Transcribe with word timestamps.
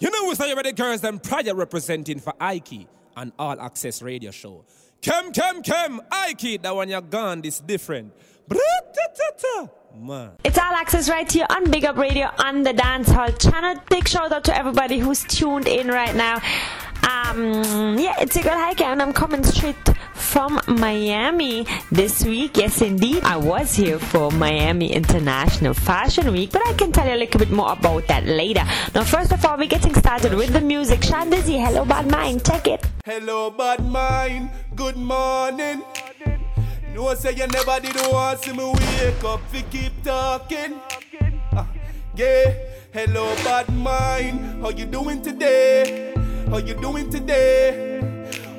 You 0.00 0.10
know 0.10 0.26
who's 0.26 0.40
already 0.40 0.72
girls 0.72 1.02
them 1.02 1.18
prior 1.18 1.54
representing 1.54 2.20
for 2.20 2.32
Ike 2.40 2.86
and 3.16 3.32
All 3.38 3.60
Access 3.60 4.00
Radio 4.00 4.30
Show. 4.30 4.64
Kem, 5.02 5.30
kem, 5.32 5.62
kem, 5.62 6.00
Ike, 6.10 6.62
that 6.62 6.74
one 6.74 6.88
you're 6.88 7.00
gone 7.02 7.44
is 7.44 7.60
different. 7.60 8.14
Man. 9.94 10.32
It's 10.44 10.58
all 10.58 10.74
access 10.74 11.08
right 11.08 11.30
here 11.30 11.46
on 11.48 11.70
Big 11.70 11.84
Up 11.84 11.96
Radio 11.96 12.30
on 12.38 12.62
the 12.62 12.72
Dance 12.72 13.08
Hall 13.08 13.30
channel. 13.32 13.80
Big 13.88 14.06
shout 14.06 14.30
out 14.30 14.44
to 14.44 14.56
everybody 14.56 14.98
who's 14.98 15.24
tuned 15.24 15.66
in 15.66 15.88
right 15.88 16.14
now. 16.14 16.36
Um, 17.02 17.98
yeah, 17.98 18.20
it's 18.20 18.36
a 18.36 18.42
good 18.42 18.52
hike, 18.52 18.80
and 18.82 19.00
I'm 19.00 19.12
coming 19.12 19.42
straight 19.42 19.76
from 20.16 20.60
Miami 20.66 21.66
this 21.92 22.24
week. 22.24 22.56
Yes, 22.56 22.82
indeed. 22.82 23.22
I 23.22 23.36
was 23.36 23.74
here 23.74 23.98
for 23.98 24.30
Miami 24.32 24.92
International 24.92 25.74
Fashion 25.74 26.32
Week, 26.32 26.50
but 26.50 26.66
I 26.66 26.72
can 26.72 26.90
tell 26.90 27.06
you 27.06 27.14
a 27.14 27.20
little 27.20 27.38
bit 27.38 27.50
more 27.50 27.72
about 27.72 28.06
that 28.08 28.26
later. 28.26 28.64
Now, 28.94 29.04
first 29.04 29.32
of 29.32 29.44
all, 29.44 29.56
we're 29.56 29.68
getting 29.68 29.94
started 29.94 30.34
with 30.34 30.52
the 30.52 30.60
music. 30.60 31.02
Sean 31.04 31.30
Dizzy, 31.30 31.58
hello, 31.58 31.84
bad 31.84 32.10
mind. 32.10 32.44
Check 32.44 32.66
it. 32.66 32.84
Hello, 33.04 33.50
bad 33.50 33.84
mind. 33.84 34.50
Good 34.74 34.96
morning. 34.96 35.82
No 36.96 37.12
say 37.14 37.34
you 37.34 37.46
never 37.46 37.78
did 37.78 37.94
want 38.10 38.40
see 38.40 38.52
me 38.52 38.64
wake 38.64 39.22
up 39.22 39.40
fi 39.52 39.60
keep 39.70 39.92
talking. 40.02 40.80
Uh, 41.52 41.66
yeah, 42.16 42.54
hello 42.90 43.34
bad 43.44 43.68
mind. 43.68 44.62
How 44.62 44.70
you 44.70 44.86
doing 44.86 45.20
today? 45.20 46.14
How 46.48 46.56
you 46.56 46.72
doing 46.72 47.10
today? 47.10 48.15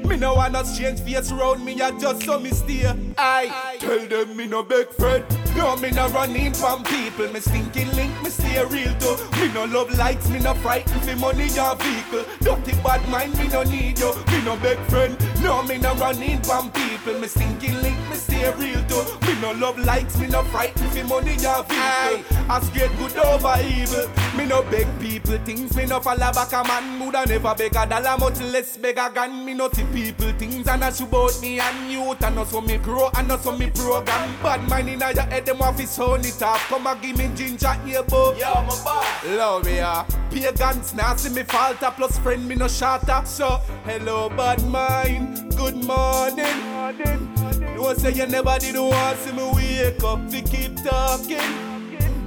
Me 0.08 0.16
no 0.16 0.36
wanna 0.36 0.64
change 0.78 1.02
face 1.02 1.32
round 1.32 1.66
me, 1.66 1.82
I 1.82 1.92
just 2.00 2.24
so 2.24 2.40
me 2.40 2.52
steer. 2.52 2.96
I 3.18 3.78
tell 3.80 4.08
them 4.08 4.38
me 4.38 4.48
no 4.48 4.64
big 4.64 4.90
friend. 4.92 5.26
No, 5.56 5.76
me 5.76 5.92
no 5.92 6.08
running 6.10 6.54
from 6.54 6.84
people. 6.84 7.28
Me 7.32 7.40
stinking 7.40 7.92
link, 7.96 8.12
me 8.24 8.30
stay 8.30 8.64
real 8.66 8.94
though. 9.00 9.18
Me 9.40 9.52
no 9.54 9.66
love 9.66 9.92
likes, 9.98 10.30
me 10.30 10.40
no 10.40 10.54
frightened 10.56 11.02
for 11.04 11.16
money 11.16 11.48
or 11.60 11.76
vehicle. 11.76 12.26
Dirty 12.42 12.74
bad 12.84 13.08
mind, 13.10 13.38
me 13.38 13.48
no 13.48 13.64
need 13.64 14.00
you. 14.00 14.14
Me 14.32 14.44
no 14.44 14.56
big 14.58 14.78
friend. 14.90 15.18
No, 15.42 15.64
me 15.64 15.78
no 15.78 15.94
running 15.96 16.42
from 16.42 16.72
people. 16.72 17.20
Me 17.20 17.28
stinking 17.28 17.82
link, 17.82 17.98
me 18.10 18.16
stay 18.16 18.52
real 18.54 18.82
though. 18.88 19.06
Me 19.22 19.40
no 19.42 19.52
love 19.54 19.78
likes, 19.80 20.18
me 20.18 20.28
no 20.28 20.44
frightened 20.44 20.92
for 20.92 21.04
money 21.06 21.34
or 21.46 21.64
vehicle. 21.64 22.44
I 22.50 22.62
straight 22.64 22.96
good 22.98 23.18
over 23.18 23.56
evil. 23.64 24.10
Me 24.38 24.46
no 24.46 24.62
beg 24.64 24.88
people 25.00 25.38
things, 25.40 25.76
me 25.76 25.86
no 25.86 26.00
follow 26.00 26.32
back 26.32 26.54
a 26.54 26.64
man. 26.68 27.00
Woulda 27.00 27.26
never 27.28 27.56
beg 27.56 27.76
a 27.76 27.86
dollar, 27.86 28.18
much 28.18 28.40
less 28.42 28.78
beg 28.78 28.98
a 28.98 29.10
gun. 29.14 29.44
Me 29.46 29.54
no 29.54 29.68
tip 29.70 29.92
people 29.92 30.32
things 30.34 30.68
and 30.68 30.82
that's 30.82 31.00
about 31.00 31.40
me 31.42 31.60
and 31.60 31.92
youth 31.92 32.24
and 32.24 32.38
also 32.38 32.62
me 32.62 32.78
grow 32.78 33.10
and 33.18 33.32
also 33.32 33.58
me 33.58 33.70
program. 33.70 34.34
Bad 34.42 34.68
mind 34.70 34.90
in 34.90 35.00
your 35.00 35.22
head, 35.24 35.37
them 35.46 35.62
off 35.62 35.80
his 35.80 36.00
own 36.00 36.22
it 36.22 36.42
up. 36.42 36.58
Come 36.58 36.88
and 36.88 37.02
give 37.02 37.18
me 37.18 37.30
ginger 37.36 37.74
here, 37.86 38.04
bro. 38.04 38.34
Yo, 38.34 38.54
my 38.54 38.84
boy. 38.84 39.36
Love 39.36 39.66
me, 39.66 39.76
yeah. 39.76 40.06
Pagans 40.30 40.94
see 41.22 41.30
me 41.30 41.44
falter 41.44 41.92
plus 41.92 42.18
friend 42.20 42.48
me 42.48 42.56
no 42.56 42.68
shatter. 42.68 43.22
So, 43.26 43.62
hello, 43.86 44.30
bad 44.30 44.64
mind. 44.68 45.56
Good 45.56 45.76
morning. 45.76 46.60
morning. 46.64 47.28
No 47.76 47.94
say 47.94 48.12
you 48.12 48.26
never 48.26 48.58
did 48.60 48.76
want 48.76 49.18
see 49.20 49.32
me 49.32 49.52
wake 49.54 50.04
up. 50.04 50.20
We 50.32 50.42
keep 50.42 50.76
talking. 50.84 51.38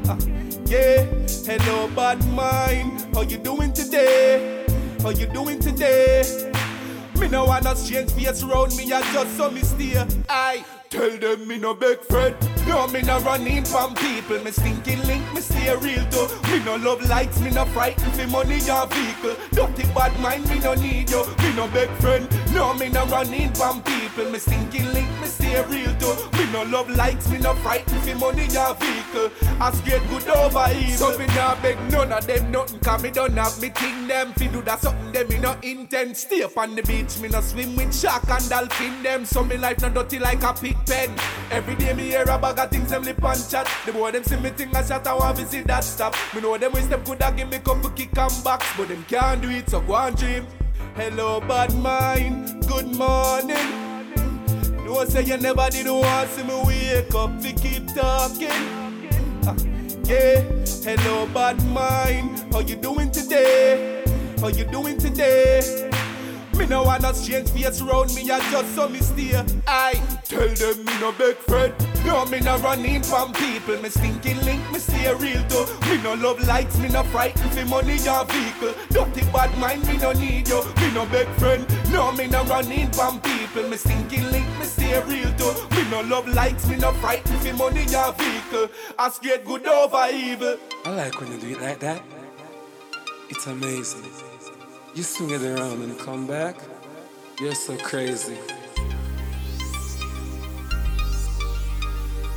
Uh, 0.08 0.16
yeah, 0.66 1.04
hello, 1.44 1.88
bad 1.94 2.24
mind. 2.28 3.06
How 3.14 3.22
you 3.22 3.38
doing 3.38 3.72
today? 3.72 4.64
How 5.02 5.10
you 5.10 5.26
doing 5.26 5.58
today? 5.58 6.52
Me 7.18 7.28
no 7.28 7.44
wanna 7.44 7.74
change 7.74 8.12
face 8.12 8.42
round 8.42 8.76
me, 8.76 8.92
I 8.92 9.02
just 9.12 9.36
saw 9.36 9.50
me 9.50 9.60
steer. 9.60 10.06
I 10.28 10.64
tell 10.90 11.16
them 11.18 11.46
me 11.46 11.56
no 11.56 11.72
big 11.72 12.00
friend. 12.00 12.36
No, 12.66 12.86
me 12.88 13.00
no 13.02 13.20
running 13.20 13.64
from 13.64 13.94
people. 13.94 14.38
Me 14.42 14.50
stinking 14.50 15.02
link, 15.04 15.24
me 15.32 15.40
stay 15.40 15.74
real 15.76 16.04
though. 16.10 16.28
Me 16.50 16.62
no 16.64 16.76
love 16.76 17.02
likes, 17.08 17.40
me 17.40 17.50
no 17.50 17.64
frightened 17.66 18.12
for 18.12 18.26
money 18.26 18.60
or 18.68 18.86
vehicle. 18.88 19.36
Dirty 19.52 19.84
bad 19.94 20.18
mind, 20.20 20.48
me 20.50 20.58
no 20.58 20.74
need 20.74 21.10
you. 21.10 21.24
Me 21.38 21.54
no 21.54 21.68
big 21.68 21.88
friend. 22.02 22.28
No, 22.52 22.74
me 22.74 22.88
no 22.88 23.06
running 23.06 23.52
from 23.54 23.82
people. 23.82 24.30
Me 24.30 24.38
stinking 24.38 24.92
link, 24.92 25.08
me 25.20 25.26
stay 25.26 25.62
real 25.66 25.94
though. 25.98 26.39
No 26.52 26.64
love 26.64 26.90
likes, 26.90 27.28
me 27.30 27.38
no 27.38 27.54
frightened 27.54 28.02
for 28.02 28.16
money 28.16 28.44
or 28.56 28.74
vehicle. 28.74 29.30
I 29.60 29.70
scared 29.72 30.02
good 30.08 30.28
over 30.28 30.66
evil. 30.74 31.12
So 31.12 31.18
me 31.18 31.26
no 31.26 31.56
beg 31.62 31.78
none 31.92 32.12
of 32.12 32.26
them 32.26 32.50
nothing, 32.50 32.80
cause 32.80 33.02
me 33.02 33.10
don't 33.10 33.36
have 33.36 33.60
me 33.60 33.68
thing 33.68 34.08
them. 34.08 34.32
Fi 34.32 34.48
do 34.48 34.60
that 34.62 34.80
something 34.80 35.12
them 35.12 35.28
me 35.28 35.38
no 35.38 35.56
intend. 35.62 36.16
Stay 36.16 36.42
up 36.42 36.56
on 36.58 36.74
the 36.74 36.82
beach, 36.82 37.18
me 37.20 37.28
no 37.28 37.40
swim 37.40 37.76
with 37.76 37.94
shark 37.94 38.28
and 38.28 38.48
dolphin 38.48 39.02
them. 39.02 39.24
So 39.24 39.44
me 39.44 39.56
life 39.58 39.80
no 39.80 39.90
dirty 39.90 40.18
like 40.18 40.42
a 40.42 40.52
pig 40.52 40.76
pen. 40.86 41.10
Every 41.50 41.76
day 41.76 41.92
me 41.92 42.04
hear 42.04 42.22
a 42.22 42.38
bag 42.38 42.58
of 42.58 42.70
things 42.70 42.90
them 42.90 43.04
lip 43.04 43.22
and 43.22 43.48
chat. 43.48 43.68
The 43.86 43.92
boy 43.92 44.10
them 44.10 44.24
see 44.24 44.36
me 44.36 44.50
thing 44.50 44.74
I 44.74 44.82
shot, 44.84 45.06
I 45.06 45.14
want 45.14 45.36
to 45.38 45.46
see 45.46 45.60
that 45.62 45.84
stop. 45.84 46.16
Me 46.34 46.40
know 46.40 46.58
them 46.58 46.72
ways 46.72 46.88
them 46.88 47.04
coulda 47.04 47.32
give 47.36 47.48
me 47.48 47.58
couple 47.60 47.90
kick 47.90 48.16
and 48.18 48.44
backs, 48.44 48.66
but 48.76 48.88
them 48.88 49.04
can't 49.08 49.40
do 49.40 49.50
it, 49.50 49.68
so 49.70 49.80
go 49.80 49.94
and 49.94 50.16
dream. 50.16 50.46
Hello, 50.96 51.40
bad 51.40 51.72
mind. 51.76 52.66
Good 52.66 52.88
morning. 52.96 53.89
No 54.90 55.04
say 55.04 55.22
you 55.22 55.36
never 55.36 55.70
did 55.70 55.86
want 55.86 56.28
to 56.28 56.34
see 56.34 56.42
me 56.42 56.62
wake 56.66 57.14
up. 57.14 57.30
We 57.40 57.52
keep 57.52 57.86
talking. 57.94 58.50
Uh, 59.46 59.54
yeah. 60.02 60.42
Hello, 60.82 61.28
bad 61.32 61.64
mind. 61.66 62.44
How 62.52 62.58
you 62.58 62.74
doing 62.74 63.12
today? 63.12 64.02
How 64.40 64.48
you 64.48 64.64
doing 64.64 64.98
today? 64.98 65.88
Me 66.60 66.66
no 66.66 66.82
wanna 66.82 67.14
change 67.14 67.48
face 67.52 67.80
round 67.80 68.14
me, 68.14 68.30
I 68.30 68.38
just 68.50 68.74
so 68.74 68.86
me 68.86 68.98
steer. 68.98 69.42
I 69.66 69.94
tell 70.24 70.46
them 70.46 70.84
me 70.84 71.00
no 71.00 71.10
big 71.12 71.36
friend. 71.38 71.72
No, 72.04 72.26
me 72.26 72.38
no 72.40 72.58
running 72.58 73.02
from 73.02 73.32
people. 73.32 73.80
Me 73.80 73.88
stinking 73.88 74.38
link, 74.44 74.60
me 74.70 74.78
stay 74.78 75.10
real 75.14 75.42
though. 75.48 75.66
Me 75.88 75.96
no 76.02 76.12
love 76.12 76.38
likes, 76.46 76.76
me 76.76 76.90
no 76.90 77.02
frightened 77.04 77.50
for 77.52 77.64
money 77.64 77.96
or 78.06 78.26
vehicle. 78.26 78.74
Don't 78.90 79.10
Dirty 79.14 79.26
bad 79.32 79.56
mind, 79.58 79.86
me 79.88 79.96
no 79.96 80.12
need 80.12 80.48
you. 80.48 80.62
Me 80.76 80.92
no 80.92 81.06
big 81.06 81.26
friend. 81.40 81.66
No, 81.90 82.12
me 82.12 82.26
no 82.26 82.44
running 82.44 82.90
from 82.92 83.22
people. 83.22 83.66
Me 83.66 83.78
stinking 83.78 84.30
link, 84.30 84.46
me 84.58 84.66
stay 84.66 85.02
real 85.04 85.32
though. 85.38 85.66
Me 85.70 85.90
no 85.90 86.02
love 86.02 86.28
likes, 86.28 86.68
me 86.68 86.76
no 86.76 86.92
frightened 86.92 87.40
for 87.40 87.54
money 87.54 87.86
or 87.96 88.12
vehicle. 88.12 88.68
I 88.98 89.08
straight 89.08 89.46
good 89.46 89.66
over 89.66 90.08
evil. 90.12 90.58
I 90.84 90.90
like 90.90 91.18
when 91.18 91.32
you 91.32 91.38
do 91.38 91.48
it 91.48 91.62
like 91.62 91.80
that. 91.80 92.02
It's 93.30 93.46
amazing. 93.46 94.29
You 94.92 95.04
swing 95.04 95.30
it 95.30 95.42
around 95.42 95.82
and 95.82 95.96
come 96.00 96.26
back. 96.26 96.56
You're 97.40 97.54
so 97.54 97.76
crazy. 97.76 98.36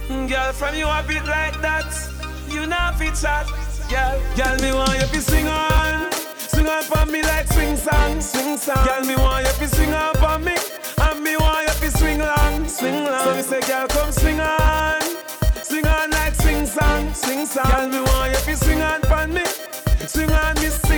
Girl, 0.07 0.53
from 0.53 0.75
you 0.75 0.87
a 0.87 1.03
bit 1.07 1.25
like 1.25 1.59
that, 1.61 1.91
you 2.49 2.67
not 2.67 2.99
fit 2.99 3.15
chat. 3.15 3.47
Girl, 3.89 4.21
girl, 4.37 4.55
me 4.61 4.71
want 4.71 4.93
you 4.93 5.07
to 5.07 5.21
sing 5.21 5.47
on, 5.47 6.11
sing 6.37 6.67
on 6.67 6.83
for 6.83 7.05
me 7.07 7.23
like 7.23 7.47
swing 7.47 7.75
song, 7.75 8.21
swing 8.21 8.57
song. 8.57 8.85
Girl, 8.85 9.01
me 9.03 9.15
want 9.15 9.47
you 9.47 9.53
to 9.53 9.67
sing 9.75 9.93
on 9.93 10.13
for 10.15 10.37
me, 10.37 10.55
and 11.01 11.23
me 11.23 11.35
want 11.37 11.67
you 11.67 11.89
to 11.89 11.97
swing 11.97 12.19
long, 12.19 12.67
swing 12.67 13.03
long. 13.03 13.23
So 13.23 13.35
me 13.35 13.41
say, 13.41 13.61
girl, 13.61 13.87
come 13.87 14.11
swing 14.11 14.39
on, 14.39 15.01
swing 15.63 15.87
on 15.87 16.11
like 16.11 16.35
swing 16.35 16.67
song, 16.67 17.13
swing 17.15 17.45
song. 17.47 17.65
Girl, 17.71 17.87
me 17.89 17.99
want 17.99 18.31
you 18.31 18.53
to 18.53 18.57
swing 18.57 18.81
on 18.81 19.01
for 19.01 19.27
me, 19.27 19.43
swing 20.05 20.31
on 20.31 20.55
me, 20.55 20.67
sing 20.69 20.92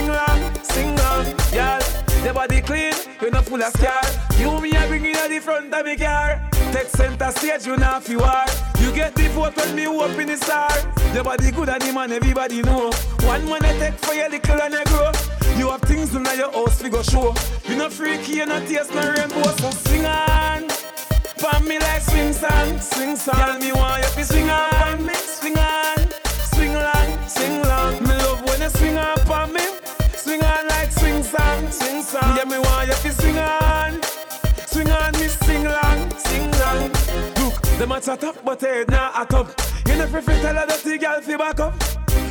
full 3.56 3.64
of 3.64 3.74
scar. 3.74 4.02
You 4.38 4.62
me 4.62 4.76
a 4.76 4.88
bring 4.88 5.06
in 5.06 5.16
at 5.16 5.30
the 5.30 5.40
front 5.40 5.74
of 5.74 5.86
me 5.86 5.96
car. 5.96 6.42
Take 6.74 6.88
center 6.88 7.32
stage, 7.32 7.66
you 7.66 7.78
not 7.78 8.04
fi 8.04 8.16
war. 8.16 8.44
You 8.80 8.94
get 8.94 9.16
the 9.16 9.28
vote 9.30 9.56
when 9.56 9.76
me 9.76 9.88
open 9.88 10.28
the 10.28 10.38
star. 10.38 10.70
Your 11.14 11.24
body 11.24 11.52
good 11.52 11.70
and 11.70 11.82
the 11.82 11.94
man 11.94 12.12
everybody 12.12 12.62
know. 12.62 12.92
One 13.24 13.46
man 13.46 13.64
I 13.64 13.78
take 13.80 13.94
for 14.00 14.14
your 14.14 14.30
little 14.30 14.62
and 14.62 14.74
you 14.74 14.84
grow. 14.86 15.12
You 15.58 15.70
have 15.72 15.82
things 15.82 16.14
in 16.14 16.26
your 16.26 16.52
house 16.52 16.84
we 16.84 16.90
go 16.90 17.02
show. 17.02 17.34
You 17.68 17.78
no 17.78 17.90
freaky, 17.90 18.34
you 18.34 18.46
no 18.46 18.60
taste 18.66 18.94
no 18.94 19.02
rainbow, 19.02 19.52
so 19.58 19.72
sing 19.72 20.06
on. 20.06 20.68
For 21.40 21.60
me 21.64 21.80
like 21.80 22.02
swing 22.02 22.34
song, 22.34 22.80
swing 22.80 23.16
song. 23.16 23.36
Tell 23.36 23.60
me 23.60 23.72
why 23.72 24.00
you 24.00 24.10
fi 24.16 24.24
swing 24.24 24.50
on, 24.50 25.06
me 25.06 25.14
swing 25.14 25.58
on, 25.58 25.98
swing 26.54 26.74
long, 26.74 27.28
swing 27.28 27.62
long. 27.64 27.94
Me 28.04 28.16
love 28.24 28.42
when 28.48 28.62
you 28.62 28.70
swing 28.70 28.98
on 28.98 29.18
for 29.20 29.48
me, 29.48 29.66
swing 30.16 30.44
on 30.44 30.68
like 30.68 30.92
swing 30.92 31.24
song, 31.24 31.72
swing 31.72 32.02
song. 32.02 32.36
Yeah, 32.36 32.46
me 32.46 32.60
want 32.60 32.88
you 32.88 32.95
Look, 37.78 37.90
them 37.90 37.92
a 37.92 38.28
up, 38.28 38.46
but 38.46 38.62
head 38.62 38.90
not 38.90 39.22
a 39.22 39.26
top. 39.26 39.62
You 39.86 39.96
never 39.98 40.22
fi 40.22 40.40
tell 40.40 40.58
a 40.58 40.66
dirty 40.66 40.98
girl 40.98 41.20
fi 41.20 41.36
back 41.36 41.60
up. 41.60 41.74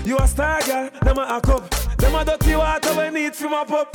You 0.02 0.16
a 0.16 0.26
star 0.26 0.62
girl, 0.62 0.88
them 1.02 1.18
a 1.18 1.26
hack 1.26 1.48
up. 1.48 1.68
Them 1.98 2.14
a 2.14 2.24
dirty 2.24 2.56
water 2.56 2.94
when 2.94 3.12
need 3.12 3.36
fi 3.36 3.48
mop 3.48 3.70
up. 3.70 3.92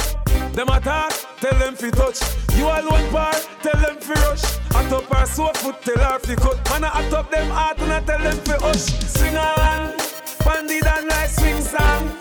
Them 0.54 0.69
a 0.69 0.80
talk, 0.80 1.12
tell 1.40 1.57
them 1.57 1.75
fi 1.75 1.90
touch. 1.90 2.19
You 2.56 2.66
alone 2.66 3.12
bar, 3.12 3.34
tell 3.63 3.81
them 3.81 3.98
fi 3.98 4.13
rush. 4.13 4.44
A 4.44 4.90
top 4.90 5.06
her 5.06 5.25
so 5.25 5.48
foot, 5.54 5.81
tell 5.81 5.98
her 5.98 6.19
fi 6.19 6.36
cut. 6.36 6.69
Man 6.69 6.84
a 6.84 6.88
hot 6.88 7.13
up 7.13 7.31
them 7.31 7.50
heart 7.50 7.80
and 7.80 7.94
I 7.94 8.01
tell 8.01 8.19
them 8.19 8.38
fi 8.38 8.56
hush. 8.60 8.86
Swing 9.10 9.36
on, 9.36 9.98
bandit 10.46 10.86
and 10.86 11.07
like 11.07 11.30
swing 11.30 11.62
song. 11.62 12.16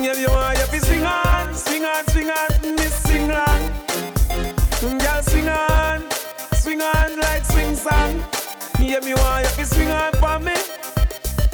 Yeah, 0.00 0.16
you 0.16 0.28
want 0.28 0.58
you 0.58 0.64
fi 0.64 0.78
swing 0.78 1.04
on, 1.04 1.54
swing 1.54 1.84
on, 1.84 2.06
swing 2.08 2.30
on, 2.30 2.74
miss 2.76 2.94
sing 2.94 3.28
long. 3.28 4.98
Girl 4.98 5.22
swing 5.22 5.48
on, 5.48 6.10
swing 6.54 6.80
on 6.80 7.18
like 7.18 7.44
swing 7.44 7.76
song. 7.76 8.41
Yeah, 8.92 9.00
me 9.00 9.14
want 9.14 9.42
you 9.44 9.48
fi 9.52 9.62
swing 9.64 9.90
on 9.90 10.12
for 10.20 10.38
me. 10.38 10.52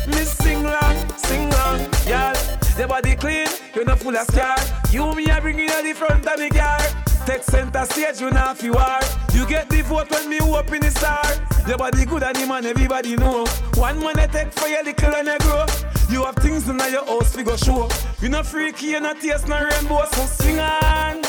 Me 0.08 0.24
sing 0.24 0.64
long, 0.64 0.96
sing 1.16 1.48
long, 1.48 1.78
girl. 2.04 2.34
The 2.76 2.84
body 2.88 3.14
clean, 3.14 3.46
you 3.76 3.84
not 3.84 4.00
full 4.00 4.16
of 4.16 4.26
scar. 4.26 4.56
You 4.90 5.14
me 5.14 5.30
I 5.30 5.38
bring 5.38 5.56
you 5.56 5.68
at 5.68 5.84
the 5.84 5.92
front 5.92 6.26
of 6.26 6.40
me 6.40 6.50
car. 6.50 6.80
Take 7.26 7.44
center 7.44 7.84
stage, 7.84 8.20
you 8.20 8.32
not 8.32 8.58
fi 8.58 8.70
war. 8.70 8.98
You 9.32 9.46
get 9.46 9.68
the 9.68 9.82
vote 9.82 10.10
when 10.10 10.28
me 10.28 10.40
open 10.40 10.80
the 10.80 10.90
star. 10.90 11.22
Your 11.68 11.78
body 11.78 12.04
good 12.06 12.24
and 12.24 12.34
the 12.34 12.44
man 12.44 12.66
everybody 12.66 13.14
know. 13.14 13.46
One 13.74 14.04
I 14.18 14.26
take 14.26 14.52
for 14.52 14.66
your 14.66 14.82
little 14.82 15.14
and 15.14 15.30
I 15.30 15.38
grow. 15.38 15.64
You 16.10 16.24
have 16.24 16.34
things 16.42 16.68
in 16.68 16.76
your 16.90 17.04
house 17.04 17.36
fi 17.36 17.44
go 17.44 17.54
show. 17.54 17.88
You 18.20 18.30
not 18.30 18.46
freaky, 18.46 18.86
you 18.86 19.00
not 19.00 19.20
taste 19.20 19.46
no 19.46 19.62
rainbow, 19.62 20.04
so 20.10 20.26
sing 20.26 20.58
on. 20.58 21.22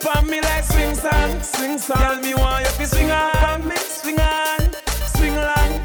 Pon 0.00 0.26
me 0.28 0.40
like 0.40 0.64
swing 0.64 0.96
song, 0.96 1.40
swing 1.40 1.78
song. 1.78 1.98
Tell 1.98 2.20
me 2.20 2.34
why 2.34 2.62
you 2.62 2.66
fi 2.66 2.84
swing 2.84 3.12
on, 3.12 3.68
me 3.68 3.76
swing 3.76 4.18
on, 4.18 4.75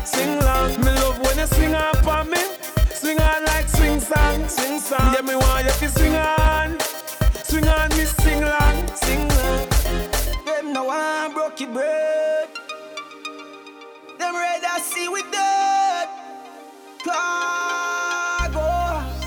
swing 0.05 0.39
long. 0.39 0.71
Me 0.81 0.91
love 1.01 1.19
when 1.19 1.37
you 1.37 1.47
swing 1.47 1.75
on 1.75 1.93
pon 2.03 2.29
me, 2.29 2.43
swing 2.93 3.19
on 3.19 3.45
like 3.45 3.67
swing 3.67 3.99
song, 3.99 4.47
swing 4.47 4.79
song. 4.79 5.13
Yeah, 5.13 5.21
me 5.21 5.35
why 5.35 5.61
you 5.61 5.71
fi 5.71 5.87
swing 5.87 6.15
on, 6.15 6.79
swing 7.43 7.67
on 7.67 7.89
me 7.97 8.05
sing 8.05 8.41
long, 8.41 8.87
sing 8.95 9.27
long. 9.37 9.67
Them 10.45 10.73
no 10.73 10.85
one 10.85 11.33
broke 11.33 11.59
your 11.59 11.71
bread. 11.71 12.49
Them 14.19 14.33
rather 14.35 14.79
see 14.83 15.07
we 15.09 15.21
dead. 15.31 16.07
Khago. 17.05 18.55
Oh. 18.55 19.21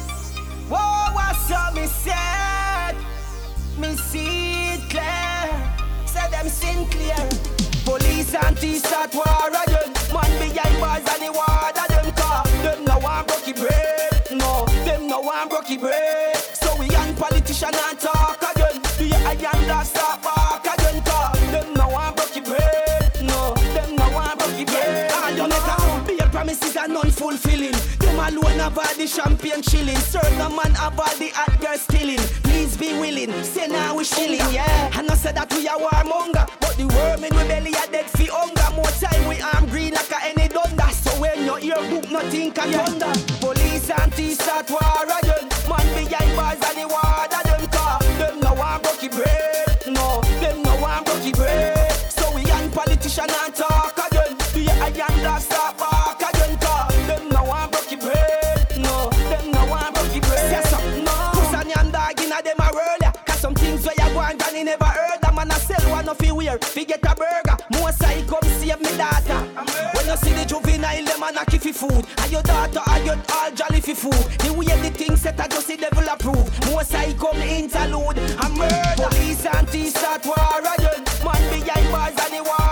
Whoa, 0.69 0.79
oh, 0.79 1.11
what's 1.15 1.51
up, 1.51 1.75
me 1.75 1.87
said? 1.87 2.95
Me 3.79 3.97
see 3.97 4.75
it 4.75 4.89
clear. 4.89 5.51
Say 6.07 6.31
them 6.31 6.49
Sinclair. 6.49 7.29
Police 7.85 8.35
and 8.35 8.59
start 8.59 9.15
war 9.15 9.49
again. 9.49 9.74
Your 15.85 15.93
bread. 15.93 16.37
So 16.37 16.77
we 16.79 16.89
and 16.95 17.17
politician 17.17 17.71
and 17.73 17.99
talk 17.99 18.39
again. 18.39 18.81
The 18.99 19.15
iron 19.27 19.67
that 19.69 19.87
start 19.87 20.23
back 20.23 20.79
again 20.79 21.03
car. 21.05 21.35
Them 21.53 21.75
no 21.75 21.89
one 21.89 22.15
broke 22.15 22.37
your 22.37 22.45
bread. 22.45 23.13
No, 23.23 23.55
them 23.75 23.97
no 23.97 24.05
one 24.11 24.37
broke 24.39 24.57
your 24.57 24.67
bread. 24.67 25.11
Ah, 25.13 25.29
you 25.31 25.47
never 25.47 26.07
be 26.07 26.19
a 26.19 26.27
promises 26.29 26.77
are 26.77 26.89
non-fulfilling. 26.89 27.77
Them 27.99 28.19
alone 28.19 28.59
have 28.61 28.79
all 28.79 28.95
the 28.97 29.07
champagne 29.07 29.63
chilling. 29.63 29.97
Certain 29.97 30.57
man 30.57 30.75
have 30.75 30.99
all 30.99 31.17
the 31.19 31.31
hot 31.35 31.61
girl 31.61 31.77
stealing. 31.77 32.23
Please 32.43 32.77
be 32.77 32.99
willing. 32.99 33.33
Say 33.45 33.69
now 33.69 33.97
we 33.97 34.05
shilling, 34.05 34.47
yeah. 34.53 34.99
And 34.99 35.11
I 35.11 35.15
said 35.17 35.37
that 35.37 35.53
we 35.53 35.69
are 35.69 35.79
warmonger, 35.79 36.47
but 36.61 36.77
the 36.77 36.87
worm 36.87 37.25
in 37.25 37.35
we 37.35 37.45
belly 37.49 37.75
are 37.75 37.91
dead 37.91 38.07
for 38.11 38.27
hunger. 38.31 38.75
More 38.75 38.95
time 39.03 39.29
we 39.29 39.41
arm 39.41 39.67
green 39.67 39.95
like 39.95 40.11
a 40.11 40.19
any 40.25 40.49
dunder. 40.49 40.91
So 40.93 41.11
when 41.21 41.45
your 41.45 41.61
ear 41.61 41.83
book 41.91 42.11
nothing 42.11 42.53
can 42.53 42.73
thunder. 42.73 43.13
Police 43.41 43.91
and 43.91 44.15
start 44.35 44.71
war 44.71 45.05
again. 45.21 45.54
Man 45.69 45.87
behind 45.95 46.37
bars 46.37 46.61
and 46.69 46.79
the 46.79 46.89
water 46.89 47.43
them 47.45 47.67
car. 47.69 47.99
Them 48.19 48.41
no 48.41 48.53
one 48.55 48.81
broke 48.83 49.11
bread. 49.11 49.83
No, 49.87 50.21
them 50.41 50.63
no 50.63 50.77
one 50.77 51.05
broke 51.05 51.33
bread. 51.35 51.91
So 52.13 52.31
we 52.35 52.43
and 52.51 52.73
politician 52.73 53.31
and 53.31 53.55
talk 53.55 53.97
again. 53.97 54.37
The 54.53 54.71
iron 54.83 55.23
that 55.25 55.43
start 55.43 55.79
back 55.79 56.21
again 56.21 56.59
car. 56.59 56.89
Them 57.09 57.29
no 57.31 57.45
one 57.45 57.71
broke 57.71 57.99
bread. 58.01 58.77
No, 58.77 59.11
them 59.31 59.51
no 59.53 59.65
one 59.67 59.93
broke 59.93 60.21
bread. 60.23 60.65
Say 60.65 60.71
something, 60.71 61.05
no. 61.05 61.31
Puss 61.33 61.55
and 61.55 61.71
yam 61.71 61.91
dog 61.91 62.21
inna 62.21 62.43
them 62.43 62.61
a 62.61 62.69
world 62.75 63.01
ya. 63.01 63.13
Cause 63.25 63.41
some 63.41 63.55
things 63.55 63.87
where 63.87 63.95
you 63.97 64.13
go 64.13 64.21
and 64.21 64.39
Johnny 64.39 64.65
never 64.65 64.85
heard. 64.85 65.19
A 65.23 65.33
man 65.33 65.51
a 65.51 65.55
sell 65.55 65.91
one 65.91 66.09
of 66.09 66.21
you 66.23 66.35
wear. 66.35 66.59
Fi 66.59 66.85
get 66.85 67.01
a 67.09 67.15
burger. 67.15 67.57
More 67.73 67.93
side 67.93 68.27
come 68.29 68.45
save 68.61 68.81
me 68.81 68.93
daughter. 68.97 69.41
When 69.97 70.07
you 70.07 70.17
see 70.17 70.35
the 70.35 70.45
juvenile, 70.45 71.14
them 71.33 71.45
a 71.47 71.59
fi 71.59 71.73
food. 71.73 72.07
And 72.19 72.33
your 72.33 72.43
daughter 72.43 72.81
and 72.87 73.07
your 73.07 73.17
all 73.33 73.51
jolly 73.53 73.81
fi 73.81 73.95
food. 73.95 74.25
The 74.41 74.53
way 74.53 74.67
the 74.67 74.91
things 74.91 75.21
set 75.23 75.41
a 75.41 75.49
just 75.49 75.69
the 75.69 75.77
devil 75.77 76.05
approve. 76.09 76.47
More 76.67 76.85
side 76.85 77.19
come 77.19 77.41
interlude. 77.43 78.19
A 78.19 78.49
murder. 78.51 79.09
Police 79.09 79.47
and 79.47 79.69
thieves 79.69 79.95
start 79.95 80.25
war 80.27 80.37
again. 80.61 81.05
Man 81.25 81.43
behind 81.53 81.93
bars 81.93 82.15
and 82.19 82.35
the 82.35 82.43
water 82.43 82.64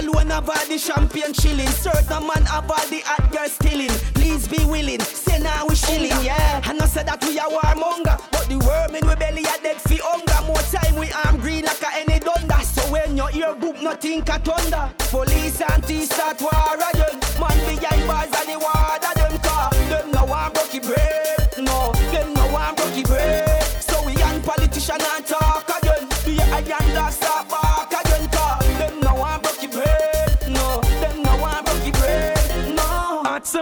alone 0.00 0.30
have 0.30 0.48
all 0.48 0.66
the 0.66 0.78
champagne 0.78 1.32
chilling. 1.32 1.68
Certain 1.68 2.26
man 2.26 2.44
have 2.46 2.70
all 2.70 2.86
the 2.88 3.00
hot 3.04 3.30
girl 3.30 3.48
stealing. 3.48 3.94
Please 4.14 4.48
be 4.48 4.64
willing. 4.64 5.00
Say 5.00 5.38
now 5.40 5.66
we 5.66 5.74
shilling, 5.74 6.24
yeah. 6.24 6.60
I 6.64 6.86
said 6.86 7.06
that 7.06 7.22
we 7.24 7.38
are 7.38 7.48
warmonger, 7.48 8.20
but 8.30 8.46
the 8.48 8.58
worm 8.58 8.94
in 8.94 9.06
we 9.06 9.14
belly 9.16 9.46
are 9.46 9.60
dead 9.62 9.80
for 9.80 9.96
hunger. 10.02 10.46
More 10.46 10.64
time 10.68 10.96
we 10.96 11.10
arm 11.12 11.40
green 11.40 11.64
like 11.64 11.82
a 11.82 11.90
any 11.96 12.18
dunder. 12.20 12.60
So 12.64 12.82
when 12.92 13.16
your 13.16 13.30
ear 13.32 13.54
boop, 13.54 13.82
nothing 13.82 14.22
can 14.22 14.40
thunder. 14.42 14.90
Police 15.10 15.60
and 15.60 15.84
thieves 15.84 16.10
start 16.10 16.40
war 16.40 16.76
again. 16.76 17.20
Man 17.40 17.58
behind 17.68 18.03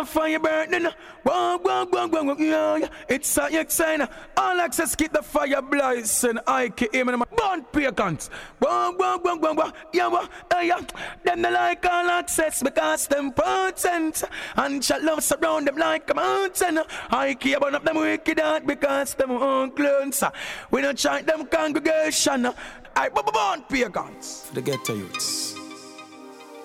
Fire 0.05 0.39
burning. 0.39 0.89
Whoa, 1.23 1.59
whoa, 1.59 1.87
whoa, 1.87 2.07
whoa, 2.09 2.37
yeah, 2.37 2.77
yeah. 2.77 2.89
It's 3.09 3.39
a 3.39 3.61
exciting. 3.61 4.07
All 4.37 4.61
access 4.61 4.97
keep 4.97 5.13
the 5.13 5.23
fire 5.23 5.63
blazing. 5.63 6.39
I 6.47 6.69
keep 6.69 6.93
him 6.95 7.09
in 7.09 7.19
my 7.19 7.27
born 7.37 7.65
pagans. 7.73 8.29
Whoa, 8.59 8.93
whoa, 8.93 9.19
whoa, 9.19 9.37
whoa, 9.37 9.55
whoa, 9.55 9.73
yeah, 9.93 10.09
whoa, 10.09 10.27
hey, 10.53 10.69
yeah. 10.69 10.81
Them 11.25 11.43
they 11.43 11.51
like 11.51 11.87
all 11.87 12.11
access 12.11 12.63
because 12.63 13.07
them 13.07 13.33
potent. 13.33 14.25
And 14.57 14.85
shall 14.85 15.03
love 15.05 15.23
surround 15.23 15.69
them 15.69 15.77
like 15.77 16.11
a 16.11 16.15
mountain. 16.15 16.81
I 17.11 17.35
keep 17.35 17.61
burn 17.61 17.75
up 17.75 17.85
them 17.85 17.97
wicked 17.97 18.41
heart 18.41 18.67
because 18.67 19.15
them 19.15 19.39
clones. 19.71 20.23
We 20.71 20.83
don't 20.83 20.99
chant 20.99 21.27
them 21.27 21.47
congregation. 21.47 22.49
I 22.97 23.09
born 23.09 23.63
pagans. 23.69 24.47
For 24.47 24.55
the 24.55 24.63
ghetto 24.63 24.95
youths. 24.95 25.55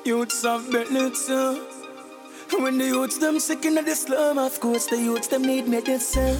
Youths 0.04 0.44
of 0.44 0.72
Bethlehem. 0.72 1.77
When 2.54 2.78
the 2.78 2.86
youths 2.86 3.18
them 3.18 3.40
sick 3.40 3.66
in 3.66 3.76
the 3.76 3.96
slum, 3.96 4.38
of 4.38 4.60
course 4.60 4.88
the 4.88 4.98
youths 4.98 5.28
them 5.28 5.44
need 5.44 5.68
medicine. 5.68 6.38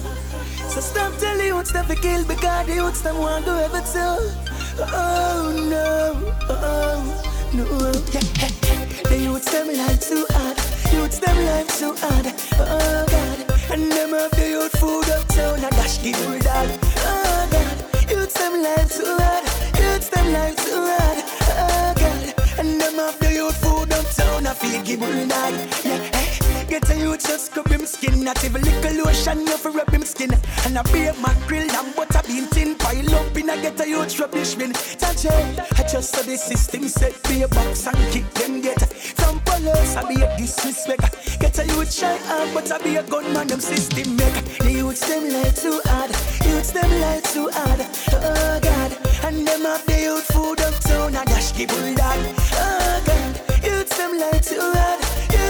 So 0.68 0.80
stop 0.80 1.16
tell 1.18 1.36
the 1.36 1.46
youths 1.46 1.72
them 1.72 1.86
to 1.86 1.94
kill 1.94 2.24
because 2.24 2.66
the 2.66 2.74
youths 2.74 3.00
them 3.02 3.18
want 3.18 3.44
to 3.46 3.52
have 3.52 3.74
it 3.74 3.86
so. 3.86 4.18
Oh 4.80 5.52
no, 5.70 6.34
oh 6.50 7.02
no. 7.54 7.64
The 9.08 9.18
youths 9.18 9.50
them 9.50 9.68
life 9.68 10.00
too 10.00 10.26
hard. 10.30 10.58
Youths 10.92 11.18
them 11.18 11.36
life 11.46 11.78
too 11.78 11.94
hard. 11.96 12.26
Oh 12.58 13.06
God. 13.08 13.38
And 13.72 13.90
them 13.90 14.10
have 14.10 14.30
the 14.32 14.48
youth 14.48 14.78
food 14.78 15.08
uptown 15.08 15.64
and 15.64 15.74
dash 15.76 15.98
the 15.98 16.12
food 16.12 16.42
dog. 16.42 16.68
Oh 16.98 17.48
God. 17.50 18.10
Youths 18.10 18.34
them 18.34 18.62
life 18.62 18.96
too 18.96 19.16
hard. 19.18 19.44
Youths 19.78 20.08
them 20.08 20.32
life 20.32 20.56
too 20.64 20.86
hard. 20.86 21.18
Oh 21.56 21.94
God. 21.96 22.37
And 22.58 22.80
them 22.80 22.94
have 22.94 23.18
the 23.20 23.32
youth 23.32 23.56
food 23.62 23.92
uptown. 23.92 24.46
I 24.46 24.54
feel 24.54 24.82
give 24.82 24.98
bulldog. 24.98 25.54
Yeah, 25.84 26.10
eh. 26.12 26.27
Get 26.68 26.90
a 26.90 26.96
youth 26.98 27.26
just 27.26 27.46
scrub 27.46 27.68
him 27.68 27.86
skin. 27.86 28.22
Not 28.24 28.44
even 28.44 28.62
little 28.62 29.04
lotion 29.04 29.40
you 29.40 29.56
for 29.56 29.70
rub 29.70 29.90
him 29.90 30.02
skin. 30.02 30.32
And 30.66 30.76
I 30.76 30.80
a 30.80 30.92
beer 30.92 31.14
mackerel 31.20 31.70
and 31.70 31.96
butter 31.96 32.20
bean 32.26 32.46
tin 32.48 32.74
pile 32.76 33.14
up 33.14 33.36
in 33.36 33.48
a 33.48 33.56
get 33.56 33.80
a 33.80 33.88
youth 33.88 34.20
rubbish 34.20 34.54
bin. 34.54 34.72
It. 34.72 35.58
I 35.78 35.82
just 35.82 36.14
saw 36.14 36.22
the 36.22 36.36
system 36.36 36.86
set 36.86 37.20
be 37.24 37.42
a 37.42 37.48
box 37.48 37.86
and 37.86 37.96
kick 38.12 38.28
them 38.34 38.60
get. 38.60 38.80
From 39.16 39.40
police 39.40 39.96
I 39.96 40.06
be 40.06 40.22
a 40.22 40.36
disrespect. 40.36 41.40
Get 41.40 41.58
a 41.58 41.66
youth 41.66 41.92
shy 41.92 42.16
hard 42.18 42.48
uh, 42.48 42.54
but 42.54 42.70
I 42.70 42.78
be 42.78 42.96
a 42.96 43.02
gunman 43.02 43.48
them 43.48 43.60
system 43.60 44.14
make. 44.16 44.44
The 44.58 44.70
youths 44.70 45.08
them 45.08 45.28
life 45.32 45.60
too 45.60 45.80
hard. 45.86 46.10
Youths 46.46 46.72
them 46.72 47.00
life 47.00 47.32
too 47.32 47.48
hard. 47.50 47.80
Oh 48.12 48.60
God. 48.62 48.92
And 49.24 49.46
them 49.46 49.62
have 49.62 49.86
the 49.86 50.00
youth 50.00 50.26
food 50.26 50.60
uptown 50.60 51.16
and 51.16 51.28
dash 51.28 51.52
the 51.52 51.66
bulldog. 51.66 52.20
Oh 52.52 53.02
God. 53.06 53.64
Youths 53.64 53.96
them 53.96 54.18
life 54.18 54.42
too 54.46 54.60
hard. 54.60 54.97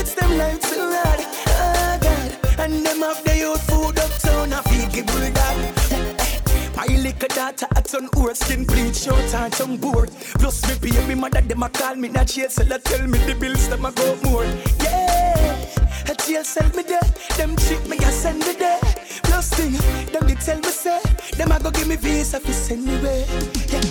Youths 0.09 0.21
them 0.23 0.38
life 0.38 0.61
too 0.62 0.81
hard. 0.81 1.21
Oh 1.49 1.99
God. 2.00 2.61
And 2.61 2.87
them 2.87 3.00
have 3.00 3.23
the 3.25 3.37
youth 3.37 3.62
food 3.69 3.99
uptown 3.99 4.53
and 4.55 4.65
feed 4.65 4.91
the 4.91 5.03
bulldog. 5.05 5.57
My 6.75 6.87
little 6.87 7.29
daughter 7.29 7.67
at 7.77 7.95
on 7.95 8.09
her 8.17 8.35
skin 8.35 8.65
bleach 8.65 8.97
short 8.97 9.35
and 9.35 9.53
tongue 9.53 9.77
bored. 9.77 10.11
Plus 10.38 10.67
me 10.67 10.91
baby 10.91 11.15
mother 11.15 11.43
them 11.43 11.62
a 11.62 11.69
call 11.69 11.97
me 11.97 12.09
that 12.09 12.29
jail 12.29 12.49
cell 12.49 12.73
a 12.73 12.79
tell 12.79 13.07
me 13.07 13.19
the 13.27 13.35
bills 13.35 13.69
them 13.69 13.85
a 13.85 13.93
go 13.93 14.17
more. 14.25 14.47
Yeah, 14.83 15.67
a 16.09 16.15
jail 16.15 16.43
cell 16.43 16.71
me 16.75 16.85
there. 16.85 17.05
Them 17.37 17.55
cheat 17.57 17.87
me 17.87 17.99
a 17.99 18.11
send 18.11 18.38
me 18.38 18.55
there. 18.55 18.81
Plus 19.25 19.50
thing 19.50 19.73
them 20.11 20.27
they 20.27 20.37
tell 20.37 20.57
me 20.57 20.71
say 20.71 21.03
them 21.37 21.53
a 21.53 21.61
go 21.61 21.71
give 21.71 21.87
me 21.87 21.97
visa 21.97 22.41
fi 22.41 22.53
send 22.53 22.87
me 22.87 22.99
away. 22.99 23.27
Yeah, 23.69 23.83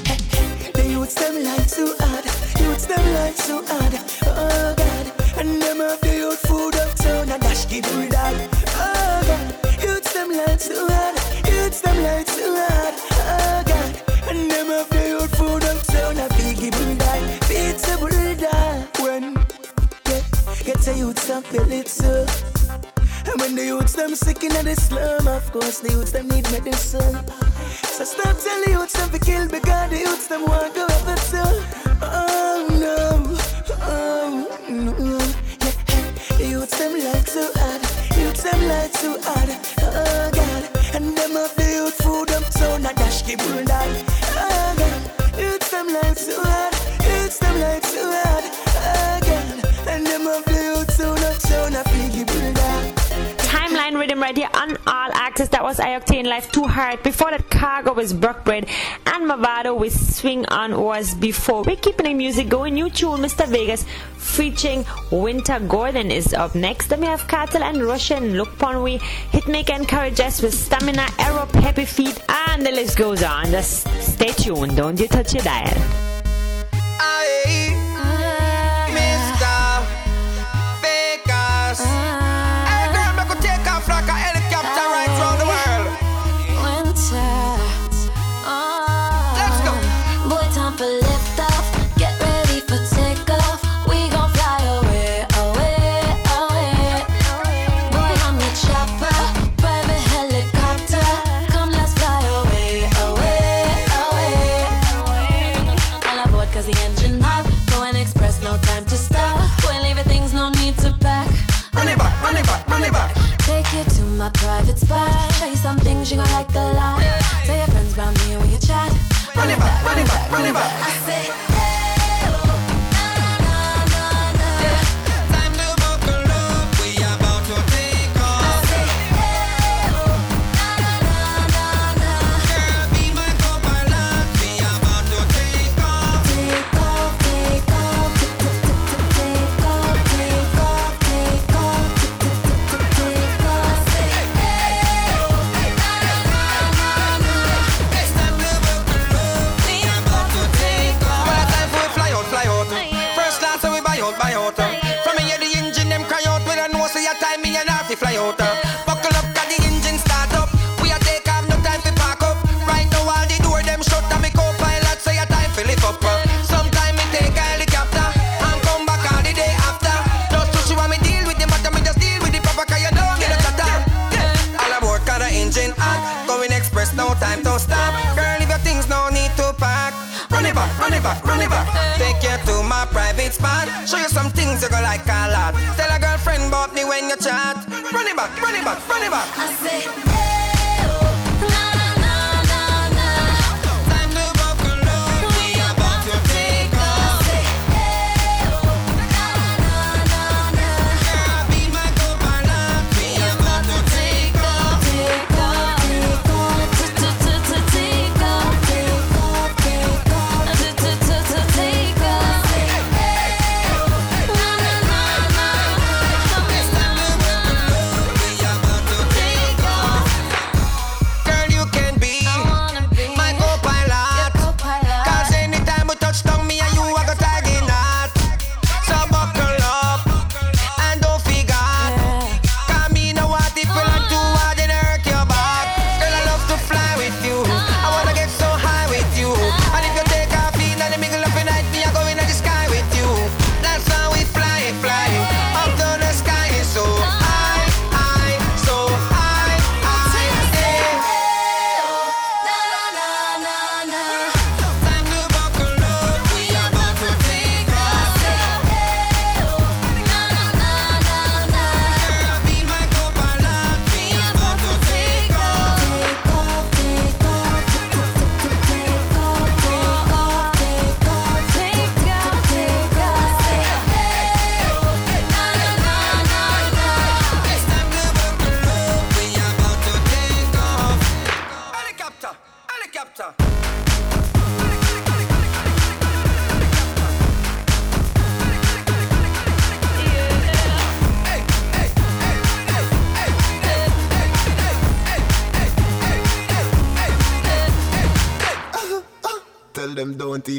the 0.74 0.84
youths 0.90 1.14
them 1.14 1.44
life 1.44 1.70
too 1.76 1.94
hard. 2.00 2.26
Youths 2.60 2.88
them 2.88 3.06
life 3.14 3.38
too 3.46 3.62
hard. 3.68 4.00
Oh 4.26 4.74
God, 4.76 5.17
and 5.40 5.62
them 5.62 5.78
have 5.78 6.02
the 6.02 6.16
youth 6.16 6.40
food 6.48 6.76
of 6.76 6.96
town 6.96 7.30
and 7.30 7.42
dash 7.42 7.68
give 7.70 7.86
me 7.96 8.08
that. 8.08 8.34
Oh 8.76 9.22
God, 9.28 9.84
youths 9.84 10.14
them 10.14 10.30
lights 10.32 10.68
too 10.68 10.88
hard. 10.90 11.16
Youths 11.48 11.82
them 11.82 12.04
lights 12.04 12.36
too 12.36 12.56
hard. 12.58 12.96
Oh 13.34 13.64
God, 13.70 14.30
and 14.30 14.50
them 14.50 14.68
have 14.68 14.90
the 14.90 15.08
youth 15.08 15.38
food 15.38 15.64
of 15.64 15.84
town 15.86 16.18
and 16.18 16.30
big 16.38 16.58
give 16.58 16.88
me 16.88 16.96
that. 16.96 17.22
Beats 17.48 17.88
a 17.88 17.98
when 19.04 19.36
get 20.06 20.26
get 20.66 20.88
a 20.88 20.94
youth 20.98 21.20
some 21.20 21.44
feel 21.44 21.84
so. 21.86 22.26
And 23.30 23.40
when 23.40 23.56
the 23.56 23.66
youths 23.66 23.94
them 23.94 24.16
sick 24.16 24.44
in 24.44 24.54
the 24.54 24.76
slum, 24.76 25.28
of 25.28 25.52
course 25.52 25.80
the 25.80 25.92
youths 25.92 26.12
them 26.14 26.30
need 26.30 26.50
medicine. 26.52 27.24
So 27.84 28.06
stop 28.06 28.38
telling 28.40 28.64
the 28.66 28.72
youths 28.72 28.94
them 28.94 29.10
to 29.12 29.20
kill 29.20 29.48
because 29.48 29.90
the 29.92 30.00
youths 30.00 30.28
them 30.28 30.46
want 30.46 30.74
to 30.74 30.82
have 30.82 31.08
it 31.08 31.22
too. 31.30 31.98
Oh 32.02 32.68
no, 32.72 33.38
oh 33.82 34.64
no. 34.70 35.27
Youths 36.40 36.78
them 36.78 36.94
like 36.94 37.26
to 37.34 37.52
add, 37.60 37.82
youths 38.18 38.44
them 38.44 38.68
like 38.68 38.94
to 39.02 39.20
add. 39.38 39.50
Oh 39.82 40.30
God, 40.32 40.96
and 40.96 41.18
them 41.18 41.36
up 41.36 41.54
the 41.56 41.64
youth 41.64 41.96
food 42.04 42.30
them 42.30 42.44
so 42.52 42.78
not 42.78 42.96
dash 42.96 43.24
the 43.24 43.36
bulldog. 43.36 43.90
Oh 44.36 44.76
God, 44.78 45.40
youths 45.40 45.72
them 45.72 45.88
like 45.88 46.16
to 46.16 46.40
add, 46.46 46.74
youths 47.04 47.40
them 47.40 47.60
like. 47.60 47.87
on 54.36 54.78
All 54.86 55.12
Access. 55.14 55.48
That 55.50 55.64
was 55.64 55.80
I 55.80 56.00
in 56.12 56.26
Life 56.26 56.52
Too 56.52 56.64
Hard. 56.64 57.02
Before 57.02 57.32
that, 57.32 57.50
Khago 57.50 57.96
was 57.96 58.14
Broke 58.14 58.44
Bread 58.44 58.68
and 59.06 59.30
Mavado 59.30 59.78
with 59.78 59.94
Swing 59.94 60.46
On 60.48 60.82
was 60.82 61.16
before. 61.16 61.64
We're 61.64 61.78
keeping 61.78 62.06
the 62.08 62.14
music 62.14 62.50
going. 62.50 62.74
New 62.74 62.90
tune, 62.90 63.20
Mr. 63.22 63.48
Vegas 63.48 63.86
featuring 64.18 64.84
Wynter 65.12 65.60
Gordon 65.68 66.12
is 66.12 66.34
up 66.34 66.56
next. 66.56 66.88
Then 66.88 67.00
we 67.02 67.08
have 67.08 67.26
Kartel 67.28 67.64
and 67.64 67.82
Russian, 67.82 68.36
Look 68.36 68.50
Ponwi, 68.58 69.00
Hitmaker 69.32 69.76
and 69.76 69.88
Courage 69.88 70.20
with 70.42 70.54
Stamina, 70.54 71.08
Arrow, 71.20 71.46
Happy 71.62 71.86
Feet, 71.86 72.20
and 72.28 72.66
the 72.66 72.72
list 72.72 72.98
goes 72.98 73.24
on. 73.24 73.46
Just 73.46 73.88
stay 74.02 74.34
tuned. 74.34 74.76
Don't 74.76 75.00
you 75.00 75.08
touch 75.08 75.34
your 75.34 75.44
dial. 75.44 75.78
I- 77.00 77.57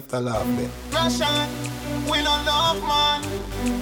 after 0.09 0.21
laughing. 0.21 0.71
Russian, 0.91 1.49
we 2.11 2.23
don't 2.23 2.45
love 2.47 2.81
man. 2.83 3.23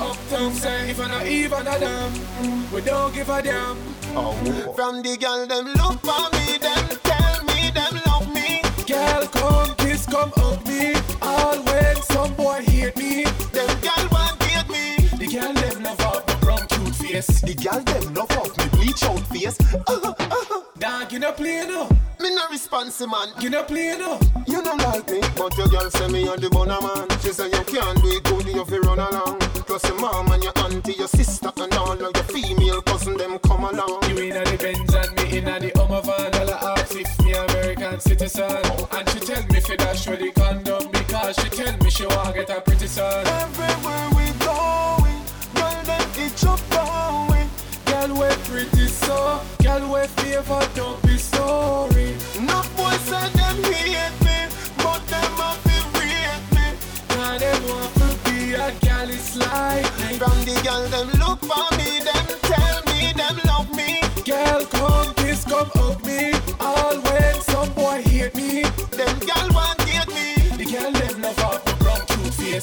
Uptown 0.01 0.53
say 0.53 0.91
if 0.91 1.01
I 1.01 1.09
not 1.09 1.27
even 1.27 1.67
a 1.67 1.79
damn, 1.79 2.73
we 2.73 2.81
don't 2.81 3.15
give 3.15 3.29
a 3.29 3.43
damn. 3.43 3.77
Oh. 4.17 4.33
From 4.75 5.03
the 5.03 5.17
girl 5.17 5.47
them 5.47 5.67
look 5.67 6.01
for 6.01 6.27
me, 6.35 6.59
them 6.59 6.99
tell 7.05 7.45
me 7.45 7.71
them 7.71 8.01
love 8.07 8.33
me. 8.35 8.63
Girl 8.87 9.27
come 9.29 9.75
kiss, 9.77 10.07
come 10.07 10.33
hug 10.35 10.67
me. 10.67 10.95
All 11.23 11.63
when 11.63 11.97
some 12.03 12.35
boy 12.35 12.63
hate 12.63 12.97
me, 12.97 13.25
them 13.53 13.69
girl 13.81 14.09
want 14.11 14.43
hate 14.43 14.69
me. 14.69 15.07
The 15.19 15.27
girl 15.27 15.53
them 15.55 15.83
never 15.83 16.23
brown 16.41 16.67
cute 16.67 16.95
face. 16.97 17.41
The 17.41 17.55
girl 17.55 17.81
them 17.81 18.15
love 18.15 18.31
up 18.33 18.59
me 18.59 18.69
bleach 18.71 19.05
out 19.05 19.21
face. 19.29 19.59
Uh-huh. 19.87 20.63
Dog 20.79 21.13
you 21.13 21.21
no 21.21 21.33
play 21.33 21.67
no 21.69 21.89
me 22.29 22.35
no 22.35 22.49
responsive 22.51 23.09
man. 23.11 23.29
You 23.41 23.51
no 23.51 23.63
play 23.63 23.97
no. 23.99 24.19
You 24.47 24.63
don't 24.63 24.79
like 24.79 25.09
me, 25.11 25.21
but 25.37 25.57
your 25.57 25.69
girl 25.69 25.91
say 25.91 26.09
me 26.09 26.29
on 26.29 26.41
the 26.41 26.51
bonner 26.51 26.81
man. 26.81 27.09
She 27.21 27.31
say 27.33 27.47
you 27.47 27.63
can't 27.65 28.01
do 28.03 28.09
it 28.09 28.25
good, 28.25 28.47
you 28.47 28.65
fi 28.65 28.79
run 28.79 28.99
along. 28.99 29.39
Plus 29.67 29.85
your 29.89 30.01
mom 30.01 30.31
and 30.33 30.43
your 30.43 30.53
auntie, 30.57 30.95
your 30.95 31.09
sister 31.09 31.53
and 31.57 31.75
all 31.75 31.93
of 31.93 32.01
your 32.01 32.25
female 32.25 32.83
cousin 32.83 33.17
them 33.17 33.39
come 33.41 33.65
along. 33.65 34.03
You 34.09 34.19
inna 34.19 34.45
the 34.45 34.57
Benz 34.57 34.95
and 34.95 35.11
me 35.17 35.39
inna 35.39 35.61
the 35.61 35.71
Hummer 35.77 36.03
van. 36.03 36.35
All 36.35 36.51
I 36.51 36.81
ask 36.81 36.95
if 36.95 37.11
me 37.23 37.33
American 37.35 38.01
citizen. 38.01 38.63
And 38.93 39.09
she 39.11 39.21
tell 39.21 39.43
me 39.47 39.61
fi 39.61 39.77
dash 39.77 40.07
with 40.09 40.21
the 40.21 40.33
condom 40.33 40.91
because 40.91 41.37
she 41.37 41.49
tell 41.51 41.77
me 41.79 41.91
she 41.91 42.07
wanna 42.07 42.33
get 42.33 42.51
a 42.51 42.61
pretty 42.61 42.87
son. 42.87 43.25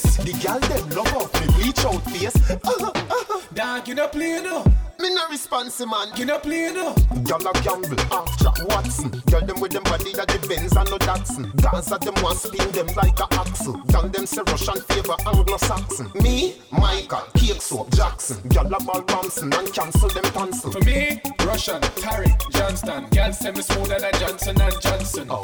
Face. 0.04 0.18
The 0.18 0.34
girl 0.46 0.60
them 0.60 0.90
love 0.90 1.16
off 1.16 1.42
me 1.42 1.54
bleach 1.54 1.86
out 1.86 2.04
face. 2.12 2.52
Uh, 2.52 2.92
uh, 2.94 3.42
Dog, 3.54 3.88
you 3.88 3.96
no 3.96 4.08
play 4.08 4.42
no. 4.42 4.64
me 5.00 5.14
no 5.14 5.28
responsive 5.30 5.88
man. 5.88 6.10
You 6.16 6.26
no 6.26 6.40
play 6.40 6.72
no. 6.74 6.94
Girl 7.24 7.48
a 7.48 7.54
gamble, 7.62 7.98
half 8.10 8.40
Jack 8.40 8.58
Watson. 8.68 9.10
Girl 9.30 9.42
them 9.42 9.60
with 9.60 9.72
them 9.72 9.84
body 9.84 10.14
that 10.14 10.28
the 10.28 10.40
Benz 10.48 10.76
and 10.76 10.90
no 10.90 10.98
Datsun. 10.98 11.56
Gaza 11.62 11.98
them 12.00 12.16
want 12.24 12.38
spin 12.38 12.70
them 12.72 12.88
like 12.96 13.20
a 13.20 13.28
axle. 13.34 13.74
Girl 13.92 14.10
them 14.10 14.26
say 14.26 14.42
Russian 14.48 14.82
favor 14.82 15.16
Anglo-Saxon. 15.26 16.12
Me, 16.22 16.56
Michael, 16.72 17.24
Cake 17.36 17.62
Soap, 17.62 17.92
Jackson. 17.94 18.38
Girl 18.50 18.74
a 18.74 18.84
ball 18.84 19.02
Thompson 19.04 19.54
and 19.54 19.74
cancel 19.74 20.10
them 20.10 20.24
tonsil. 20.34 20.72
For 20.72 20.80
me, 20.82 21.22
Russian, 21.46 21.82
Tariq, 21.82 22.52
Johnston. 22.52 23.06
Girl 23.10 23.34
say 23.34 23.52
me 23.52 23.62
smoother 23.62 24.00
than 24.00 24.14
Johnson 24.14 24.62
and 24.62 24.82
Johnson. 24.82 25.28
Oh. 25.30 25.42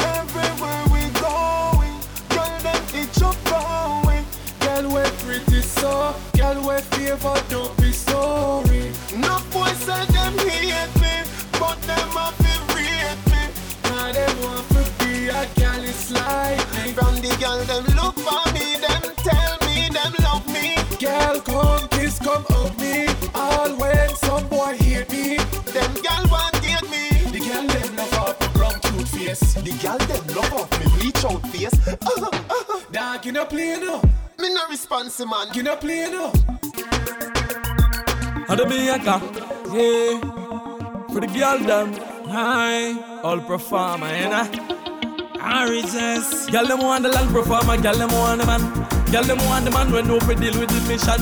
Everywhere 0.00 0.84
we 0.92 1.00
going, 1.20 1.98
girl 2.30 2.58
them 2.60 2.82
itch 2.94 3.22
up 3.22 3.36
going. 3.44 3.51
Girl 4.72 4.88
we 4.88 5.02
pretty 5.18 5.60
so, 5.60 6.14
girl 6.34 6.66
we 6.66 6.80
favor 6.96 7.36
don't 7.50 7.76
be 7.76 7.92
sorry. 7.92 8.90
No 9.14 9.36
boys 9.52 9.76
say 9.76 10.06
them 10.06 10.32
hate 10.38 10.94
me, 10.98 11.12
but 11.60 11.78
them 11.82 12.16
a 12.16 12.32
fi 12.40 12.54
rate 12.72 13.22
me. 13.30 13.42
Now 13.84 14.12
them 14.12 14.42
want 14.42 14.66
to 14.70 15.04
be 15.04 15.28
a 15.28 15.46
gal 15.56 15.84
is 15.84 16.10
like 16.12 16.56
me. 16.72 16.92
From 16.94 17.14
the 17.16 17.36
girl 17.38 17.62
them 17.64 17.84
look 18.00 18.16
for 18.16 18.44
me, 18.54 18.76
them 18.80 19.02
tell 19.18 19.58
me 19.68 19.90
them 19.90 20.14
love 20.24 20.48
me. 20.50 20.76
Girl 20.98 21.38
come 21.42 21.86
kiss, 21.88 22.18
come 22.18 22.42
hug 22.48 22.72
me. 22.80 23.08
All 23.34 23.76
when 23.76 24.08
some 24.24 24.48
boy 24.48 24.74
hate 24.78 25.12
me. 25.12 25.36
Them 25.76 25.92
girl 26.00 26.24
want 26.32 26.54
get 26.62 26.82
me. 26.88 27.10
The 27.30 27.40
girl 27.44 27.66
them 27.66 27.96
love 27.96 28.14
up 28.14 28.54
brown 28.54 28.80
cute 28.80 29.08
face. 29.08 29.52
The 29.52 29.72
girl 29.82 29.98
them 29.98 30.34
love 30.34 30.52
off 30.54 30.80
me 30.80 30.90
bleach 30.96 31.24
out 31.26 31.46
face. 31.48 31.76
Uh, 31.88 32.30
uh, 32.48 32.80
Dog, 32.90 33.26
you 33.26 33.32
no 33.32 33.44
play 33.44 33.78
no. 33.78 34.00
Me 34.42 34.52
no 34.52 34.66
responsive 34.68 35.28
man. 35.28 35.54
You 35.54 35.62
no 35.62 35.76
play 35.76 36.10
no. 36.10 36.32
And 38.48 38.58
the 38.58 38.66
maker, 38.68 39.18
yeah. 39.72 40.18
For 41.12 41.20
the 41.20 41.28
girl 41.28 41.58
them, 41.60 41.92
hi, 42.26 43.20
all 43.22 43.40
performer, 43.40 44.12
you 44.16 44.28
know. 44.28 44.48
I 45.40 45.68
resist. 45.70 46.50
Girl 46.50 46.66
them 46.66 46.80
want 46.80 47.04
the 47.04 47.10
land 47.10 47.30
performer, 47.30 47.80
girl 47.80 47.94
them 47.94 48.10
want 48.10 48.40
the 48.40 48.46
man. 48.46 48.62
Girl 49.12 49.22
them 49.22 49.38
want 49.46 49.64
the 49.64 49.70
man 49.70 49.92
when 49.92 50.08
no 50.08 50.18
fi 50.18 50.34
deal 50.34 50.58
with 50.58 50.70
the 50.70 50.80
mission. 50.90 51.20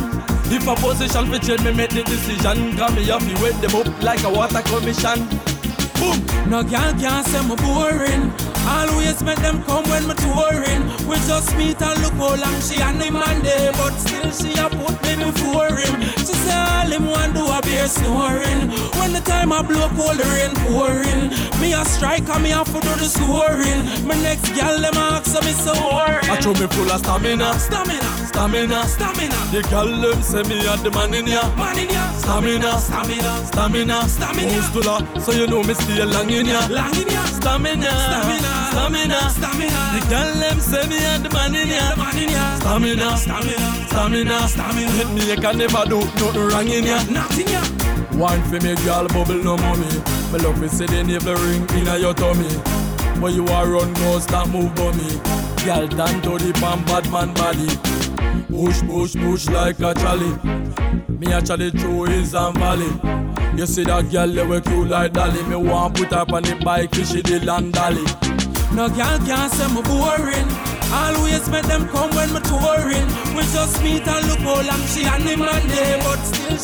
If 0.53 0.67
a 0.67 0.75
position 0.77 1.31
fi 1.31 1.39
change, 1.39 1.63
me 1.63 1.75
make 1.75 1.91
the 1.91 2.03
decision. 2.05 2.77
Cause 2.79 2.95
me 2.97 3.05
have 3.05 3.21
to 3.21 3.43
wet 3.43 3.61
them 3.61 3.75
up 3.77 4.03
like 4.03 4.25
a 4.25 4.31
water 4.31 4.63
commission. 4.63 5.29
Boom. 6.01 6.51
No 6.51 6.63
girl 6.63 6.93
can't 6.99 7.27
say 7.27 7.47
me 7.47 7.55
boring. 7.57 8.50
Always 8.67 9.23
make 9.23 9.39
them 9.41 9.63
come 9.65 9.85
when 9.91 10.07
me 10.09 10.15
touring. 10.15 10.83
We 11.09 11.17
just 11.27 11.57
meet 11.57 11.81
and 11.83 12.03
look 12.03 12.15
how 12.15 12.37
long 12.37 12.61
she 12.61 12.81
and 12.81 13.03
him 13.03 13.15
man 13.15 13.43
there, 13.43 13.73
but 13.73 13.95
still 13.99 14.31
she 14.31 14.53
a 14.59 14.69
put 14.69 14.97
me 15.03 15.17
before 15.25 15.75
him. 15.75 16.01
She 16.25 16.35
all 16.49 16.80
him 16.93 17.07
want 17.07 17.35
do 17.35 17.47
a 17.47 17.61
beer 17.63 17.87
snoring. 17.89 18.71
When 18.99 19.13
the 19.13 19.21
time 19.21 19.53
I 19.53 19.63
blow 19.63 19.89
cold 19.97 20.21
rain 20.33 20.53
pouring, 20.67 21.31
me 21.61 21.73
a 21.73 21.85
strike 21.85 22.29
and 22.29 22.43
me 22.43 22.53
a 22.53 22.65
to 22.65 22.79
do 22.81 22.93
the 23.01 23.09
scoring. 23.09 23.81
My 24.07 24.15
next 24.23 24.51
gal 24.55 24.79
them 24.81 24.95
ask 24.95 25.27
so 25.27 25.41
me 25.41 25.53
so 25.53 25.73
worried. 25.73 26.29
I 26.31 26.37
throw 26.41 26.55
me 26.55 26.67
full 26.69 26.91
of 26.91 27.01
stamina, 27.01 27.59
stamina, 27.59 28.11
stamina, 28.27 28.87
stamina. 28.87 29.39
The 29.53 29.63
gal 29.71 29.89
them 29.89 30.23
say 30.23 30.43
me 30.45 30.67
a 30.67 30.77
the 30.77 30.91
man 30.91 31.15
in 31.15 31.27
ya, 31.27 31.43
man 31.57 31.79
in 31.79 31.91
ya. 31.91 32.13
Stamina, 32.19 32.79
stamina, 32.79 33.47
stamina, 33.47 34.09
stamina. 34.09 34.61
La? 34.87 35.21
So 35.21 35.33
you 35.33 35.47
know 35.47 35.63
me 35.63 35.75
stay 35.75 36.05
long 36.05 36.31
in 36.31 36.47
ya, 36.47 36.67
long 36.69 36.95
in 36.95 37.09
ya. 37.09 37.25
Stamina, 37.39 37.91
stamina, 37.91 38.51
stamina, 38.71 39.19
stamina. 39.31 39.81
The 39.95 40.01
gal 40.09 40.35
them 40.41 40.61
say 40.61 40.87
me 40.89 40.99
a 40.99 41.19
the 41.19 41.29
man 41.31 41.55
in 41.55 41.69
ya, 41.69 41.97
man 41.97 42.17
in 42.17 42.31
ya. 42.31 42.57
Stamina, 42.61 43.17
stamina, 43.17 43.87
stamina, 43.89 44.49
stamina. 44.49 44.91
Hit 44.93 45.11
me, 45.11 45.31
you 45.31 45.37
can 45.37 45.59
never 45.59 45.85
do 45.85 46.01
nothing 46.01 46.47
wrong 46.49 46.69
in 46.69 46.80
ya, 46.85 47.03
nothing 47.11 47.49
ya. 47.49 47.63
Wine 48.19 48.43
for 48.45 48.61
me, 48.61 48.75
girl, 48.85 49.07
bubble 49.09 49.43
no 49.43 49.57
money. 49.57 49.89
Me 50.33 50.39
love 50.39 50.59
to 50.61 50.69
see 50.69 50.87
the 50.87 51.03
navel 51.03 51.35
ring 51.35 51.67
inna 51.79 51.99
your 51.99 52.15
tummy. 52.15 52.49
But 53.21 53.35
you 53.35 53.47
are 53.49 53.67
run, 53.69 53.93
go 53.95 54.19
stop 54.19 54.49
move 54.49 54.75
for 54.77 54.93
me. 54.93 55.21
Girl, 55.65 55.87
down 55.89 56.23
to 56.23 56.39
the 56.39 56.53
pan 56.61 56.85
bad 56.85 57.11
man 57.11 57.35
body. 57.35 57.69
Push, 58.49 58.81
push, 58.83 59.15
push 59.15 59.49
like 59.49 59.81
a 59.81 59.95
trolley. 59.95 60.33
Me 61.09 61.33
actually 61.33 61.71
through 61.71 62.05
hills 62.05 62.35
and 62.35 62.57
valley. 62.59 62.93
You 63.57 63.67
see 63.67 63.85
that 63.85 64.11
girl, 64.11 64.29
they 64.29 64.47
were 64.47 64.61
cute 64.61 64.89
like 64.89 65.13
Dolly. 65.13 65.43
Me 65.45 65.57
want 65.57 65.97
put 65.97 66.13
up 66.13 66.33
on 66.33 66.43
the 66.43 66.55
bike, 66.65 66.95
she 66.95 67.21
the 67.21 67.45
land 67.45 67.75
dolly. 67.75 68.05
No 68.75 68.89
girl 68.89 69.19
can't 69.27 69.53
say 69.53 69.69
me 69.75 69.83
boring. 69.83 70.49
Always 70.93 71.49
make 71.51 71.67
them 71.67 71.87
come 71.89 72.11
when 72.15 72.33
me 72.33 72.41
touring. 72.41 73.07
We 73.37 73.43
just 73.53 73.83
meet 73.83 74.07
and 74.07 74.27
look 74.29 74.39
how 74.41 74.63
long 74.63 74.83
she 74.87 75.05
and 75.05 75.23
him 75.23 75.43
and 75.43 75.69
day, 75.69 76.01
but 76.03 76.19
still 76.23 76.57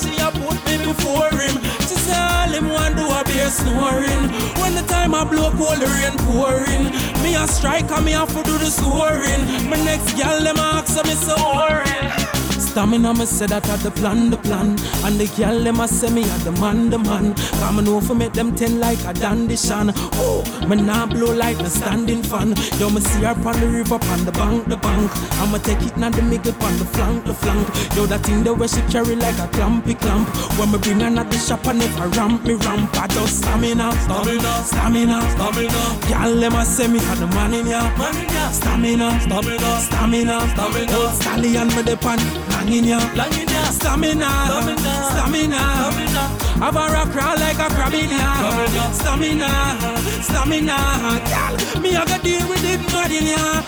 snoring. 3.56 4.22
When 4.60 4.74
the 4.74 4.84
time 4.86 5.14
I 5.14 5.24
blow 5.24 5.50
cold 5.52 5.80
rain 5.80 6.16
pouring, 6.28 6.84
me 7.22 7.34
a 7.34 7.46
strike 7.48 7.90
and 7.90 8.04
me 8.04 8.12
have 8.12 8.28
to 8.28 8.42
do 8.42 8.58
the 8.58 8.70
scoring. 8.70 9.42
My 9.70 9.78
next 9.84 10.12
girl 10.16 10.40
them 10.40 10.58
ask 10.58 10.96
me 11.04 11.14
so 11.14 11.36
worried. 11.36 12.25
Stamina, 12.76 13.14
me 13.14 13.24
say 13.24 13.46
that 13.46 13.66
at 13.70 13.80
the 13.80 13.90
plan, 13.90 14.28
the 14.28 14.36
plan. 14.36 14.76
And 15.00 15.16
the 15.16 15.24
girl, 15.34 15.64
them 15.64 15.80
a 15.80 15.88
say 15.88 16.10
me 16.10 16.24
at 16.24 16.40
the 16.44 16.52
man, 16.60 16.90
the 16.90 16.98
man. 16.98 17.32
Come 17.56 17.82
know 17.82 18.02
for 18.02 18.14
make 18.14 18.34
them 18.34 18.54
ten 18.54 18.78
like 18.80 19.02
a 19.06 19.14
dandy 19.14 19.56
shan. 19.56 19.92
Oh, 20.20 20.44
me 20.68 20.76
nah 20.76 21.06
blow 21.06 21.32
like 21.32 21.56
the 21.56 21.70
standing 21.70 22.22
fan. 22.22 22.52
Yo, 22.76 22.90
me 22.90 23.00
see 23.00 23.24
her 23.24 23.32
on 23.32 23.60
the 23.60 23.66
river, 23.66 23.94
on 23.94 24.24
the 24.26 24.32
bank, 24.32 24.68
the 24.68 24.76
bank. 24.76 25.10
I'ma 25.40 25.56
take 25.56 25.80
it 25.80 25.96
now 25.96 26.10
the 26.10 26.20
middle, 26.20 26.52
on 26.52 26.76
the 26.76 26.84
flank, 26.84 27.24
the 27.24 27.32
flank. 27.32 27.66
Yo, 27.96 28.04
that 28.04 28.20
thing 28.20 28.44
the 28.44 28.52
way 28.52 28.66
she 28.66 28.82
carry 28.92 29.16
like 29.16 29.38
a 29.38 29.48
clampy 29.56 29.98
clamp. 29.98 30.28
When 30.60 30.70
me 30.70 30.76
bring 30.76 31.00
her 31.00 31.08
at 31.18 31.30
the 31.30 31.38
shop, 31.38 31.66
I 31.66 31.72
never 31.72 32.08
ramp 32.08 32.44
me 32.44 32.56
ramp. 32.60 32.92
I 33.00 33.06
just 33.06 33.38
stamina, 33.38 33.88
stamina, 34.04 34.52
stamina, 34.68 35.16
stamina. 35.32 35.80
Girl, 36.12 36.36
them 36.36 36.54
a 36.54 36.62
say 36.66 36.88
me 36.88 36.98
at 37.00 37.16
the 37.16 37.26
man 37.28 37.54
in 37.54 37.68
ya, 37.68 37.88
man 37.96 38.16
in 38.20 38.28
ya. 38.28 38.50
Stamina, 38.50 39.18
stamina, 39.24 39.80
stamina, 39.80 40.36
stamina. 40.52 40.96
Old 40.98 41.14
stallion 41.16 41.68
me 41.68 41.80
the 41.80 41.96
pan. 41.96 42.20
Long 42.66 42.74
in 42.74 42.84
ya, 42.84 42.98
long 43.14 43.32
in 43.32 43.48
ya, 43.48 43.62
stamina, 43.70 44.26
stamina. 45.12 45.56
Have 46.58 46.74
a 46.74 46.92
rock 46.92 47.12
crawl 47.12 47.38
like 47.38 47.60
a 47.60 47.68
crab 47.72 47.94
in 47.94 48.10
ya, 48.10 48.90
stamina, 48.90 49.78
stamina. 50.20 50.76
Girl, 51.30 51.80
me 51.80 51.94
a 51.94 52.04
go 52.04 52.18
deal 52.24 52.48
with 52.48 52.64
it 52.64 52.80
mad 52.92 53.12
in 53.12 53.26
ya. 53.28 53.62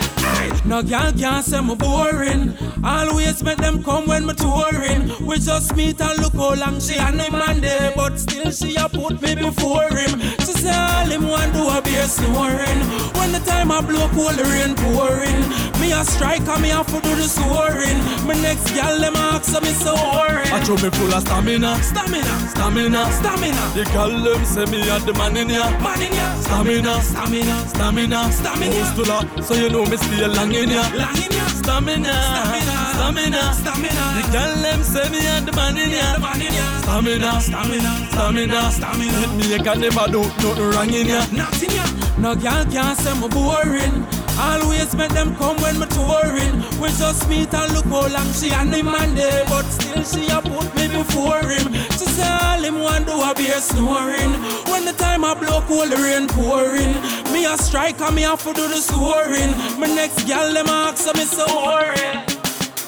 No 0.65 0.83
girl 0.83 1.13
can't 1.13 1.45
say 1.45 1.61
me 1.61 1.77
boring. 1.77 2.57
Always 2.83 3.41
make 3.45 3.59
them 3.59 3.85
come 3.85 4.09
when 4.09 4.27
me 4.27 4.35
touring. 4.35 5.13
We 5.25 5.39
just 5.39 5.77
meet 5.77 6.01
and 6.01 6.21
look 6.21 6.35
how 6.35 6.55
long 6.55 6.81
she 6.81 6.97
and 6.97 7.21
him 7.21 7.37
and 7.37 7.63
day, 7.63 7.93
but 7.95 8.19
still 8.19 8.51
she 8.51 8.75
a 8.75 8.89
put 8.89 9.23
me 9.23 9.37
before 9.37 9.89
him. 9.91 10.21
Say 10.59 10.75
all 10.75 11.07
him 11.07 11.29
want 11.29 11.53
do 11.53 11.69
a 11.69 11.81
beer 11.81 12.07
snoring. 12.09 12.81
When 13.19 13.31
the 13.33 13.39
time 13.41 13.71
I 13.71 13.81
blow 13.81 14.09
cold 14.11 14.35
the 14.35 14.45
rain 14.45 14.75
pouring, 14.75 15.41
me 15.81 15.93
a 15.93 16.05
striker, 16.05 16.59
me 16.59 16.69
have 16.71 16.87
to 16.89 17.01
do 17.01 17.15
the 17.15 17.29
scoring. 17.29 17.99
My 18.27 18.35
next 18.43 18.67
gal 18.75 18.99
them 18.99 19.15
ask 19.17 19.45
so 19.53 19.61
me 19.61 19.71
so 19.71 19.95
worried. 19.95 20.51
I 20.51 20.63
show 20.65 20.75
me 20.75 20.91
full 20.91 21.15
of 21.15 21.23
stamina, 21.23 21.79
stamina, 21.83 22.35
stamina, 22.51 23.01
stamina. 23.13 23.63
The 23.75 23.85
gal 23.95 24.11
them 24.11 24.45
say 24.45 24.67
me 24.67 24.83
a 24.89 24.99
the 24.99 25.13
man 25.15 25.37
in 25.37 25.51
ya, 25.51 25.71
man 25.79 26.03
in 26.03 26.13
ya. 26.13 26.27
Stamina, 26.43 27.03
stamina, 27.03 27.57
stamina, 27.69 28.33
stamina. 28.33 28.75
Muscular, 28.83 29.23
so 29.43 29.55
you 29.55 29.71
know 29.71 29.85
me 29.87 29.97
stay 29.97 30.27
long 30.27 30.53
in 30.53 30.71
ya, 30.71 30.83
long 30.99 31.19
in 31.23 31.31
ya. 31.31 31.47
Stamina, 31.61 32.15
stamina, 32.19 32.75
stamina. 32.99 33.43
stamina. 33.55 34.05
The 34.17 34.23
gal 34.33 34.53
them 34.63 34.83
say 34.83 35.09
me 35.13 35.21
a 35.23 35.41
the 35.47 35.53
man 35.53 35.79
in 35.79 35.91
ya, 35.91 36.15
the 36.15 36.21
man 36.21 36.43
in 36.43 36.53
ya. 36.53 36.67
Stamina, 36.83 37.41
stamina, 37.41 37.93
stamina, 38.11 38.71
stamina. 38.73 39.19
Hit 39.23 39.33
me, 39.39 39.45
you 39.55 39.63
can 39.63 39.81
never 39.81 40.07
do 40.11 40.23
nothing 40.49 40.71
wrong 40.71 40.95
in 40.95 41.07
ya, 41.07 41.27
nothing 41.33 41.71
ya. 41.71 41.85
No 42.19 42.35
gal 42.35 42.65
can't 42.67 42.99
say 42.99 43.15
me 43.21 43.29
boring. 43.29 44.07
Always 44.39 44.95
make 44.95 45.11
them 45.11 45.35
come 45.37 45.57
when 45.61 45.79
me 45.79 45.87
touring. 45.87 46.55
We 46.81 46.89
just 46.97 47.29
meet 47.29 47.53
and 47.53 47.73
look 47.75 47.87
how 47.87 48.09
long 48.09 48.33
she 48.33 48.51
and 48.51 48.73
him 48.75 48.87
man 48.87 49.15
there, 49.15 49.45
but 49.47 49.65
still 49.65 50.03
she 50.05 50.29
a 50.29 50.41
put 50.41 50.75
me 50.77 50.89
before 50.89 51.43
him. 51.43 51.73
She 51.99 52.07
say 52.07 52.29
all 52.29 52.63
him 52.63 52.81
want 52.81 53.07
do 53.07 53.13
a 53.21 53.35
beer 53.35 53.61
snoring. 53.61 54.33
When 54.71 54.85
the 54.85 54.95
time 54.97 55.25
I 55.25 55.35
blow 55.35 55.61
cold 55.63 55.93
rain 55.93 56.29
pouring, 56.29 56.95
me 57.33 57.45
a 57.47 57.57
strike 57.59 58.01
and 58.01 58.15
me 58.15 58.23
have 58.23 58.43
to 58.45 58.53
do 58.53 58.69
the 58.69 58.77
scoring. 58.77 59.51
My 59.79 59.87
next 59.87 60.27
gal 60.27 60.53
them 60.53 60.69
ask 60.69 61.07
me 61.15 61.25
so 61.25 61.47
worried. 61.47 62.38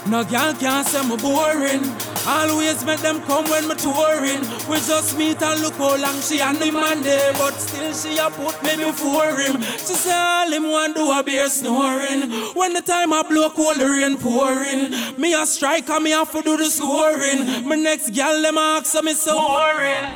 No 0.07 0.25
gal 0.25 0.55
can't 0.55 0.87
say 0.87 1.07
me 1.07 1.17
boring. 1.17 1.85
Always 2.27 2.85
make 2.85 3.01
them 3.01 3.21
come 3.23 3.45
when 3.51 3.69
me 3.69 3.75
touring. 3.75 4.41
We 4.69 4.77
just 4.77 5.17
meet 5.17 5.43
and 5.43 5.61
look 5.61 5.75
how 5.75 5.97
long 5.97 6.21
she 6.21 6.41
and 6.41 6.59
the 6.59 6.71
man 6.71 7.03
there, 7.03 7.33
but 7.35 7.53
still 7.53 7.93
she 7.93 8.19
a 8.19 8.31
put 8.31 8.63
me 8.63 8.77
before 8.77 9.37
him. 9.37 9.61
She 9.61 9.95
say 9.95 10.13
all 10.13 10.51
him 10.51 10.65
want 10.71 10.97
do 10.97 11.11
a 11.11 11.23
beer 11.23 11.49
snoring. 11.49 12.31
When 12.55 12.73
the 12.73 12.81
time 12.81 13.13
I 13.13 13.23
blow 13.23 13.51
cold 13.51 13.77
the 13.77 13.87
rain 13.87 14.17
pouring, 14.17 15.21
me 15.21 15.35
a 15.35 15.45
strike 15.45 15.89
and 15.91 16.05
me 16.05 16.11
have 16.13 16.33
to 16.33 16.43
do 16.43 16.57
the 16.57 16.71
scoring. 16.71 17.69
My 17.69 17.77
next 17.77 18.11
gal 18.11 18.41
them 18.41 18.59
ask 18.59 19.03
me 19.05 19.13
so 19.13 19.37
worried. 19.37 20.09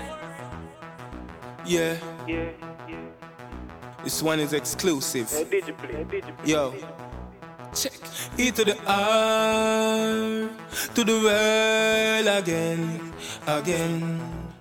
Yeah. 1.66 1.97
This 4.03 4.23
one 4.23 4.40
is 4.40 4.53
exclusive. 4.53 5.31
Yo. 6.44 6.75
Check. 7.75 7.93
E 8.39 8.51
to 8.53 8.65
the 8.65 8.77
R 8.87 10.49
to 10.95 11.05
the 11.05 11.13
world 11.13 12.43
again, 12.43 13.13
again. 13.47 14.21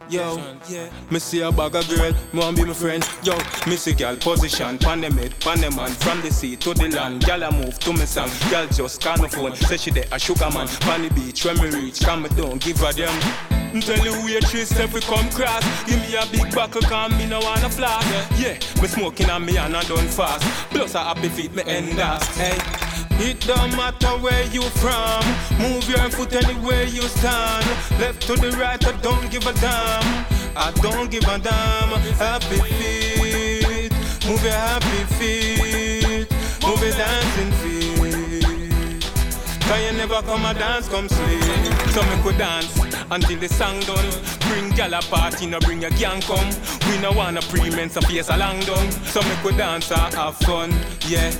Yo, 0.10 0.38
yeah. 0.69 0.89
Me 1.10 1.17
see 1.19 1.41
a 1.41 1.52
bag 1.52 1.76
of 1.76 1.88
girl, 1.88 2.12
want 2.34 2.58
be 2.58 2.65
my 2.65 2.73
friend. 2.73 3.08
Yo, 3.23 3.38
me 3.67 3.76
see 3.78 3.93
girl 3.93 4.15
position, 4.17 4.78
pan 4.78 5.02
them 5.02 5.13
head, 5.13 5.39
pan 5.39 5.62
them 5.62 5.76
man. 5.76 5.89
From 5.91 6.21
the 6.21 6.32
sea 6.32 6.56
to 6.58 6.73
the 6.73 6.89
land, 6.89 7.26
girl 7.26 7.43
I 7.43 7.52
move 7.52 7.80
to 7.80 7.93
me 7.93 8.06
song. 8.06 8.30
Girl 8.49 8.67
just 8.67 9.02
call 9.02 9.17
my 9.17 9.28
phone, 9.28 9.56
say 9.56 9.78
she 9.78 9.91
there 9.91 10.06
a 10.12 10.19
sugar 10.19 10.49
man. 10.52 10.67
Pan 10.82 11.04
the 11.04 11.13
beach 11.13 11.45
when 11.45 11.58
me 11.58 11.69
reach, 11.69 12.02
come 12.02 12.23
me 12.23 12.30
down, 12.30 12.58
give 12.58 12.80
her 12.80 12.91
them. 12.93 13.17
Tell 13.82 13.97
the 13.97 14.12
waitress 14.23 14.78
if 14.80 14.93
we 14.93 15.02
come 15.02 15.28
cross 15.32 15.63
Give 15.86 15.99
me 16.02 16.15
a 16.15 16.28
big 16.28 16.54
buckle 16.54 16.84
cause 16.84 17.12
me 17.17 17.26
no 17.26 17.39
wanna 17.39 17.71
floss 17.71 18.06
Yeah, 18.39 18.54
me 18.80 18.88
smoking 18.88 19.32
on 19.32 19.43
me 19.43 19.58
and 19.58 19.76
I 19.76 19.82
done 19.86 20.08
fast 20.10 20.43
Plus 20.69 20.93
a 20.93 20.99
happy 20.99 21.28
feet 21.30 21.56
me 21.56 21.63
end 21.65 21.99
us 21.99 22.23
Hey, 22.38 22.56
it 23.19 23.39
don't 23.41 23.76
matter 23.76 24.15
where 24.19 24.45
you 24.47 24.62
from 24.62 25.23
Move 25.58 25.88
your 25.89 26.10
foot 26.10 26.34
anywhere 26.34 26.84
you 26.86 27.02
stand 27.04 27.65
Left 27.99 28.21
to 28.28 28.36
the 28.36 28.52
right, 28.58 28.84
I 28.86 28.91
don't 29.02 29.30
give 29.32 29.45
a 29.45 29.54
damn 29.54 30.26
I 30.56 30.71
don't 30.82 31.10
give 31.10 31.23
a 31.23 31.38
damn 31.39 31.89
Happy 32.17 32.60
feet 32.69 33.91
Move 34.28 34.43
your 34.43 34.54
happy 34.54 35.04
feet 35.15 36.28
Move 36.65 36.82
your 36.82 36.91
dancing 36.93 37.52
feet 37.62 37.73
Cause 39.63 39.82
you 39.82 39.97
never 39.97 40.21
come 40.23 40.45
a 40.45 40.54
dance, 40.54 40.89
come 40.89 41.08
sleep. 41.08 41.41
So 41.91 42.04
me 42.04 42.21
could 42.21 42.38
dance 42.38 42.78
until 43.10 43.39
the 43.39 43.47
song 43.47 43.80
done. 43.80 44.06
Bring 44.41 44.69
gal 44.76 44.93
a 44.93 45.02
party, 45.02 45.45
no 45.45 45.58
bring 45.62 45.82
your 45.82 45.91
gang 45.91 46.21
come. 46.21 46.49
We 46.89 46.99
no 46.99 47.13
wanna 47.13 47.41
pre-men, 47.41 47.89
so 47.89 48.02
face 48.02 48.30
a 48.30 48.38
long 48.38 48.60
done. 48.60 48.91
So 48.91 49.21
me 49.21 49.36
could 49.41 49.58
dance 49.58 49.89
and 49.89 50.13
have 50.15 50.36
fun, 50.36 50.73
yeah. 51.08 51.32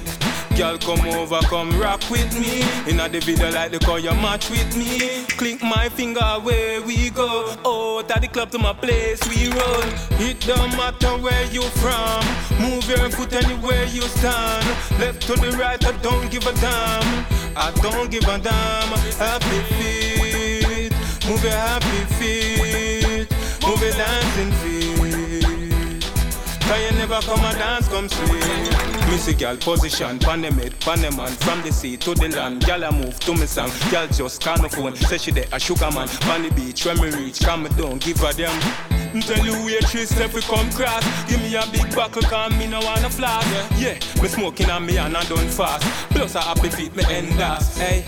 Girl, 0.56 0.78
come 0.78 1.02
over, 1.08 1.40
come 1.48 1.72
rock 1.80 2.02
with 2.12 2.40
me. 2.40 2.62
Inna 2.88 3.10
the 3.10 3.20
video 3.20 3.50
like 3.52 3.72
the 3.72 3.80
call 3.80 3.98
you 3.98 4.12
match 4.12 4.52
with 4.52 4.78
me. 4.78 5.26
Click 5.26 5.64
my 5.64 5.90
finger 5.90 6.22
where 6.44 6.80
we 6.84 7.10
go. 7.10 7.56
Oh, 7.66 8.04
to 8.04 8.20
the 8.20 8.28
club 8.28 8.52
to 8.52 8.60
my 8.60 8.72
place 8.74 9.20
we 9.28 9.50
run. 9.50 9.90
It 10.22 10.40
don't 10.42 10.70
matter 10.78 11.18
where 11.18 11.46
you 11.48 11.64
from. 11.82 12.24
Move 12.62 12.88
your 12.88 13.10
foot 13.10 13.34
anywhere 13.34 13.86
you 13.86 14.04
stand. 14.04 14.66
Left 15.00 15.22
to 15.24 15.34
the 15.34 15.58
right, 15.58 15.84
I 15.84 15.92
don't 16.04 16.30
give 16.30 16.46
a 16.46 16.54
damn. 16.54 17.26
I 17.56 17.72
don't 17.82 18.12
give 18.12 18.24
a 18.24 18.38
damn. 18.38 18.90
Happy 19.18 19.60
feet, 19.74 20.94
move 21.28 21.44
your 21.44 21.52
happy 21.52 22.14
feet, 22.14 23.28
move 23.66 23.82
your 23.82 23.92
dancing 23.94 24.52
feet. 24.62 24.73
Come 27.22 27.46
a 27.46 27.54
dance, 27.54 27.88
come 27.90 28.10
sleep. 28.10 28.44
Missy 29.12 29.36
girl 29.36 29.56
position, 29.58 30.18
pan 30.18 30.42
them 30.42 30.56
head, 30.56 30.80
pan 30.80 31.00
them 31.00 31.16
man 31.16 31.30
From 31.30 31.62
the 31.62 31.72
sea 31.72 31.96
to 31.98 32.16
the 32.16 32.28
land, 32.30 32.66
girl 32.66 32.84
I 32.84 32.90
move 32.90 33.20
to 33.20 33.34
me 33.34 33.46
song. 33.46 33.70
Girl 33.92 34.08
just 34.08 34.44
my 34.44 34.68
phone, 34.68 34.96
say 34.96 35.20
she 35.20 35.30
there 35.30 35.46
a 35.52 35.60
sugar 35.60 35.92
man. 35.92 36.08
Pan 36.08 36.42
the 36.42 36.50
beach 36.56 36.86
when 36.88 37.00
me 37.00 37.12
reach, 37.12 37.40
come 37.40 37.64
me 37.64 37.70
down, 37.70 38.00
give 38.00 38.18
her 38.18 38.34
them. 38.34 38.50
Mm, 39.14 39.24
tell 39.28 39.46
you 39.46 39.54
waitress 39.64 40.20
if 40.20 40.34
we 40.34 40.42
come 40.42 40.72
cross. 40.72 41.06
Give 41.30 41.40
me 41.40 41.56
a 41.56 41.64
big 41.72 41.94
buckle 41.94 42.24
cause 42.24 42.52
me 42.58 42.66
no 42.66 42.80
wanna 42.80 43.12
floss. 43.12 43.46
Yeah, 43.80 43.94
me 44.20 44.28
smoking 44.28 44.72
on 44.72 44.84
me 44.84 44.98
and 44.98 45.16
I 45.16 45.24
done 45.26 45.48
fast. 45.50 45.84
Plus 46.10 46.36
I 46.36 46.42
happy 46.42 46.70
feet 46.70 46.96
me 46.96 47.04
end 47.10 47.40
us 47.40 47.78
Hey 47.78 48.04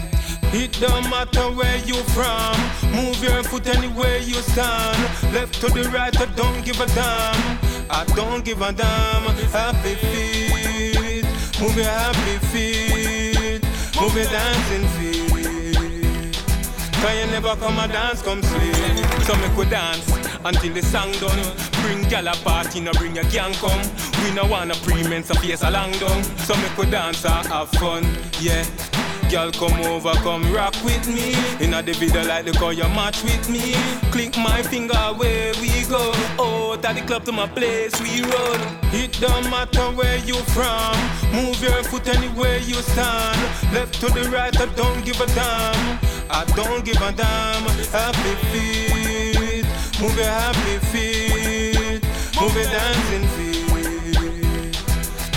it 0.51 0.71
don't 0.79 1.09
matter 1.09 1.51
where 1.51 1.77
you 1.85 1.95
from. 2.15 2.55
Move 2.91 3.21
your 3.21 3.43
foot 3.43 3.67
anywhere 3.67 4.17
you 4.17 4.35
stand. 4.35 4.97
Left 5.33 5.53
to 5.61 5.67
the 5.67 5.89
right, 5.93 6.17
I 6.19 6.25
don't 6.33 6.65
give 6.65 6.79
a 6.79 6.87
damn 6.87 7.64
I 7.89 8.03
don't 8.15 8.43
give 8.43 8.61
a 8.61 8.71
damn. 8.71 9.23
Happy 9.51 9.95
feet. 9.95 11.25
Move 11.61 11.77
your 11.77 11.85
happy 11.85 12.37
feet. 12.47 13.63
Move 13.99 14.15
your 14.15 14.25
dancing 14.25 14.87
feet. 14.95 15.25
Cause 16.93 17.19
you 17.19 17.27
never 17.27 17.55
come 17.57 17.77
a 17.77 17.87
dance, 17.87 18.21
come 18.21 18.41
sleep. 18.41 18.75
So 19.23 19.35
me 19.35 19.47
could 19.55 19.69
dance 19.69 20.11
until 20.43 20.73
the 20.73 20.81
song 20.81 21.11
done. 21.13 21.39
Bring 21.83 22.01
gal 22.09 22.27
a 22.27 22.35
party, 22.37 22.79
no 22.81 22.91
bring 22.93 23.15
your 23.15 23.25
gang 23.25 23.53
come. 23.53 23.81
We 24.23 24.31
no 24.33 24.45
wanna 24.45 24.75
pre-men, 24.75 25.23
so 25.23 25.35
face 25.35 25.61
a 25.63 25.69
long 25.69 25.91
down. 25.93 26.23
So 26.45 26.55
me 26.55 26.67
could 26.75 26.91
dance 26.91 27.23
and 27.25 27.47
have 27.47 27.69
fun, 27.69 28.03
yeah. 28.41 28.65
Girl, 29.29 29.51
come 29.51 29.79
over, 29.81 30.13
come 30.21 30.51
rock 30.53 30.75
with 30.83 31.07
me. 31.07 31.33
Inna 31.63 31.81
the 31.81 31.93
video 31.93 32.23
like 32.25 32.45
the 32.45 32.51
call 32.53 32.73
you 32.73 32.87
match 32.89 33.23
with 33.23 33.49
me. 33.49 33.73
Click 34.11 34.37
my 34.37 34.61
finger 34.61 34.97
where 35.17 35.51
we 35.61 35.83
go. 35.89 36.11
Oh, 36.37 36.54
to 36.81 36.93
the 36.93 37.01
club 37.07 37.23
to 37.23 37.31
my 37.31 37.47
place 37.47 37.93
we 38.01 38.21
run. 38.21 38.59
It 38.91 39.17
don't 39.19 39.49
matter 39.49 39.85
where 39.95 40.17
you 40.19 40.35
from. 40.55 40.95
Move 41.31 41.61
your 41.61 41.83
foot 41.83 42.07
anywhere 42.07 42.57
you 42.59 42.75
stand. 42.75 43.37
Left 43.73 43.93
to 44.01 44.07
the 44.07 44.29
right, 44.29 44.55
I 44.59 44.65
don't 44.75 45.03
give 45.05 45.19
a 45.21 45.27
damn. 45.27 45.99
I 46.29 46.43
don't 46.55 46.83
give 46.83 47.01
a 47.01 47.11
damn. 47.11 47.63
Happy 47.91 48.35
feet, 48.51 49.65
move 50.01 50.15
your 50.17 50.25
happy 50.25 50.77
feet, 50.91 52.03
move 52.39 52.55
your 52.55 52.65
dancing 52.65 53.27
feet. 53.35 53.55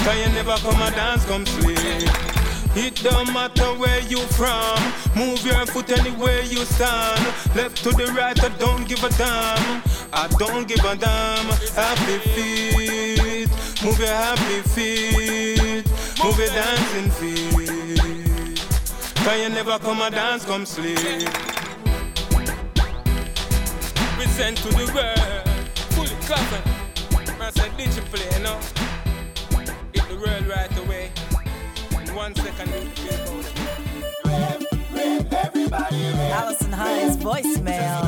Cause 0.05 0.19
you 0.19 0.33
never 0.33 0.57
come 0.57 0.83
a 0.83 0.91
dance, 0.91 1.25
come 1.27 1.47
sleep. 1.47 2.09
It 2.75 2.95
don't 3.03 3.33
matter 3.33 3.75
where 3.79 4.01
you 4.03 4.19
from. 4.39 4.79
Move 5.17 5.45
your 5.45 5.67
foot 5.67 5.91
anywhere 5.91 6.43
you 6.43 6.65
stand. 6.65 7.21
Left 7.55 7.77
to 7.83 7.91
the 7.91 8.07
right, 8.17 8.39
I 8.43 8.49
don't 8.59 8.87
give 8.89 9.03
a 9.03 9.11
damn. 9.11 9.83
I 10.13 10.27
don't 10.39 10.67
give 10.67 10.85
a 10.85 10.97
damn. 10.97 11.47
Happy 11.75 12.19
feet, 12.35 13.49
move 13.85 13.99
your 13.99 14.09
happy 14.09 14.63
feet, 14.69 15.85
move 16.23 16.39
your 16.39 16.49
dancing 16.49 17.11
feet. 17.11 18.59
Cause 19.17 19.41
you 19.41 19.49
never 19.51 19.79
come 19.79 20.01
a 20.01 20.11
dance, 20.11 20.45
come 20.45 20.65
sleep. 20.67 20.99
We 24.19 24.25
sent 24.27 24.57
to 24.59 24.69
the 24.69 24.91
world, 24.95 25.49
fully 25.93 26.17
covered. 26.27 26.65
I 27.41 27.51
said, 27.51 27.77
did 27.77 27.95
you 27.95 28.03
play, 28.03 28.27
you 28.37 28.45
know? 28.45 28.59
Hit 29.93 30.09
the 30.09 30.17
world 30.17 30.47
right 30.47 30.79
away 30.79 31.11
one 32.19 32.35
second. 32.35 32.73
Allison 35.73 36.73
High's 36.73 37.17
voicemail. 37.17 38.05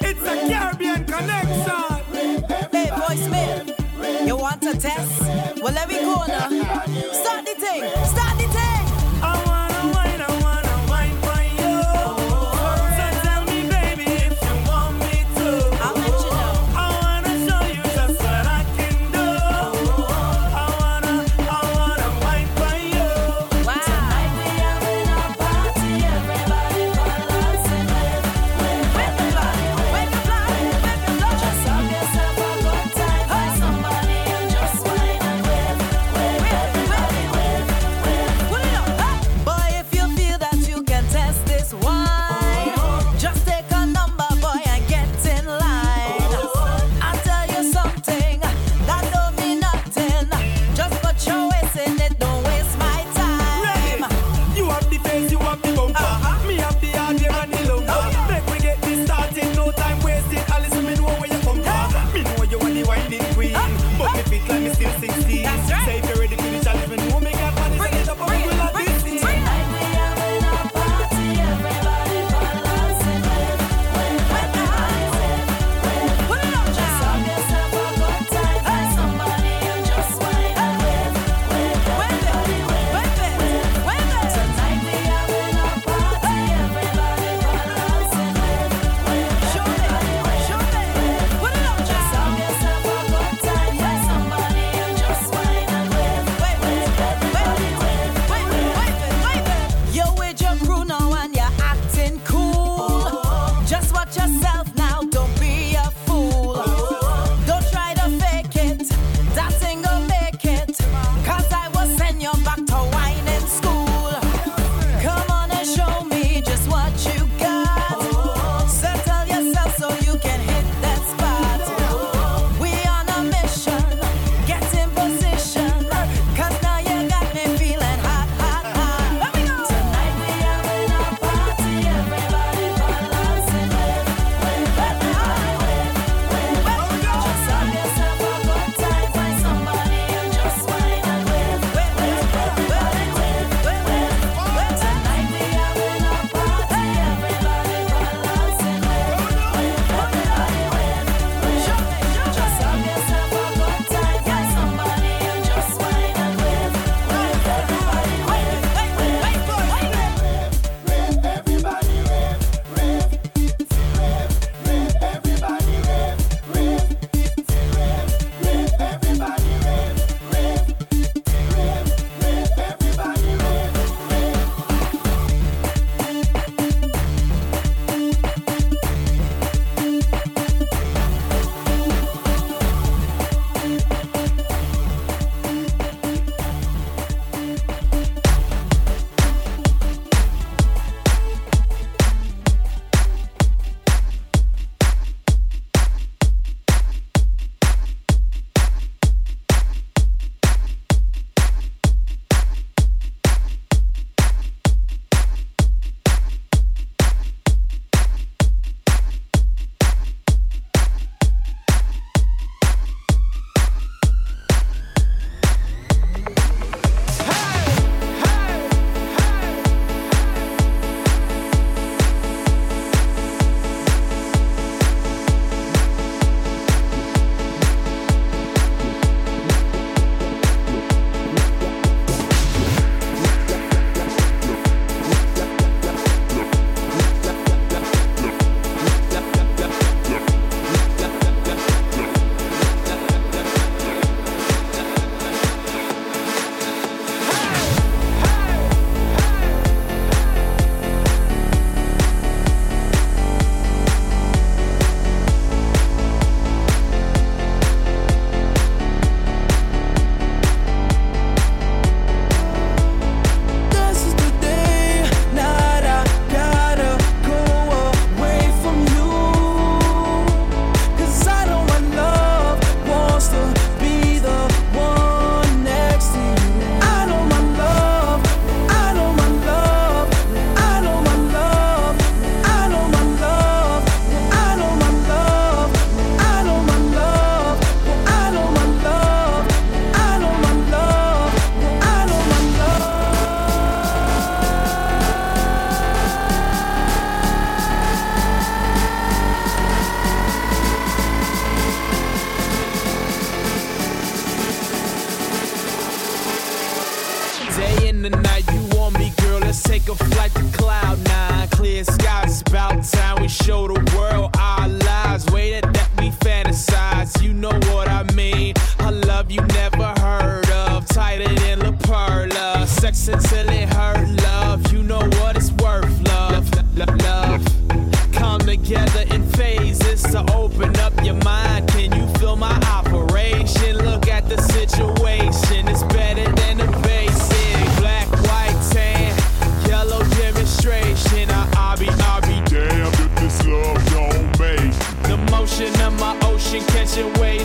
it's 0.00 0.22
a 0.22 0.48
Caribbean 0.48 1.04
connection. 1.04 2.70
Hey, 2.72 2.88
voicemail. 2.90 4.26
You 4.26 4.36
want 4.36 4.62
a 4.64 4.76
test? 4.76 5.20
Well, 5.62 5.72
let 5.72 5.88
me 5.88 6.00
go 6.00 6.24
now. 6.26 6.48
Start 7.12 7.46
the 7.46 7.54
thing. 7.58 7.84
Start 8.04 8.38
the 8.38 8.49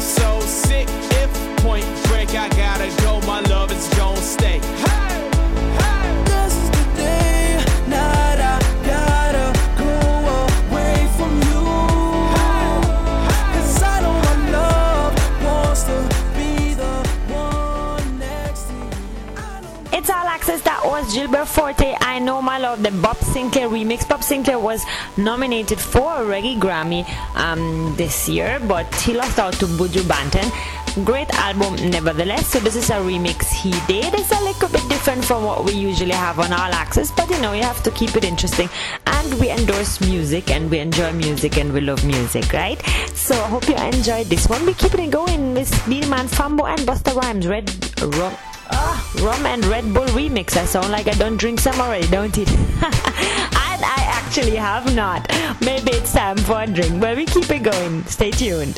so 0.06 0.35
Know 22.56 22.62
love. 22.70 22.84
The 22.84 22.92
Bob 22.92 23.18
Sinclar 23.18 23.70
remix. 23.70 24.08
Bob 24.08 24.22
Sinclar 24.22 24.62
was 24.62 24.86
nominated 25.18 25.78
for 25.78 26.22
a 26.22 26.26
Reggae 26.26 26.58
Grammy 26.58 27.04
um, 27.36 27.94
this 27.98 28.30
year, 28.30 28.62
but 28.66 28.88
he 29.02 29.14
lost 29.14 29.40
out 29.40 29.54
to 29.56 29.66
Buju 29.66 30.04
Banton. 30.04 30.48
Great 31.04 31.30
album, 31.32 31.76
nevertheless. 31.90 32.48
So 32.48 32.60
this 32.60 32.78
is 32.78 32.90
a 32.90 32.94
remix 32.94 33.50
he 33.52 33.72
did. 33.88 34.14
It's 34.14 34.32
a 34.32 34.42
little 34.42 34.70
bit 34.70 34.88
different 34.88 35.26
from 35.26 35.44
what 35.44 35.66
we 35.66 35.74
usually 35.74 36.12
have 36.14 36.40
on 36.40 36.54
All 36.54 36.72
Axe-S, 36.72 37.12
but 37.12 37.30
you 37.30 37.40
know 37.42 37.52
you 37.52 37.64
have 37.64 37.84
to 37.84 37.92
keep 37.92 38.16
it 38.16 38.24
interesting. 38.24 38.70
And 39.08 39.34
we 39.42 39.50
endorse 39.50 40.00
music, 40.00 40.50
and 40.50 40.72
we 40.72 40.80
enjoy 40.80 41.12
music, 41.12 41.58
and 41.58 41.74
we 41.74 41.82
love 41.82 42.06
music, 42.06 42.54
right? 42.54 42.82
So 43.16 43.36
I 43.36 43.48
hope 43.48 43.68
you 43.68 43.76
enjoyed 43.76 44.28
this 44.28 44.48
one. 44.48 44.66
We 44.66 44.76
keep 44.76 44.94
it 44.94 45.12
going. 45.12 45.54
Miss 45.54 45.72
Beatman, 45.80 46.30
Fambo, 46.30 46.70
and 46.70 46.80
Busta 46.88 47.14
Rhymes. 47.14 47.48
Red 47.48 47.70
Rum. 48.16 48.55
Ah, 48.72 49.12
rum 49.22 49.46
and 49.46 49.64
Red 49.66 49.94
Bull 49.94 50.06
remix. 50.08 50.58
I 50.58 50.66
sound 50.66 50.92
like 50.92 51.08
I 51.08 51.12
don't 51.12 51.38
drink 51.38 51.60
some 51.60 51.80
already, 51.80 52.08
don't 52.08 52.38
it? 52.38 52.50
and 52.82 53.82
I 53.84 54.04
actually 54.08 54.56
have 54.56 54.94
not. 54.96 55.30
Maybe 55.62 55.92
it's 55.92 56.14
time 56.14 56.38
for 56.38 56.62
a 56.62 56.68
drink, 56.68 57.00
but 57.00 57.16
we 57.18 57.26
keep 57.26 57.50
it 57.50 57.64
going. 57.64 58.04
Stay 58.06 58.32
tuned. 58.32 58.76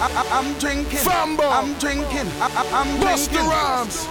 I, 0.00 0.26
am 0.30 0.58
drinking. 0.58 0.98
Fambo. 0.98 1.50
I'm 1.50 1.74
drinking. 1.78 2.28
I, 2.40 2.50
I, 2.56 2.82
am 2.82 3.00
Busta 3.00 3.30
drinking. 3.30 3.48
Rhymes. 3.48 4.06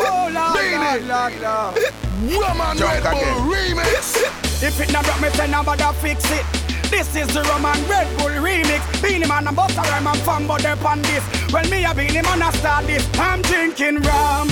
Oh, 0.00 0.30
Lord, 0.32 0.54
Beat 0.58 0.76
Lord, 0.76 1.00
it. 1.00 1.06
Lord, 1.06 1.34
Lord. 1.40 2.42
Rum 2.42 2.60
and 2.60 2.80
Red 2.80 3.02
Bull 3.02 3.20
again. 3.20 3.76
remix. 3.76 4.62
If 4.62 4.80
it 4.80 4.92
not 4.92 5.04
broke 5.04 5.20
me, 5.22 5.28
tell 5.30 5.48
nobody 5.48 5.84
fix 6.00 6.24
it. 6.30 6.67
This 6.90 7.14
is 7.14 7.28
the 7.34 7.42
rum 7.42 7.64
and 7.64 7.88
Red 7.88 8.08
Bull 8.16 8.30
remix. 8.30 8.80
Beenie 9.02 9.26
Man 9.26 9.46
and 9.46 9.56
Busta 9.56 9.82
Rhyme 9.90 10.06
and 10.06 10.18
Fambo 10.20 10.58
there 10.60 10.76
on 10.86 11.02
this. 11.02 11.24
Well, 11.52 11.68
me 11.68 11.84
a 11.84 11.94
Beenie 11.94 12.22
Man 12.22 12.42
I 12.42 12.50
start 12.52 12.86
this. 12.86 13.06
I'm 13.18 13.42
drinking 13.42 14.02
rum 14.02 14.48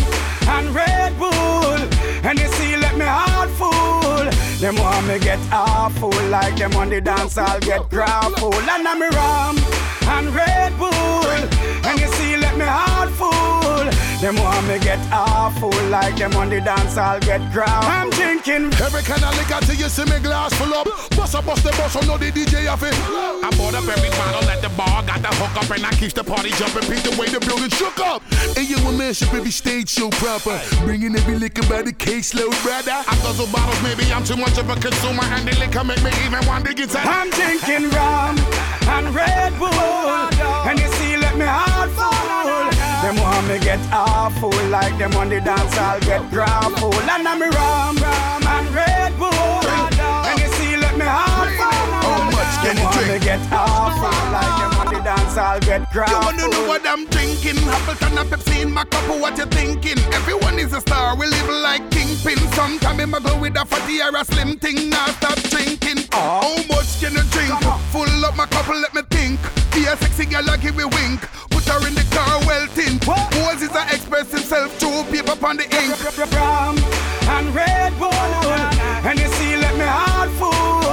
and 0.49 0.75
Red 0.75 1.19
Bull. 1.19 1.79
And 2.27 2.39
you 2.39 2.49
see, 2.49 2.77
let 2.77 2.97
me 2.97 3.07
heart 3.07 3.51
full. 3.51 4.31
Them 4.61 4.77
want 4.77 5.07
me 5.07 5.19
get 5.19 5.39
awful 5.53 6.11
like 6.29 6.57
them 6.57 6.75
on 6.77 6.91
the 6.91 7.01
dance. 7.01 7.39
I'll 7.39 7.61
get 7.61 7.89
full. 7.91 8.55
And 8.55 8.89
I'm 8.89 9.03
a 9.03 9.09
rum 9.09 9.57
and 10.09 10.35
Red 10.35 10.79
Bull. 10.79 10.91
And 11.89 12.01
you 12.01 12.09
see, 12.09 12.37
let 12.37 12.57
me 12.57 12.65
heart 12.67 13.11
full. 13.11 13.96
Them 14.21 14.37
want 14.37 14.67
me 14.67 14.79
get 14.79 14.99
awful 15.13 15.71
like 15.91 16.17
them 16.17 16.35
on 16.37 16.49
the 16.49 16.61
dance. 16.61 16.97
I'll 16.97 17.21
get 17.21 17.41
crowd. 17.53 17.85
I'm 17.85 18.09
drinking 18.11 18.73
Every 18.81 19.03
kind 19.03 19.25
of 19.25 19.37
liquor 19.37 19.59
till 19.67 19.75
you 19.75 19.89
see 19.89 20.05
me 20.05 20.19
glass 20.21 20.55
full 20.55 20.73
up. 20.73 20.87
Bust 21.17 21.35
a 21.35 21.43
bust 21.43 21.65
the 21.65 21.71
bus, 21.71 21.93
so 21.93 22.01
know 22.07 22.17
the 22.17 22.31
DJ 22.31 22.71
off 22.71 22.83
it. 22.83 22.95
I 22.95 23.51
bought 23.59 23.75
up 23.75 23.83
every 23.85 24.09
bottle 24.11 24.49
at 24.49 24.63
the 24.63 24.71
bar, 24.71 25.03
got 25.03 25.21
the 25.21 25.29
hook 25.35 25.53
up, 25.59 25.69
and 25.75 25.85
I 25.85 25.91
keep 25.99 26.13
the 26.13 26.23
party 26.23 26.51
jumping. 26.51 26.89
Peep 26.89 27.03
the 27.03 27.13
way 27.21 27.27
the 27.27 27.41
building 27.41 27.71
shook 27.71 27.99
up. 27.99 28.23
And 28.57 28.69
you 28.69 28.79
a 28.79 28.93
man 28.93 29.13
should 29.13 29.35
every 29.35 29.51
stage 29.51 29.91
show 29.91 30.11
proper. 30.11 30.61
Bringing 30.85 31.17
every 31.17 31.39
liquor 31.39 31.67
by 31.69 31.83
the 31.83 31.93
caseload, 31.93 32.55
brother. 32.63 32.95
I 32.95 33.15
guzzle 33.21 33.49
bottles, 33.49 33.83
maybe 33.83 34.07
I'm 34.13 34.25
too 34.25 34.37
much 34.37 34.57
of 34.57 34.71
a 34.71 34.77
consumer, 34.77 35.27
and 35.35 35.47
the 35.49 35.59
liquor 35.59 35.83
make 35.83 36.03
me 36.03 36.11
even 36.25 36.47
want 36.47 36.65
to 36.67 36.73
get 36.73 36.91
tired. 36.91 37.09
I'm 37.09 37.29
drinking 37.35 37.91
rum 37.91 38.39
and 38.95 39.15
Red 39.15 39.59
Bull. 39.59 39.75
And 40.71 40.79
you 40.79 40.89
see, 40.97 41.17
let 41.17 41.37
me 41.37 41.45
heart 41.45 41.91
full. 41.91 42.76
Them 43.07 43.15
want 43.21 43.47
me 43.47 43.61
get 43.61 43.79
awful 43.93 44.51
like 44.67 44.99
them 44.99 45.15
on 45.15 45.29
the 45.29 45.41
dance. 45.41 45.79
I'll 45.79 46.01
get 46.01 46.29
grapple. 46.29 46.93
And 46.93 47.09
I'm 47.09 47.41
rum 48.03 48.43
and 48.43 48.75
Red 48.75 49.17
Bull. 49.17 49.31
And 49.31 50.41
you 50.41 50.49
see, 50.59 50.77
let 50.77 50.95
me 50.99 51.05
full. 51.55 51.87
How 52.03 52.31
much 52.35 52.55
can 52.67 52.77
Them 52.77 52.77
you 52.77 52.83
want 52.83 53.07
me 53.07 53.19
get 53.21 53.39
awful 53.53 54.11
like 54.33 54.73
them 54.73 54.76
on 54.87 54.95
the 54.95 55.01
dance. 55.01 55.37
I'll 55.37 55.61
get 55.61 55.81
You 55.81 55.87
grapple. 55.93 56.21
wanna 56.23 56.49
know 56.49 56.67
what 56.69 56.87
I'm 56.87 57.07
drinking? 57.07 57.59
Appleton 57.69 58.19
and 58.19 58.29
Pepsi 58.31 58.63
in 58.63 58.73
my 58.73 58.85
cup, 58.85 59.09
what 59.21 59.37
you 59.39 59.47
thinking? 59.47 59.99
Everyone 60.15 60.59
is 60.59 60.73
a 60.73 60.81
star, 60.81 61.17
we 61.17 61.27
live 61.27 61.49
like 61.49 61.91
kingpin. 61.91 62.39
Sometime 62.53 63.01
in 63.01 63.11
my 63.11 63.21
go 63.21 63.37
with 63.39 63.57
a 63.57 63.65
fatty 63.65 64.01
or 64.01 64.15
a 64.17 64.25
slim 64.25 64.59
thing, 64.59 64.91
now 64.91 65.07
stop 65.19 65.39
drinking. 65.51 66.05
Ah. 66.13 66.41
How 66.43 66.57
much 66.75 67.01
can 67.01 67.13
you 67.15 67.25
drink? 67.35 67.53
Full 67.93 68.25
up 68.25 68.37
my 68.37 68.47
cup, 68.47 68.69
let 68.69 68.95
me 68.95 69.03
think. 69.11 69.41
Be 69.75 69.85
a 69.87 69.97
sexy 69.97 70.25
girl, 70.27 70.49
I 70.49 70.57
give 70.57 70.77
you 70.77 70.89
wink. 70.89 71.21
Put 71.51 71.65
her 71.69 71.87
in 71.87 71.95
the 71.95 72.07
car, 72.15 72.41
well 72.47 72.67
tint. 72.75 73.05
Boys 73.05 73.63
is 73.63 73.75
a 73.75 73.83
express 73.95 74.31
himself, 74.31 74.73
throw 74.79 75.05
paper 75.11 75.37
on 75.47 75.57
the 75.57 75.65
ink. 75.65 75.95
and 77.29 77.55
Red 77.55 77.93
Bull. 77.99 78.13
And 79.09 79.19
you 79.19 79.29
see, 79.29 79.57
let 79.57 79.75
me 79.77 79.85
heart 79.85 80.31
full. 80.39 80.86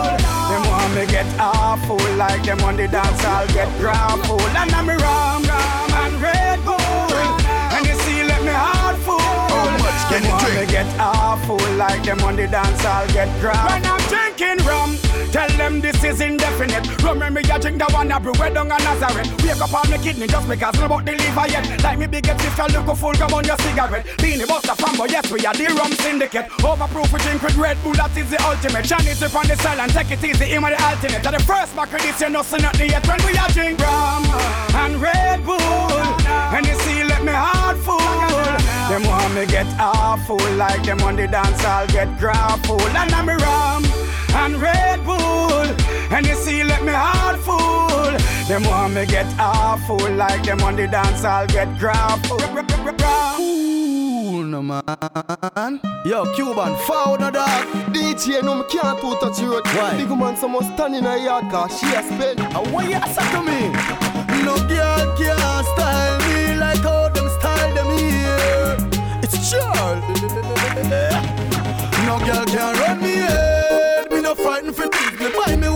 Me 0.93 1.07
get 1.07 1.25
awful 1.39 1.97
like 2.17 2.43
them 2.43 2.61
on 2.61 2.77
the 2.77 2.87
dance. 2.87 3.25
I'll 3.25 3.47
get 3.47 3.67
grapple. 3.79 4.39
And 4.39 4.71
I'm 4.71 4.89
a 4.89 4.95
rum 4.95 5.43
and 5.43 6.21
Red 6.21 6.63
Bull. 6.63 6.77
And 6.77 7.83
you 7.87 7.95
see, 8.05 8.23
let 8.23 8.43
me 8.43 8.51
heart 8.53 8.97
full. 8.99 9.17
How 9.17 9.71
much 9.81 10.01
can 10.11 10.23
you 10.23 10.29
want 10.29 10.43
me 10.43 10.53
drink? 10.53 10.69
get 10.69 10.99
awful 10.99 11.57
like 11.77 12.03
them 12.03 12.21
on 12.21 12.35
the 12.35 12.47
dance. 12.47 12.85
I'll 12.85 13.07
get 13.07 13.27
grapple. 13.41 13.73
When 13.73 13.83
I'm 13.87 14.01
drinking 14.07 14.63
rum, 14.67 14.97
tell 15.33 15.49
them 15.57 15.81
this 15.81 15.97
is 16.03 16.21
indefinite. 16.21 16.85
Remember, 17.01 17.41
me, 17.41 17.49
I 17.49 17.57
drink 17.57 17.79
the 17.79 17.89
one 17.91 18.11
I 18.11 18.19
brew 18.19 18.33
way 18.37 18.53
down 18.53 18.69
a 18.69 18.77
Nazareth. 18.77 19.33
Wake 19.41 19.59
up 19.59 19.73
on 19.73 19.89
the 19.89 19.97
kidney 19.97 20.27
just 20.27 20.47
because 20.47 20.77
I'm 20.77 20.85
about 20.85 21.05
the 21.05 21.13
liver 21.17 21.47
yet. 21.49 21.65
Like 21.83 21.97
me 21.97 22.05
big 22.05 22.27
if 22.29 22.57
you 22.57 22.67
look 22.69 22.87
a 22.87 22.95
full 22.95 23.13
come 23.13 23.33
on 23.33 23.43
your 23.43 23.57
cigarette. 23.57 24.05
Beenie 24.21 24.45
Busta 24.45 24.77
Fambo, 24.77 25.09
yes, 25.09 25.25
we 25.31 25.43
are 25.45 25.53
the 25.53 25.65
rum 25.73 25.91
syndicate. 26.05 26.45
Overproof 26.61 27.11
we 27.11 27.19
drink 27.25 27.41
with 27.41 27.57
Red 27.57 27.81
Bull, 27.83 27.93
that 27.93 28.15
is 28.15 28.29
the 28.29 28.37
ultimate. 28.45 28.85
Chinese 28.85 29.17
trip 29.17 29.35
on 29.35 29.47
the 29.47 29.57
silent, 29.57 29.91
take 29.91 30.11
it 30.11 30.23
easy, 30.23 30.45
him 30.45 30.61
the 30.61 30.77
ultimate. 30.85 31.25
And 31.25 31.35
the 31.35 31.43
first 31.43 31.75
back 31.75 31.91
of 31.91 32.01
this, 32.03 32.21
you 32.21 32.29
know, 32.29 32.43
so 32.43 32.57
the 32.57 32.85
yet. 32.87 33.01
When 33.07 33.19
we 33.25 33.33
are 33.35 33.49
drink 33.49 33.81
rum 33.81 34.23
and 34.85 35.01
Red 35.01 35.43
Bull. 35.43 35.97
And 36.53 36.63
you 36.65 36.77
see, 36.85 37.03
let 37.03 37.23
me 37.25 37.33
heart 37.33 37.77
full. 37.81 37.97
Them 37.97 39.01
want 39.09 39.33
me 39.33 39.47
get 39.47 39.65
awful 39.79 40.37
like 40.61 40.83
them 40.83 41.01
on 41.01 41.15
the 41.15 41.25
dance, 41.27 41.63
I'll 41.65 41.87
get 41.87 42.19
grapple. 42.19 42.79
And 42.93 43.11
I'm 43.11 43.27
rum 43.27 43.83
Them 48.53 48.65
want 48.65 48.93
me 48.93 49.03
get 49.07 49.25
awful 49.39 49.97
like 50.11 50.43
them 50.43 50.61
on 50.61 50.75
the 50.75 50.85
dance, 50.85 51.23
I'll 51.23 51.47
get 51.47 51.75
grapple. 51.79 52.37
Cool, 53.35 54.43
no 54.43 54.61
man. 54.61 55.81
Yo, 56.05 56.31
Cuban, 56.35 56.75
forward 56.85 57.21
no 57.21 57.31
dog. 57.31 57.65
DJ, 57.91 58.43
no, 58.43 58.53
me 58.53 58.63
can't 58.69 59.01
too 59.01 59.15
touch 59.15 59.39
you. 59.39 59.59
Why? 59.73 59.97
Big 59.97 60.07
man, 60.07 60.37
someone 60.37 60.65
standing 60.75 60.99
in 60.99 61.07
a 61.07 61.17
yard 61.17 61.49
car, 61.49 61.67
she 61.67 61.87
a 61.95 62.03
spend. 62.03 62.41
And 62.41 62.71
what 62.71 62.85
you 62.85 63.01
say 63.11 63.25
to 63.33 63.41
me? 63.41 63.73
No 64.45 64.55
girl 64.69 65.17
can 65.17 65.63
style 65.73 66.19
me 66.29 66.53
like 66.55 66.77
how 66.77 67.09
them 67.09 67.27
style 67.39 67.73
them 67.73 67.89
here. 67.97 68.77
It's 69.23 69.49
Charles. 69.49 70.03
No 72.05 72.19
girl 72.19 72.45
can 72.45 72.75
run 72.81 73.01
me 73.01 73.15
head. 73.15 74.11
Me 74.11 74.21
no 74.21 74.35
frightened 74.35 74.75
for 74.75 74.87
things. 74.89 75.19
Me 75.19 75.31
buy 75.35 75.55
me 75.55 75.69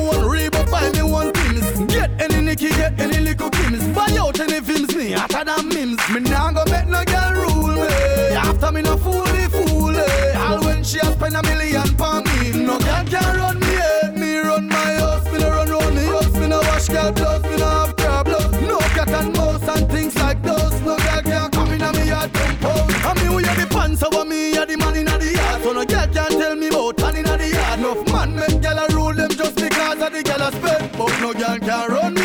any 3.00 3.20
little 3.20 3.50
glimpse, 3.50 3.86
buy 3.96 4.16
out 4.20 4.40
any 4.40 4.60
films, 4.62 4.96
me 4.96 5.12
hotter 5.12 5.44
than 5.46 5.70
mims. 5.70 6.00
Me 6.10 6.20
nah 6.20 6.52
go 6.52 6.64
make 6.72 6.88
no 6.88 7.04
girl 7.06 7.32
rule 7.34 7.76
me. 7.76 7.88
After 8.36 8.72
me 8.72 8.82
no 8.82 8.98
fool 8.98 9.24
the 9.24 9.50
fool, 9.52 9.96
eh. 9.96 10.38
All 10.38 10.60
when 10.64 10.84
she 10.84 11.00
a 11.00 11.06
spend 11.06 11.36
a 11.36 11.44
million 11.44 11.88
for 11.98 12.22
me, 12.22 12.64
no 12.66 12.78
girl 12.80 13.04
can 13.06 13.38
run 13.38 13.60
me, 13.60 13.76
eh. 13.76 14.10
Me 14.16 14.38
run 14.40 14.68
my 14.68 14.94
house, 15.02 15.26
me 15.32 15.40
no 15.40 15.50
run 15.50 15.70
round 15.70 15.98
the 15.98 16.06
house, 16.08 16.34
me 16.40 16.48
no 16.48 16.60
wash 16.60 16.88
girl 16.88 17.12
blouse, 17.12 17.44
me 17.44 17.58
no 17.58 17.68
have 17.70 17.96
girl 17.96 18.24
blood. 18.24 18.62
No 18.64 18.80
cat 18.80 19.10
and 19.10 19.34
mouse 19.36 19.68
and 19.68 19.90
things 19.92 20.16
like 20.16 20.42
those, 20.42 20.80
no 20.82 20.98
girl 20.98 21.22
can 21.22 21.52
come 21.52 21.72
in 21.74 21.82
a 21.82 21.94
me 21.94 22.08
yard 22.08 22.34
compound. 22.34 22.92
and 22.94 23.22
me 23.30 23.36
we 23.36 23.44
are 23.46 23.56
the 23.56 23.68
pants, 23.70 24.04
over 24.04 24.26
me 24.26 24.58
are 24.58 24.66
the 24.66 24.76
man 24.78 24.96
in 24.96 25.06
the 25.06 25.32
yard, 25.34 25.62
so 25.64 25.74
no 25.74 25.86
girl 25.86 26.08
can 26.08 26.32
tell 26.32 26.56
me 26.56 26.70
bout. 26.70 27.00
man 27.00 27.16
in 27.16 27.26
the 27.26 27.50
yard. 27.54 27.80
Enough 27.80 28.12
man 28.12 28.36
make 28.36 28.62
girl 28.62 28.80
a 28.80 28.88
rule 28.96 29.14
them 29.14 29.30
just 29.30 29.56
because 29.56 30.02
of 30.02 30.12
the 30.12 30.24
girl 30.24 30.42
a 30.42 30.52
spend, 30.52 30.92
but 30.98 31.14
no 31.22 31.34
girl 31.34 31.60
can 31.60 31.92
run 31.92 32.17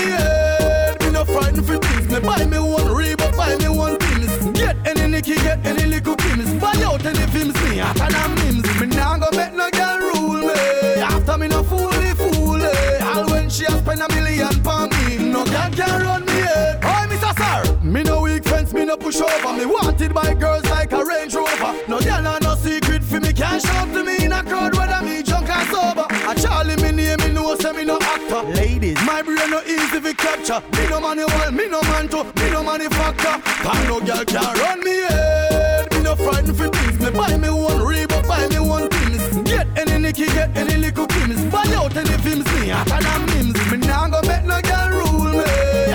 Nicky, 5.25 5.41
get 5.43 5.65
any 5.65 5.87
little 5.87 6.17
Kims. 6.17 6.61
Buy 6.61 6.73
out 6.83 7.05
any 7.07 7.27
films, 7.31 7.55
me 7.63 7.79
hotter 7.79 8.13
than 8.13 8.35
Mims. 8.35 8.81
Me 8.81 8.87
nah 8.97 9.19
go 9.19 9.29
make 9.37 9.55
no 9.55 9.71
girl 9.71 9.99
rule 10.01 10.43
me. 10.49 11.01
After 11.01 11.39
me 11.39 11.47
no 11.47 11.63
fooly 11.63 12.13
fooly. 12.15 13.03
All 13.03 13.27
when 13.31 13.49
she 13.49 13.65
a 13.65 13.71
spend 13.71 14.01
a 14.03 14.09
million 14.15 14.61
pound 14.65 14.91
me, 15.07 15.19
no 15.31 15.45
girl 15.45 15.71
can 15.71 16.03
run 16.03 16.25
me 16.25 16.33
eh. 16.33 16.47
head. 16.47 16.81
Oh, 16.83 17.07
Mr. 17.09 17.33
Sir, 17.39 17.81
me 17.85 18.03
no 18.03 18.23
weak 18.23 18.45
fence, 18.45 18.73
me 18.73 18.85
no 18.85 18.97
push 18.97 19.21
over. 19.21 19.53
Me 19.57 19.65
wanted 19.65 20.13
by 20.13 20.35
girls 20.35 20.65
like 20.65 20.91
a 20.91 21.05
Range 21.05 21.33
Rover. 21.35 21.73
No 21.87 22.01
girl 22.01 22.39
no 22.43 22.55
secret 22.57 23.05
for 23.05 23.21
me, 23.21 23.33
can't 23.33 23.63
show 23.63 23.87
to 23.95 24.03
me 24.03 24.25
in 24.25 24.33
a 24.33 24.43
crowd 24.43 24.77
whether 24.77 25.05
me 25.05 25.23
drunk 25.23 25.49
or 25.49 25.65
sober. 25.67 26.07
A 26.11 26.35
Charlie 26.35 26.77
me 26.83 26.91
name, 26.91 27.19
me 27.21 27.33
know 27.33 27.55
say 27.55 27.71
me 27.71 27.85
no 27.85 27.97
actor. 28.01 28.43
Ladies, 28.55 29.01
my 29.07 29.23
brain 29.23 29.51
no 29.51 29.63
easy 29.63 30.01
to 30.01 30.15
capture. 30.15 30.61
Me 30.77 30.89
no 30.89 30.99
money 30.99 31.25
well, 31.25 31.53
me 31.53 31.69
no 31.69 31.81
man 31.83 32.09
to, 32.09 32.25
manufacturer. 32.73 33.39
Can 33.65 33.87
no 33.89 34.01
girl 34.01 34.25
can 34.25 34.55
run 34.61 34.81
me 34.81 34.97
head. 35.09 35.93
Me 35.93 36.01
no 36.03 36.17
frightened 36.17 36.57
for 36.57 36.69
things. 36.69 36.99
Me 37.01 37.11
buy 37.11 37.37
me 37.37 37.51
one 37.51 37.81
Reebok, 37.91 38.27
buy 38.27 38.47
me 38.49 38.59
one 38.59 38.89
Tim's. 38.89 39.51
Get 39.51 39.67
any 39.77 39.99
Nicky, 39.99 40.27
get 40.27 40.57
any 40.57 40.77
little 40.77 41.07
Kims. 41.07 41.51
Buy 41.51 41.67
out 41.77 41.95
any 41.97 42.17
films, 42.25 42.47
me 42.55 42.69
hotter 42.69 43.01
than 43.07 43.21
Mims. 43.31 43.59
Me 43.71 43.77
nah 43.87 44.09
go 44.09 44.21
make 44.29 44.45
no 44.45 44.59
girl 44.63 44.89
rule 44.99 45.33
me. 45.39 45.45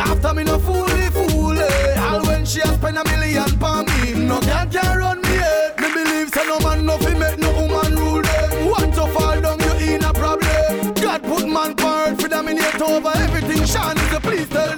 After 0.09 0.34
me 0.36 0.43
no 0.43 0.59
fooly 0.59 1.09
fooly. 1.17 1.67
Eh. 1.67 2.05
All 2.07 2.21
when 2.28 2.45
she 2.45 2.61
a 2.61 2.67
spend 2.67 2.97
a 2.97 3.03
million 3.05 3.51
pound 3.57 3.88
me, 4.01 4.13
no 4.30 4.39
girl 4.41 4.65
can 4.73 4.97
run 4.97 5.21
me 5.21 5.36
head. 5.43 5.80
Me 5.82 5.88
believe 5.93 6.30
say 6.30 6.45
no 6.47 6.59
man 6.59 6.86
no 6.86 6.97
fi 6.97 7.13
make 7.17 7.39
no 7.39 7.49
woman 7.59 7.95
rule 7.95 8.21
them. 8.21 8.69
Want 8.71 8.93
to 8.93 9.07
fall 9.15 9.41
down, 9.41 9.59
you 9.65 9.95
in 9.95 10.03
a 10.03 10.13
problem. 10.13 10.93
God 10.93 11.23
put 11.23 11.47
man 11.47 11.73
part 11.75 12.21
for 12.21 12.28
dominate 12.28 12.82
over 12.82 13.13
everything. 13.25 13.65
Sean 13.65 13.97
is 13.97 14.13
a 14.13 14.19
please 14.21 14.47
tell 14.49 14.76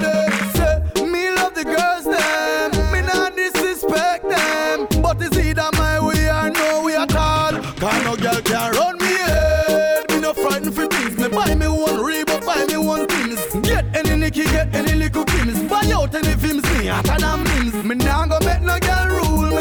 Nicky, 14.30 14.43
get 14.51 14.75
any 14.75 14.93
little 14.93 15.25
Kims. 15.25 15.67
Buy 15.67 15.91
out 15.91 16.13
any 16.13 16.36
films, 16.36 16.63
me 16.77 16.86
hotter 16.86 17.17
than 17.19 17.43
Mims. 17.45 17.84
Me 17.84 17.95
nah 17.95 18.27
go 18.27 18.38
make 18.45 18.61
no 18.61 18.77
girl 18.77 19.07
rule 19.07 19.49
me. 19.49 19.57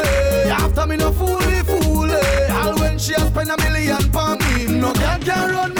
After 0.51 0.85
me 0.85 0.95
no 0.95 1.11
fooly 1.11 1.61
fooly. 1.63 2.21
Eh. 2.21 2.53
All 2.53 2.77
when 2.77 2.99
she 2.99 3.13
a 3.15 3.19
spend 3.19 3.49
a 3.49 3.57
million 3.57 4.11
pound 4.11 4.41
me, 4.41 4.67
no 4.67 4.93
girl 4.93 5.17
can 5.25 5.51
run 5.55 5.73
me 5.73 5.78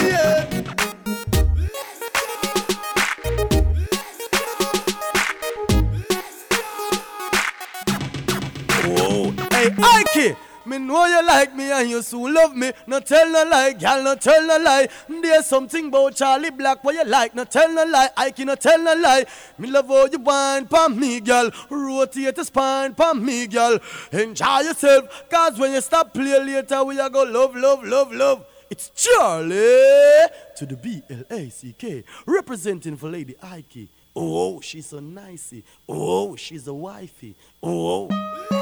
know 10.89 11.05
you 11.05 11.25
like 11.25 11.55
me 11.55 11.71
and 11.71 11.89
you 11.89 12.01
soon 12.01 12.33
love 12.33 12.55
me. 12.55 12.71
No 12.87 12.99
tell 12.99 13.29
no 13.29 13.43
lie, 13.43 13.73
gal, 13.73 14.03
no 14.03 14.15
tell 14.15 14.45
no 14.45 14.57
lie. 14.57 14.87
There's 15.07 15.45
something 15.45 15.87
about 15.87 16.15
Charlie 16.15 16.49
Black 16.49 16.83
what 16.83 16.95
you 16.95 17.05
like. 17.05 17.35
No 17.35 17.45
tell 17.45 17.71
no 17.71 17.83
lie, 17.85 18.09
Ike, 18.17 18.39
no 18.39 18.55
tell 18.55 18.81
no 18.81 18.93
lie. 18.95 19.25
Me 19.57 19.69
love 19.69 19.87
how 19.87 20.05
you 20.05 20.19
whine 20.19 20.67
pon 20.67 20.99
me, 20.99 21.19
gal. 21.19 21.51
Rotate 21.69 22.35
the 22.35 22.43
spine 22.43 22.95
pon 22.95 23.23
me, 23.23 23.47
gal. 23.47 23.79
Enjoy 24.11 24.59
yourself, 24.61 25.29
cause 25.29 25.59
when 25.59 25.73
you 25.73 25.81
stop 25.81 26.13
play 26.13 26.43
later, 26.43 26.83
we 26.83 26.99
are 26.99 27.09
go 27.09 27.23
love, 27.23 27.55
love, 27.55 27.83
love, 27.83 28.11
love. 28.11 28.45
It's 28.71 28.89
Charlie 28.89 30.27
to 30.57 30.65
the 30.65 30.75
B 30.75 31.01
L 31.09 31.23
A 31.29 31.49
C 31.49 31.73
K, 31.77 32.03
representing 32.25 32.97
for 32.97 33.09
Lady 33.09 33.35
Ike. 33.41 33.89
Oh, 34.15 34.59
she's 34.61 34.87
so 34.87 34.99
nicey. 34.99 35.63
Oh, 35.87 36.35
she's 36.35 36.67
a 36.67 36.73
wifey. 36.73 37.35
Oh. 37.63 38.58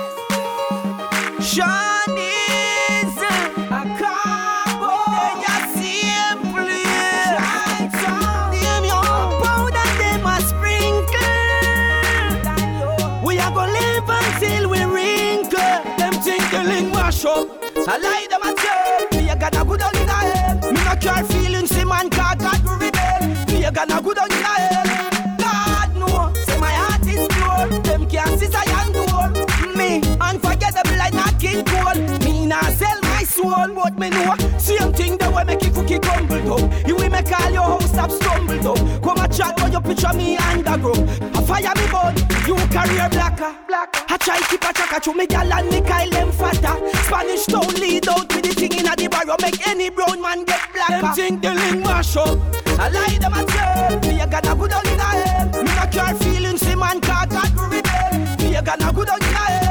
I 17.90 17.98
lie 18.00 18.28
them 18.30 18.42
a 18.44 18.54
tell. 18.54 19.22
Me 19.22 19.30
a 19.30 19.36
gonna 19.36 19.64
go 19.64 19.78
down 19.78 19.96
in 19.96 20.10
a 20.10 20.14
hell. 20.14 20.72
Me 20.74 20.84
not 20.84 21.00
care 21.00 21.24
feelings, 21.24 21.70
see 21.70 21.86
man 21.86 22.10
God 22.10 22.38
God 22.38 22.62
rebel. 22.66 23.54
Me 23.54 23.64
a 23.64 23.72
gonna 23.72 24.02
go 24.02 24.14
down 24.14 24.37
soul, 33.38 33.74
but 33.76 33.98
me 34.00 34.10
know 34.10 34.36
same 34.58 34.92
thing 34.94 35.18
the 35.18 35.30
way 35.30 35.44
make 35.44 35.64
it 35.64 35.74
cookie 35.74 36.00
crumble 36.00 36.42
down. 36.42 36.88
You 36.88 36.96
will 36.96 37.10
make 37.10 37.32
all 37.32 37.52
your 37.52 37.64
house 37.64 37.90
stop 37.90 38.12
stumble 38.12 38.58
down. 38.58 39.02
Come 39.02 39.20
a 39.24 39.28
chat 39.28 39.60
when 39.62 39.72
you 39.72 39.82
picture 39.82 40.14
me 40.14 40.38
underground. 40.38 41.10
I 41.36 41.42
fire 41.46 41.74
me 41.78 41.86
bud, 41.92 42.18
you 42.48 42.56
career 42.74 43.10
blacker. 43.10 43.54
I 44.10 44.18
try 44.18 44.40
keep 44.50 44.64
a 44.64 44.74
track 44.74 45.04
to 45.04 45.14
me 45.14 45.28
gal 45.28 45.54
and 45.54 45.70
me 45.70 45.82
Kyle 45.82 46.10
them 46.10 46.32
fatter. 46.32 46.76
Spanish 47.06 47.46
town 47.46 47.70
lead 47.76 48.08
out 48.10 48.34
with 48.34 48.44
the 48.44 48.54
thing 48.54 48.74
in 48.74 48.88
a 48.88 48.96
the 48.96 49.08
barrow 49.08 49.38
make 49.42 49.66
any 49.68 49.90
brown 49.90 50.22
man 50.22 50.44
get 50.44 50.62
blacker. 50.74 51.02
Them 51.02 51.14
think 51.14 51.42
the 51.42 51.54
link 51.54 51.86
mash 51.86 52.18
up. 52.18 52.40
I 52.80 52.90
lie 52.90 53.18
them 53.22 53.34
a 53.34 53.46
tell. 53.46 54.00
Me 54.02 54.20
a 54.20 54.28
gonna 54.28 54.56
go 54.56 54.68
down 54.68 54.88
in 54.88 55.00
a 55.00 55.04
hell. 55.04 55.64
Me 55.64 55.72
not 55.76 55.92
care 55.92 56.16
feelings, 56.16 56.62
see 56.62 56.76
man 56.76 57.00
God 57.00 57.30
God 57.30 57.56
will 57.56 57.70
rebel. 57.70 58.38
Me 58.40 58.56
a 58.56 58.62
gonna 58.62 58.92
go 58.94 59.06
down 59.06 59.22
in 59.22 59.30
a 59.30 59.38
hell. 59.38 59.67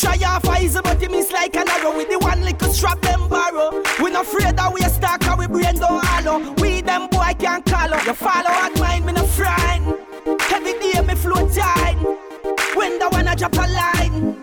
Try 0.00 0.16
off 0.24 0.48
eyes, 0.48 0.80
but 0.82 1.02
it 1.02 1.10
miss 1.10 1.30
like 1.30 1.54
an 1.56 1.68
arrow 1.68 1.94
with 1.94 2.08
the 2.08 2.18
one 2.18 2.40
little 2.40 2.72
strap 2.72 3.02
them 3.02 3.28
borrow. 3.28 3.82
We 4.02 4.10
not 4.10 4.24
afraid 4.24 4.56
that 4.56 4.72
we 4.72 4.80
a 4.80 4.88
stack, 4.88 5.26
and 5.26 5.38
we 5.38 5.46
brain 5.46 5.74
don't 5.74 6.02
hollow. 6.02 6.54
We 6.54 6.80
them 6.80 7.06
boy 7.08 7.34
can't 7.38 7.62
call 7.66 7.92
up. 7.92 8.06
You 8.06 8.14
follow 8.14 8.48
at 8.48 8.78
mine, 8.78 9.04
me 9.04 9.12
no 9.12 9.26
frightened. 9.26 9.94
Every 10.50 10.72
day 10.80 11.02
me 11.02 11.14
flow 11.14 11.46
tight. 11.50 11.98
When 12.74 12.98
the 12.98 13.10
one 13.10 13.28
a 13.28 13.36
drop 13.36 13.52
a 13.52 13.66
line. 13.68 14.40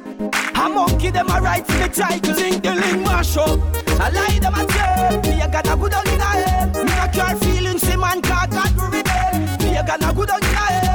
A 0.54 0.70
monkey 0.70 1.10
them 1.10 1.30
a 1.30 1.42
ride 1.42 1.66
for 1.66 1.78
the 1.78 1.88
title 1.88 2.36
Link 2.36 2.64
the 2.64 2.74
link 2.74 3.02
mash 3.06 3.38
up 3.38 3.60
I 4.02 4.10
lie 4.10 4.40
them 4.40 4.56
a 4.56 4.66
tell 4.66 5.22
Me 5.22 5.40
a 5.40 5.48
gonna 5.48 5.78
go 5.78 5.88
down 5.88 6.08
in 6.08 6.20
a 6.20 6.24
hell 6.24 6.84
Me 6.84 6.92
a 6.92 7.08
care 7.10 7.36
feelings 7.38 7.84
See 7.84 7.96
man 7.96 8.22
God 8.22 8.50
God 8.50 8.74
rebel 8.82 9.58
Me 9.64 9.78
a 9.78 9.84
gonna 9.86 10.14
go 10.14 10.26
down 10.26 10.40
in 10.40 10.50
a 10.50 10.58
hell 10.58 10.87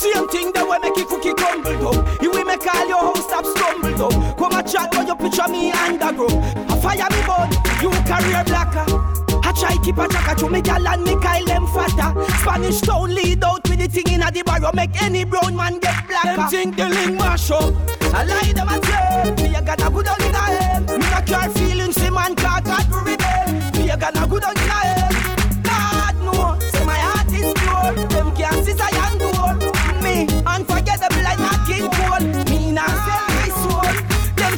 Same 0.00 0.26
thing 0.28 0.50
the 0.52 0.64
way 0.64 0.78
make 0.78 0.96
it 0.96 1.06
cookie 1.08 1.34
crumble 1.34 1.76
down 1.76 2.18
You 2.22 2.30
will 2.30 2.44
make 2.46 2.66
all 2.74 2.88
your 2.88 3.00
house 3.00 3.22
stop 3.24 3.44
stumble 3.44 3.92
down 4.00 4.34
Come 4.36 4.56
a 4.56 4.62
chat 4.62 4.88
when 4.96 5.06
you 5.06 5.14
picture 5.14 5.46
me 5.46 5.72
underground 5.72 6.40
I 6.72 6.80
fire 6.80 7.08
me 7.12 7.20
bud 7.28 7.52
You 7.84 7.90
career 8.08 8.42
blacker 8.48 9.20
I 9.44 9.52
try 9.52 9.76
keep 9.84 9.98
a 9.98 10.08
track 10.08 10.38
to 10.38 10.48
me 10.48 10.62
gal 10.62 10.88
and 10.88 11.04
me 11.04 11.20
Kyle 11.20 11.44
them 11.44 11.66
fatter. 11.66 12.14
Spanish 12.38 12.80
town 12.80 13.14
lead 13.14 13.44
out 13.44 13.68
with 13.68 13.78
the 13.78 13.88
thing 13.88 14.14
in 14.14 14.22
a 14.22 14.30
the 14.30 14.42
barrow 14.42 14.70
make 14.72 15.02
any 15.02 15.24
brown 15.24 15.56
man 15.56 15.78
get 15.80 16.06
blacker. 16.06 16.36
Them 16.36 16.48
think 16.48 16.76
the 16.76 16.88
link 16.88 17.18
mash 17.18 17.50
up. 17.50 17.74
I 18.14 18.24
lie 18.24 18.52
them 18.52 18.68
a 18.68 18.78
tell. 18.80 19.34
Me 19.36 19.54
a 19.54 19.60
gonna 19.60 19.90
go 19.90 20.02
down 20.02 20.22
in 20.22 20.34
a 20.34 20.38
hell. 20.38 20.98
Me 20.98 21.10
not 21.10 21.26
care 21.26 21.50
feelings, 21.50 21.96
see 21.96 22.10
man 22.10 22.34
God 22.34 22.64
God 22.64 22.88
will 22.90 23.00
rebel. 23.00 23.52
Me 23.74 23.90
a 23.90 23.96
gonna 23.96 24.26
go 24.26 24.38
down 24.38 24.56
in 24.56 24.59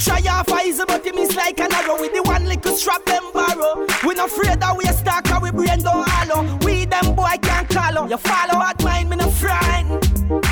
Try 0.04 0.20
off 0.28 0.50
eyes, 0.52 0.80
but 0.84 1.06
it 1.06 1.14
miss 1.14 1.36
like 1.36 1.60
an 1.60 1.72
arrow 1.72 2.00
with 2.00 2.12
the 2.12 2.22
one 2.24 2.44
little 2.44 2.74
strap 2.74 3.04
them 3.04 3.22
borrow. 3.32 3.86
We 4.04 4.14
not 4.14 4.26
afraid 4.30 4.58
that 4.58 4.76
we 4.76 4.84
a 4.84 4.92
stack, 4.92 5.30
and 5.30 5.40
we 5.40 5.52
brain 5.52 5.80
don't 5.80 6.08
hollow. 6.08 6.58
We 6.64 6.86
them 6.86 7.14
boy 7.14 7.38
can't 7.40 7.68
call 7.68 7.98
up. 7.98 8.10
You 8.10 8.16
follow 8.16 8.60
at 8.60 8.82
mine, 8.82 9.10
me 9.10 9.16
no 9.16 9.30
frightened. 9.30 10.02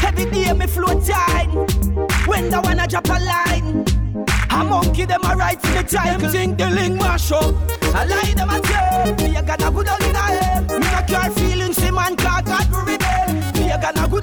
Every 0.05 0.31
day 0.31 0.53
me 0.53 0.67
flow 0.69 1.01
tight. 1.01 1.49
When 2.29 2.49
the 2.49 2.61
one 2.63 2.79
a 2.79 2.87
drop 2.87 3.09
a 3.09 3.19
line. 3.19 3.85
A 4.51 4.65
monkey 4.65 5.05
them 5.05 5.25
a 5.25 5.35
ride 5.35 5.61
for 5.61 5.73
the 5.73 5.83
time. 5.83 6.21
Them 6.21 6.31
think 6.31 6.59
the 6.59 6.71
link 6.71 7.01
mash 7.01 7.33
up. 7.33 7.55
I 7.93 8.05
lie 8.05 8.35
them 8.35 8.51
a 8.51 8.61
tell. 8.61 9.15
Me 9.17 9.35
a 9.35 9.43
gonna 9.43 9.73
go 9.73 9.83
down 9.83 10.03
in 10.05 10.15
a 10.15 10.19
hell. 10.19 10.63
Me 10.79 10.79
not 10.79 11.09
care 11.09 11.31
feelings, 11.33 11.77
see 11.77 11.91
man 11.91 12.15
will 12.15 12.85
rebel. 12.85 13.35
Me 13.55 13.71
a 13.71 13.79
gonna 13.81 14.07
go 14.07 14.20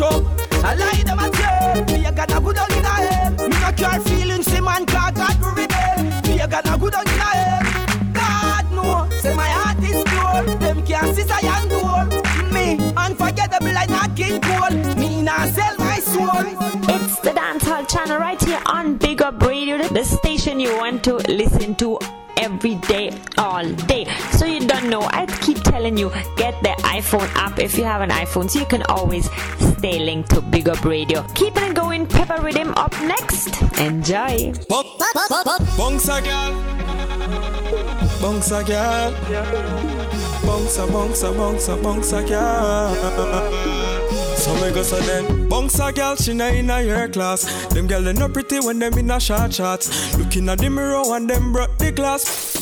up. 0.00 0.24
I 0.64 0.74
lie 0.74 1.02
them 1.04 1.18
a 1.18 1.30
tell. 1.30 1.84
Me 1.84 2.04
a 2.06 2.12
gonna 2.12 2.40
go 2.40 2.52
down 2.52 2.72
in 2.72 2.84
a 2.84 2.88
hell. 2.88 3.48
Me 3.48 3.56
no 3.60 3.72
care 3.72 4.00
feelings, 4.00 4.46
say 4.46 4.60
man, 4.60 4.86
cause 4.86 5.12
God 5.12 5.40
will 5.40 5.52
rebel. 5.52 6.04
Me 6.26 6.40
a 6.40 6.48
gonna 6.48 6.78
go 6.78 6.90
down 6.90 7.06
in 7.06 7.20
a 7.20 7.32
hell. 7.38 8.12
God 8.12 8.72
know, 8.72 9.08
say 9.18 9.34
my 9.34 9.48
heart 9.48 9.78
is 9.82 10.02
pure. 10.04 10.56
Them 10.58 10.84
can't 10.86 11.16
see 11.16 11.24
I 11.30 11.66
door. 11.68 12.52
Me 12.52 12.92
unforgettable 12.96 13.72
like 13.72 13.90
not 13.90 14.16
King 14.16 14.40
Cole. 14.40 14.70
Me 14.96 15.22
nah 15.22 15.46
sell 15.46 15.76
my 15.78 15.98
soul. 15.98 16.46
It's 16.94 17.18
the 17.20 17.30
Dancehall 17.30 17.88
channel 17.88 18.18
right 18.18 18.42
here 18.42 18.62
on 18.66 18.96
Big 18.96 19.22
Up 19.22 19.40
Radio, 19.42 19.78
the 19.88 20.04
station 20.04 20.60
you 20.60 20.76
want 20.76 21.04
to 21.04 21.16
listen 21.28 21.74
to 21.76 21.98
every 22.36 22.74
day, 22.76 23.10
all 23.38 23.68
day. 23.86 24.06
So 24.32 24.44
you 24.44 24.66
don't 24.66 24.90
know, 24.90 25.02
I 25.02 25.26
keep 25.40 25.53
telling 25.74 25.98
you, 25.98 26.08
get 26.36 26.54
the 26.62 26.74
iPhone 26.98 27.28
app 27.34 27.58
if 27.58 27.76
you 27.76 27.82
have 27.82 28.00
an 28.00 28.10
iPhone 28.10 28.48
so 28.48 28.60
you 28.60 28.66
can 28.66 28.82
always 28.84 29.28
stay 29.76 29.98
linked 29.98 30.30
to 30.30 30.40
Big 30.40 30.68
Up 30.68 30.84
Radio. 30.84 31.26
Keep 31.34 31.56
it 31.56 31.74
going, 31.74 32.06
Pepper 32.06 32.40
Rhythm 32.40 32.72
up 32.76 32.92
next. 33.02 33.60
Enjoy. 33.80 34.52
Girl, 42.78 43.10
girl, 43.10 43.54
girl. 43.64 44.03
So 44.44 44.52
me 44.56 44.74
go 44.74 44.82
so 44.82 45.00
then 45.00 45.48
Bongsa 45.48 45.94
girl, 45.94 46.16
she 46.16 46.34
na 46.34 46.48
in 46.48 46.68
a 46.68 46.82
your 46.82 47.08
class 47.08 47.44
Them 47.68 47.86
girl 47.86 48.02
they 48.02 48.12
no 48.12 48.28
pretty 48.28 48.60
when 48.60 48.78
them 48.78 48.92
in 48.98 49.10
a 49.10 49.18
short 49.18 49.54
shots 49.54 50.18
Looking 50.18 50.50
at 50.50 50.58
the 50.58 50.68
mirror 50.68 51.02
and 51.16 51.30
them 51.30 51.54
broke 51.54 51.78
the 51.78 51.92
glass 51.92 52.54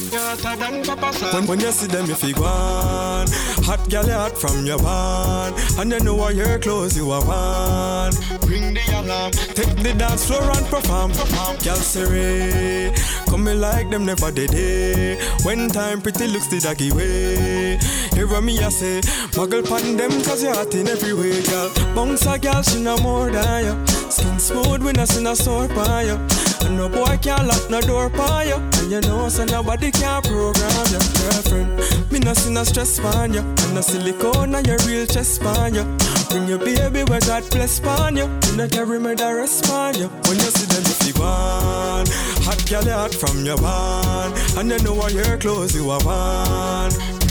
when, 1.33 1.47
when 1.47 1.61
you 1.61 1.73
see 1.73 1.87
them, 1.87 2.07
you 2.07 2.15
feel 2.15 2.35
gone. 2.35 3.27
Hot 3.65 3.89
girl, 3.89 4.05
you 4.05 4.13
hot 4.13 4.37
from 4.37 4.67
your 4.67 4.79
barn. 4.79 5.55
And 5.79 5.91
you 5.91 6.01
know 6.01 6.15
what 6.15 6.35
your 6.35 6.59
clothes 6.59 6.97
you 6.97 7.11
are 7.11 7.25
on. 7.25 8.13
Bring 8.43 8.75
the 8.75 8.83
alarm. 8.95 9.33
Take 9.33 9.75
the 9.83 9.95
dance 9.97 10.27
floor 10.27 10.43
and 10.43 10.67
perform. 10.67 11.13
perform. 11.13 11.57
Girl, 11.65 11.77
serene. 11.77 12.95
Come 13.27 13.45
me 13.45 13.55
like 13.55 13.89
them 13.89 14.05
never 14.05 14.31
did. 14.31 15.19
When 15.45 15.69
time 15.69 16.03
pretty 16.03 16.27
looks 16.27 16.49
the 16.49 16.61
doggy 16.61 16.93
way. 16.93 17.79
Hear 18.15 18.41
me, 18.43 18.59
I 18.59 18.69
say, 18.69 19.01
muggle 19.33 19.67
pan 19.67 19.97
them 19.97 20.11
cause 20.23 20.43
you're 20.43 20.55
hot 20.55 20.75
in 20.75 20.87
every 20.87 21.15
way, 21.15 21.43
girl. 21.43 21.73
Bounce 21.95 22.27
a 22.27 22.39
girl, 22.39 22.63
she 22.63 22.83
no 22.83 22.97
more 22.99 23.31
than 23.31 23.65
you. 23.65 23.87
Skin 24.11 24.39
smooth 24.39 24.83
when 24.83 24.99
I 24.99 25.05
see 25.05 25.23
no 25.23 25.33
sore 25.35 25.69
by 25.69 26.03
you. 26.03 26.19
And 26.65 26.77
no 26.77 26.89
boy 26.89 27.19
can't 27.23 27.47
lock 27.47 27.71
no 27.71 27.81
door 27.81 28.11
by 28.11 28.45
you. 28.45 28.57
And 28.57 28.91
you 28.91 29.01
know, 29.01 29.29
so 29.29 29.45
nobody 29.47 29.91
can 29.91 30.21
program 30.23 30.87
your 30.93 31.01
girlfriend. 31.17 32.13
Me 32.13 32.19
no 32.19 32.35
see 32.35 32.53
no 32.53 32.65
stress 32.65 32.99
on 33.01 33.33
you. 33.33 33.41
And 33.41 33.75
no 33.75 33.81
silicone 33.81 34.55
on 34.55 34.65
your 34.67 34.79
real 34.87 35.07
chest 35.07 35.43
on 35.43 35.75
you. 35.75 35.85
Bring 36.29 36.47
your 36.49 36.59
baby 36.59 37.05
where 37.05 37.21
God 37.21 37.49
bless 37.51 37.81
on 37.81 38.17
you. 38.17 38.29
You 38.47 38.57
no 38.57 38.69
carry 38.69 39.01
me 39.01 39.15
the 39.15 39.35
rest 39.35 39.71
on. 39.71 39.95
When 39.95 40.37
you 40.37 40.51
see 40.53 40.67
them, 40.67 40.83
if 40.85 41.07
you 41.07 41.15
one. 41.21 42.07
Hot 42.45 42.63
girl, 42.69 42.85
hot 42.85 43.15
from 43.15 43.45
your 43.45 43.57
barn. 43.57 44.33
And 44.59 44.71
you 44.71 44.79
know 44.83 44.95
what 44.95 45.13
your 45.13 45.39
clothes 45.39 45.75
you 45.75 45.91
are 45.91 46.07
on. 46.07 47.22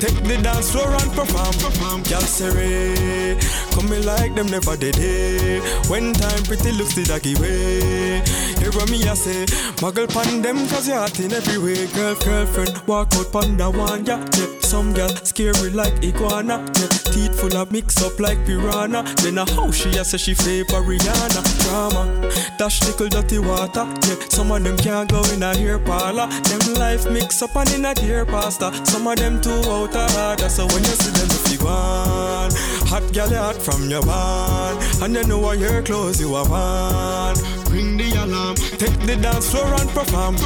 Take 0.00 0.22
the 0.22 0.38
dance 0.42 0.70
floor 0.70 0.90
and 0.90 1.12
perform. 1.12 2.02
Girl, 2.04 2.20
serene. 2.20 3.38
Come 3.72 3.90
me 3.90 3.98
like 3.98 4.34
them 4.34 4.46
never 4.46 4.76
did 4.76 4.96
it. 4.98 5.62
When 5.90 6.12
time 6.12 6.42
pretty 6.44 6.72
looks 6.72 6.94
the 6.94 7.04
doggy 7.04 7.34
way. 7.36 8.22
Hear 8.58 8.72
what 8.72 8.90
me 8.90 9.02
I 9.08 9.14
say, 9.14 9.46
muggle 9.78 10.08
pan 10.08 10.42
them 10.42 10.56
cause 10.68 10.88
you're 10.88 10.98
hot 10.98 11.18
in 11.20 11.32
every 11.32 11.58
way. 11.58 11.86
Girl, 11.94 12.14
girlfriend, 12.16 12.76
walk 12.86 13.14
out 13.14 13.32
panda 13.32 13.70
one, 13.70 14.04
yeah, 14.04 14.24
yeah. 14.36 14.46
Some 14.60 14.92
girl 14.92 15.08
scary 15.08 15.70
like 15.70 16.02
iguana, 16.02 16.58
yeah. 16.78 16.88
Teeth 17.12 17.40
full 17.40 17.56
of 17.56 17.70
mix 17.72 18.02
up 18.02 18.18
like 18.20 18.44
piranha. 18.44 19.02
Then 19.22 19.38
a 19.38 19.50
how 19.52 19.70
she 19.70 19.90
a 19.90 20.04
say 20.04 20.18
she 20.18 20.34
favor 20.34 20.82
Rihanna. 20.82 21.42
Drama, 21.62 22.30
dash 22.58 22.82
nickel 22.82 23.08
dirty 23.08 23.38
water, 23.38 23.86
yeah. 24.06 24.18
Some 24.28 24.50
of 24.50 24.62
them 24.64 24.76
can't 24.76 25.10
go 25.10 25.22
in 25.32 25.42
a 25.42 25.56
hair 25.56 25.78
parlor. 25.78 26.26
Them 26.26 26.74
life 26.74 27.08
mix 27.10 27.42
up 27.42 27.54
and 27.56 27.70
in 27.74 27.84
a 27.84 27.94
dear 27.94 28.24
pasta. 28.26 28.72
Some 28.86 29.06
of 29.06 29.16
them 29.16 29.40
too 29.40 29.50
out 29.70 29.87
of 29.94 30.16
order. 30.16 30.48
So 30.48 30.66
when 30.66 30.82
you 30.84 30.96
see 31.00 31.12
them, 31.12 31.28
if 31.30 31.52
you 31.52 31.64
want, 31.64 32.54
hot 32.88 33.04
you 33.14 33.36
hot 33.36 33.56
from 33.56 33.88
your 33.90 34.02
barn, 34.02 34.78
and 35.02 35.14
you 35.14 35.24
know 35.24 35.38
what 35.38 35.58
your 35.58 35.82
clothes 35.82 36.20
you 36.20 36.34
have 36.34 36.50
on. 36.50 37.36
Ring 37.70 37.96
the 37.96 38.10
alarm, 38.22 38.56
take 38.56 38.98
the 39.06 39.16
dance 39.16 39.50
floor 39.50 39.66
and 39.66 39.90
perform. 39.90 40.36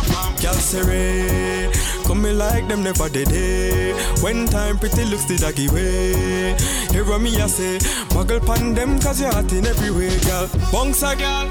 Girl, 0.40 0.54
serene, 0.54 1.70
come 2.04 2.22
me 2.22 2.32
like 2.32 2.66
them 2.68 2.82
never 2.82 3.08
did 3.08 3.28
it. 3.30 3.96
When 4.22 4.46
time 4.46 4.78
pretty 4.78 5.04
looks 5.04 5.24
the 5.26 5.38
doggy 5.38 5.68
way. 5.68 6.56
Hear 6.90 7.18
me 7.18 7.40
I 7.40 7.46
say, 7.46 7.78
muggle 8.10 8.44
pan 8.44 8.74
them 8.74 8.98
cause 8.98 9.20
you're 9.20 9.32
hot 9.32 9.52
in 9.52 9.66
every 9.66 9.90
way, 9.90 10.18
girl. 10.20 10.46
Bongsa 10.72 11.16
girl, 11.16 11.46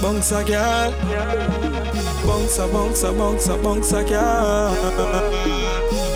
bongsa 0.00 0.46
girl, 0.46 0.92
bongsa 2.24 2.68
bongsa 2.72 3.12
bongsa 3.12 3.62
bongsa 3.62 4.08
girl. 4.08 5.67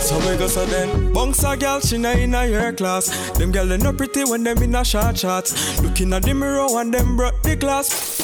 So 0.02 0.18
we 0.18 0.36
go 0.36 0.48
so 0.48 0.66
then 0.66 1.12
Bunks 1.12 1.44
a 1.44 1.56
girl, 1.56 1.80
she 1.80 1.96
na 1.96 2.10
in 2.10 2.34
a 2.34 2.44
your 2.46 2.72
class. 2.72 3.30
Them 3.38 3.52
girl 3.52 3.66
they 3.66 3.76
no 3.76 3.92
pretty 3.92 4.24
when 4.24 4.42
them 4.42 4.58
in 4.62 4.74
a 4.74 4.84
short 4.84 5.16
shots 5.16 5.80
Looking 5.80 6.12
at 6.12 6.24
the 6.24 6.34
mirror 6.34 6.66
and 6.80 6.92
them 6.92 7.16
broke 7.16 7.40
the 7.42 7.54
glass. 7.54 8.20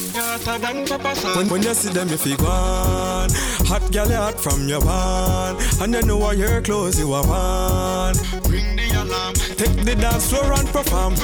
When, 1.37 1.49
when 1.49 1.63
you 1.63 1.75
see 1.75 1.91
them, 1.93 2.09
you 2.09 2.17
feel 2.17 2.37
gone. 2.37 3.31
Hot 3.69 3.93
girl, 3.93 4.09
you 4.09 4.17
hot 4.17 4.41
from 4.41 4.67
your 4.67 4.81
barn. 4.81 5.57
And 5.83 5.93
you 5.93 6.03
know 6.03 6.17
what 6.17 6.39
your 6.39 6.63
clothes 6.63 6.99
you 6.99 7.13
have 7.13 7.29
on. 7.29 8.15
Bring 8.45 8.77
the 8.77 8.89
alarm. 9.03 9.35
Take 9.35 9.85
the 9.85 9.95
dance 9.95 10.31
floor 10.31 10.55
and 10.55 10.67
perform. 10.69 11.15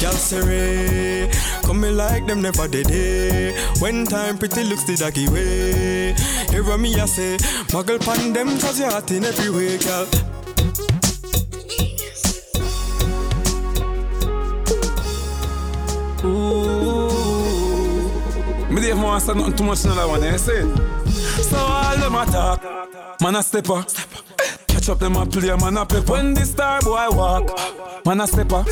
Girl, 0.00 0.10
serene. 0.10 1.30
Come 1.62 1.80
me 1.80 1.90
like 1.90 2.26
them 2.26 2.42
never 2.42 2.66
did 2.66 2.90
it. 2.90 3.80
When 3.80 4.04
time 4.04 4.36
pretty 4.36 4.64
looks 4.64 4.82
the 4.82 4.96
doggy 4.96 5.28
way. 5.28 6.14
Hear 6.50 6.64
what 6.64 6.80
me 6.80 6.98
I 6.98 7.06
say. 7.06 7.36
Muggle 7.70 8.00
pan 8.04 8.32
them 8.32 8.48
cause 8.58 8.80
you're 8.80 8.90
hot 8.90 9.08
in 9.12 9.24
every 9.24 9.50
way, 9.50 9.78
girl. 9.78 10.06
Me 18.72 18.80
Dave 18.80 19.00
want 19.00 19.22
say 19.22 19.34
nothing 19.34 19.54
too 19.54 19.64
much 19.64 19.84
in 19.84 19.90
that 19.90 20.08
one, 20.08 20.24
eh, 20.24 20.32
you 20.32 20.38
see? 20.38 20.91
So 21.42 21.56
all 21.58 21.96
them 21.96 22.14
attack, 22.14 23.20
man 23.20 23.36
a 23.36 23.42
stepper. 23.42 23.84
Catch 24.68 24.88
up 24.88 24.98
them 24.98 25.16
a 25.16 25.26
play, 25.26 25.54
man 25.56 25.76
a 25.76 25.86
pepper. 25.86 26.12
When 26.12 26.34
the 26.34 26.44
star 26.44 26.80
boy 26.80 27.06
walk, 27.10 28.04
man 28.06 28.20
a 28.20 28.26
stepper. 28.26 28.64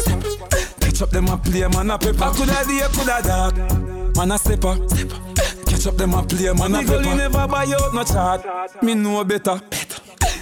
Catch 0.81 1.03
up 1.03 1.11
them 1.11 1.29
a 1.29 1.37
play, 1.37 1.67
man 1.69 1.91
a 1.91 1.99
pepper. 1.99 2.31
Coulda 2.35 2.65
day, 2.67 2.87
coulda 2.93 3.21
dark, 3.23 3.57
man 4.17 4.33
a 4.33 4.39
stepper. 4.39 4.77
Catch 5.67 5.87
up 5.87 5.97
them 5.97 6.15
a 6.15 6.23
play, 6.23 6.53
man 6.53 6.75
a 6.75 6.83
pepper. 6.83 7.15
never 7.17 7.49
buy 7.49 7.67
out 7.67 7.95
no 7.95 8.05
chart, 8.05 8.83
me 8.83 8.95
know 8.95 9.25
better. 9.25 9.61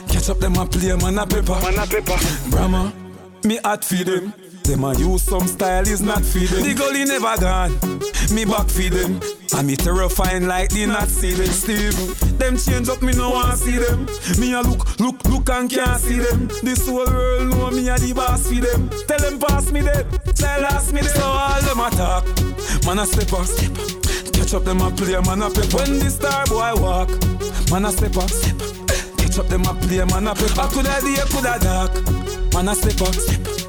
Catch 0.09 0.31
up 0.31 0.39
them 0.39 0.57
a 0.57 0.66
play, 0.66 0.97
man 0.97 1.18
a 1.18 1.26
pepper. 1.26 1.59
Man 1.62 1.79
a 1.79 1.87
pepper. 1.87 2.18
Bramma, 2.51 2.93
me 3.45 3.59
hot 3.64 3.85
feed 3.85 4.07
them. 4.07 4.33
Them 4.68 4.84
a 4.84 4.92
use 4.98 5.22
some 5.22 5.46
style 5.46 5.88
is 5.88 6.02
not 6.02 6.22
feed 6.22 6.50
them. 6.50 6.62
The 6.62 6.74
gully 6.74 7.06
never 7.06 7.40
gone, 7.40 7.72
me 8.36 8.44
back 8.44 8.68
feed 8.68 8.92
them. 8.92 9.18
And 9.56 9.66
me 9.66 9.76
terrifying 9.76 10.46
like 10.46 10.68
the 10.68 10.84
not 10.84 11.08
see 11.08 11.32
them 11.32 11.46
Steve. 11.46 11.96
Them 12.38 12.58
change 12.58 12.90
up, 12.90 13.00
me 13.00 13.14
no 13.14 13.30
want 13.30 13.56
see 13.56 13.78
them. 13.78 14.04
Me 14.38 14.52
a 14.52 14.60
look, 14.60 15.00
look, 15.00 15.24
look 15.24 15.48
and 15.48 15.70
can't 15.70 15.98
see 15.98 16.18
them. 16.18 16.48
This 16.62 16.86
whole 16.86 17.06
world 17.06 17.48
know 17.48 17.70
me 17.70 17.88
a 17.88 17.96
the 17.96 18.12
boss 18.12 18.46
for 18.46 18.60
them. 18.60 18.90
Tell 19.08 19.18
them 19.18 19.38
pass 19.40 19.72
me 19.72 19.80
them, 19.80 20.04
tell 20.36 20.66
ask 20.66 20.92
me 20.92 21.00
them. 21.00 21.16
So 21.16 21.24
all 21.24 21.62
them 21.62 21.80
attack, 21.80 22.84
man 22.84 22.98
a 22.98 23.06
step 23.06 23.32
up. 23.32 23.46
step 23.46 23.72
up 23.72 24.34
Catch 24.36 24.52
up 24.52 24.64
them 24.64 24.82
a 24.82 24.90
play, 24.90 25.16
man 25.16 25.40
a 25.40 25.48
pepper. 25.48 25.80
When 25.80 25.98
the 25.98 26.10
star 26.12 26.44
boy 26.44 26.76
walk, 26.76 27.08
man 27.72 27.86
a 27.86 27.90
step 27.90 28.20
up. 28.20 28.28
step 28.28 28.60
up 28.60 29.16
Catch 29.16 29.38
up 29.38 29.48
them 29.48 29.64
a 29.64 29.72
play, 29.80 30.04
man 30.04 30.28
a 30.28 30.34
pepper. 30.36 30.68
Coulda 30.68 31.00
day, 31.00 31.24
coulda 31.32 31.56
dark, 31.56 32.52
man 32.52 32.68
a 32.68 32.74
step 32.74 33.00
up, 33.00 33.14
step 33.16 33.48
up. 33.48 33.67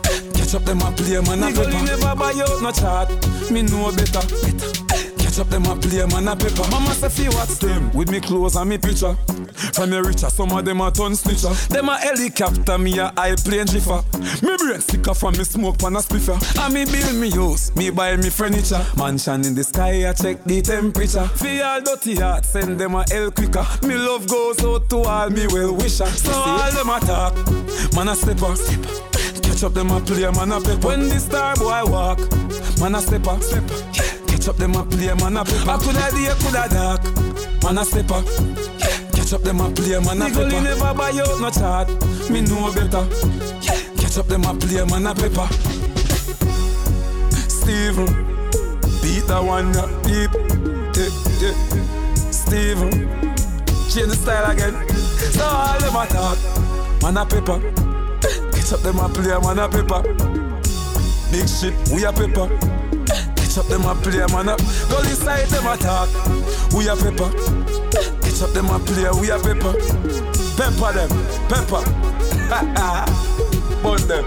Catch 0.49 0.61
up 0.61 0.65
them 0.65 0.81
a 0.81 0.91
play, 0.91 1.21
man 1.21 1.43
a 1.43 1.55
pepper. 1.55 1.85
never 1.85 2.15
buy 2.15 2.31
out 2.31 2.59
no 2.59 2.71
chart, 2.71 3.51
me 3.51 3.61
know 3.61 3.91
better. 3.91 4.25
better. 4.25 5.13
Catch 5.19 5.37
up 5.37 5.47
them 5.49 5.65
a 5.67 5.75
play, 5.75 6.03
man 6.07 6.27
a 6.27 6.35
pepper. 6.35 6.67
Mama 6.71 6.89
say 6.95 7.07
fi 7.07 7.29
what's 7.35 7.59
them 7.59 7.91
with 7.91 8.09
me 8.09 8.19
clothes 8.19 8.55
and 8.55 8.67
me 8.67 8.79
picture. 8.79 9.15
From 9.75 9.91
me 9.91 9.97
richer, 9.97 10.27
some 10.31 10.51
of 10.51 10.65
them 10.65 10.81
a 10.81 10.89
ton 10.89 11.11
snitcher. 11.11 11.53
Them 11.67 11.89
a 11.89 11.99
helicopter, 11.99 12.79
me 12.79 12.97
a 12.97 13.13
high 13.15 13.35
plane 13.35 13.67
jiffer. 13.67 14.03
Me 14.41 14.57
brain 14.57 14.81
sicker 14.81 15.13
from 15.13 15.37
me 15.37 15.43
smoke 15.43 15.77
pan 15.77 15.95
a 15.97 16.01
spliffer. 16.01 16.39
And 16.59 16.73
me 16.73 16.85
build 16.85 17.15
me 17.17 17.29
house, 17.29 17.75
me 17.75 17.91
buy 17.91 18.17
me 18.17 18.31
furniture. 18.31 18.83
Mansion 18.97 19.45
in 19.45 19.53
the 19.53 19.63
sky, 19.63 20.09
I 20.09 20.13
check 20.13 20.43
the 20.45 20.63
temperature. 20.63 21.27
Fi 21.27 21.61
all 21.61 21.81
dirty 21.81 22.15
heart, 22.15 22.43
send 22.43 22.79
them 22.79 22.95
a 22.95 23.05
hell 23.11 23.29
quicker. 23.29 23.67
Me 23.83 23.93
love 23.93 24.27
goes 24.27 24.65
out 24.65 24.89
to 24.89 24.97
all 25.01 25.29
me 25.29 25.45
well 25.45 25.75
wisher. 25.75 26.07
So 26.07 26.31
all 26.33 26.71
them 26.71 26.89
attack, 26.89 27.35
man 27.93 28.07
a 28.07 28.15
stepper. 28.15 29.18
Catch 29.60 29.72
up 29.72 29.74
them 29.74 29.91
a 29.91 29.99
play, 29.99 30.32
man 30.32 30.53
a 30.53 30.62
pepper. 30.62 30.88
When 30.88 31.10
the 31.10 31.20
star 31.20 31.53
boy 31.57 31.84
walk, 31.91 32.20
man 32.80 32.95
a 32.95 33.01
stepper. 33.01 33.36
Catch 34.26 34.47
up 34.47 34.55
them 34.55 34.74
a 34.74 34.86
play, 34.86 35.14
man 35.16 35.36
a 35.36 35.43
pepper. 35.43 35.76
Coulda 35.84 36.07
day, 36.16 36.32
coulda 36.39 36.64
dark, 36.72 37.03
man 37.62 37.78
a 37.78 37.84
stepper. 37.84 38.24
Catch 39.12 39.34
up 39.34 39.41
them 39.41 39.60
a 39.60 39.70
play, 39.70 39.99
man 39.99 40.22
a 40.22 40.32
pepper. 40.32 40.62
never 40.64 40.93
buy 40.93 41.12
out 41.12 41.41
no 41.41 41.49
chart, 41.51 41.89
me 42.32 42.39
know 42.39 42.72
better. 42.72 43.03
Catch 43.99 44.18
up 44.20 44.28
them 44.28 44.45
a 44.45 44.55
play, 44.55 44.80
man 44.86 45.07
a 45.07 45.14
pepper. 45.14 45.47
Stephen. 47.51 48.07
Beat 49.03 49.28
that 49.28 49.43
one 49.43 49.76
up 49.76 49.91
deep. 50.07 50.32
Yeah, 50.95 51.12
yeah. 51.43 52.32
Stephen. 52.32 53.10
Change 53.91 54.07
the 54.07 54.16
style 54.16 54.51
again. 54.51 54.88
So 55.36 55.43
all 55.43 55.78
them 55.82 55.97
a 55.97 56.07
talk. 56.07 57.01
Man 57.03 57.18
a 57.18 57.26
pepper. 57.26 57.88
Catch 58.60 58.74
up 58.74 58.82
them 58.82 58.99
a 58.99 59.07
play, 59.07 59.39
man 59.39 59.57
a 59.57 59.70
paper. 59.70 60.03
Big 61.32 61.47
shit, 61.47 61.74
we 61.91 62.03
a 62.03 62.12
paper. 62.12 62.49
Catch 63.36 63.57
up 63.57 63.66
them 63.68 63.86
a 63.86 63.95
play, 63.95 64.20
man 64.34 64.49
a. 64.49 64.57
Go 64.89 64.99
inside 64.99 65.47
them 65.47 65.66
a 65.66 65.78
talk. 65.78 66.10
We 66.74 66.89
a 66.89 66.95
paper. 66.95 67.32
Catch 68.22 68.41
up 68.43 68.51
them 68.51 68.68
a 68.68 68.78
play, 68.80 69.10
we 69.20 69.32
a 69.32 69.39
pepper. 69.39 69.74
Pepper 70.60 70.91
them, 70.93 71.10
pepper. 71.47 71.84
Burn 73.82 74.07
them. 74.07 74.26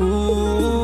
Well, 0.00 0.83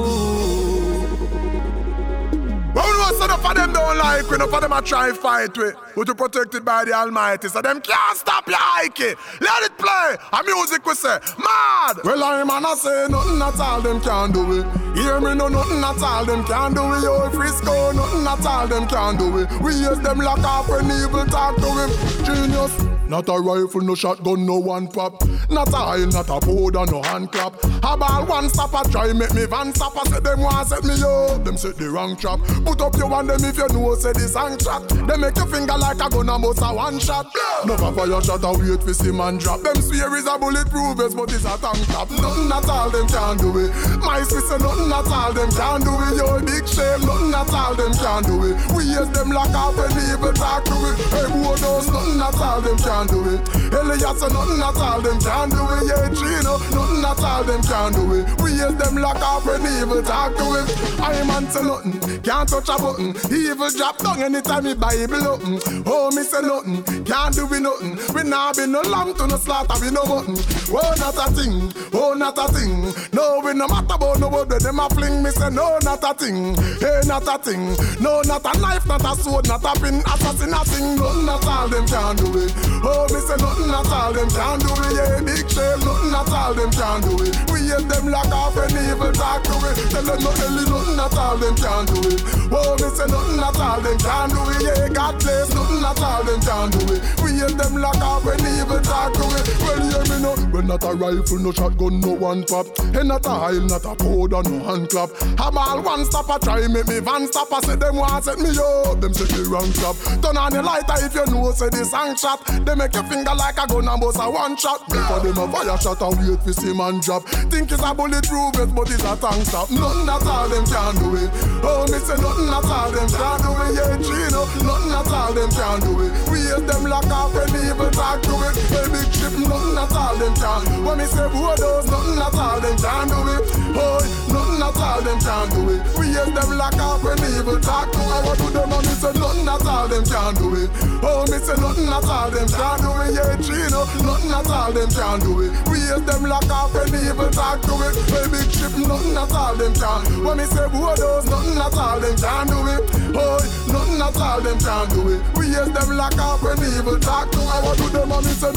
we 3.21 3.27
know 3.27 3.37
some 3.37 3.51
of 3.51 3.57
them 3.57 3.73
don't 3.73 3.99
like 3.99 4.29
we, 4.29 4.37
enough 4.37 4.53
of 4.53 4.61
them 4.61 4.73
a 4.73 4.83
try 4.83 5.13
fight 5.13 5.57
with. 5.57 5.77
But 5.95 6.09
you 6.09 6.15
protected 6.15 6.65
by 6.65 6.85
the 6.85 6.93
Almighty, 6.93 7.49
so 7.49 7.61
them 7.61 7.81
can't 7.81 8.17
stop 8.17 8.47
your 8.49 8.57
hiking. 8.59 9.15
Let 9.41 9.63
it 9.63 9.77
play. 9.77 10.17
A 10.33 10.43
music 10.45 10.85
we 10.87 10.95
say, 10.95 11.19
mad. 11.39 11.99
Well, 12.05 12.23
I'm 12.25 12.47
man, 12.47 12.65
I 12.65 12.75
say 12.75 13.07
nothing 13.09 13.43
at 13.43 13.61
all 13.61 13.81
them 13.81 14.01
can't 14.01 14.33
do 14.33 14.61
it. 14.61 14.67
Hear 14.97 15.21
me, 15.21 15.35
no 15.35 15.49
nothing 15.49 15.85
at 15.85 16.03
all 16.03 16.25
them 16.25 16.45
can't 16.45 16.75
do 16.75 16.95
it. 16.95 17.03
Yo, 17.03 17.31
Frisco, 17.31 17.93
nothing 17.93 18.27
at 18.27 18.47
all 18.47 18.67
them 18.67 18.87
can't 18.87 19.19
do 19.19 19.39
it. 19.39 19.51
We 19.61 19.75
use 19.75 20.01
them 20.01 20.19
lock 20.19 20.41
off 20.41 20.69
when 20.69 20.87
evil 20.87 21.27
talk 21.27 21.57
to 21.57 21.67
him. 21.67 22.25
Genius. 22.25 22.90
Not 23.11 23.29
a 23.29 23.33
rifle, 23.33 23.81
no 23.81 23.97
shotgun, 23.97 24.47
no 24.47 24.59
one 24.59 24.87
pop. 24.87 25.21
Not 25.51 25.73
a 25.75 25.99
oil, 25.99 26.07
not 26.07 26.31
a 26.31 26.39
powder, 26.39 26.87
no 26.87 27.03
hand 27.03 27.33
clap. 27.33 27.59
A 27.83 27.97
ball 27.97 28.25
one 28.25 28.49
stopper, 28.49 28.89
try 28.89 29.13
make 29.13 29.35
me 29.35 29.47
van 29.47 29.75
stopper. 29.75 30.09
Say 30.09 30.21
them 30.21 30.39
want 30.39 30.69
set 30.69 30.85
me 30.85 30.95
up, 31.03 31.43
them 31.43 31.57
set 31.57 31.75
the 31.77 31.91
wrong 31.91 32.17
trap. 32.17 32.39
Put 32.65 32.81
up 32.81 32.95
your 32.95 33.09
one 33.09 33.27
them 33.27 33.43
if 33.43 33.59
you 33.59 33.67
know 33.75 33.97
say 33.97 34.13
this 34.13 34.35
song 34.35 34.57
track. 34.59 34.87
They 35.11 35.17
make 35.19 35.35
your 35.35 35.51
finger 35.51 35.75
like 35.75 35.99
a 35.99 36.07
gun 36.07 36.31
and 36.31 36.41
bust 36.41 36.63
a 36.63 36.71
one 36.71 37.01
shot. 37.01 37.27
Never 37.67 37.91
fire 37.91 38.23
shot 38.23 38.47
a 38.47 38.51
wait 38.55 38.79
for 38.79 38.95
see 38.95 39.11
man 39.11 39.39
drop. 39.39 39.67
Them 39.67 39.83
swear 39.83 40.15
is 40.15 40.31
a 40.31 40.39
bulletproof 40.39 40.97
vest, 40.97 41.17
but 41.19 41.35
it's 41.35 41.43
a 41.43 41.59
tank 41.59 41.83
top. 41.91 42.15
Nothing 42.15 42.47
at 42.47 42.71
all 42.71 42.91
them 42.95 43.09
can 43.11 43.37
do 43.43 43.51
it. 43.59 43.75
My 44.07 44.23
sister, 44.23 44.55
nothing 44.63 44.87
at 44.87 45.11
all 45.11 45.33
them 45.35 45.51
can 45.51 45.83
do 45.83 45.99
it. 45.99 46.15
Yo, 46.15 46.39
big 46.47 46.63
shame, 46.63 47.03
nothing 47.03 47.35
at 47.35 47.51
all 47.51 47.75
them 47.75 47.91
can 47.91 48.23
do 48.23 48.39
it. 48.47 48.55
We 48.71 48.87
use 48.87 49.11
them 49.11 49.35
lock 49.35 49.51
off 49.51 49.75
when 49.75 49.91
evil 49.99 50.31
talk 50.31 50.63
to 50.63 50.79
it. 50.95 50.97
Hey, 51.11 51.27
boy, 51.27 51.59
those 51.59 51.91
nothing 51.91 52.23
at 52.23 52.39
all 52.39 52.63
them 52.63 52.79
can 52.79 53.00
do 53.09 53.23
it. 53.31 53.41
Elias, 53.73 54.21
nothing 54.21 54.61
at 54.61 54.77
all 54.77 55.01
them 55.01 55.19
can't 55.21 55.51
do 55.51 55.63
it. 55.63 55.83
Yeah, 55.87 56.09
Chino, 56.13 56.59
nothing 56.75 57.05
at 57.05 57.25
all 57.25 57.45
them 57.45 57.63
can't 57.63 57.95
do 57.95 58.15
it. 58.15 58.41
We 58.43 58.51
use 58.53 58.75
them 58.75 58.97
lock 58.97 59.21
off 59.23 59.47
when 59.47 59.63
evil 59.63 60.03
talk 60.03 60.37
to 60.37 60.47
it. 60.61 61.01
I 61.01 61.23
man 61.25 61.49
say 61.51 61.63
nothing, 61.63 62.21
can't 62.23 62.49
touch 62.49 62.69
a 62.69 62.77
button. 62.77 63.15
Evil 63.33 63.71
drop 63.71 63.99
down 63.99 64.23
anytime 64.23 64.65
me 64.65 64.75
Bible 64.75 65.27
open. 65.27 65.61
Oh, 65.87 66.11
me 66.11 66.23
say 66.23 66.43
nothing, 66.43 66.83
can't 67.05 67.35
do 67.35 67.47
we 67.47 67.61
nothing. 67.61 67.97
We 68.15 68.23
nah 68.29 68.53
be 68.53 68.67
no 68.67 68.81
lamb 68.83 69.15
to 69.15 69.27
no 69.27 69.37
slaughter, 69.37 69.79
we 69.81 69.91
no 69.91 70.03
button. 70.05 70.37
Oh, 70.73 70.95
not 70.99 71.17
a 71.17 71.31
thing, 71.33 71.73
oh, 71.95 72.15
not 72.15 72.39
a 72.39 72.53
thing. 72.53 72.93
No, 73.13 73.41
we 73.45 73.55
no 73.55 73.67
matter 73.69 73.95
about 73.95 74.19
no 74.21 74.29
word, 74.29 74.51
them 74.51 74.79
a 74.81 74.89
fling. 74.91 75.23
Me 75.23 75.31
say 75.31 75.51
no, 75.51 75.79
not 75.83 76.03
a 76.03 76.15
thing, 76.15 76.55
hey, 76.81 77.01
not 77.07 77.27
a 77.27 77.39
thing. 77.39 77.77
No, 78.01 78.23
not 78.23 78.45
a 78.45 78.59
knife, 78.61 78.87
not 78.87 79.05
a 79.05 79.15
sword, 79.21 79.49
not 79.49 79.65
a 79.65 79.73
pin. 79.81 80.01
Assassin 80.07 80.53
a 80.53 80.65
thing, 80.65 80.97
nothing 80.97 81.29
at 81.29 81.47
all 81.47 81.69
them 81.69 81.87
can't 81.87 82.19
do 82.19 82.27
it. 82.39 82.53
Oh, 82.91 83.07
me 83.07 83.21
say 83.23 83.39
nothing 83.39 83.71
at 83.71 83.87
all 83.87 84.13
them 84.13 84.27
can 84.27 84.59
do 84.59 84.71
it. 84.75 84.93
Yeah, 84.99 85.23
big 85.23 85.47
shame, 85.47 85.79
nothing 85.87 86.11
at 86.11 86.33
all 86.35 86.55
them 86.55 86.71
can 86.75 86.99
do 87.07 87.15
it. 87.23 87.31
We 87.55 87.71
hate 87.71 87.87
them 87.87 88.11
lock 88.11 88.35
off 88.35 88.57
when 88.59 88.75
evil 88.75 89.13
talk 89.15 89.47
to 89.47 89.55
it. 89.71 89.79
Tell 89.95 90.03
them 90.03 90.19
no 90.19 90.31
Ellie, 90.43 90.67
nothing 90.67 90.99
at 90.99 91.15
all 91.15 91.39
them 91.39 91.55
can 91.55 91.87
do 91.87 91.99
it. 92.11 92.21
Oh, 92.51 92.75
me 92.75 92.89
say 92.91 93.07
nothing 93.07 93.39
at 93.39 93.59
all 93.63 93.81
them 93.81 93.99
can 93.99 94.29
do 94.35 94.43
it. 94.51 94.61
Yeah, 94.67 94.89
God 94.91 95.15
bless, 95.23 95.55
nothing 95.55 95.87
at 95.87 96.03
all 96.03 96.23
them 96.27 96.41
can 96.43 96.67
do 96.75 96.83
it. 96.95 97.01
We 97.23 97.31
hate 97.39 97.55
them 97.55 97.79
lock 97.79 98.03
off 98.03 98.25
when 98.27 98.43
evil 98.43 98.83
talk 98.83 99.15
to 99.15 99.25
it. 99.39 99.47
Well, 99.63 99.81
hear 99.87 100.05
me 100.11 100.17
no, 100.23 100.35
when 100.51 100.67
not 100.67 100.83
a 100.83 100.91
rifle, 100.91 101.39
no 101.39 101.53
shotgun, 101.53 102.01
no 102.01 102.13
one 102.19 102.43
pop. 102.43 102.67
And 102.91 103.07
not 103.07 103.25
a 103.27 103.31
oil, 103.31 103.71
not 103.71 103.87
a 103.87 103.95
powder, 103.95 104.43
no 104.51 104.59
hand 104.67 104.91
clap. 104.91 105.15
Have 105.39 105.57
all 105.57 105.83
one 105.83 106.05
stopper, 106.05 106.43
try 106.43 106.67
make 106.67 106.89
me 106.89 106.99
van 106.99 107.31
stopper. 107.31 107.63
Say 107.63 107.77
them 107.77 107.97
want 107.97 108.25
set 108.25 108.39
me 108.39 108.51
up, 108.59 109.01
them 109.01 109.15
say 109.15 109.31
the 109.31 109.47
wrong 109.49 109.71
trap. 109.79 109.95
Turn 110.23 110.37
on 110.37 110.53
the 110.53 110.63
lighter 110.63 111.07
if 111.07 111.15
you 111.15 111.27
know, 111.31 111.53
say 111.53 111.69
the 111.71 111.85
song 111.85 112.17
shot. 112.17 112.43
They 112.67 112.75
make 112.81 112.95
your 112.95 113.05
finger 113.05 113.35
like 113.37 113.61
a 113.61 113.67
gun 113.69 113.89
and 113.89 114.01
bust 114.01 114.17
a 114.17 114.25
one 114.25 114.57
shot. 114.57 114.81
Before 114.89 115.21
them 115.21 115.37
a 115.37 115.45
fire 115.53 115.77
shot 115.77 116.01
and 116.01 116.17
wait 116.17 116.41
for 116.41 116.53
see 116.57 116.73
man 116.73 116.97
drop. 117.05 117.29
Think 117.53 117.69
it's 117.69 117.85
a 117.85 117.93
bulletproof 117.93 118.57
vest, 118.57 118.73
but 118.75 118.89
it's 118.89 119.05
a 119.05 119.13
tank 119.21 119.45
top. 119.53 119.69
Nothing 119.69 120.09
at 120.09 120.25
all 120.25 120.49
them 120.49 120.65
can 120.65 120.95
do 120.97 121.09
it. 121.21 121.29
Oh, 121.61 121.85
me 121.93 121.99
say 122.01 122.17
nothing 122.17 122.49
at 122.49 122.65
all 122.65 122.89
them 122.89 123.09
can 123.13 123.37
do 123.45 123.51
it. 123.53 123.71
Yeah, 123.77 124.01
Gino, 124.01 124.43
nothing 124.65 124.97
at 124.97 125.13
all 125.13 125.33
them 125.37 125.51
can 125.53 125.77
do 125.85 125.93
it. 126.09 126.13
We 126.33 126.39
hate 126.49 126.65
them 126.65 126.85
lock 126.89 127.11
off 127.13 127.37
when 127.37 127.53
evil 127.61 127.93
talk 127.93 128.25
to 128.25 128.35
it. 128.49 128.57
Hey, 128.73 128.89
big 128.89 129.09
ship, 129.13 129.35
nothing 129.37 129.77
at 129.77 129.93
all 129.93 130.17
them 130.17 130.35
can. 130.41 130.61
When 130.81 130.97
me 130.97 131.05
say 131.05 131.29
those, 131.29 131.85
nothing 131.85 132.17
at 132.17 132.33
all 132.33 132.61
them 132.65 132.77
can 132.81 133.05
do 133.13 133.21
it. 133.37 133.45
Oh, 133.77 134.01
nothing 134.33 134.63
at 134.65 134.81
all 134.81 135.01
them 135.05 135.21
can 135.21 135.47
do 135.53 135.61
it. 135.77 135.81
We 136.01 136.17
hate 136.17 136.33
them 136.33 136.51
lock 136.57 136.81
off 136.81 137.05
when 137.05 137.21
evil 137.29 137.61
talk 137.61 137.93
to 137.93 138.01
it. 138.01 138.09
I 138.09 138.25
want 138.25 138.41
to 138.41 138.49
them 138.57 138.73
and 138.73 138.85
me 138.89 138.95
say 138.97 139.13
nothing 139.21 139.49
at 139.49 139.67
all 139.69 139.85
them 139.85 140.05
can 140.09 140.33
do 140.41 140.49
it. 140.65 140.71
Oh, 141.05 141.29
me 141.29 141.37
say 141.45 141.57
nothing 141.61 141.93
at 141.93 142.09
all 142.09 142.31
them 142.33 142.49
can 142.49 142.70
do 142.79 142.91
it. 143.03 143.15
Yeah, 143.15 143.35
Gino, 143.43 143.85
nothing 144.07 144.31
at 144.31 144.47
all 144.47 144.73
them 144.73 144.91
can't 144.91 145.23
do 145.23 145.41
it. 145.43 145.51
We 145.67 145.79
hate 145.81 146.07
them 146.07 146.23
lock 146.25 146.51
off 146.51 146.75
when 146.75 146.95
evil 146.95 147.31
talk 147.31 147.61
to 147.63 147.75
it. 147.89 147.97
Hey, 148.07 148.27
big 148.31 148.51
ship, 148.51 148.73
nothing 148.79 149.17
at 149.17 149.33
all 149.33 149.57
them 149.57 149.75
can't. 149.75 150.07
When 150.23 150.39
me 150.39 150.45
say 150.45 150.69
those, 150.71 151.27
nothing 151.27 151.59
at 151.59 151.75
all 151.75 152.01
them 152.01 152.17
can't 152.17 152.49
do 152.51 152.59
it. 152.71 152.83
Oh, 153.17 153.41
nothing 153.67 154.01
at 154.01 154.17
all 154.17 154.41
them 154.41 154.59
can't 154.59 154.91
do 154.91 155.09
it. 155.15 155.23
We 155.37 155.49
hate 155.49 155.73
them 155.75 155.97
lock 155.97 156.19
off 156.19 156.43
when 156.43 156.59
evil 156.59 156.99
talk 157.01 157.31
to 157.33 157.41
it. 157.41 157.65
Want 157.65 157.79
to 157.79 157.89
them 157.91 158.13
and 158.13 158.27
me 158.27 158.33
say. 158.33 158.53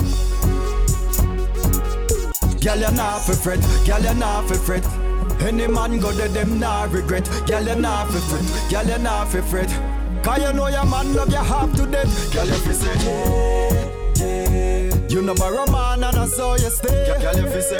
Girl, 2.64 2.78
you're 2.78 2.92
not 2.92 3.20
fi 3.26 3.34
fret, 3.34 3.60
girl, 3.86 4.02
you're 4.02 4.14
not 4.14 4.48
fi 4.48 4.56
fret. 4.56 4.86
Any 5.42 5.68
man 5.68 6.00
go 6.00 6.12
there, 6.14 6.30
them 6.30 6.60
not 6.60 6.92
regret. 6.92 7.30
Girl, 7.46 7.62
you're 7.62 7.76
not 7.76 8.10
fi 8.10 8.20
fret, 8.20 8.72
girl, 8.72 8.88
you're 8.88 9.00
not 9.00 9.28
fi 9.28 9.42
fret. 9.42 9.70
Cause 10.24 10.42
you 10.42 10.54
know 10.54 10.68
your 10.68 10.86
man 10.86 11.14
love 11.14 11.30
you 11.30 11.36
half 11.36 11.76
to 11.76 11.86
death. 11.86 12.34
Girl, 12.34 12.46
you 12.46 12.54
fi 12.54 12.72
say, 12.72 12.96
yeah, 13.04 14.03
yeah. 14.34 15.08
You 15.10 15.22
know 15.22 15.36
borrow 15.36 15.66
man 15.72 16.04
and 16.04 16.18
I 16.18 16.26
saw 16.26 16.56
you 16.56 16.70
stay. 16.70 17.06
Girl, 17.22 17.38
you 17.38 17.48
fi 17.50 17.60
say, 17.62 17.78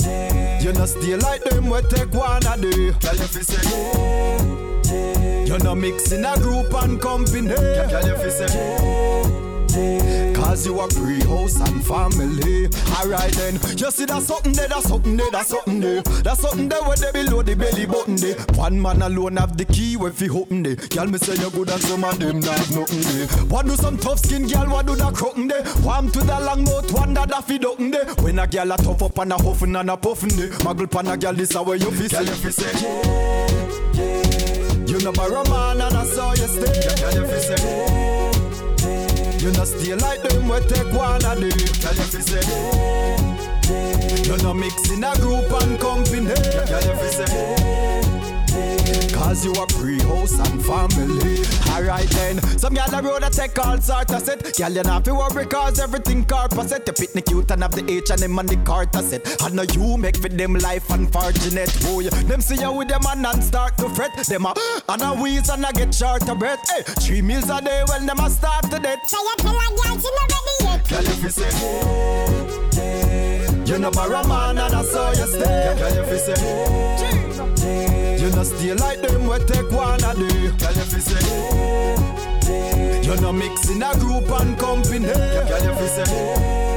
yeah, 0.00 0.60
You 0.60 0.72
know 0.72 0.86
stay 0.86 1.16
like 1.16 1.42
them 1.44 1.68
we 1.70 1.80
take 1.82 2.12
one 2.12 2.44
a 2.46 2.56
day. 2.56 2.92
Girl, 3.00 3.16
you 3.16 3.28
fi 3.34 3.42
say, 3.42 3.62
yeah, 3.70 4.92
yeah. 4.92 5.44
You 5.44 5.58
know 5.58 5.74
mix 5.74 6.12
in 6.12 6.24
a 6.24 6.36
group 6.38 6.72
and 6.74 7.00
company. 7.00 7.48
Girl, 7.48 8.06
you 8.06 8.16
fi 8.16 8.28
say, 8.30 10.31
Cause 10.52 10.66
you 10.66 10.78
a 10.78 10.86
pre-house 10.86 11.60
and 11.60 11.82
family. 11.82 12.66
Alright 13.00 13.32
then, 13.32 13.54
you 13.54 13.90
see 13.90 14.04
that 14.04 14.22
something 14.22 14.52
there, 14.52 14.68
that 14.68 14.82
something 14.82 15.16
there, 15.16 15.30
that 15.30 15.46
something 15.46 15.80
there. 15.80 16.02
That 16.02 16.36
something 16.36 16.68
there 16.68 16.82
where 16.82 16.94
they 16.94 17.10
below 17.10 17.40
the 17.40 17.56
belly 17.56 17.86
button 17.86 18.16
there. 18.16 18.34
One 18.56 18.78
man 18.78 19.00
alone 19.00 19.38
have 19.38 19.56
the 19.56 19.64
key 19.64 19.96
where 19.96 20.12
fi 20.12 20.28
open 20.28 20.62
there. 20.62 20.76
Girl, 20.76 21.06
me 21.06 21.16
say 21.16 21.42
you 21.42 21.48
good 21.52 21.70
and 21.70 21.80
some 21.80 22.04
of 22.04 22.18
them 22.18 22.40
not 22.40 22.70
nothing 22.70 23.00
there. 23.00 23.28
What 23.48 23.64
do 23.64 23.76
some 23.76 23.96
tough 23.96 24.18
skin 24.18 24.46
girl, 24.46 24.68
what 24.68 24.84
do 24.84 24.94
that 24.94 25.14
cropping 25.14 25.48
there? 25.48 25.64
Warm 25.82 26.12
to 26.12 26.20
the 26.20 26.40
long 26.40 26.64
mouth, 26.64 26.92
one 26.92 27.14
that 27.14 27.30
that 27.30 27.44
fi 27.48 27.56
ducking 27.56 27.90
there. 27.90 28.04
When 28.16 28.38
a 28.38 28.46
girl 28.46 28.72
a 28.72 28.76
tough 28.76 29.02
up 29.04 29.18
and 29.20 29.32
a 29.32 29.36
huffing 29.36 29.74
and 29.74 29.88
a 29.88 29.96
puffing 29.96 30.36
there. 30.36 30.50
Muggle 30.60 30.90
pan 30.90 31.06
a 31.06 31.16
girl, 31.16 31.32
this 31.32 31.54
a 31.54 31.62
way 31.62 31.78
you 31.78 31.90
fi 31.92 32.08
say. 32.08 32.24
you 32.24 32.34
fi 32.34 32.50
say. 32.50 32.72
You 34.86 35.00
know 35.00 35.12
borrow 35.12 35.44
man 35.44 35.80
and 35.80 35.96
I 35.96 36.04
saw 36.04 36.32
you 36.32 36.46
stay. 36.46 37.00
Girl, 37.00 37.14
you 37.14 37.26
fi 37.26 37.38
say. 37.38 38.21
You 39.42 39.50
know 39.50 39.64
stay 39.64 39.94
like 39.96 40.22
them 40.22 40.48
we 40.48 40.60
take 40.68 40.92
one 40.92 41.24
a 41.24 41.34
day. 41.34 41.50
Tell 41.50 41.94
you 41.96 42.06
fi 42.12 42.20
say. 42.20 42.42
You 44.22 44.36
know 44.36 44.54
mix 44.54 44.88
in 44.88 45.02
a 45.02 45.12
group 45.16 45.50
and 45.50 45.80
company. 45.80 46.32
Tell 46.32 46.84
you 46.84 46.94
fi 46.94 47.08
say. 47.10 48.01
Cause 49.12 49.44
you 49.44 49.52
a 49.52 49.66
pre-house 49.66 50.38
and 50.38 50.64
family. 50.64 51.44
Alright 51.70 52.08
then, 52.10 52.40
some 52.58 52.74
gal 52.74 52.94
a 52.94 53.02
road 53.02 53.22
a 53.22 53.30
take 53.30 53.58
all 53.64 53.80
sorts 53.80 54.12
of 54.12 54.20
set. 54.22 54.54
Gal 54.54 54.72
you 54.72 54.82
not 54.82 55.04
fi 55.04 55.12
worry 55.12 55.46
cause 55.46 55.78
everything 55.78 56.24
carpet 56.24 56.68
set. 56.68 56.86
You 56.86 57.06
the 57.14 57.22
cute 57.22 57.50
and 57.50 57.62
have 57.62 57.72
the 57.72 57.90
H 57.90 58.10
and 58.10 58.20
them 58.20 58.38
and 58.38 58.48
the 58.48 58.56
Carter 58.56 59.02
set. 59.02 59.42
I 59.42 59.48
know 59.50 59.62
you 59.62 59.96
make 59.96 60.16
for 60.16 60.28
them 60.28 60.54
life 60.54 60.90
unfortunate. 60.90 61.72
Boy, 61.82 62.04
them 62.04 62.40
see 62.40 62.60
you 62.60 62.72
with 62.72 62.88
them 62.88 63.06
and 63.06 63.42
start 63.42 63.76
to 63.78 63.88
fret. 63.88 64.12
Them 64.26 64.46
a 64.46 64.54
and 64.88 65.02
a 65.02 65.14
wheeze 65.14 65.48
and 65.48 65.64
a 65.64 65.72
get 65.72 65.94
short 65.94 66.28
of 66.28 66.38
breath. 66.38 66.60
Hey, 66.70 66.82
three 66.82 67.22
meals 67.22 67.48
a 67.50 67.60
day 67.60 67.82
when 67.88 68.06
them 68.06 68.20
a 68.20 68.28
start 68.30 68.70
to 68.70 68.78
death. 68.78 69.00
So 69.06 69.18
you 69.22 69.34
tell 69.38 69.56
a 69.56 69.68
gal 69.82 69.98
she 69.98 70.10
not 70.18 70.30
ready 70.30 70.56
yet. 70.64 70.88
Gal 70.88 71.04
you 71.04 71.10
fi 71.10 71.28
say. 71.28 71.50
Oh, 71.54 72.48
you 73.64 73.78
know 73.78 73.90
borrow 73.90 74.26
man 74.28 74.58
and 74.58 74.74
I 74.74 74.82
saw 74.82 75.10
you 75.10 75.26
stay. 75.26 75.74
Gal 75.78 75.94
you 75.94 76.04
fi 76.04 76.16
say. 76.18 76.34
Oh, 76.38 77.91
You 78.22 78.30
know 78.30 78.44
stay 78.44 78.72
like 78.74 79.02
them 79.02 79.26
we 79.26 79.36
take 79.46 79.68
one 79.72 79.98
a 79.98 80.14
day. 80.14 80.52
Tell 80.56 80.72
you 80.72 80.86
fi 80.86 81.00
say. 81.00 81.18
Oh, 81.26 83.02
you 83.02 83.20
know 83.20 83.32
mix 83.32 83.68
in 83.68 83.82
a 83.82 83.92
group 83.98 84.30
and 84.30 84.56
company. 84.56 85.06
Tell 85.06 85.64
you 85.64 85.74
fi 85.74 85.86
say. 85.88 86.04
Oh, 86.06 86.71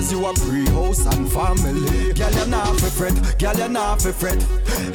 Cause 0.00 0.12
you 0.12 0.24
a 0.24 0.32
pre-house 0.32 1.04
and 1.14 1.30
family. 1.30 2.14
Girl, 2.14 2.32
you 2.32 2.46
not 2.46 2.74
fi 2.80 2.88
fret. 2.88 3.38
Girl, 3.38 3.54
you 3.54 3.68
not 3.68 4.00
fi 4.00 4.12
fret. 4.12 4.46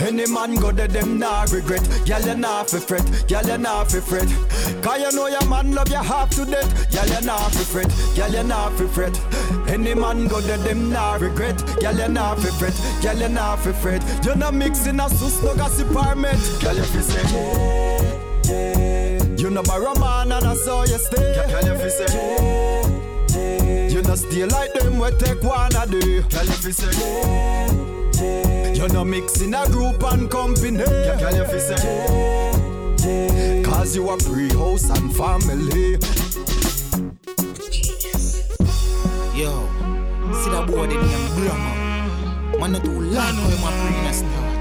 Any 0.01 0.25
man 0.25 0.55
go 0.55 0.71
there, 0.71 0.87
them 0.87 1.19
not 1.19 1.51
regret. 1.51 1.83
Girl, 2.07 2.21
you 2.21 2.35
not 2.35 2.71
fi 2.71 2.79
fret. 2.79 3.05
Girl, 3.27 3.45
you 3.45 3.59
not 3.59 3.91
fi 3.91 3.99
fret. 3.99 4.27
Cause 4.81 4.99
you 4.99 5.11
know 5.15 5.27
your 5.27 5.45
man 5.47 5.75
love 5.75 5.89
you 5.89 5.97
half 5.97 6.31
to 6.31 6.45
death. 6.45 6.91
Girl, 6.91 7.05
you 7.05 7.23
not 7.23 7.51
fi 7.51 7.63
fret. 7.65 8.15
Girl, 8.15 8.31
you 8.31 8.43
not 8.47 8.73
fi 8.79 8.87
fret. 8.87 9.21
Any 9.69 9.93
man 9.93 10.25
go 10.25 10.41
there, 10.41 10.57
them 10.57 10.89
not 10.89 11.21
regret. 11.21 11.63
Girl, 11.79 11.95
you 11.95 12.07
not 12.07 12.39
fi 12.39 12.49
fret. 12.57 13.03
Girl, 13.03 13.15
you 13.15 13.29
not 13.29 13.59
fi 13.59 13.73
fret. 13.73 14.25
You 14.25 14.33
not 14.33 14.55
mixing 14.55 14.99
a 14.99 15.07
sus 15.07 15.39
no 15.43 15.55
gossip 15.55 15.87
apartment. 15.91 16.39
Girl, 16.63 16.75
you 16.75 16.81
fi 16.81 17.01
say 17.01 17.21
yeah, 17.31 18.49
yeah. 18.49 19.23
You 19.37 19.51
know 19.51 19.61
borrow 19.61 19.93
man 19.99 20.31
and 20.31 20.47
I 20.47 20.55
saw 20.55 20.81
you 20.81 20.97
stay. 20.97 21.35
Girl, 21.47 21.63
you 21.63 21.77
fi 21.77 21.89
say 21.89 22.05
yeah, 22.09 22.74
You 24.07 24.15
stay 24.15 24.45
like 24.45 24.73
them 24.73 24.99
we 24.99 25.09
take 25.17 25.41
one 25.43 25.75
a 25.75 25.85
day. 25.87 26.21
Girl, 26.21 26.45
you 26.45 26.71
say 26.71 26.91
yeah, 26.99 27.71
yeah. 28.21 28.73
You 28.73 28.87
know 28.89 29.03
mixing 29.03 29.53
a 29.53 29.65
group 29.67 30.01
and 30.03 30.29
company. 30.29 30.77
Yeah, 30.77 31.17
Girl, 31.19 31.35
you 31.35 31.45
say. 31.59 31.75
Cause 33.63 33.95
you 33.95 34.09
a 34.09 34.17
pre-house 34.17 34.89
and 34.89 35.13
family. 35.15 35.97
Yo, 39.35 39.67
see 40.33 40.49
that 40.51 40.65
boy 40.67 40.87
the 40.87 40.95
name 40.95 41.29
Bramma. 41.35 41.71
Man 42.59 42.71
not 42.73 42.83
too 42.85 42.91
long 43.01 43.13
how 43.13 43.49
him 43.49 43.63
a 43.63 43.65
a 44.09 44.13
start. 44.13 44.55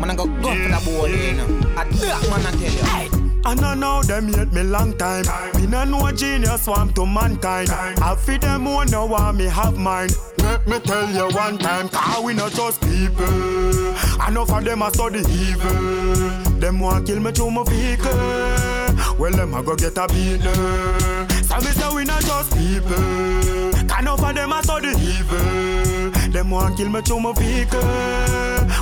Man 0.00 0.10
I 0.10 0.14
go 0.16 0.24
go 0.26 0.32
for 0.32 0.68
that 0.68 0.82
boy 0.84 1.06
you 1.08 1.32
know. 1.34 1.46
A 1.72 1.84
dark 1.84 2.22
man 2.30 2.46
I 2.46 2.48
tell 2.52 2.60
you. 2.60 2.68
Hey. 3.18 3.27
I 3.44 3.54
know 3.54 3.74
know 3.74 4.02
them 4.02 4.32
hate 4.32 4.52
me 4.52 4.62
long 4.62 4.96
time. 4.98 5.24
Me 5.56 5.66
no 5.66 5.84
know 5.84 6.10
genius 6.12 6.66
want 6.66 6.94
to 6.96 7.06
mankind. 7.06 7.70
I 7.70 8.14
feed 8.16 8.42
them 8.42 8.64
who 8.64 8.84
no 8.86 9.06
want 9.06 9.38
me 9.38 9.46
have 9.46 9.76
mine. 9.78 10.10
Let 10.38 10.66
me 10.66 10.78
tell 10.80 11.10
you 11.10 11.34
one 11.36 11.58
time, 11.58 11.88
cause 11.88 12.22
we 12.24 12.34
not 12.34 12.52
just 12.52 12.80
people. 12.80 13.94
I 14.20 14.30
know 14.32 14.44
for 14.44 14.60
them 14.60 14.82
I 14.82 14.90
study 14.90 15.20
evil. 15.20 16.28
Them 16.58 16.80
want 16.80 17.06
kill 17.06 17.20
me 17.20 17.32
through 17.32 17.50
my 17.50 17.64
vehicle. 17.64 18.12
Well, 19.18 19.32
them 19.32 19.54
I 19.54 19.62
go 19.62 19.76
get 19.76 19.96
a 19.96 20.06
beating. 20.08 20.40
So 21.44 21.56
me 21.58 21.72
say 21.72 21.94
we 21.94 22.04
not 22.04 22.22
just 22.22 22.52
people. 22.56 23.88
Can 23.88 24.04
know 24.04 24.16
for 24.16 24.32
them 24.32 24.52
I 24.52 24.60
study 24.62 24.88
evil. 24.88 26.17
Them 26.32 26.50
want 26.50 26.76
kill 26.76 26.88
me 26.88 27.00
through 27.00 27.20
my 27.20 27.32
vehicle. 27.32 27.80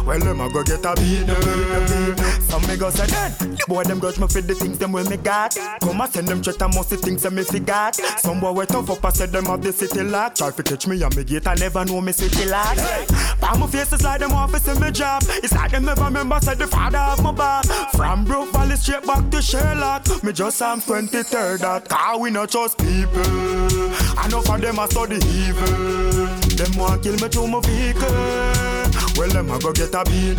Well, 0.04 0.18
them 0.18 0.40
I 0.40 0.48
go 0.48 0.62
get 0.62 0.84
a 0.84 0.94
beating. 0.94 2.40
Some 2.42 2.66
me 2.66 2.76
go 2.76 2.90
say 2.90 3.06
then. 3.06 3.56
Boy, 3.66 3.82
them 3.84 3.98
grudge 3.98 4.18
me 4.18 4.28
for 4.28 4.40
the 4.40 4.54
things 4.54 4.78
them 4.78 4.92
when 4.92 5.08
me 5.08 5.16
got. 5.16 5.56
Come 5.80 6.00
and 6.00 6.12
send 6.12 6.28
them 6.28 6.42
threat 6.42 6.60
and 6.62 6.74
most 6.74 6.90
the 6.90 6.96
things 6.96 7.22
them 7.22 7.34
me 7.34 7.42
forgot. 7.42 7.96
Some 7.96 8.40
boy 8.40 8.52
wait 8.52 8.68
tough 8.68 8.90
up 8.90 9.02
and 9.02 9.14
said 9.14 9.32
them 9.32 9.46
have 9.46 9.62
the 9.62 9.72
city 9.72 10.02
lock. 10.02 10.34
Try 10.34 10.50
to 10.50 10.62
catch 10.62 10.86
me 10.86 11.02
on 11.02 11.14
me 11.16 11.24
gate, 11.24 11.46
I 11.46 11.54
never 11.54 11.84
know 11.84 12.00
me 12.00 12.12
city 12.12 12.46
lock. 12.46 12.76
But 13.40 13.58
my 13.58 13.66
face 13.66 13.92
is 13.92 14.02
like 14.02 14.20
them 14.20 14.32
office 14.32 14.68
in 14.68 14.80
me 14.80 14.90
job. 14.90 15.22
It's 15.26 15.52
like 15.52 15.72
them 15.72 15.84
never 15.84 16.04
remember 16.04 16.38
said 16.40 16.58
the 16.58 16.66
father 16.66 16.98
of 16.98 17.22
my 17.22 17.32
back. 17.32 17.64
From 17.92 18.24
Brook 18.24 18.52
Valley 18.52 18.76
straight 18.76 19.04
back 19.04 19.28
to 19.30 19.42
Sherlock. 19.42 20.22
Me 20.22 20.32
just 20.32 20.60
am 20.62 20.80
23rd 20.80 21.58
that 21.60 21.88
car 21.88 22.18
we 22.18 22.30
not 22.30 22.50
just 22.50 22.78
people. 22.78 23.22
I 24.18 24.28
know 24.30 24.42
for 24.42 24.58
them 24.58 24.78
I 24.78 24.86
study 24.86 25.16
evil. 25.26 26.45
Them 26.56 26.72
want 26.78 27.02
kill 27.02 27.12
me 27.12 27.28
through 27.28 27.48
my 27.48 27.60
vehicle. 27.60 28.08
Well, 29.16 29.28
them 29.28 29.50
I 29.50 29.58
go 29.58 29.72
get 29.72 29.94
a 29.94 30.02
beating. 30.04 30.38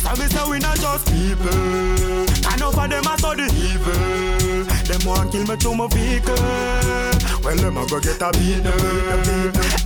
So 0.00 0.10
me 0.18 0.26
say 0.26 0.50
we 0.50 0.58
not 0.58 0.76
just 0.76 1.06
people. 1.06 2.26
I 2.50 2.56
know 2.58 2.72
for 2.72 2.88
them 2.88 3.06
I 3.06 3.16
study 3.16 3.44
evil. 3.54 4.64
Them 4.84 5.06
want 5.06 5.30
kill 5.30 5.46
me 5.46 5.54
through 5.56 5.76
my 5.76 5.86
vehicle. 5.86 6.34
Well, 7.44 7.56
them 7.56 7.78
I 7.78 7.86
go 7.86 8.00
get 8.00 8.20
a 8.20 8.32
beating. 8.32 9.83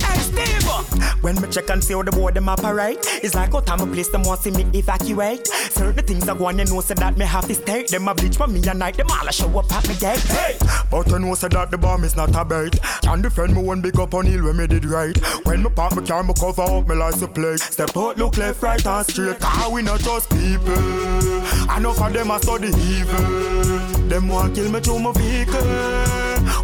When 1.21 1.39
me 1.41 1.49
check 1.49 1.69
and 1.69 1.83
see 1.83 1.93
how 1.93 2.01
the 2.01 2.11
boy 2.11 2.31
them 2.31 2.47
operate, 2.47 2.99
it's 3.21 3.35
like 3.35 3.53
out 3.53 3.65
time 3.65 3.81
a 3.81 3.87
place 3.87 4.07
them 4.09 4.23
want 4.23 4.41
see 4.41 4.51
me 4.51 4.65
evacuate. 4.73 5.47
Certain 5.47 6.05
things 6.05 6.29
I 6.29 6.33
on, 6.33 6.57
you 6.57 6.65
know, 6.65 6.81
so 6.81 6.93
that 6.93 7.17
me 7.17 7.25
have 7.25 7.47
to 7.47 7.55
stay. 7.55 7.83
Them 7.83 8.07
a 8.07 8.15
bleach 8.15 8.37
for 8.37 8.47
me 8.47 8.61
a 8.65 8.73
night, 8.73 8.97
them 8.97 9.07
all 9.11 9.27
a 9.27 9.31
show 9.31 9.59
up 9.59 9.71
at 9.71 9.87
me 9.87 9.95
gate. 9.95 10.19
Hey! 10.19 10.57
But 10.89 11.07
you 11.07 11.19
know, 11.19 11.35
so 11.35 11.49
that 11.49 11.71
the 11.71 11.77
bomb 11.77 12.03
is 12.03 12.15
not 12.15 12.35
a 12.35 12.45
bait. 12.45 12.79
Can 13.01 13.21
defend 13.21 13.55
me 13.55 13.61
one 13.61 13.81
big 13.81 13.99
up 13.99 14.13
on 14.13 14.25
hill 14.25 14.45
when 14.45 14.57
me 14.57 14.67
did 14.67 14.85
right. 14.85 15.17
When 15.45 15.63
me 15.63 15.69
park 15.69 15.95
me 15.95 16.05
car, 16.05 16.23
me 16.23 16.33
cover 16.33 16.61
up 16.61 16.87
me 16.87 16.95
license 16.95 17.33
plate. 17.33 17.59
Step 17.59 17.97
out, 17.97 18.17
look 18.17 18.37
left, 18.37 18.63
right 18.63 18.85
and 18.85 19.05
straight. 19.05 19.39
Car 19.39 19.71
we 19.71 19.81
not 19.81 19.99
just 19.99 20.29
people. 20.29 20.73
I 21.69 21.79
know 21.81 21.93
for 21.93 22.09
them 22.09 22.31
I 22.31 22.39
saw 22.39 22.57
the 22.57 22.67
evil. 22.67 24.07
Them 24.07 24.29
want 24.29 24.55
kill 24.55 24.71
me 24.71 24.79
through 24.79 24.99
my 24.99 25.11
vehicle. 25.13 25.61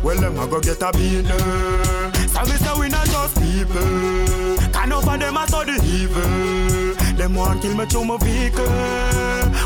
Well, 0.02 0.18
them 0.18 0.40
I 0.40 0.48
go 0.48 0.62
get 0.62 0.82
a 0.82 0.92
beating. 0.94 2.05
So 2.46 2.52
me 2.52 2.58
say 2.58 2.80
we 2.80 2.90
not 2.90 3.06
just 3.08 3.36
people. 3.42 4.68
Can 4.72 4.92
over 4.92 5.18
them 5.18 5.38
I 5.38 5.46
study 5.48 5.74
evil. 5.84 6.94
Them 7.16 7.34
want 7.34 7.62
kill 7.62 7.76
me 7.76 7.86
through 7.86 8.06
my 8.06 8.18
vehicle. 8.18 8.66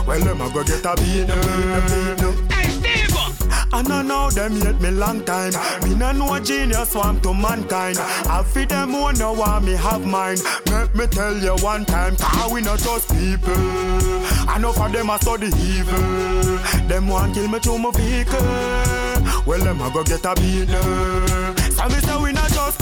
Well, 0.08 0.20
them 0.22 0.42
I 0.42 0.54
go 0.54 0.64
get 0.64 0.86
a 0.86 0.96
beating. 0.96 2.48
Hey, 2.50 2.70
Steve! 2.70 3.10
I 3.74 3.82
know 3.82 4.02
know 4.02 4.30
them 4.32 4.62
hate 4.62 4.80
me 4.80 4.92
long 4.92 5.26
time. 5.26 5.52
Me 5.84 5.94
no 5.94 6.12
know 6.14 6.40
genius 6.40 6.96
want 6.96 7.22
to 7.24 7.34
mankind. 7.34 7.98
I 8.00 8.44
feed 8.44 8.70
them 8.70 8.92
who 8.92 9.12
no 9.14 9.34
want 9.34 9.66
me 9.66 9.74
have 9.74 10.06
mine. 10.06 10.38
Make 10.72 10.96
me 10.96 11.08
tell 11.08 11.36
you 11.38 11.56
one 11.58 11.86
time, 11.86 12.16
cause 12.16 12.52
we 12.52 12.62
not 12.62 12.80
just 12.80 13.10
people. 13.10 13.54
I 14.48 14.58
know 14.58 14.72
for 14.72 14.90
them 14.90 15.10
I 15.10 15.18
study 15.18 15.48
evil. 15.48 16.58
Them 16.88 17.08
want 17.08 17.34
kill 17.34 17.48
me 17.48 17.60
through 17.60 17.80
my 17.80 17.92
vehicle. 17.92 18.40
Well, 19.46 19.60
them 19.60 19.82
I 19.82 19.92
go 19.94 20.04
get 20.04 20.24
a 20.26 20.34
beating. 20.36 21.39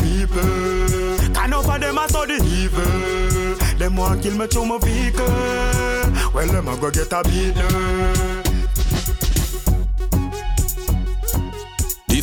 People. 0.08 1.34
Can 1.34 1.52
for 1.64 1.80
them 1.80 2.00
I 2.00 2.08
study 2.08 2.38
evil. 2.44 3.56
Them 3.78 3.96
want 3.96 4.22
kill 4.24 4.38
me 4.38 4.48
through 4.48 4.66
my 4.66 4.78
vehicle. 4.80 5.28
Well, 6.34 6.48
them 6.48 6.70
I 6.70 6.76
go 6.80 6.92
get 6.92 7.12
a 7.12 7.24
beating. 7.24 8.47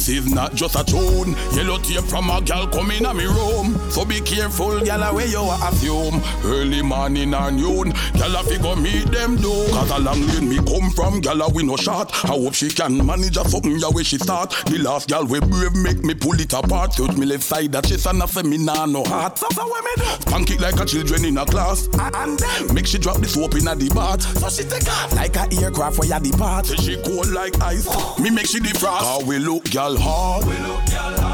This 0.04 0.18
is 0.18 0.34
not 0.34 0.54
just 0.54 0.74
a 0.74 0.84
tune. 0.84 1.34
Yellow 1.56 1.78
tape 1.78 2.04
from 2.04 2.28
a 2.28 2.38
gal 2.42 2.66
coming 2.68 3.02
in 3.02 3.16
me 3.16 3.24
room. 3.24 3.74
So 3.90 4.04
be 4.04 4.20
careful, 4.20 4.78
gal, 4.80 5.14
where 5.14 5.26
you 5.26 5.40
a 5.40 5.54
assume. 5.66 6.20
Early 6.44 6.82
morning 6.82 7.32
or 7.32 7.50
noon, 7.50 7.94
gal, 8.12 8.42
fi 8.42 8.58
go 8.58 8.76
meet 8.76 9.06
them 9.06 9.36
do. 9.36 9.48
Cause 9.70 9.90
a 9.90 9.98
long 9.98 10.20
lane 10.26 10.50
me 10.50 10.56
come 10.56 10.90
from, 10.90 11.22
gal, 11.22 11.50
we 11.54 11.62
no 11.62 11.76
shot. 11.76 12.12
I 12.22 12.28
hope 12.28 12.52
she 12.52 12.68
can 12.68 13.06
manage 13.06 13.38
a 13.38 13.48
something 13.48 13.78
ya 13.78 13.88
where 13.92 14.04
she 14.04 14.18
start. 14.18 14.50
The 14.66 14.76
last 14.76 15.08
gal 15.08 15.24
we 15.24 15.40
brave 15.40 15.74
make 15.74 16.04
me 16.04 16.12
pull 16.12 16.38
it 16.38 16.52
apart. 16.52 16.92
Touch 16.92 17.16
me 17.16 17.24
left 17.24 17.44
side 17.44 17.72
that 17.72 17.86
she 17.86 17.94
and 18.06 18.22
I 18.22 18.26
say 18.26 18.42
me 18.42 18.58
nah 18.58 18.84
no 18.84 19.04
heart. 19.04 19.38
So, 19.38 19.48
so 19.52 19.66
do? 19.96 20.04
Spank 20.04 20.50
it 20.50 20.60
like 20.60 20.78
a 20.78 20.84
children 20.84 21.24
in 21.24 21.38
a 21.38 21.46
class. 21.46 21.88
And 21.94 22.38
then 22.38 22.74
make 22.74 22.86
she 22.86 22.98
drop 22.98 23.22
the 23.22 23.28
soap 23.28 23.54
in 23.54 23.68
a 23.68 23.74
the 23.74 23.88
bath. 23.94 24.20
So 24.38 24.50
she 24.50 24.68
take 24.68 24.86
off 24.86 25.14
like 25.14 25.36
a 25.36 25.48
aircraft 25.62 25.98
where 25.98 26.08
ya 26.08 26.18
depart. 26.18 26.66
She 26.66 27.00
cold 27.00 27.30
like 27.30 27.58
ice. 27.62 27.86
Oh. 27.88 28.16
Me 28.20 28.28
make 28.28 28.46
she 28.46 28.60
defrost. 28.60 29.00
How 29.00 29.24
we 29.24 29.38
look 29.38 29.64
gal 29.64 29.93
hard. 29.98 30.44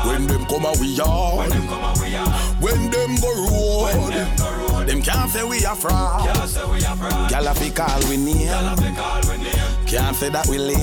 When 0.07 0.27
them 0.27 0.45
come 0.47 0.65
a 0.65 0.73
we 0.81 0.89
yard. 0.89 1.53
When 2.61 2.91
them 2.91 3.17
go 3.17 3.31
road. 3.47 4.87
Them 4.87 5.03
can't 5.03 5.31
say 5.31 5.45
we 5.45 5.65
a 5.65 5.75
fraud. 5.75 6.27
Gal 7.29 7.47
a 7.47 7.55
fi 7.55 7.71
call 7.71 8.01
we 8.09 8.17
name. 8.17 9.60
Can't 9.91 10.15
say 10.15 10.31
that 10.31 10.47
we 10.47 10.57
lame. 10.57 10.79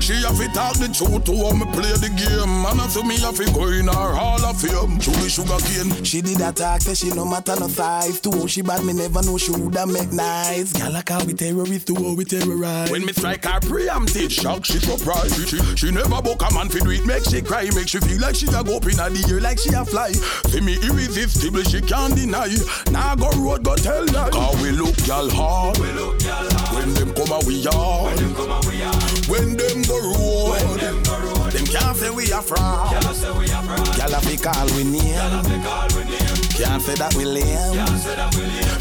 She 0.00 0.14
a 0.26 0.30
fi 0.34 0.50
talk 0.52 0.74
the 0.82 0.90
truth 0.90 1.22
to 1.30 1.34
how 1.38 1.54
me 1.54 1.64
play 1.70 1.94
the 1.94 2.10
game. 2.10 2.50
Man 2.62 2.80
a 2.82 2.90
say 2.90 3.06
me 3.06 3.14
a 3.22 3.30
fi 3.30 3.46
go 3.54 3.70
in 3.70 3.86
her 3.86 4.14
hall 4.18 4.42
of 4.44 4.60
fame. 4.60 4.98
Through 4.98 5.22
the 5.22 5.30
sugar 5.30 5.62
cane. 5.62 6.02
She 6.02 6.20
did 6.20 6.40
attack, 6.40 6.82
say 6.82 6.94
she 6.94 7.14
no 7.14 7.24
matter 7.24 7.54
no 7.54 7.68
size. 7.68 8.20
Too 8.20 8.48
she 8.48 8.62
bad, 8.62 8.84
me 8.84 8.94
never 8.94 9.22
know 9.22 9.38
she 9.38 9.52
woulda 9.52 9.86
make 9.86 10.10
nice. 10.10 10.72
Gal 10.72 10.96
a 10.96 11.02
call 11.04 11.24
we 11.24 11.34
terrorist, 11.34 11.86
too 11.86 11.94
how 11.94 12.14
we 12.14 12.24
terrorize. 12.24 12.90
When 12.90 13.06
me 13.06 13.12
strike 13.12 13.44
her 13.44 13.60
preempted, 13.60 14.32
shock 14.32 14.64
she 14.64 14.80
surprised. 14.80 15.48
She, 15.48 15.58
she 15.76 15.90
never 15.92 16.20
book 16.20 16.42
a 16.42 16.52
man 16.52 16.68
fi 16.68 16.80
do 16.80 16.90
it, 16.90 17.06
make 17.06 17.30
she 17.30 17.42
cry, 17.42 17.70
make 17.74 17.86
she 17.86 18.00
feel 18.00 18.20
like 18.20 18.34
she 18.34 18.46
a 18.48 18.64
go 18.64 18.78
up 18.78 18.90
in 18.90 18.98
the 18.98 19.26
air, 19.30 19.40
like 19.40 19.58
she 19.60 19.70
a 19.70 19.84
fly. 19.84 20.10
See 20.50 20.60
me 20.60 20.82
irresistible, 20.82 21.62
she 21.62 21.80
can't 21.80 22.14
deny. 22.16 22.50
Now 22.90 23.14
go 23.14 23.30
road, 23.38 23.62
go 23.62 23.76
tell 23.76 24.04
that. 24.06 24.32
Cause 24.32 24.60
we 24.62 24.72
look 24.72 24.96
gal 25.06 25.30
hard. 25.30 25.78
When 26.78 26.94
them 26.94 27.12
come 27.12 27.32
a 27.32 27.40
we 27.44 27.56
yard. 27.56 28.20
When 29.28 29.56
them 29.56 29.82
go 29.82 29.98
road. 29.98 30.78
Them 31.50 31.66
can't 31.66 31.96
say 31.96 32.10
we 32.10 32.30
a 32.30 32.40
fraud. 32.40 33.02
Gal 33.96 34.14
a 34.14 34.20
fi 34.20 34.36
call 34.36 34.66
we 34.76 34.84
name. 34.84 36.37
Can't 36.58 36.82
say 36.82 36.94
that 36.98 37.14
we 37.14 37.24
lame. 37.24 37.46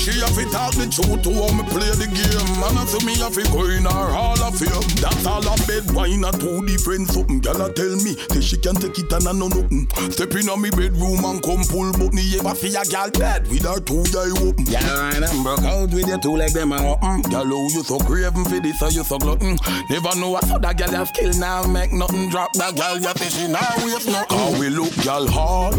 She 0.02 0.18
have 0.18 0.34
to 0.34 0.46
talk 0.50 0.74
the 0.74 0.90
truth 0.90 1.22
to 1.22 1.30
how 1.30 1.54
me 1.54 1.62
play 1.70 1.94
the 1.94 2.10
game. 2.10 2.50
Man, 2.58 2.74
I 2.74 2.86
me 3.06 3.14
have 3.22 3.38
to 3.38 3.46
go 3.54 3.70
in 3.70 3.86
her 3.86 4.10
hall 4.18 4.40
of 4.42 4.58
fame. 4.58 4.82
That's 4.98 5.26
all 5.30 5.46
a 5.46 5.54
bed 5.70 5.86
wine 5.94 6.26
a 6.26 6.34
two 6.34 6.66
different 6.66 7.06
something. 7.06 7.38
Girl, 7.38 7.62
a 7.62 7.70
tell 7.70 7.94
me 8.02 8.18
say 8.34 8.42
she 8.42 8.58
can't 8.58 8.82
take 8.82 8.98
it 8.98 9.14
and 9.14 9.30
I 9.30 9.32
know 9.32 9.54
nothing. 9.54 9.86
Step 10.10 10.34
in 10.34 10.50
on 10.50 10.58
me 10.58 10.74
bedroom 10.74 11.22
and 11.22 11.38
come 11.38 11.62
pull 11.70 11.94
button. 11.94 12.18
You 12.18 12.42
ever 12.42 12.58
see 12.58 12.74
a 12.74 12.82
girl 12.82 13.14
dead 13.14 13.46
with 13.46 13.62
her 13.62 13.78
two 13.78 14.02
eye 14.18 14.34
open? 14.42 14.66
Girl, 14.66 14.98
right 14.98 15.22
and 15.22 15.42
broke 15.46 15.62
out 15.62 15.94
with 15.94 16.10
your 16.10 16.18
two 16.18 16.34
leg 16.34 16.58
them 16.58 16.74
a 16.74 16.82
open. 16.82 17.22
Girl, 17.30 17.46
oh 17.46 17.70
you 17.70 17.86
so 17.86 18.02
craving 18.02 18.50
for 18.50 18.58
this 18.58 18.82
or 18.82 18.90
you 18.90 19.06
so 19.06 19.22
glutton. 19.22 19.54
Never 19.94 20.18
know 20.18 20.34
what 20.34 20.50
so 20.50 20.58
that 20.58 20.82
girl 20.82 20.98
have 20.98 21.14
skill 21.14 21.30
now 21.38 21.62
make 21.70 21.94
nothing 21.94 22.30
drop. 22.34 22.54
That 22.58 22.74
girl 22.74 22.98
you 22.98 23.14
say 23.22 23.30
she 23.30 23.46
now 23.46 23.70
waste 23.86 24.10
nothing. 24.10 24.34
How 24.34 24.50
we 24.58 24.74
look 24.74 24.94
girl 25.06 25.30
hard. 25.30 25.78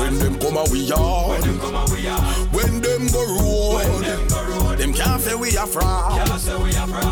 When 0.00 0.16
them 0.18 0.40
come 0.40 0.56
a 0.56 0.64
we 0.72 0.88
yard. 0.94 1.44
When 2.52 2.80
them 2.80 3.06
go 3.08 3.22
road. 3.36 4.78
Them 4.78 4.92
can't 4.92 5.20
say 5.20 5.34
we 5.34 5.56
a 5.56 5.66
fraud. 5.66 6.26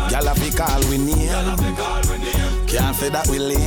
Girl 0.09 0.27
a 0.27 0.35
fi 0.35 0.49
call 0.51 0.89
we 0.89 0.97
name. 0.97 2.32
Can't 2.73 2.95
say 2.95 3.09
that 3.09 3.27
we 3.27 3.37
lame. 3.37 3.59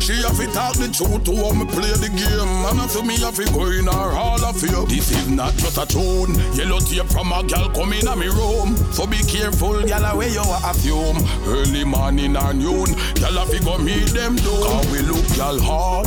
She 0.00 0.20
have 0.20 0.36
to 0.36 0.46
talk 0.52 0.76
the 0.76 0.92
truth 0.92 1.24
to 1.24 1.32
me 1.32 1.64
play 1.64 1.88
the 1.96 2.12
game. 2.12 2.66
I 2.68 2.86
see 2.88 3.02
me 3.02 3.16
have 3.24 3.34
to 3.36 3.44
go 3.56 3.72
in 3.72 3.86
her 3.86 4.12
hall 4.12 4.44
of 4.44 4.60
fame. 4.60 4.84
This 4.84 5.10
is 5.10 5.28
not 5.30 5.56
just 5.56 5.78
a 5.80 5.86
tune. 5.88 6.36
Yellow 6.52 6.80
tape 6.80 7.08
from 7.08 7.32
a 7.32 7.40
girl 7.40 7.72
coming 7.72 8.04
in 8.04 8.18
me 8.20 8.28
room. 8.28 8.76
So 8.92 9.06
be 9.06 9.16
careful, 9.24 9.80
girl, 9.80 10.04
where 10.12 10.28
you 10.28 10.44
a 10.44 10.72
fume. 10.76 11.24
Early 11.48 11.84
morning 11.84 12.36
and 12.36 12.60
noon, 12.60 12.92
girl, 13.16 13.40
have 13.40 13.48
to 13.48 13.58
go 13.64 13.78
meet 13.78 14.12
them 14.12 14.36
down. 14.36 14.60
Cause 14.60 14.92
we 14.92 15.00
look 15.00 15.24
girl 15.32 15.56
hard. 15.64 16.06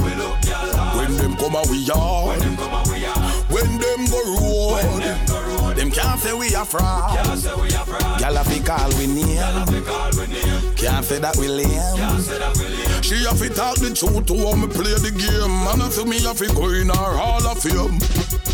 When 0.93 1.17
them 1.17 1.33
come 1.37 1.57
a 1.57 1.63
we 1.73 1.81
yard. 1.89 2.37
When 3.49 3.81
them 3.81 4.05
go 4.13 4.21
road. 4.37 5.32
Them 5.93 6.05
can't 6.05 6.19
say 6.19 6.33
we 6.33 6.47
a 6.55 6.65
fraud. 6.65 7.23
Girl, 8.19 8.35
have 8.35 8.47
to 8.47 8.63
call 8.63 8.89
we 8.97 9.05
name. 9.05 10.75
Can't 10.75 11.05
say 11.05 11.19
that 11.19 11.35
we 11.37 11.47
lame. 11.47 11.69
She 13.03 13.23
have 13.25 13.37
to 13.37 13.49
talk 13.49 13.75
the 13.75 13.93
truth 13.93 14.25
to 14.25 14.37
how 14.37 14.55
me 14.55 14.67
play 14.67 14.93
the 14.93 15.11
game. 15.11 15.51
Man, 15.63 15.81
I 15.81 16.03
me 16.05 16.19
have 16.21 16.37
to 16.37 16.47
go 16.55 16.69
in 16.69 16.87
her 16.87 17.17
hall 17.17 17.45
of 17.45 17.59
fame. 17.61 18.52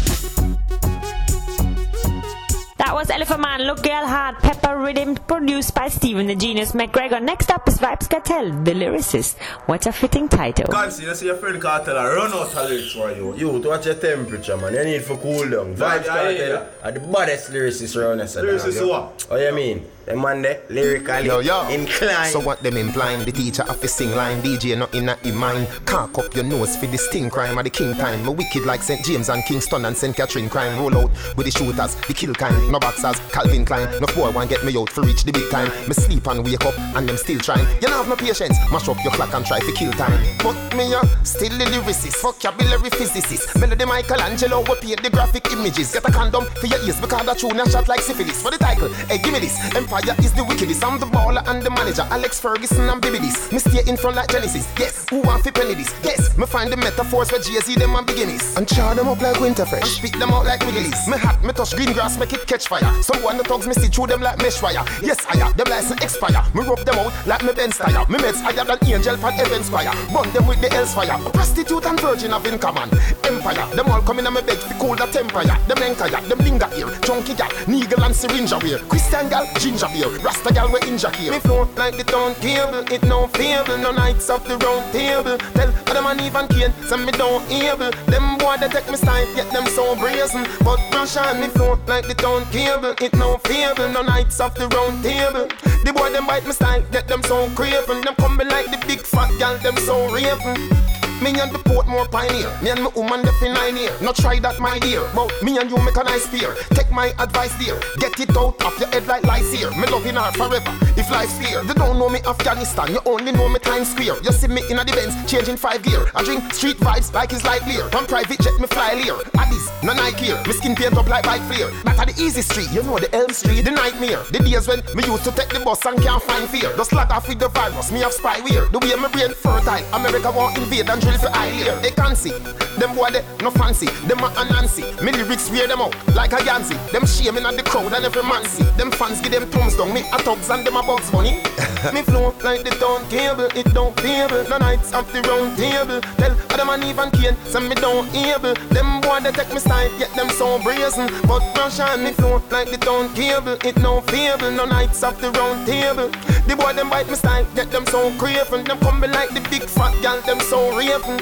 That 2.90 2.96
was 2.96 3.12
Elephant 3.12 3.42
Man, 3.42 3.62
Look 3.68 3.84
Girl 3.84 4.08
Hard, 4.08 4.40
Pepper 4.40 4.76
Rhythm, 4.76 5.14
produced 5.14 5.76
by 5.76 5.90
Stephen 5.90 6.26
the 6.26 6.34
Genius 6.34 6.72
McGregor. 6.72 7.22
Next 7.22 7.52
up 7.52 7.68
is 7.68 7.78
Vybz 7.78 8.10
Kartel, 8.10 8.66
the 8.66 8.72
lyricist. 8.72 9.38
What 9.68 9.86
a 9.86 9.92
fitting 9.92 10.28
title. 10.28 10.66
God, 10.72 10.92
see, 10.92 11.04
you 11.04 11.14
see 11.14 11.28
your 11.28 11.36
friend 11.36 11.62
Kartel 11.62 11.96
I 11.96 12.08
run 12.16 12.34
out 12.34 12.48
of 12.48 12.56
lyrics 12.56 12.94
for 12.94 13.12
you. 13.12 13.36
You, 13.36 13.62
to 13.62 13.70
watch 13.70 13.86
your 13.86 13.94
temperature, 13.94 14.58
man. 14.58 14.74
You 14.74 14.86
need 14.86 15.04
for 15.04 15.18
cool 15.18 15.48
down. 15.48 15.76
Vybz 15.76 16.06
Yeah, 16.06 16.30
yeah, 16.30 16.40
Kartel 16.40 16.68
are 16.82 16.92
the 16.92 17.00
baddest 17.02 17.52
lyricists 17.52 17.96
around 17.96 18.22
us. 18.22 18.36
Lyricist 18.36 18.90
what? 18.90 19.28
Oh, 19.30 19.36
you 19.36 19.54
mean? 19.54 19.86
The 20.10 20.16
man 20.16 20.42
there, 20.42 20.60
lyrically 20.70 21.28
Yo, 21.28 21.38
yo. 21.38 21.68
inclined. 21.70 22.32
So 22.32 22.40
what 22.40 22.64
them 22.64 22.78
implying? 22.78 23.24
The 23.26 23.32
teacher 23.32 23.64
have 23.68 23.80
to 23.82 23.88
sing 23.88 24.10
line. 24.16 24.42
DJ 24.42 24.76
not 24.76 24.92
in 24.96 25.08
a 25.08 25.14
him 25.18 25.36
mind. 25.38 25.68
Cock 25.86 26.18
up 26.18 26.34
your 26.34 26.46
nose 26.46 26.76
for 26.76 26.88
the 26.88 26.98
sting 26.98 27.30
crime 27.30 27.60
at 27.60 27.66
the 27.66 27.70
king 27.70 27.94
time. 27.94 28.24
Me 28.26 28.30
wicked 28.34 28.66
like 28.66 28.82
St. 28.82 29.06
James 29.06 29.30
and 29.30 29.44
Kingston 29.46 29.86
and 29.86 29.96
St. 29.96 30.16
Catherine 30.16 30.50
crime. 30.50 30.80
Roll 30.80 30.98
out 30.98 31.12
with 31.38 31.46
the 31.46 31.52
shooters, 31.52 31.94
the 31.94 32.14
kill 32.16 32.34
kind. 32.34 32.72
No 32.72 32.80
boxers, 32.80 33.20
Calvin 33.32 33.66
Klein. 33.66 33.88
No 34.02 34.08
poor 34.08 34.32
one 34.32 34.48
get 34.48 34.66
me 34.66 34.76
out 34.76 34.90
for 34.90 35.02
reach 35.04 35.24
the 35.26 35.32
big 35.32 35.48
time. 35.52 35.70
Me 35.88 35.94
sleep 35.94 36.26
and 36.26 36.44
wake 36.44 36.66
up 36.66 36.74
and 36.98 37.08
them 37.08 37.16
still 37.16 37.38
trying. 37.38 37.68
You 37.76 37.82
don't 37.82 37.92
have 37.94 38.08
no 38.10 38.16
patience. 38.16 38.58
Mash 38.72 38.90
up 38.90 38.98
your 39.04 39.14
clock 39.14 39.32
and 39.36 39.46
try 39.46 39.60
to 39.60 39.72
kill 39.74 39.92
time. 39.94 40.18
But 40.42 40.58
me 40.76 40.92
up, 40.96 41.06
still 41.24 41.56
the 41.56 41.66
lyricist, 41.66 42.20
vocabulary 42.20 42.90
physicist. 42.90 43.56
Melody 43.60 43.86
Michelangelo 43.86 44.62
will 44.68 44.76
paint 44.78 45.04
the 45.04 45.12
graphic 45.12 45.52
images. 45.52 45.94
Get 45.94 46.04
a 46.04 46.12
condom 46.12 46.46
for 46.60 46.66
your 46.66 46.80
ears 46.82 47.00
because 47.00 47.28
that 47.28 47.38
tune 47.38 47.60
a 47.60 47.70
shot 47.70 47.88
like 47.88 48.02
syphilis. 48.02 48.42
For 48.42 48.50
the 48.50 48.58
title, 48.58 48.90
hey 49.06 49.20
give 49.20 49.34
me 49.34 49.38
this. 49.42 49.54
Empire 49.76 49.99
is 50.08 50.34
the 50.34 50.44
wickedest. 50.44 50.84
I'm 50.84 51.00
the 51.00 51.06
baller 51.06 51.44
and 51.48 51.62
the 51.62 51.70
manager. 51.70 52.06
Alex 52.10 52.40
Ferguson 52.40 52.90
and 52.90 53.02
Baby 53.02 53.20
this. 53.20 53.52
Me 53.52 53.60
stay 53.60 53.84
in 53.90 53.98
front 53.98 54.16
like 54.16 54.30
Genesis. 54.30 54.68
Yes, 54.78 55.06
who 55.10 55.22
want 55.22 55.44
fi 55.44 55.52
penny 55.52 55.74
this? 55.74 55.94
Yes, 56.04 56.38
me 56.38 56.46
find 56.46 56.72
the 56.72 56.78
metaphors 56.78 57.32
where 57.32 57.42
Jay-Z 57.42 57.76
them 57.76 57.96
and 57.96 58.06
beginnings. 58.06 58.56
And 58.56 58.68
char 58.68 58.96
them 58.96 59.08
up 59.08 59.22
like 59.22 59.38
Winterfresh. 59.38 59.82
And 59.82 59.86
spit 59.86 60.20
them 60.20 60.32
out 60.32 60.46
like 60.46 60.62
Wiggles. 60.62 61.08
Me 61.08 61.18
hat, 61.18 61.44
me 61.44 61.54
touch 61.54 61.76
green 61.76 61.94
grass, 61.94 62.18
make 62.18 62.34
it 62.34 62.48
catch 62.48 62.68
fire. 62.68 62.90
Some 63.02 63.22
one 63.24 63.38
the 63.38 63.44
thugs 63.44 63.68
me 63.68 63.74
see 63.74 63.88
through 63.88 64.08
them 64.08 64.22
like 64.22 64.38
mesh 64.40 64.62
wire. 64.62 64.86
Yes, 65.02 65.26
I 65.28 65.40
am. 65.40 65.54
Them 65.58 65.68
license 65.70 66.02
expire. 66.04 66.44
Me 66.54 66.64
rub 66.64 66.80
them 66.80 67.00
out 67.00 67.14
like 67.28 67.44
me 67.44 67.54
Benz 67.54 67.78
tire. 67.78 68.06
Me 68.08 68.18
meds 68.20 68.42
higher 68.42 68.66
than 68.66 68.78
angel 68.88 69.18
from 69.18 69.34
heaven 69.34 69.64
squire. 69.64 69.92
Burn 70.14 70.32
them 70.34 70.48
with 70.48 70.62
the 70.62 70.70
hell's 70.70 70.94
fire. 70.94 71.18
Prostitute 71.32 71.86
and 71.86 72.00
virgin 72.00 72.32
have 72.32 72.46
in 72.46 72.60
common. 72.60 72.90
Empire. 73.24 73.66
Them 73.76 73.90
all 73.90 74.02
come 74.02 74.20
in 74.20 74.28
on 74.28 74.34
me 74.34 74.42
bed 74.42 74.58
fi 74.58 74.78
cool 74.80 74.96
the 74.96 75.06
temper 75.08 75.42
ya. 75.44 75.58
Them 75.68 75.78
enkaya, 75.78 76.28
them 76.28 76.40
linger 76.40 76.68
here. 76.76 76.90
Chunky 77.02 77.34
gal, 77.34 77.50
needle 77.68 78.04
and 78.04 78.16
syringe 78.16 78.52
wear. 78.64 78.80
Christian 78.90 79.30
gal, 79.30 79.48
ginger 79.60 79.79
beer. 79.88 80.10
Rasta 80.20 80.54
gal 80.54 80.72
we 80.72 80.80
injure 80.88 81.10
here. 81.12 81.32
Me 81.32 81.40
flow 81.40 81.68
like 81.78 81.96
the 81.96 82.04
town 82.04 82.36
cable. 82.36 82.84
It 82.92 83.04
no 83.04 83.28
fable. 83.28 83.78
No 83.78 83.92
nights 83.92 84.30
off 84.30 84.46
the 84.46 84.58
round 84.58 84.92
table. 84.92 85.38
Tell 85.56 85.70
other 85.88 86.02
man 86.02 86.20
even 86.20 86.48
can. 86.48 86.74
Send 86.84 87.06
me 87.06 87.12
down 87.12 87.42
able. 87.50 87.92
Them 88.12 88.38
boy 88.38 88.58
they 88.60 88.68
take 88.68 88.90
me 88.90 88.98
style, 88.98 89.28
get 89.36 89.50
them 89.52 89.66
so 89.68 89.96
brazen. 89.96 90.44
But 90.64 90.80
brush 90.92 91.18
on 91.18 91.40
me 91.40 91.48
flow 91.48 91.80
like 91.88 92.08
the 92.08 92.16
town 92.16 92.46
cable. 92.52 92.96
It 93.00 93.14
no 93.14 93.38
fable. 93.38 93.90
No 93.90 94.02
nights 94.02 94.40
off 94.40 94.56
the 94.56 94.68
round 94.68 95.04
table. 95.04 95.48
The 95.86 95.94
boy 95.94 96.12
them 96.12 96.28
bite 96.28 96.46
me 96.46 96.52
style, 96.52 96.84
get 96.92 97.08
them 97.08 97.24
so 97.24 97.50
craven. 97.56 98.02
Them 98.02 98.16
coming 98.16 98.50
like 98.50 98.72
the 98.72 98.84
big 98.86 99.02
fat 99.02 99.32
gal. 99.40 99.58
Them 99.60 99.78
so 99.78 100.12
raven. 100.12 100.80
Me 101.22 101.36
and 101.40 101.52
the 101.52 101.60
Portmore 101.60 102.10
pioneer, 102.10 102.50
me 102.64 102.70
and 102.70 102.82
my 102.82 102.90
woman 102.96 103.22
the 103.22 103.32
here. 103.76 103.92
Not 104.02 104.16
try 104.16 104.40
that, 104.40 104.60
my 104.60 104.80
dear. 104.80 105.04
But 105.14 105.32
me 105.44 105.58
and 105.58 105.70
you 105.70 105.78
make 105.84 105.98
a 105.98 106.04
nice 106.04 106.28
pair. 106.28 106.56
Take 106.72 106.92
my 106.92 107.12
advice, 107.20 107.52
dear. 107.60 107.80
Get 108.00 108.20
it 108.20 108.36
out 108.38 108.56
of 108.64 108.80
your 108.80 108.88
head 108.90 109.06
like 109.06 109.24
lice 109.26 109.52
here. 109.52 109.70
Me 109.72 109.86
loving 109.88 110.16
her 110.16 110.32
forever. 110.32 110.72
If 110.96 111.12
life's 111.12 111.36
fair, 111.38 111.64
they 111.64 111.74
don't 111.74 112.00
know 112.00 112.08
me 112.08 112.20
Afghanistan. 112.26 112.92
You 112.92 113.02
only 113.06 113.34
know 113.34 113.50
me 113.50 113.60
Times 113.60 113.92
Square. 113.92 114.24
You 114.24 114.32
see 114.32 114.48
me 114.48 114.62
in 114.70 114.80
a 114.80 114.86
the 114.86 114.94
Benz, 114.94 115.14
changing 115.30 115.58
five 115.58 115.84
gear. 115.84 116.10
I 116.16 116.24
drink 116.24 116.54
street 116.54 116.78
vibes 116.78 117.14
like 117.14 117.34
it's 117.34 117.44
light 117.44 117.66
beer. 117.66 117.84
On 117.96 118.06
private 118.08 118.40
jet, 118.40 118.56
me 118.60 118.68
fly 118.68 118.94
lear. 118.96 119.20
Addis, 119.36 119.68
no 119.84 119.94
Nike 119.94 120.32
here. 120.32 120.40
Me 120.48 120.54
skin 120.54 120.76
paint 120.76 120.96
up 120.98 121.08
like 121.08 121.26
bike 121.26 121.44
flare. 121.52 121.70
That 121.84 122.08
the 122.08 122.16
easy 122.16 122.42
street. 122.42 122.72
You 122.72 122.84
know 122.84 122.98
the 122.98 123.14
Elm 123.14 123.32
Street, 123.32 123.64
the 123.64 123.72
nightmare. 123.72 124.24
The 124.32 124.40
days 124.40 124.68
when 124.68 124.80
me 124.96 125.04
used 125.04 125.26
to 125.26 125.32
take 125.32 125.50
the 125.50 125.60
bus 125.60 125.84
and 125.86 126.02
can't 126.02 126.24
find 126.24 126.48
fear. 126.50 126.72
Just 126.78 126.92
slag 126.92 127.12
off 127.12 127.28
with 127.28 127.40
the 127.40 127.50
virus. 127.50 127.92
Me 127.92 128.00
have 128.00 128.16
spyware. 128.16 128.72
The 128.72 128.80
way 128.80 128.96
my 128.96 129.12
brain 129.12 129.34
fertile. 129.36 129.84
America 129.92 130.32
won't 130.32 130.58
invade 130.58 130.90
and 130.90 131.02
for 131.18 131.30
eye 131.34 131.52
layer. 131.52 131.76
They 131.82 131.92
can't 131.92 132.18
see. 132.18 132.34
Them 132.80 132.96
boy 132.96 133.10
they 133.12 133.24
no 133.42 133.52
fancy. 133.52 133.88
Them 134.08 134.20
a 134.20 134.46
Nancy. 134.52 134.84
Me 135.04 135.12
lyrics 135.12 135.50
wear 135.50 135.68
them 135.68 135.82
out 135.82 135.96
like 136.16 136.34
a 136.34 136.44
Yancy. 136.46 136.76
Them 136.92 137.06
shaming 137.06 137.46
at 137.46 137.56
the 137.58 137.64
crowd 137.64 137.94
and 137.94 138.06
every 138.06 138.24
man 138.24 138.44
see. 138.46 138.64
Them 138.78 138.92
fans 138.92 139.22
give 139.22 139.32
them 139.32 139.50
thumbs 139.50 139.76
down. 139.76 139.94
Me 139.94 140.02
a 140.14 140.20
thugs 140.20 140.50
and 140.50 140.66
them 140.66 140.76
a 140.78 140.82
bugs 140.84 141.10
bunny. 141.12 141.42
me 141.94 142.02
flow 142.04 142.34
like 142.44 142.64
the 142.64 142.72
town 142.80 143.08
cable. 143.10 143.50
It 143.56 143.74
don't 143.74 143.98
fable. 144.00 144.48
No 144.50 144.58
nights 144.58 144.94
off 144.94 145.12
the 145.12 145.22
round 145.24 145.58
table. 145.58 146.02
Tell 146.18 146.36
other 146.52 146.66
man 146.66 146.84
even 146.84 147.12
can. 147.12 147.36
Send 147.46 147.70
me 147.70 147.76
down 147.76 148.08
able. 148.16 148.54
Them 148.70 149.02
boy 149.02 149.20
they 149.22 149.32
take 149.32 149.52
me 149.54 149.60
style. 149.60 149.92
Get 149.98 150.14
them 150.16 150.30
so 150.30 150.62
brazen. 150.64 151.08
But 151.28 151.44
on 151.80 152.04
me 152.04 152.12
flow 152.14 152.42
like 152.50 152.72
the 152.72 152.78
town 152.78 153.14
cable. 153.14 153.58
It 153.66 153.78
no 153.78 154.02
fable. 154.02 154.52
No 154.52 154.66
nights 154.66 155.04
off 155.04 155.20
the 155.20 155.32
round 155.32 155.68
table. 155.68 156.10
The 156.48 156.56
boy 156.56 156.74
them 156.74 156.90
bite 156.90 157.08
me 157.10 157.16
style. 157.16 157.46
Get 157.56 157.72
them 157.72 157.86
so 157.88 158.12
craven. 158.18 158.64
Them 158.64 158.80
coming 158.80 159.12
like 159.12 159.30
the 159.30 159.42
big 159.50 159.64
fat 159.64 159.94
gal. 160.02 160.20
Them 160.22 160.40
so 160.40 160.76
raven. 161.00 161.20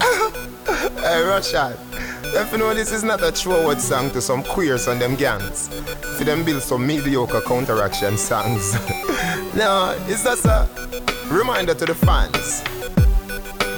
hey, 0.00 1.22
Rashad. 1.24 1.78
If 2.36 2.52
you 2.52 2.58
know 2.58 2.74
this 2.74 2.90
is 2.92 3.04
not 3.04 3.22
a 3.22 3.30
throwaway 3.30 3.76
song 3.76 4.10
to 4.10 4.20
some 4.20 4.42
queers 4.42 4.88
and 4.88 5.00
them 5.00 5.14
gangs, 5.14 5.68
for 6.16 6.24
them 6.24 6.44
build 6.44 6.62
some 6.62 6.86
mediocre 6.86 7.40
counteraction 7.42 8.18
songs. 8.18 8.74
no, 9.54 9.96
it's 10.08 10.24
just 10.24 10.44
a 10.46 10.68
reminder 11.28 11.74
to 11.74 11.86
the 11.86 11.94
fans, 11.94 12.62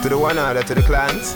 to 0.03 0.09
the 0.09 0.18
one 0.18 0.39
order 0.39 0.62
to 0.62 0.74
the 0.74 0.83
clans, 0.83 1.35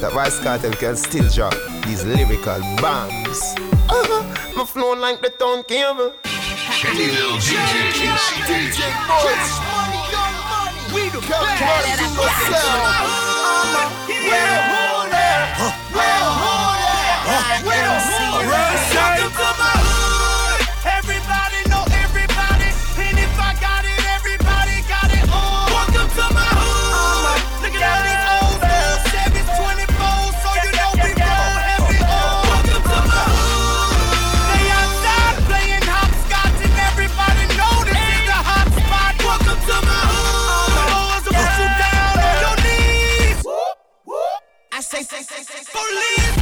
that 0.00 0.12
Vybz 0.12 0.40
Kartel 0.42 0.78
can 0.78 0.96
still 0.96 1.28
drop 1.30 1.54
these 1.84 2.04
lyrical 2.04 2.60
bombs. 2.80 3.54
Uh-huh. 3.88 4.56
My 4.56 4.64
flow 4.64 4.94
like 4.94 5.20
the 5.20 5.30
town 5.30 5.64
cable. 5.64 6.12
We 10.96 11.10
the 11.10 11.20
best. 11.20 11.36
We're 14.08 14.62
holding. 14.72 14.95
Police 45.16 46.35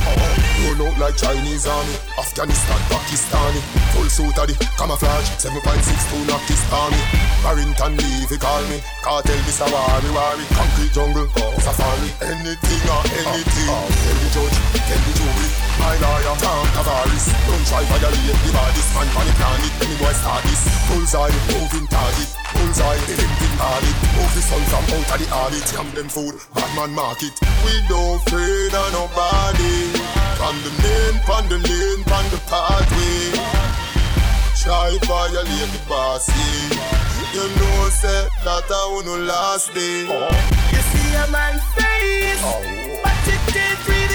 like 0.78 1.16
Chinese 1.16 1.66
army. 1.66 1.94
Afghanistan, 2.18 2.80
Pakistani. 2.90 3.60
Full 3.94 4.08
suit 4.10 4.38
of 4.38 4.46
the 4.48 4.54
camouflage. 4.74 5.28
7.62 5.38 6.26
knock 6.26 6.42
this 6.48 6.62
army. 6.72 6.98
Barrington 7.42 7.94
Levy 7.96 8.38
call 8.38 8.62
me. 8.66 8.82
Kartel 9.02 9.38
this 9.46 9.60
a 9.60 9.66
worry 9.70 10.10
worry. 10.10 10.44
Concrete 10.50 10.92
jungle, 10.92 11.28
oh, 11.38 11.54
safari. 11.62 12.10
Anything 12.24 12.82
or 12.90 13.02
anything. 13.22 13.68
Oh, 13.70 13.86
oh. 13.86 13.92
Tell 13.92 14.18
the 14.18 14.28
judge, 14.34 14.58
tell 14.88 15.02
the 15.04 15.12
jury. 15.14 15.48
My 15.78 15.94
lawyer, 16.00 16.36
Tom 16.42 16.66
Tavares. 16.74 17.24
Don't 17.46 17.64
try 17.68 17.82
violate 17.86 18.38
the 18.42 18.50
baddest 18.50 18.90
man 18.96 19.08
on 19.14 19.26
the 19.26 19.34
planet. 19.38 19.72
Any 19.84 19.96
boy 20.00 20.14
start 20.16 20.42
this. 20.48 20.62
Bullseye, 20.90 21.34
moving 21.54 21.86
target. 21.86 22.28
Bullseye, 22.56 22.98
thinking 23.04 23.56
target. 23.60 23.96
Move 24.16 24.32
the 24.34 24.42
sun 24.42 24.62
from 24.72 24.84
out 24.96 25.12
of 25.12 25.18
the 25.22 25.26
orbit. 25.30 25.64
Jam 25.70 25.88
them 25.94 26.08
food, 26.08 26.34
bad 26.54 26.70
man 26.74 26.90
market. 26.94 27.34
We 27.62 27.74
don't 27.86 28.18
of 28.24 28.92
nobody. 28.92 30.23
On 30.42 30.56
the 30.62 30.70
lane, 30.82 31.20
on 31.30 31.48
the 31.48 31.58
lane, 31.58 32.02
on 32.12 32.24
the 32.30 32.40
pathway. 32.50 33.74
Try 34.60 34.96
violate 35.04 35.70
the 35.72 35.80
bossy. 35.88 36.32
You 37.34 37.48
know, 37.56 37.88
say 37.90 38.28
that 38.44 38.64
I 38.70 38.82
wanna 38.92 39.24
last 39.24 39.74
day. 39.74 40.02
You 40.02 40.80
see 40.90 41.14
a 41.14 41.26
man 41.30 41.60
face, 41.76 42.40
oh. 42.42 42.60
but 43.02 43.16
you 43.26 43.38
can't 43.52 43.88
read 43.88 44.10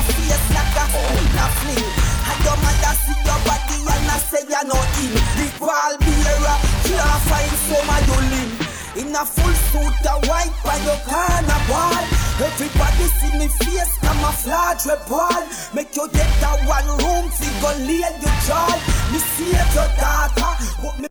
your 0.00 0.14
face 0.14 0.46
like 0.54 0.76
a 0.76 0.84
a 0.88 1.46
fling. 1.60 1.88
And 2.30 2.40
your 2.44 2.56
mother 2.64 2.94
see 3.04 3.18
your 3.24 3.40
body 3.44 3.76
and 3.84 4.08
I 4.08 4.16
say 4.18 4.42
you're 4.48 4.64
not 4.64 4.96
in. 5.02 5.12
The 5.36 5.46
ball 5.58 5.94
bearer 6.00 6.56
can't 6.88 7.20
find 7.28 7.54
some 7.68 7.90
of 7.90 8.02
your 8.08 8.22
limb. 8.32 8.50
In 8.96 9.14
a 9.14 9.24
full 9.24 9.54
suit, 9.70 10.06
a 10.06 10.14
white 10.28 10.54
by 10.64 10.76
your 10.84 10.98
corner 11.06 11.60
wall. 11.68 12.04
Everybody 12.40 13.06
see 13.20 13.38
me 13.38 13.48
face, 13.48 13.98
camouflage 14.00 14.86
rebel. 14.86 15.46
Make 15.74 15.94
you 15.96 16.08
get 16.08 16.30
that 16.40 16.58
one 16.66 16.88
room, 16.98 17.30
figure 17.30 17.76
lay 17.86 18.00
your 18.00 18.36
jaw. 18.46 18.72
Me 19.12 19.18
save 19.18 19.74
your 19.74 19.90
daughter, 20.00 20.52
but 20.82 20.98
me 20.98 21.08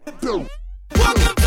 Welcome 0.96 1.39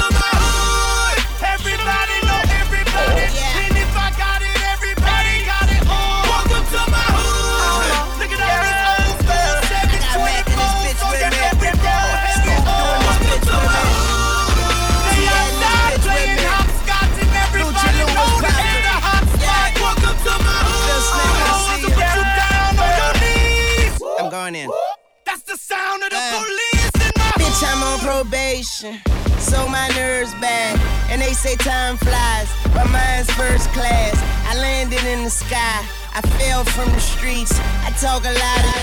so 29.52 29.68
my 29.68 29.88
nerves 30.00 30.32
bad. 30.40 30.80
And 31.10 31.20
they 31.20 31.34
say 31.36 31.56
time 31.56 31.96
flies, 31.98 32.48
but 32.72 32.88
mine's 32.88 33.30
first 33.36 33.68
class. 33.76 34.16
I 34.48 34.56
landed 34.56 35.04
in 35.04 35.24
the 35.24 35.30
sky, 35.30 35.78
I 36.16 36.20
fell 36.40 36.64
from 36.64 36.88
the 36.96 37.00
streets. 37.00 37.52
I 37.84 37.92
talk 38.00 38.24
a 38.24 38.32
lot 38.32 38.62
of 38.64 38.76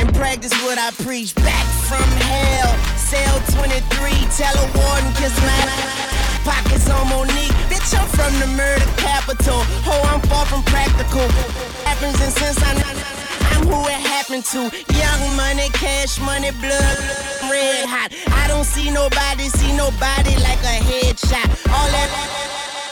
and 0.00 0.08
practice 0.14 0.56
what 0.64 0.78
I 0.78 0.90
preach. 1.04 1.34
Back 1.34 1.66
from 1.84 2.08
hell, 2.32 2.72
cell 2.96 3.36
23, 3.60 3.76
tell 4.40 4.56
a 4.56 4.66
warden 4.72 5.12
kiss 5.20 5.36
my 5.44 5.62
pockets 6.48 6.88
on 6.88 7.04
Monique. 7.12 7.52
Bitch, 7.68 7.92
I'm 7.92 8.08
from 8.08 8.32
the 8.40 8.48
murder 8.56 8.88
capital. 8.96 9.60
Ho, 9.84 9.94
I'm 10.08 10.20
far 10.32 10.46
from 10.46 10.62
practical. 10.64 11.28
Happens 11.84 12.16
and 12.24 12.32
since 12.32 12.58
I 12.62 13.19
who 13.66 13.78
it 13.88 14.00
happened 14.00 14.44
to. 14.52 14.70
Young 14.94 15.36
money, 15.36 15.68
cash 15.72 16.18
money, 16.20 16.50
blood, 16.60 16.98
red 17.50 17.84
hot. 17.86 18.12
I 18.32 18.48
don't 18.48 18.64
see 18.64 18.90
nobody, 18.90 19.48
see 19.48 19.72
nobody 19.76 20.36
like 20.40 20.62
a 20.64 20.76
headshot. 20.80 21.48
All 21.68 21.88
that 21.92 22.08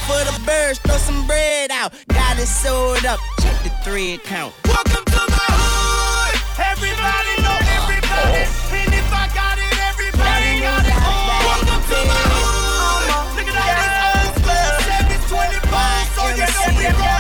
for 0.09 0.21
the 0.25 0.37
birds, 0.45 0.79
throw 0.81 0.97
some 0.97 1.27
bread 1.27 1.71
out. 1.71 1.93
Got 2.09 2.39
it 2.39 2.47
sold 2.47 3.05
up, 3.05 3.21
check 3.41 3.57
the 3.63 3.71
thread 3.85 4.23
count. 4.25 4.55
Welcome 4.65 5.05
to 5.05 5.23
my 5.29 5.49
hood. 5.53 6.35
Everybody 6.59 7.33
know 7.45 7.59
everybody. 7.77 8.45
And 8.73 8.93
if 8.95 9.09
I 9.13 9.29
got 9.37 9.59
it, 9.59 9.75
everybody 9.89 10.61
got 10.65 10.85
it. 10.85 10.97
Welcome 10.97 11.83
to 11.93 11.99
my 12.09 12.25
hood. 12.33 13.37
Look 13.37 13.49
at 13.49 13.57
all 13.57 13.75
these 13.79 14.01
old 14.09 14.33
schools. 14.41 14.81
Seven, 14.89 15.21
twenty-four, 15.29 15.93
so 16.17 16.23
get 16.37 16.51
every 16.67 16.89
ball 16.97 17.05
heavy. 17.05 17.18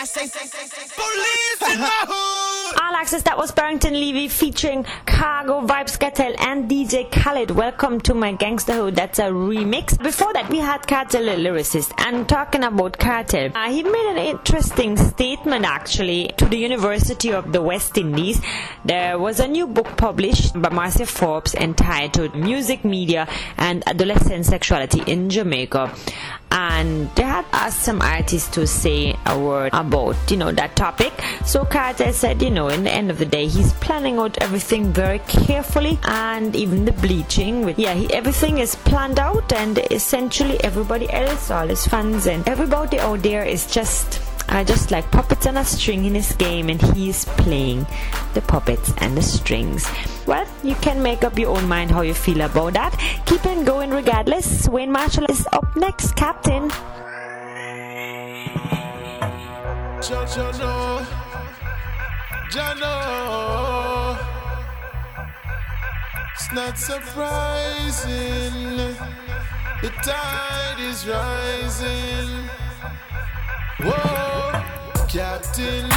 I 0.00 0.04
say, 0.04 0.26
say, 0.26 0.46
say, 0.46 0.64
say, 0.64 0.94
Police 0.94 1.74
in 1.74 1.80
my 1.80 2.04
hood. 2.06 2.80
All 2.80 2.94
Axe-S, 2.94 3.22
that 3.24 3.36
was 3.36 3.50
Barrington 3.50 3.94
Levy 3.94 4.28
featuring 4.28 4.84
Khago, 5.06 5.66
Vybz 5.66 5.98
Kartel, 5.98 6.36
and 6.38 6.70
DJ 6.70 7.10
Khaled. 7.10 7.50
Welcome 7.50 8.00
to 8.02 8.14
my 8.14 8.32
Gangsterhood. 8.32 8.94
That's 8.94 9.18
a 9.18 9.22
remix. 9.22 10.00
Before 10.00 10.32
that, 10.34 10.48
we 10.50 10.58
had 10.58 10.82
Kartel 10.86 11.24
the 11.24 11.42
lyricist. 11.42 11.92
And 12.06 12.28
talking 12.28 12.62
about 12.62 12.96
Kartel, 12.98 13.50
uh, 13.56 13.70
he 13.72 13.82
made 13.82 14.10
an 14.12 14.18
interesting 14.18 14.96
statement 14.96 15.64
actually 15.64 16.28
to 16.36 16.44
the 16.44 16.58
University 16.58 17.32
of 17.32 17.52
the 17.52 17.60
West 17.60 17.98
Indies. 17.98 18.40
There 18.84 19.18
was 19.18 19.40
a 19.40 19.48
new 19.48 19.66
book 19.66 19.96
published 19.96 20.62
by 20.62 20.68
Marcia 20.68 21.06
Forbes 21.06 21.56
entitled 21.56 22.36
Music, 22.36 22.84
Media, 22.84 23.26
and 23.56 23.82
Adolescent 23.88 24.46
Sexuality 24.46 25.02
in 25.10 25.28
Jamaica. 25.28 25.92
And 26.50 27.10
they 27.14 27.22
had 27.22 27.44
asked 27.52 27.80
some 27.82 28.00
artists 28.00 28.48
to 28.54 28.66
say 28.66 29.16
a 29.26 29.38
word 29.38 29.70
about, 29.72 30.16
you 30.30 30.36
know, 30.36 30.52
that 30.52 30.76
topic. 30.76 31.12
So 31.44 31.64
Kartel 31.64 32.12
said, 32.12 32.42
you 32.42 32.50
know, 32.50 32.68
in 32.68 32.84
the 32.84 32.92
end 32.92 33.10
of 33.10 33.18
the 33.18 33.26
day, 33.26 33.46
he's 33.46 33.72
planning 33.74 34.18
out 34.18 34.38
everything 34.38 34.92
very 34.92 35.18
carefully 35.20 35.98
and 36.04 36.54
even 36.56 36.84
the 36.84 36.92
bleaching. 36.92 37.64
With, 37.64 37.78
yeah, 37.78 37.94
he, 37.94 38.12
everything 38.12 38.58
is 38.58 38.74
planned 38.74 39.18
out 39.18 39.52
and 39.52 39.78
essentially 39.90 40.62
everybody 40.64 41.10
else, 41.12 41.50
all 41.50 41.66
his 41.66 41.86
fans 41.86 42.26
and 42.26 42.48
everybody 42.48 42.98
out 42.98 43.22
there 43.22 43.44
is 43.44 43.66
just 43.70 44.27
are 44.48 44.64
just 44.64 44.90
like 44.90 45.10
puppets 45.10 45.46
on 45.46 45.56
a 45.56 45.64
string 45.64 46.04
in 46.04 46.14
his 46.14 46.32
game 46.32 46.68
and 46.68 46.80
he's 46.94 47.24
playing 47.24 47.86
the 48.34 48.42
puppets 48.42 48.92
and 48.98 49.16
the 49.16 49.22
strings. 49.22 49.86
Well, 50.26 50.46
you 50.62 50.74
can 50.76 51.02
make 51.02 51.24
up 51.24 51.38
your 51.38 51.56
own 51.56 51.68
mind 51.68 51.90
how 51.90 52.02
you 52.02 52.14
feel 52.14 52.40
about 52.40 52.74
that. 52.74 52.96
Keep 53.26 53.46
on 53.46 53.64
going 53.64 53.90
regardless. 53.90 54.68
Wayne 54.68 54.92
Marshall 54.92 55.26
is 55.28 55.46
up 55.52 55.76
next, 55.76 56.16
Captain. 56.16 56.70
It's 66.34 66.52
not 66.52 66.78
surprising. 66.78 68.08
The 69.82 69.90
tide 70.02 70.80
is 70.80 71.06
rising. 71.06 72.48
Whoa, 73.80 74.37
Captain, 75.08 75.88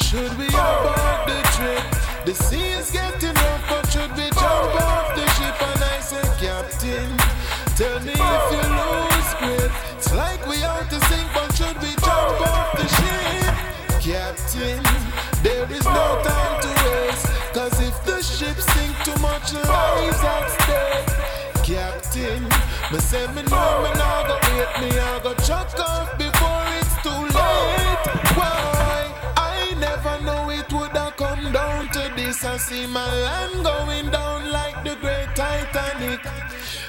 should 0.00 0.30
we 0.38 0.46
abort 0.46 1.26
the 1.26 1.42
trip? 1.58 1.82
The 2.24 2.32
sea 2.32 2.68
is 2.78 2.92
getting 2.92 3.34
rough, 3.34 3.64
but 3.68 3.84
should 3.90 4.12
we 4.12 4.30
jump 4.30 4.80
off 4.80 5.12
the 5.16 5.26
ship? 5.34 5.60
And 5.60 5.82
I 5.82 5.98
said, 5.98 6.30
Captain, 6.38 7.10
tell 7.74 7.98
me 7.98 8.14
if 8.14 8.46
you 8.54 8.62
lose 8.70 9.34
grip. 9.42 9.72
It's 9.96 10.14
like 10.14 10.46
we 10.46 10.62
out 10.62 10.88
to 10.88 11.00
sink, 11.06 11.26
but 11.34 11.52
should 11.56 11.82
we 11.82 11.90
jump 11.98 12.40
off 12.46 12.70
the 12.78 12.86
ship? 12.86 13.54
Captain, 13.98 14.80
there 15.42 15.66
is 15.72 15.84
no 15.84 16.22
time 16.22 16.62
to 16.62 16.70
waste. 16.86 17.26
Cause 17.52 17.74
if 17.82 18.04
the 18.04 18.22
ship 18.22 18.56
sink 18.56 18.94
too 19.02 19.20
much 19.20 19.52
lives 19.52 20.22
at 20.22 20.46
stake. 20.46 21.64
Captain, 21.66 22.44
me 22.92 22.98
say 23.00 23.26
me 23.34 23.42
know 23.50 23.82
me 23.82 23.90
nah 23.98 24.26
go 24.28 24.38
wait, 24.54 24.70
me 24.80 24.98
I 24.98 25.20
go 25.24 25.34
chuck 25.42 25.70
I 32.42 32.56
see 32.56 32.86
my 32.86 33.04
land 33.04 33.64
going 33.64 34.10
down 34.10 34.50
like 34.50 34.82
the 34.82 34.96
great 34.96 35.28
Titanic. 35.36 36.20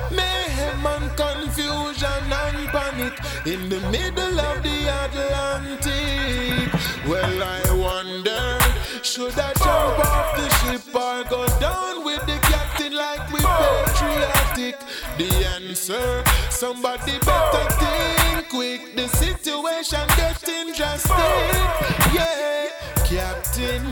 Mayhem 0.10 0.86
and 0.86 1.12
confusion 1.18 2.32
and 2.32 2.68
panic 2.70 3.20
in 3.46 3.68
the 3.68 3.82
middle 3.92 4.40
of 4.40 4.64
the 4.64 4.88
Atlantic. 5.04 6.72
Well, 7.06 7.44
I 7.44 7.62
wonder, 7.76 8.60
should 9.04 9.38
I 9.38 9.52
jump 9.54 10.00
off 10.00 10.38
the 10.38 10.48
ship 10.60 10.96
or 10.96 11.24
go 11.30 11.46
down 11.60 12.06
with 12.06 12.26
the 12.26 12.40
captain 12.48 12.96
like 12.96 13.30
we 13.34 13.42
patriotic? 13.42 14.80
The 15.18 15.30
answer, 15.60 16.24
somebody 16.50 17.20
better 17.20 17.70
think 17.76 18.48
quick. 18.50 18.96
The 18.96 19.08
situation 19.10 20.08
getting 20.16 20.74
drastic. 20.74 21.12
Yeah, 22.14 22.70
captain, 23.04 23.84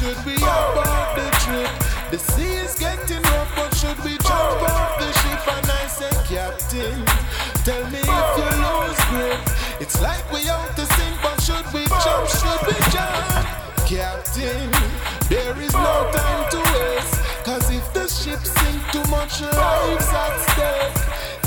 should 0.00 0.24
we 0.24 0.32
abort 0.32 1.12
the 1.14 1.28
trip? 1.44 1.72
The 2.10 2.18
sea 2.18 2.54
is 2.64 2.74
getting 2.78 3.22
rough, 3.22 3.52
but 3.54 3.70
should 3.76 3.98
we 4.02 4.16
jump 4.16 4.62
off 4.72 4.98
the 4.98 5.12
ship? 5.20 5.42
And 5.56 5.70
I 5.70 5.84
say, 5.88 6.14
captain, 6.24 7.04
tell 7.68 7.84
me 7.92 8.00
if 8.00 8.28
you 8.40 8.48
lose 8.64 9.00
grip. 9.12 9.40
It's 9.78 10.00
like 10.00 10.24
we 10.32 10.48
out 10.48 10.74
to 10.76 10.86
sink, 10.96 11.16
but 11.22 11.36
should 11.42 11.68
we 11.74 11.84
jump? 12.04 12.24
Should 12.40 12.62
we 12.68 12.76
jump? 12.96 13.28
Captain, 13.92 14.70
there 15.28 15.56
is 15.60 15.74
no 15.74 15.96
time 16.16 16.44
to 16.52 16.60
waste. 16.72 17.20
Cause 17.44 17.68
if 17.70 17.92
the 17.92 18.08
ship 18.08 18.40
sink, 18.40 18.80
too 18.92 19.04
much 19.10 19.42
lives 19.42 20.08
at 20.24 20.36
stake. 20.48 20.96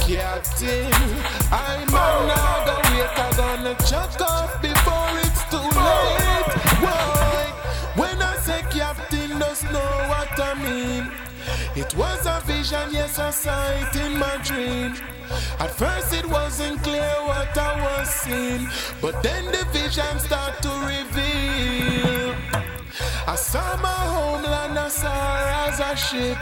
Captain, 0.06 0.94
I'm 1.50 1.90
on 1.90 2.28
now, 2.28 2.66
go 2.68 2.76
wait, 2.94 3.10
I'm 3.18 3.36
gonna 3.36 3.76
chuck 3.90 4.22
off 4.22 4.62
It 11.76 11.96
was 11.96 12.26
a 12.28 12.40
vision, 12.46 12.90
yes, 12.92 13.18
I 13.18 13.32
saw 13.32 13.70
it 13.72 13.96
in 13.96 14.20
my 14.20 14.38
dream. 14.44 14.94
At 15.60 15.72
first, 15.72 16.14
it 16.14 16.26
wasn't 16.28 16.84
clear 16.84 17.12
what 17.26 17.58
I 17.58 17.82
was 17.82 18.10
seeing, 18.10 18.68
but 19.02 19.24
then 19.24 19.46
the 19.46 19.66
vision 19.72 20.20
started 20.20 20.62
to 20.62 20.70
reveal. 20.86 22.83
I 23.28 23.36
saw 23.36 23.78
my 23.78 23.88
homeland, 23.90 24.78
I 24.78 24.88
saw 24.88 25.68
as 25.68 25.80
a 25.80 25.96
ship 25.96 26.38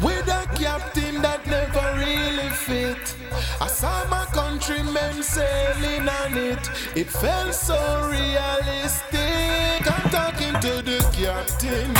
with 0.00 0.28
a 0.28 0.46
captain 0.54 1.20
that 1.22 1.44
never 1.46 1.98
really 1.98 2.48
fit. 2.50 3.16
I 3.60 3.66
saw 3.66 4.06
my 4.08 4.24
countrymen 4.26 5.22
sailing 5.22 6.08
on 6.08 6.36
it, 6.36 6.70
it 6.94 7.08
felt 7.10 7.54
so 7.54 7.78
realistic. 8.08 9.82
I'm 9.90 10.10
talking 10.10 10.54
to 10.60 10.82
the 10.82 11.00
captain. 11.12 11.90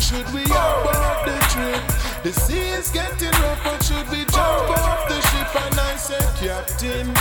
Should 0.00 0.28
we 0.32 0.44
abort 0.44 1.24
the 1.26 1.38
trip? 1.52 1.82
The 2.22 2.32
sea 2.32 2.70
is 2.80 2.90
getting 2.90 3.30
rough, 3.42 3.62
but 3.64 3.82
should 3.82 4.08
we 4.10 4.24
jump 4.24 4.70
off 4.78 5.08
the 5.08 5.20
ship? 5.20 5.50
And 5.64 5.80
I 5.80 5.96
said, 5.96 6.28
Captain, 6.40 7.12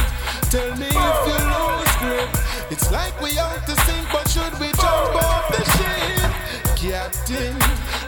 tell 0.51 0.71
me 0.77 0.87
if 0.87 1.19
you 1.27 1.39
lose 1.51 1.95
grip. 1.99 2.50
It's 2.71 2.89
like 2.89 3.19
we 3.19 3.37
out 3.37 3.67
to 3.67 3.75
sink, 3.81 4.07
but 4.13 4.29
should 4.29 4.53
we 4.57 4.67
jump 4.79 5.15
off 5.21 5.45
the 5.51 5.61
ship? 5.75 6.31
Captain, 6.79 7.53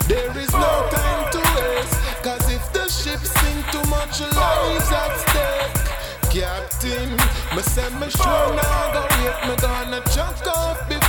there 0.08 0.32
is 0.40 0.54
no 0.54 0.88
time 0.90 1.32
to 1.34 1.40
waste. 1.56 2.00
Cause 2.24 2.50
if 2.50 2.72
the 2.72 2.88
ship 2.88 3.20
sink, 3.20 3.66
too 3.74 3.84
much 3.90 4.22
lives 4.22 4.90
at 4.90 5.14
stake. 5.20 5.84
Captain, 6.32 7.10
me 7.54 7.62
say 7.62 7.90
me 8.00 8.10
sure 8.10 8.56
now 8.56 8.94
go 8.94 9.02
wait, 9.20 9.50
me 9.50 9.56
gonna 9.58 10.02
chuck 10.16 10.48
off 10.48 10.88
before 10.88 11.03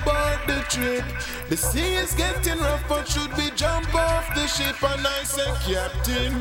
abort 0.00 0.40
the 0.46 0.60
trip? 0.68 1.04
The 1.48 1.56
sea 1.56 1.94
is 1.94 2.14
getting 2.14 2.58
rough, 2.58 2.84
but 2.88 3.08
should 3.08 3.32
we 3.36 3.50
jump 3.50 3.94
off 3.94 4.34
the 4.34 4.46
ship? 4.46 4.82
And 4.82 5.06
I 5.06 5.22
say, 5.24 5.50
Captain, 5.72 6.32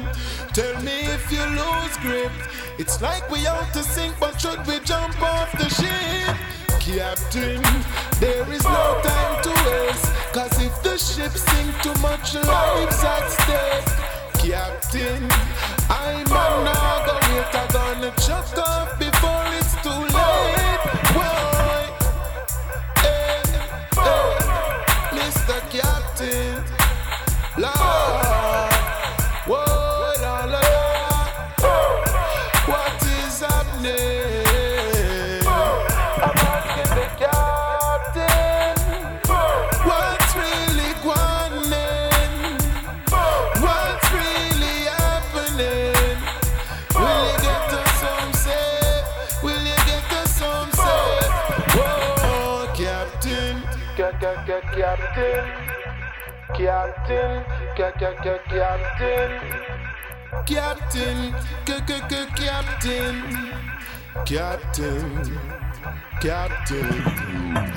tell 0.54 0.82
me 0.84 0.98
if 1.16 1.32
you 1.32 1.44
lose 1.46 1.98
grip. 1.98 2.32
It's 2.78 3.02
like 3.02 3.30
we 3.30 3.46
out 3.48 3.72
to 3.74 3.84
sink, 3.84 4.16
but 4.20 4.40
should 4.40 4.66
we 4.68 4.80
jump 4.80 5.22
off 5.22 5.52
the 5.54 5.70
ship? 5.70 6.36
Captain, 6.80 7.62
there 8.20 8.52
is 8.52 8.64
no 8.64 9.00
time 9.04 9.44
to 9.44 9.52
waste. 9.68 10.06
Cause 10.34 10.62
if 10.62 10.84
the 10.84 10.98
ship 10.98 11.32
sink, 11.32 11.82
too 11.82 11.94
much 12.02 12.36
lives 12.36 13.04
at 13.04 13.28
stake. 13.30 14.52
Captain, 14.52 15.28
I'm 15.90 16.26
wait, 16.26 17.56
I'm 17.56 17.68
gonna 17.72 18.12
chuck 18.18 18.58
off 18.58 18.79
I'm 33.80 35.56
asking 36.52 36.92
the 37.00 37.06
captain, 37.18 38.76
what's 39.88 40.36
really 40.36 40.92
going? 41.02 42.60
What's 43.64 44.08
really 44.12 44.78
happening? 45.00 46.20
Will 46.94 47.24
you 47.24 47.36
get 47.40 47.72
us 47.72 48.02
home 48.04 48.34
safe? 48.34 49.44
Will 49.44 49.64
you 49.64 49.80
get 49.88 50.12
us 50.12 50.40
home 50.40 50.72
safe? 50.74 51.32
Whoa, 51.78 52.68
Captain, 52.76 53.64
ca 53.96 54.12
ca 54.20 54.34
ca 54.46 54.60
Captain, 54.76 55.44
Captain, 56.54 57.46
ca 57.78 57.90
ca 57.98 58.12
ca 58.20 59.79
Captain, 60.46 60.46
Captain, 60.46 61.32
ca 61.66 61.80
ca 61.88 62.00
ca 62.08 62.26
Captain, 62.36 63.24
Captain. 64.26 65.60
Captain. 66.22 66.84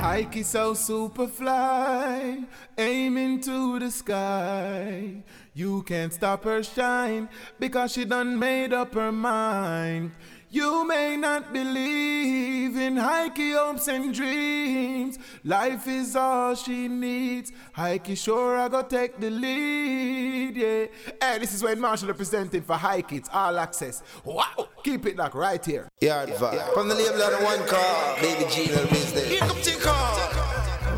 Hikey 0.03 0.43
so 0.43 0.75
super 0.75 1.29
fly, 1.29 2.45
aiming 2.77 3.41
to 3.43 3.79
the 3.79 3.91
sky. 3.91 5.23
You 5.55 5.83
can't 5.85 6.13
stop 6.13 6.43
her 6.45 6.63
shine 6.63 7.29
because 7.61 7.93
she 7.93 8.05
done 8.05 8.39
made 8.39 8.73
up 8.73 8.95
her 8.95 9.13
mind. 9.13 10.11
You 10.55 10.87
may 10.87 11.17
not 11.17 11.51
believe 11.51 12.77
in 12.77 12.99
Heike 12.99 13.39
hopes 13.39 13.89
and 13.89 14.13
dreams. 14.13 15.19
Life 15.45 15.89
is 15.89 16.15
all 16.15 16.55
she 16.55 16.89
needs. 16.89 17.51
Heike 17.73 18.15
sure 18.15 18.59
I 18.59 18.69
go 18.69 18.83
take 18.83 19.19
the 19.19 19.31
lead, 19.31 20.55
yeah. 20.55 20.87
Hey, 21.23 21.39
this 21.39 21.55
is 21.55 21.63
Wayne 21.63 21.81
Marshall 21.81 22.09
representing 22.09 22.61
for 22.61 22.77
Heike. 22.77 23.13
It's 23.13 23.31
All 23.33 23.59
Axe-S. 23.59 24.03
Wow, 24.27 24.69
keep 24.85 25.07
it 25.07 25.17
like 25.17 25.35
right 25.35 25.65
here. 25.65 25.89
Yard 26.03 26.29
vibe. 26.29 26.75
From 26.75 26.89
the 26.89 26.97
label 26.97 27.23
of 27.23 27.39
the 27.39 27.45
one 27.47 27.67
car, 27.67 28.17
Baby 28.21 28.45
Gino 28.51 28.87
business. 28.89 29.29
Here 29.29 29.41
comes 29.41 29.65
the 29.65 29.81
call. 29.81 30.19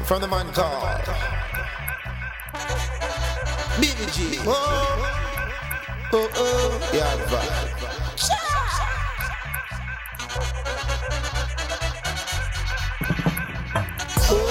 From 0.03 0.21
the 0.21 0.27
man 0.27 0.53
car. 0.53 1.01
Baby 3.77 4.11
G. 4.11 4.39
Oh, 4.41 6.11
oh, 6.13 6.29
oh. 6.35 6.91
Yard 6.93 7.21
vibe. 7.29 8.44
People 10.35 10.53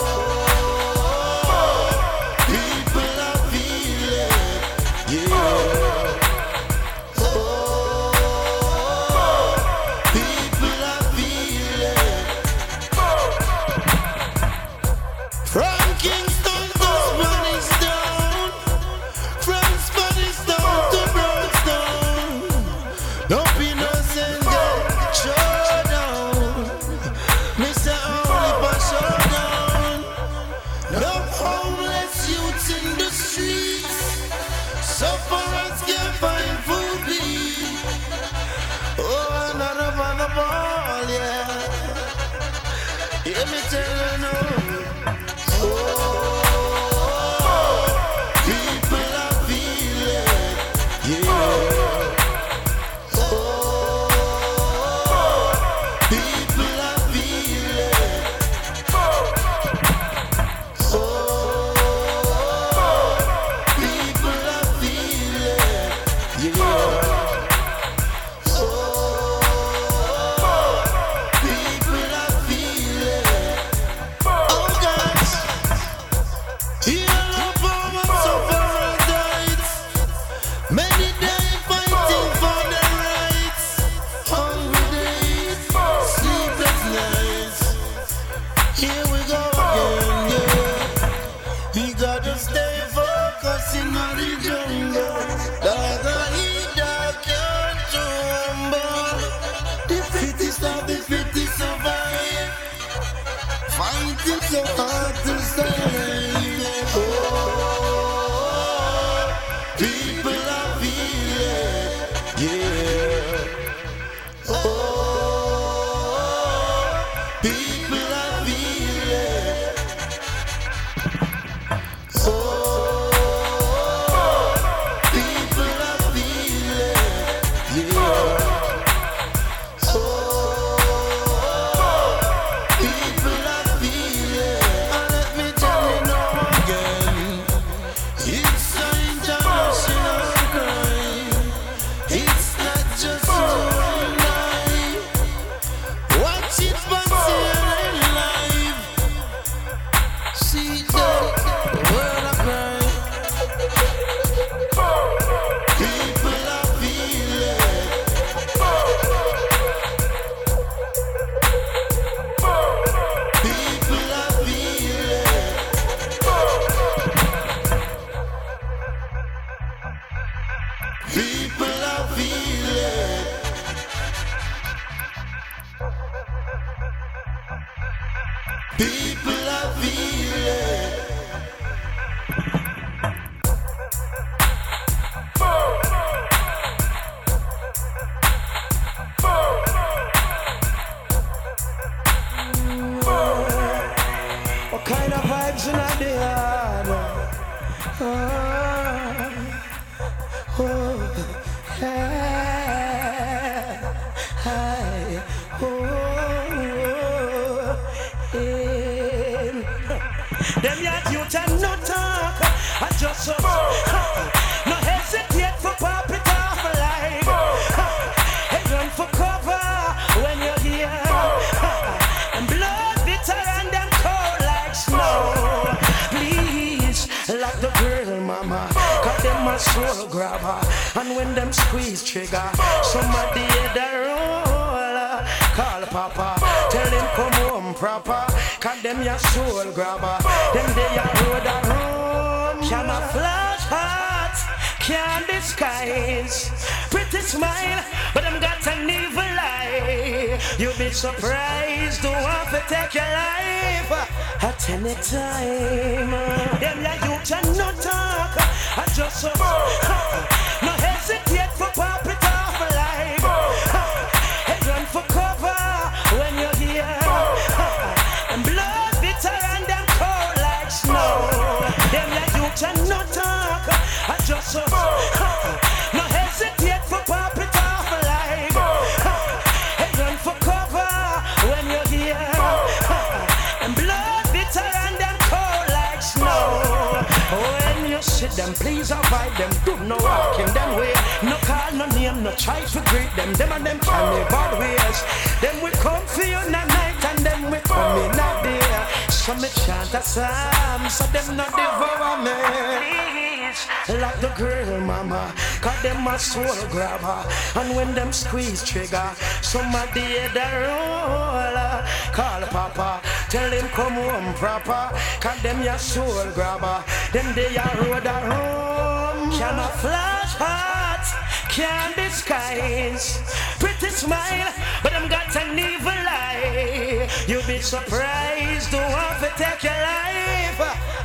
grabber. 306.80 307.27
And 307.60 307.76
when 307.76 307.93
them 307.93 308.14
squeeze 308.14 308.64
trigger, 308.64 309.11
somebody 309.41 309.99
hit 309.99 310.34
the 310.34 310.47
roller. 310.64 311.84
Call 312.15 312.41
papa, 312.56 313.01
tell 313.30 313.51
him 313.51 313.68
come 313.69 313.99
home 314.07 314.34
proper. 314.35 314.84
Cause 315.19 315.41
them 315.41 315.61
your 315.61 315.77
soul 315.77 316.26
grabber. 316.34 316.84
Them 317.11 317.27
they 317.35 317.56
a 317.57 317.68
road 317.80 318.06
a 318.06 318.18
home. 318.31 319.31
Camouflage 319.38 320.34
heart, 320.39 321.06
can't 321.49 321.95
disguise. 321.97 323.19
Pretty 323.60 323.89
smile, 323.89 324.53
but 324.81 324.93
them 324.93 325.10
got 325.10 325.35
an 325.35 325.60
evil 325.60 326.03
eye. 326.07 327.10
You'll 327.27 327.45
be 327.45 327.60
surprised 327.60 328.72
to 328.72 328.77
want 328.77 329.19
to 329.23 329.30
take 329.35 329.64
your 329.64 329.80
life 329.91 330.60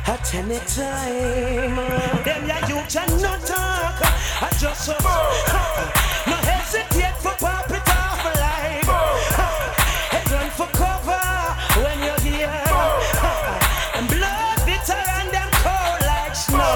at 0.07 0.33
any 0.35 0.59
time. 0.79 1.75
Them 2.23 2.47
ya 2.47 2.59
youth 2.69 2.95
and 2.95 3.21
no 3.21 3.35
talk. 3.43 4.14
I 4.41 4.49
just 4.59 4.85
so 4.85 4.91
no 6.27 6.35
hesitate 6.35 7.15
for 7.21 7.31
pop 7.39 7.69
it 7.69 7.87
off 7.87 8.25
like. 8.25 8.83
Hey, 10.11 10.23
run 10.29 10.49
for 10.51 10.67
cover 10.75 11.25
when 11.81 11.97
you're 12.03 12.19
here. 12.19 12.49
And 13.95 14.07
blood 14.09 14.57
bitter 14.65 14.93
and 14.93 15.31
cold 15.63 16.01
like 16.01 16.35
snow. 16.35 16.75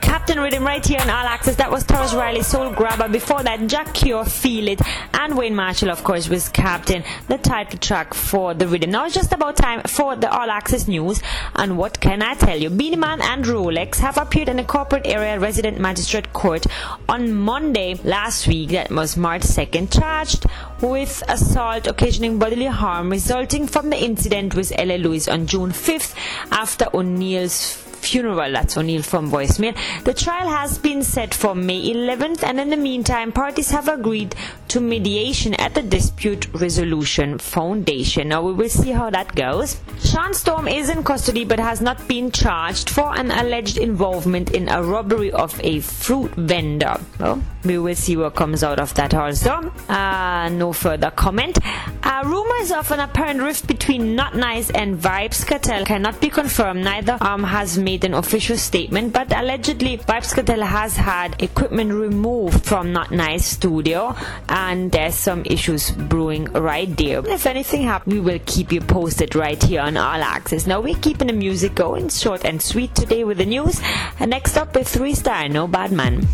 Captain 0.00 0.40
Rhythm 0.40 0.64
right 0.64 0.86
here 0.86 1.00
on 1.00 1.10
All 1.10 1.26
Axe-S. 1.26 1.56
That 1.56 1.70
was 1.70 1.84
Tarrus 1.84 2.14
Riley, 2.16 2.42
Soul 2.42 2.72
Grabber. 2.72 3.08
Before 3.08 3.42
that, 3.42 3.66
Jah 3.66 3.84
Cure, 3.92 4.24
Feel 4.24 4.68
It, 4.68 4.80
and 5.12 5.36
Wayne 5.36 5.54
Marshall, 5.54 5.90
of 5.90 6.02
course, 6.02 6.28
was 6.30 6.41
Captain, 6.62 7.02
the 7.26 7.38
title 7.38 7.76
track 7.80 8.14
for 8.14 8.54
the 8.54 8.68
rhythm. 8.68 8.92
Now 8.92 9.06
it's 9.06 9.16
just 9.16 9.32
about 9.32 9.56
time 9.56 9.82
for 9.82 10.14
the 10.14 10.30
All 10.30 10.48
Axe-S 10.48 10.86
news. 10.86 11.20
And 11.56 11.76
what 11.76 11.98
can 11.98 12.22
I 12.22 12.34
tell 12.34 12.56
you? 12.56 12.70
Beenie 12.70 12.94
Man 12.94 13.20
and 13.20 13.44
Rolex 13.44 13.96
have 13.96 14.16
appeared 14.16 14.48
in 14.48 14.60
a 14.60 14.64
corporate 14.64 15.04
area 15.04 15.40
resident 15.40 15.80
magistrate 15.80 16.32
court 16.32 16.64
on 17.08 17.34
Monday 17.34 17.98
last 18.04 18.46
week, 18.46 18.70
that 18.70 18.92
was 18.92 19.16
March 19.16 19.42
2nd, 19.42 19.90
charged 19.90 20.46
with 20.80 21.24
assault 21.26 21.88
occasioning 21.88 22.38
bodily 22.38 22.66
harm 22.66 23.10
resulting 23.10 23.66
from 23.66 23.90
the 23.90 24.00
incident 24.00 24.54
with 24.54 24.72
Ella 24.78 24.98
Lewis 24.98 25.26
on 25.26 25.48
June 25.48 25.70
5th 25.70 26.14
after 26.52 26.86
O'Neill's 26.94 27.91
funeral. 28.04 28.52
That's 28.52 28.76
O'Neill 28.76 29.02
from 29.02 29.30
voicemail. 29.30 29.76
The 30.04 30.14
trial 30.14 30.48
has 30.48 30.78
been 30.78 31.02
set 31.02 31.34
for 31.34 31.54
May 31.54 31.92
11th, 31.92 32.42
and 32.42 32.60
in 32.60 32.70
the 32.70 32.76
meantime, 32.76 33.32
parties 33.32 33.70
have 33.70 33.88
agreed 33.88 34.34
to 34.68 34.80
mediation 34.80 35.52
at 35.54 35.74
the 35.74 35.82
Dispute 35.82 36.46
Resolution 36.54 37.38
Foundation. 37.38 38.28
Now 38.28 38.42
we 38.42 38.54
will 38.54 38.70
see 38.70 38.90
how 38.90 39.10
that 39.10 39.34
goes. 39.34 39.78
Shawn 40.02 40.32
Storm 40.32 40.66
is 40.66 40.88
in 40.88 41.04
custody 41.04 41.44
but 41.44 41.58
has 41.58 41.82
not 41.82 42.08
been 42.08 42.30
charged 42.30 42.88
for 42.88 43.14
an 43.14 43.30
alleged 43.30 43.76
involvement 43.76 44.52
in 44.52 44.70
a 44.70 44.82
robbery 44.82 45.30
of 45.30 45.60
a 45.62 45.80
fruit 45.80 46.30
vendor. 46.36 46.98
Well, 47.20 47.42
we 47.64 47.76
will 47.78 47.94
see 47.94 48.16
what 48.16 48.34
comes 48.34 48.64
out 48.64 48.80
of 48.80 48.94
that 48.94 49.12
also. 49.12 49.70
Uh, 49.90 50.48
no 50.48 50.72
further 50.72 51.10
comment. 51.10 51.58
Uh, 52.02 52.22
rumors 52.24 52.72
of 52.72 52.90
an 52.92 53.00
apparent 53.00 53.42
rift 53.42 53.66
between 53.66 54.16
Not 54.16 54.34
Nice 54.34 54.70
and 54.70 54.96
Vybz 54.96 55.44
Kartel 55.46 55.84
cannot 55.84 56.18
be 56.18 56.30
confirmed. 56.30 56.82
Neither 56.82 57.18
arm 57.20 57.44
has 57.44 57.76
made 57.76 57.91
an 58.00 58.14
official 58.14 58.56
statement, 58.56 59.12
but 59.12 59.32
allegedly 59.32 59.98
Vybz 59.98 60.34
Kartel 60.34 60.64
has 60.64 60.96
had 60.96 61.40
equipment 61.42 61.92
removed 61.92 62.64
from 62.64 62.92
Not 62.92 63.10
Nice 63.10 63.44
studio, 63.44 64.16
and 64.48 64.90
there's 64.90 65.14
some 65.14 65.42
issues 65.44 65.90
brewing 65.90 66.44
right 66.52 66.88
there. 66.96 67.26
If 67.26 67.46
anything 67.46 67.82
happens, 67.82 68.14
we 68.14 68.20
will 68.20 68.40
keep 68.46 68.72
you 68.72 68.80
posted 68.80 69.34
right 69.34 69.62
here 69.62 69.82
on 69.82 69.96
All 69.96 70.22
Axe-S. 70.22 70.66
Now 70.66 70.80
we're 70.80 70.96
keeping 70.96 71.26
the 71.28 71.34
music 71.34 71.74
going, 71.74 72.08
short 72.08 72.44
and 72.44 72.60
sweet 72.60 72.94
today 72.94 73.24
with 73.24 73.38
the 73.38 73.46
news. 73.46 73.80
And 74.18 74.30
next 74.30 74.56
up 74.56 74.76
is 74.76 74.88
Three 74.90 75.14
Star, 75.14 75.48
No 75.48 75.68
Bad 75.68 75.92
Man. 75.92 76.26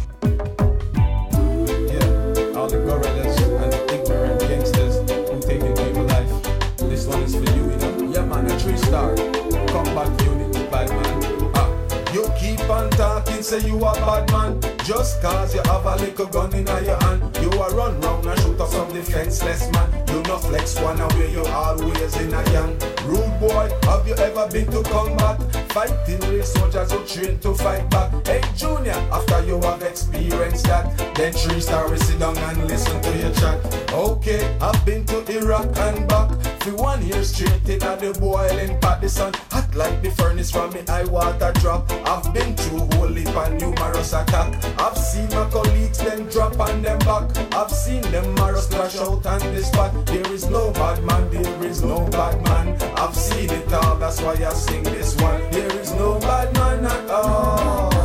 gorillas 2.89 3.39
and 3.39 3.73
the 8.49 9.28
say 13.43 13.67
you 13.67 13.77
a 13.77 13.93
bad 13.95 14.31
man. 14.33 14.61
Just 14.85 15.21
cause 15.23 15.55
you 15.55 15.63
have 15.63 15.85
a 15.85 15.97
little 15.97 16.27
gun 16.27 16.53
in 16.55 16.67
your 16.67 16.97
hand. 17.03 17.23
You 17.41 17.51
a 17.51 17.75
run 17.75 18.01
round 18.01 18.27
and 18.27 18.41
shoot 18.41 18.61
up 18.61 18.69
some 18.69 18.93
defenseless 18.93 19.71
man. 19.73 20.05
You 20.09 20.23
no 20.23 20.39
flex 20.39 20.81
one 20.81 21.01
away, 21.01 21.33
you 21.33 21.45
always 21.47 22.17
in 22.17 22.35
a 22.35 22.43
gang. 22.45 22.77
Rude 23.07 23.41
boy, 23.41 23.71
have 23.83 24.07
you 24.09 24.15
ever 24.15 24.49
been 24.51 24.67
to 24.73 24.83
combat? 24.83 25.41
Fighting 25.73 26.21
with 26.21 26.47
soldiers 26.47 26.91
who 26.91 27.05
train 27.05 27.39
to 27.41 27.55
fight 27.55 27.89
back. 27.91 28.27
Hey 28.27 28.43
Junior, 28.57 28.93
after 29.13 29.45
you 29.45 29.61
have 29.61 29.83
experienced 29.83 30.65
that, 30.67 31.15
then 31.15 31.33
three 31.33 31.61
star 31.61 31.95
sit 31.97 32.19
down 32.19 32.37
and 32.37 32.67
listen 32.67 33.01
to 33.01 33.19
your 33.19 33.33
chat. 33.35 33.93
Okay, 33.93 34.57
I've 34.61 34.85
been 34.85 35.05
to 35.07 35.25
Iraq 35.39 35.77
and 35.77 36.09
back. 36.09 36.31
For 36.63 36.75
one 36.75 37.07
year 37.07 37.23
straight 37.23 37.69
in 37.69 37.79
the 37.79 38.17
boiling 38.21 38.79
pot, 38.81 39.01
the 39.01 39.09
sun 39.09 39.33
hot 39.51 39.75
like 39.75 40.03
the 40.03 40.11
furnace 40.11 40.51
from 40.51 40.73
me 40.73 40.81
high 40.87 41.05
water 41.05 41.53
drop. 41.61 41.91
I've 42.05 42.33
been 42.35 42.55
through 42.57 42.89
whole 42.97 43.17
and 43.37 43.61
numerous 43.61 44.13
attack. 44.13 44.53
I've 44.81 44.97
seen 44.97 45.29
my 45.31 45.49
colleagues 45.51 45.99
then 45.99 46.27
drop 46.29 46.59
on 46.61 46.83
them 46.83 46.99
back. 47.01 47.55
I've 47.55 47.71
seen 47.71 48.03
them 48.03 48.35
marrow 48.35 48.61
splash 48.61 48.97
out 48.97 49.27
on 49.27 49.41
the 49.55 49.63
spot. 49.63 50.07
There 50.07 50.33
is 50.33 50.49
no 50.49 50.71
bad 50.73 51.03
man, 51.05 51.31
there 51.31 51.65
is 51.65 51.83
no 51.83 52.07
bad 52.07 52.43
man. 52.45 52.81
I've 52.97 53.17
seen 53.17 53.51
it 53.51 53.73
all, 53.73 53.97
that's 53.97 54.21
why 54.21 54.33
I 54.35 54.53
sing 54.53 54.83
this 54.85 55.17
one. 55.17 55.41
There 55.51 55.79
is 55.79 55.93
no 55.95 56.19
bad 56.21 56.55
man 56.55 56.87
at 56.87 57.11
all. 57.11 57.98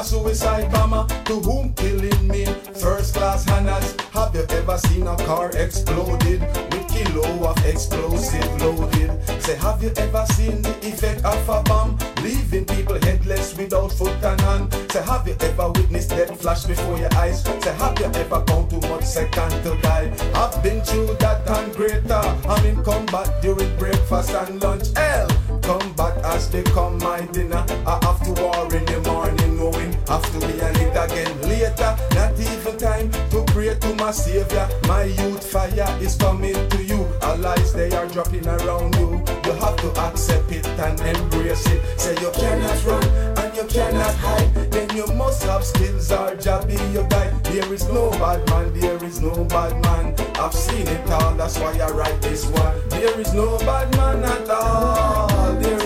A 0.00 0.04
suicide 0.04 0.72
bomber 0.72 1.06
to 1.24 1.34
whom 1.40 1.74
killing 1.74 2.26
mean 2.26 2.54
first 2.74 3.14
class 3.14 3.46
honors? 3.50 3.94
Have 4.14 4.34
you 4.34 4.46
ever 4.48 4.78
seen 4.78 5.06
a 5.06 5.16
car 5.28 5.50
exploded 5.50 6.40
with 6.40 6.88
kilo 6.88 7.48
of 7.48 7.66
explosive 7.66 8.62
loaded? 8.62 9.10
Say, 9.42 9.56
have 9.56 9.82
you 9.82 9.92
ever 9.96 10.24
seen 10.32 10.62
the 10.62 10.70
effect 10.88 11.22
of 11.24 11.48
a 11.48 11.62
bomb 11.64 11.98
leaving 12.22 12.64
people 12.64 12.98
headless 13.02 13.54
without 13.58 13.92
foot 13.92 14.16
and 14.24 14.40
hand? 14.40 14.74
Say, 14.90 15.02
have 15.02 15.28
you 15.28 15.36
ever 15.40 15.70
witnessed 15.70 16.10
death 16.10 16.40
flash 16.40 16.64
before 16.64 16.96
your 16.98 17.12
eyes? 17.16 17.42
Say, 17.44 17.74
have 17.74 17.98
you 17.98 18.06
ever 18.06 18.40
gone 18.40 18.68
too 18.70 18.80
much 18.88 19.04
second 19.04 19.50
to 19.64 19.76
die? 19.82 20.10
I've 20.34 20.62
been 20.62 20.80
through 20.80 21.14
that 21.20 21.46
and 21.46 21.74
greater. 21.74 22.22
I'm 22.48 22.64
in 22.64 22.82
combat 22.82 23.42
during 23.42 23.76
breakfast 23.76 24.30
and 24.30 24.62
lunch. 24.62 24.96
Hell, 24.96 25.28
combat 25.62 26.16
as 26.24 26.50
they 26.50 26.62
come 26.62 26.96
my 26.98 27.20
dinner. 27.32 27.64
I 27.86 27.98
have 28.02 28.20
to 28.24 28.42
war 28.42 28.64
in 28.74 28.84
the 28.86 29.00
morning, 29.06 29.49
knowing 29.60 29.92
have 30.08 30.24
to 30.32 30.38
be 30.46 30.54
on 30.62 30.74
it 30.80 30.96
again 30.96 31.32
later. 31.42 31.92
Not 32.16 32.32
even 32.40 32.76
time 32.78 33.10
to 33.30 33.44
pray 33.52 33.74
to 33.74 33.94
my 33.96 34.10
savior. 34.10 34.66
My 34.88 35.04
youth 35.04 35.44
fire 35.52 35.92
is 36.00 36.16
coming 36.16 36.56
to 36.70 36.82
you. 36.82 37.06
Our 37.20 37.36
lies 37.36 37.72
they 37.74 37.92
are 37.92 38.08
dropping 38.08 38.46
around 38.48 38.94
you. 38.96 39.22
You 39.44 39.52
have 39.64 39.76
to 39.84 39.90
accept 40.06 40.50
it 40.50 40.66
and 40.66 40.98
embrace 41.00 41.66
it. 41.66 41.80
Say 42.00 42.14
you 42.22 42.30
cannot 42.32 42.84
run 42.86 43.04
and 43.38 43.56
you 43.56 43.64
cannot 43.64 44.14
hide. 44.14 44.54
Then 44.72 44.88
you 44.96 45.06
must 45.14 45.42
have 45.42 45.64
skills 45.64 46.10
or 46.10 46.34
job 46.36 46.66
be 46.66 46.76
your 46.94 47.06
guide. 47.08 47.44
There 47.44 47.72
is 47.74 47.86
no 47.88 48.10
bad 48.12 48.48
man, 48.48 48.72
there 48.80 49.04
is 49.04 49.20
no 49.20 49.44
bad 49.44 49.74
man. 49.84 50.14
I've 50.36 50.54
seen 50.54 50.88
it 50.88 51.10
all, 51.10 51.34
that's 51.34 51.58
why 51.58 51.76
I 51.78 51.90
write 51.90 52.20
this 52.22 52.46
one. 52.46 52.88
There 52.88 53.20
is 53.20 53.34
no 53.34 53.58
bad 53.58 53.94
man 53.96 54.24
at 54.24 54.48
all. 54.48 55.54
There 55.60 55.79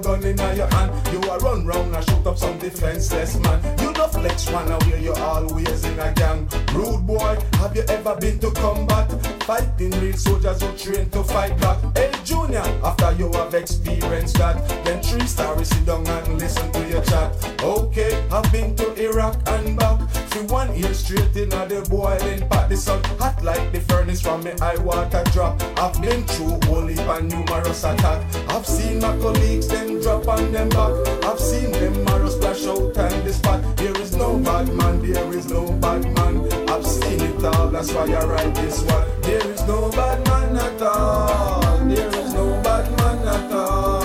gun 0.00 0.24
in 0.24 0.36
your 0.36 0.66
hand, 0.66 0.92
you 1.12 1.20
a 1.30 1.38
run 1.38 1.66
round 1.66 1.94
and 1.94 2.04
shoot 2.04 2.26
up 2.26 2.38
some 2.38 2.58
defenseless 2.58 3.38
man. 3.40 3.78
You 3.80 3.87
no 3.98 4.06
flex 4.06 4.48
one 4.50 4.70
away, 4.70 5.02
you 5.02 5.12
always 5.14 5.84
in 5.84 5.98
a 5.98 6.12
gang. 6.12 6.48
Rude 6.72 7.04
boy, 7.06 7.36
have 7.54 7.74
you 7.74 7.82
ever 7.88 8.14
been 8.16 8.38
to 8.38 8.50
combat? 8.52 9.10
Fighting 9.42 9.90
real 10.00 10.16
soldiers 10.16 10.62
who 10.62 10.72
train 10.76 11.10
to 11.10 11.24
fight 11.24 11.58
back. 11.60 11.78
Hey 11.96 12.12
Junior, 12.24 12.62
after 12.84 13.12
you 13.12 13.30
have 13.32 13.52
experienced 13.54 14.38
that, 14.38 14.56
then 14.84 15.02
three 15.02 15.26
stories 15.26 15.68
sit 15.68 15.84
down 15.84 16.06
and 16.06 16.38
listen 16.38 16.70
to 16.72 16.88
your 16.88 17.02
chat. 17.02 17.34
Okay, 17.62 18.24
I've 18.30 18.50
been 18.52 18.76
to 18.76 18.94
Iraq 18.94 19.36
and 19.48 19.76
back. 19.76 19.98
For 20.30 20.44
one 20.44 20.76
year 20.76 20.94
straight 20.94 21.34
in 21.36 21.48
the 21.48 21.84
boiling 21.90 22.48
pot, 22.48 22.68
the 22.68 22.76
sun 22.76 23.02
hot 23.18 23.42
like 23.42 23.72
the 23.72 23.80
furnace 23.80 24.20
from 24.20 24.44
me 24.44 24.52
high 24.60 24.76
water 24.76 25.24
drop. 25.32 25.60
I've 25.76 26.00
been 26.00 26.22
through 26.24 26.60
whole 26.68 26.86
heap 26.86 27.00
and 27.00 27.28
numerous 27.28 27.82
attack. 27.82 28.22
I've 28.48 28.66
seen 28.66 29.00
my 29.00 29.18
colleagues 29.18 29.66
them 29.66 30.00
drop 30.00 30.28
on 30.28 30.52
them 30.52 30.68
back. 30.68 31.24
I've 31.24 31.40
seen 31.40 31.72
them 31.72 32.04
marrow 32.04 32.28
splash 32.58 32.76
out 32.76 33.12
and 33.12 33.26
the 33.26 33.32
spot. 33.32 33.76
There 33.76 34.00
is 34.00 34.16
no 34.16 34.38
bad 34.38 34.68
man, 34.74 35.00
there 35.02 35.32
is 35.32 35.50
no 35.50 35.70
bad 35.72 36.02
man. 36.02 36.68
I've 36.68 36.86
seen 36.86 37.20
it 37.20 37.44
all, 37.44 37.68
that's 37.68 37.92
why 37.92 38.02
I 38.02 38.24
write 38.24 38.54
this 38.54 38.82
one. 38.82 39.06
There 39.22 39.46
is 39.46 39.62
no 39.66 39.90
bad 39.90 40.26
man 40.26 40.56
at 40.56 40.82
all. 40.82 41.86
There 41.86 42.08
is 42.08 42.34
no 42.34 42.60
bad 42.62 42.90
man 42.98 43.28
at 43.28 43.52
all. 43.52 43.97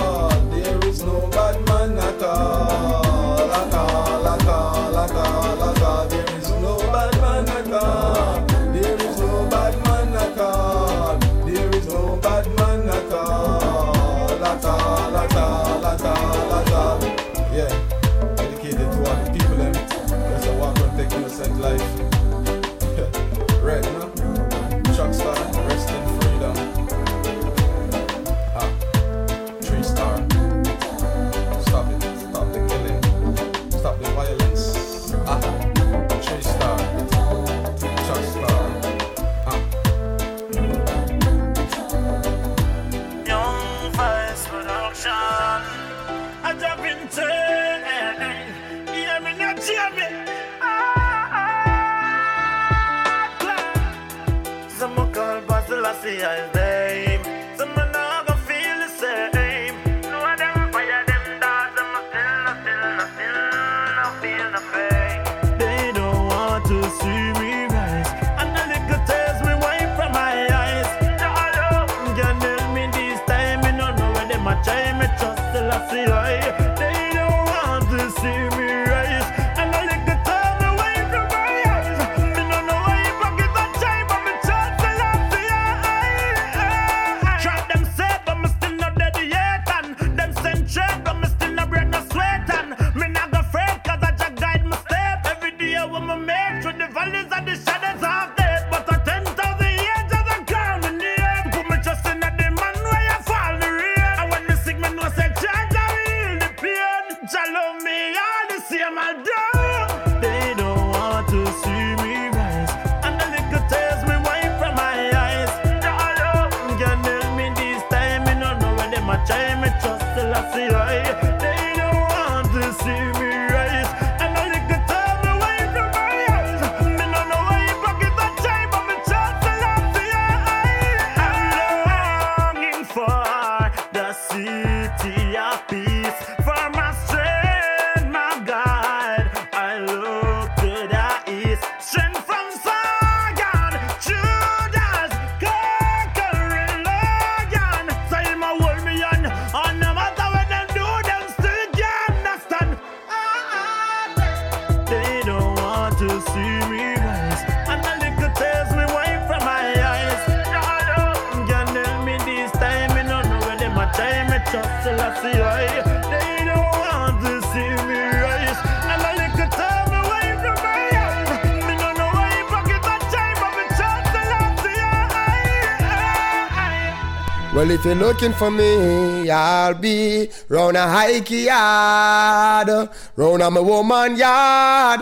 If 177.84 177.88
you're 177.88 177.96
looking 177.96 178.32
for 178.32 178.50
me, 178.50 179.28
I'll 179.28 179.74
be 179.74 180.30
round 180.48 180.74
a 180.74 180.88
hike 180.88 181.30
yard, 181.30 182.88
round 183.14 183.42
a 183.42 183.50
my 183.50 183.60
woman 183.60 184.16
yard. 184.16 185.00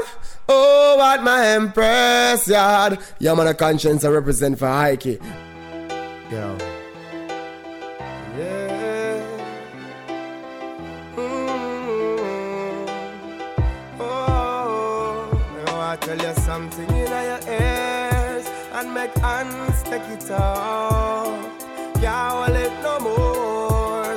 Oh, 0.49 1.01
at 1.01 1.23
my 1.23 1.47
empress 1.47 2.49
yard. 2.49 2.99
Yeah, 3.21 3.35
man, 3.35 3.47
a 3.47 3.55
conscience 3.55 4.05
I 4.05 4.09
represent 4.09 4.59
for 4.59 4.67
hike. 4.67 5.05
Yeah. 5.05 6.59
Yeah. 8.37 9.23
Mm. 11.15 12.89
Oh, 14.01 15.39
I 15.69 15.97
tell 16.01 16.19
you 16.19 16.35
something 16.35 16.89
in 16.89 16.97
your 16.97 17.41
ears 17.47 18.51
and 18.73 18.93
make 18.93 19.15
hands 19.19 19.85
take 19.85 20.03
it 20.03 20.29
off. 20.33 20.82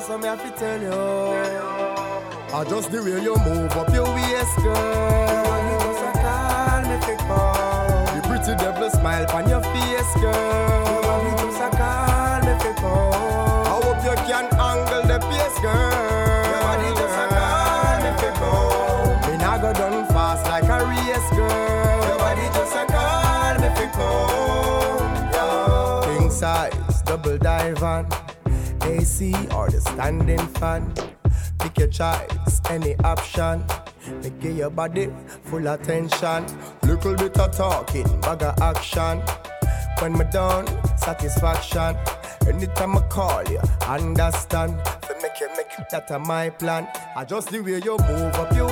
So 0.05 0.17
me 0.19 0.25
have 0.27 0.41
to 0.43 0.51
tell 0.59 0.81
you. 0.81 0.91
I 2.53 2.63
just 2.69 2.91
the 2.91 3.01
way 3.01 3.21
you 3.23 3.35
move 3.41 3.71
up 3.71 3.89
your 3.89 4.05
waist, 4.13 4.55
girl. 4.61 4.75
You 5.65 5.77
just 5.81 6.05
a 6.05 6.11
call 6.21 6.81
me 6.85 6.97
come. 7.25 8.05
The 8.13 8.21
pretty 8.27 8.53
devil 8.61 8.89
smile 8.91 9.25
on 9.33 9.49
your 9.49 9.61
face, 9.73 10.13
girl. 10.21 11.21
You 11.25 11.31
just 11.41 11.61
a 11.61 11.69
call 11.73 12.41
me 12.45 12.53
come. 12.77 13.17
I 13.65 13.81
hope 13.81 14.01
you 14.05 14.15
can 14.29 14.45
angle 14.61 15.05
the 15.09 15.17
pace, 15.25 15.57
girl. 15.65 16.79
You 16.85 16.91
just 17.01 17.17
a 17.17 17.25
call 17.33 17.97
me 18.05 18.11
come. 18.37 19.17
Me 19.25 19.33
nah 19.41 19.57
go 19.57 19.73
done 19.73 20.05
fast 20.13 20.45
like 20.45 20.69
a 20.69 20.85
race, 20.85 21.29
girl. 21.33 22.05
Your 22.05 22.17
body 22.21 22.47
just 22.53 22.75
a 22.77 22.85
call 22.93 23.55
me. 23.57 23.69
Yeah. 25.33 26.19
King 26.19 26.29
size, 26.29 27.01
double 27.01 27.37
dive 27.39 27.81
AC 28.85 29.33
or 29.55 29.69
the 29.69 29.81
standing 29.81 30.45
fan. 30.59 30.93
Pick 31.59 31.77
your 31.79 31.87
choice, 31.87 32.61
any 32.69 32.95
option. 33.03 33.63
Make 34.21 34.43
your 34.43 34.69
body 34.69 35.11
full 35.45 35.67
attention. 35.67 36.45
Little 36.83 37.15
bit 37.15 37.37
of 37.37 37.51
talking, 37.55 38.07
bag 38.21 38.43
of 38.43 38.59
action. 38.61 39.21
When 39.99 40.13
me 40.13 40.25
done, 40.31 40.67
satisfaction. 40.97 41.95
Anytime 42.47 42.97
I 42.97 43.01
call 43.07 43.43
you, 43.49 43.59
understand. 43.87 44.79
For 45.05 45.15
make 45.21 45.39
you 45.39 45.47
make 45.57 45.89
that 45.89 46.11
a 46.11 46.19
my 46.19 46.49
plan. 46.49 46.87
I 47.15 47.25
just 47.25 47.49
the 47.49 47.61
way 47.61 47.81
you 47.83 47.97
move 47.97 48.35
up 48.35 48.55
your 48.55 48.69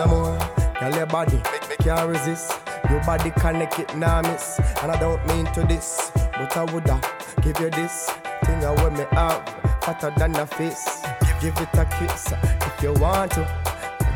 no 0.00 0.06
more? 0.06 0.38
Girl, 0.80 0.94
your 0.94 1.06
body 1.06 1.36
make 1.52 1.68
me 1.68 1.76
can't 1.78 2.08
resist. 2.08 2.58
Your 2.88 3.02
body 3.04 3.30
connect 3.32 3.78
it 3.78 3.94
now 3.96 4.22
miss, 4.22 4.58
and 4.82 4.90
I 4.90 4.98
don't 4.98 5.24
mean 5.26 5.46
to 5.52 5.62
this, 5.62 6.10
but 6.14 6.56
I 6.56 6.64
woulda 6.72 7.00
give 7.42 7.60
you 7.60 7.70
this 7.70 8.10
thing 8.44 8.64
I 8.64 8.72
wear 8.76 8.90
me 8.90 9.04
out, 9.12 9.42
fatter 9.84 10.12
than 10.16 10.36
a 10.36 10.46
fist. 10.46 11.04
Give 11.40 11.56
it 11.58 11.74
a 11.74 11.84
kiss 11.84 12.32
if 12.32 12.82
you 12.82 12.92
want 12.94 13.32
to. 13.32 13.42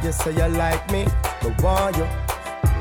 You 0.02 0.12
say 0.12 0.32
you 0.32 0.48
like 0.56 0.90
me, 0.90 1.06
but 1.42 1.62
want 1.62 1.96
you. 1.96 2.06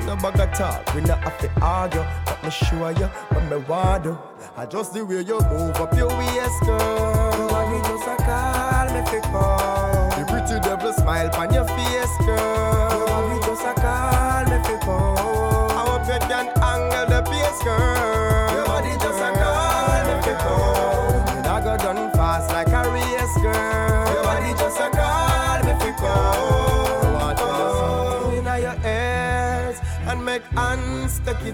No 0.05 0.13
of 0.13 0.53
talk, 0.53 0.93
we 0.93 1.01
not 1.01 1.19
have 1.23 1.37
to 1.39 1.49
argue. 1.61 2.03
But 2.25 2.43
me 2.43 2.49
show 2.51 2.89
you 2.89 3.07
what 3.31 3.43
me 3.49 3.57
want 3.67 4.03
do. 4.03 4.17
I 4.55 4.65
just 4.65 4.93
the 4.93 5.05
way 5.05 5.21
you 5.21 5.39
move 5.51 5.75
up 5.75 5.95
your 5.95 6.09
waist, 6.09 6.59
girl. 6.65 7.37
Your 7.37 7.49
body 7.49 7.79
just 7.87 8.07
a 8.07 8.15
call 8.23 8.87
me 8.93 9.01
fi 9.09 9.82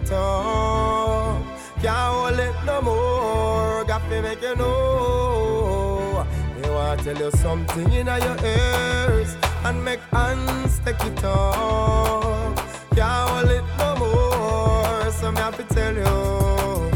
it 0.01 0.11
off. 0.11 1.41
Can't 1.81 1.97
hold 1.97 2.39
it 2.39 2.55
no 2.65 2.81
more. 2.81 3.85
Got 3.85 4.01
to 4.09 4.21
make 4.21 4.41
you 4.41 4.55
know. 4.55 6.25
They 6.61 6.69
want 6.69 6.99
to 6.99 7.13
tell 7.13 7.23
you 7.23 7.31
something 7.31 7.91
in 7.91 8.07
your 8.07 8.37
ears 8.45 9.35
and 9.63 9.83
make 9.83 9.99
hands 10.11 10.79
take 10.79 11.01
it 11.03 11.23
off. 11.23 12.89
Can't 12.95 13.29
hold 13.29 13.51
it 13.51 13.63
no 13.77 13.95
more. 13.95 15.11
So 15.11 15.31
me 15.31 15.39
have 15.39 15.57
to 15.57 15.63
tell 15.75 15.95
you. 15.95 16.91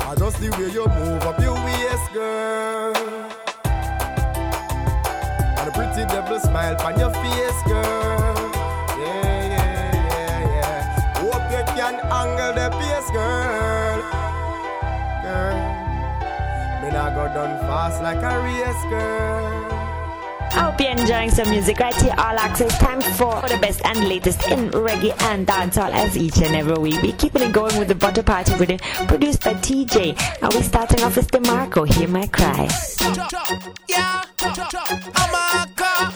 I 0.00 0.14
just 0.16 0.40
the 0.40 0.50
way 0.50 0.70
you 0.72 0.86
move 0.86 1.22
up 1.22 1.40
your 1.40 1.54
waist, 1.54 2.12
girl. 2.12 2.94
and 5.58 5.72
pretty 5.74 6.04
devil 6.06 6.38
smile 6.40 6.76
on 6.82 6.98
your 6.98 7.10
face, 7.10 7.62
girl. 7.66 7.75
Fast 17.76 18.02
like 18.02 18.22
a 18.22 18.42
race, 18.42 18.84
girl. 18.88 19.66
I 19.70 20.60
hope 20.60 20.80
you're 20.80 20.92
enjoying 20.92 21.30
some 21.30 21.50
music 21.50 21.78
right 21.78 21.94
here. 21.94 22.14
All 22.16 22.38
Axe-S 22.38 22.78
time 22.78 23.02
for 23.02 23.38
the 23.50 23.58
best 23.60 23.82
and 23.84 24.08
latest 24.08 24.48
in 24.48 24.70
reggae 24.70 25.12
and 25.24 25.46
dancehall 25.46 25.92
as 25.92 26.16
each 26.16 26.38
and 26.38 26.56
every 26.56 26.78
week. 26.78 27.02
We're 27.02 27.14
keeping 27.18 27.42
it 27.42 27.52
going 27.52 27.78
with 27.78 27.88
the 27.88 27.94
butter 27.94 28.22
party 28.22 28.54
with 28.54 28.70
it 28.70 28.80
produced 29.08 29.44
by 29.44 29.52
TJ. 29.52 30.16
And 30.42 30.54
we're 30.54 30.62
starting 30.62 31.04
off 31.04 31.16
with 31.16 31.30
DeMarco. 31.30 31.86
Hear 31.86 32.08
my 32.08 32.26
cry. 32.28 32.66
Yeah, 33.90 34.22
I'm 34.40 35.34
a 35.34 35.68
car. 35.76 36.12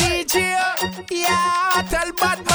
DJ, 0.00 0.56
yeah, 1.10 1.86
tell 1.90 2.10
bad 2.14 2.46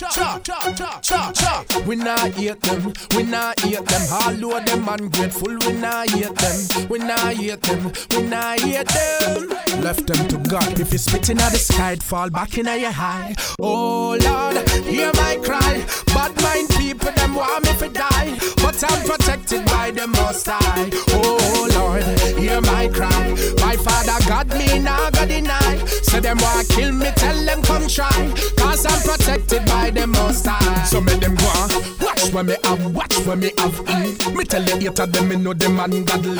mind 0.00 1.36
sir. 1.36 1.64
We 1.86 1.96
not 1.96 2.30
hate 2.32 2.60
them, 2.60 2.92
we 3.16 3.22
not 3.24 3.60
hate 3.60 3.84
them. 3.84 4.02
All 4.12 4.56
of 4.56 4.64
them 4.64 4.88
ungrateful, 4.88 5.56
we 5.58 5.72
not 5.72 6.10
hate 6.10 6.34
them. 6.34 6.88
We 6.88 6.98
not 6.98 7.32
hate 7.34 7.60
them, 7.62 7.92
we 8.10 8.22
not 8.22 8.60
hate 8.60 8.86
them. 8.86 9.48
Left 9.82 10.06
them 10.06 10.28
to 10.28 10.38
God. 10.48 10.80
If 10.80 10.92
you 10.92 10.98
spitting 10.98 11.38
at 11.38 11.52
the 11.52 11.58
sky, 11.58 11.92
it 11.92 12.02
fall 12.02 12.30
back 12.30 12.56
in 12.58 12.66
your 12.66 12.90
high. 12.90 13.34
Oh 13.60 14.16
Lord, 14.20 14.68
hear 14.84 15.10
my 15.14 15.38
cry. 15.42 15.84
Bad 16.06 16.40
mind 16.42 16.68
people, 16.70 17.12
them 17.12 17.34
want 17.34 17.64
me 17.64 17.72
to 17.78 17.88
die. 17.88 18.38
But 18.56 18.82
I'm 18.88 19.06
protected 19.06 19.64
by 19.66 19.90
the 19.90 20.06
most 20.06 20.46
high. 20.46 20.90
Oh 21.10 21.68
Lord, 21.74 22.02
hear 22.38 22.60
my 22.60 22.88
cry. 22.88 23.30
My 23.60 23.76
father 23.76 24.18
God 24.28 24.48
me 24.56 24.78
now 24.78 25.10
God 25.10 25.28
deny. 25.28 25.84
Say 26.02 26.20
them 26.20 26.38
want 26.38 26.68
kill 26.68 26.92
me, 26.92 27.10
tell 27.16 27.44
them 27.44 27.62
come 27.62 27.86
try. 27.88 28.32
Cause 28.78 28.86
I'm 28.94 29.18
protected 29.18 29.66
by 29.66 29.90
the 29.90 30.06
most 30.06 30.46
high. 30.46 30.84
So 30.84 31.00
make 31.00 31.18
them 31.18 31.34
go 31.34 31.97
when 32.38 32.46
me 32.46 32.56
have, 32.62 32.94
watch 32.94 33.18
when 33.26 33.40
me 33.40 33.50
have 33.58 33.80
eat. 33.98 34.34
Me 34.34 34.44
tell 34.44 34.62
the 34.62 34.76
hater 34.78 35.06
them 35.06 35.28
me 35.28 35.36
know 35.36 35.52
them 35.52 35.80
ungodly. 35.80 36.38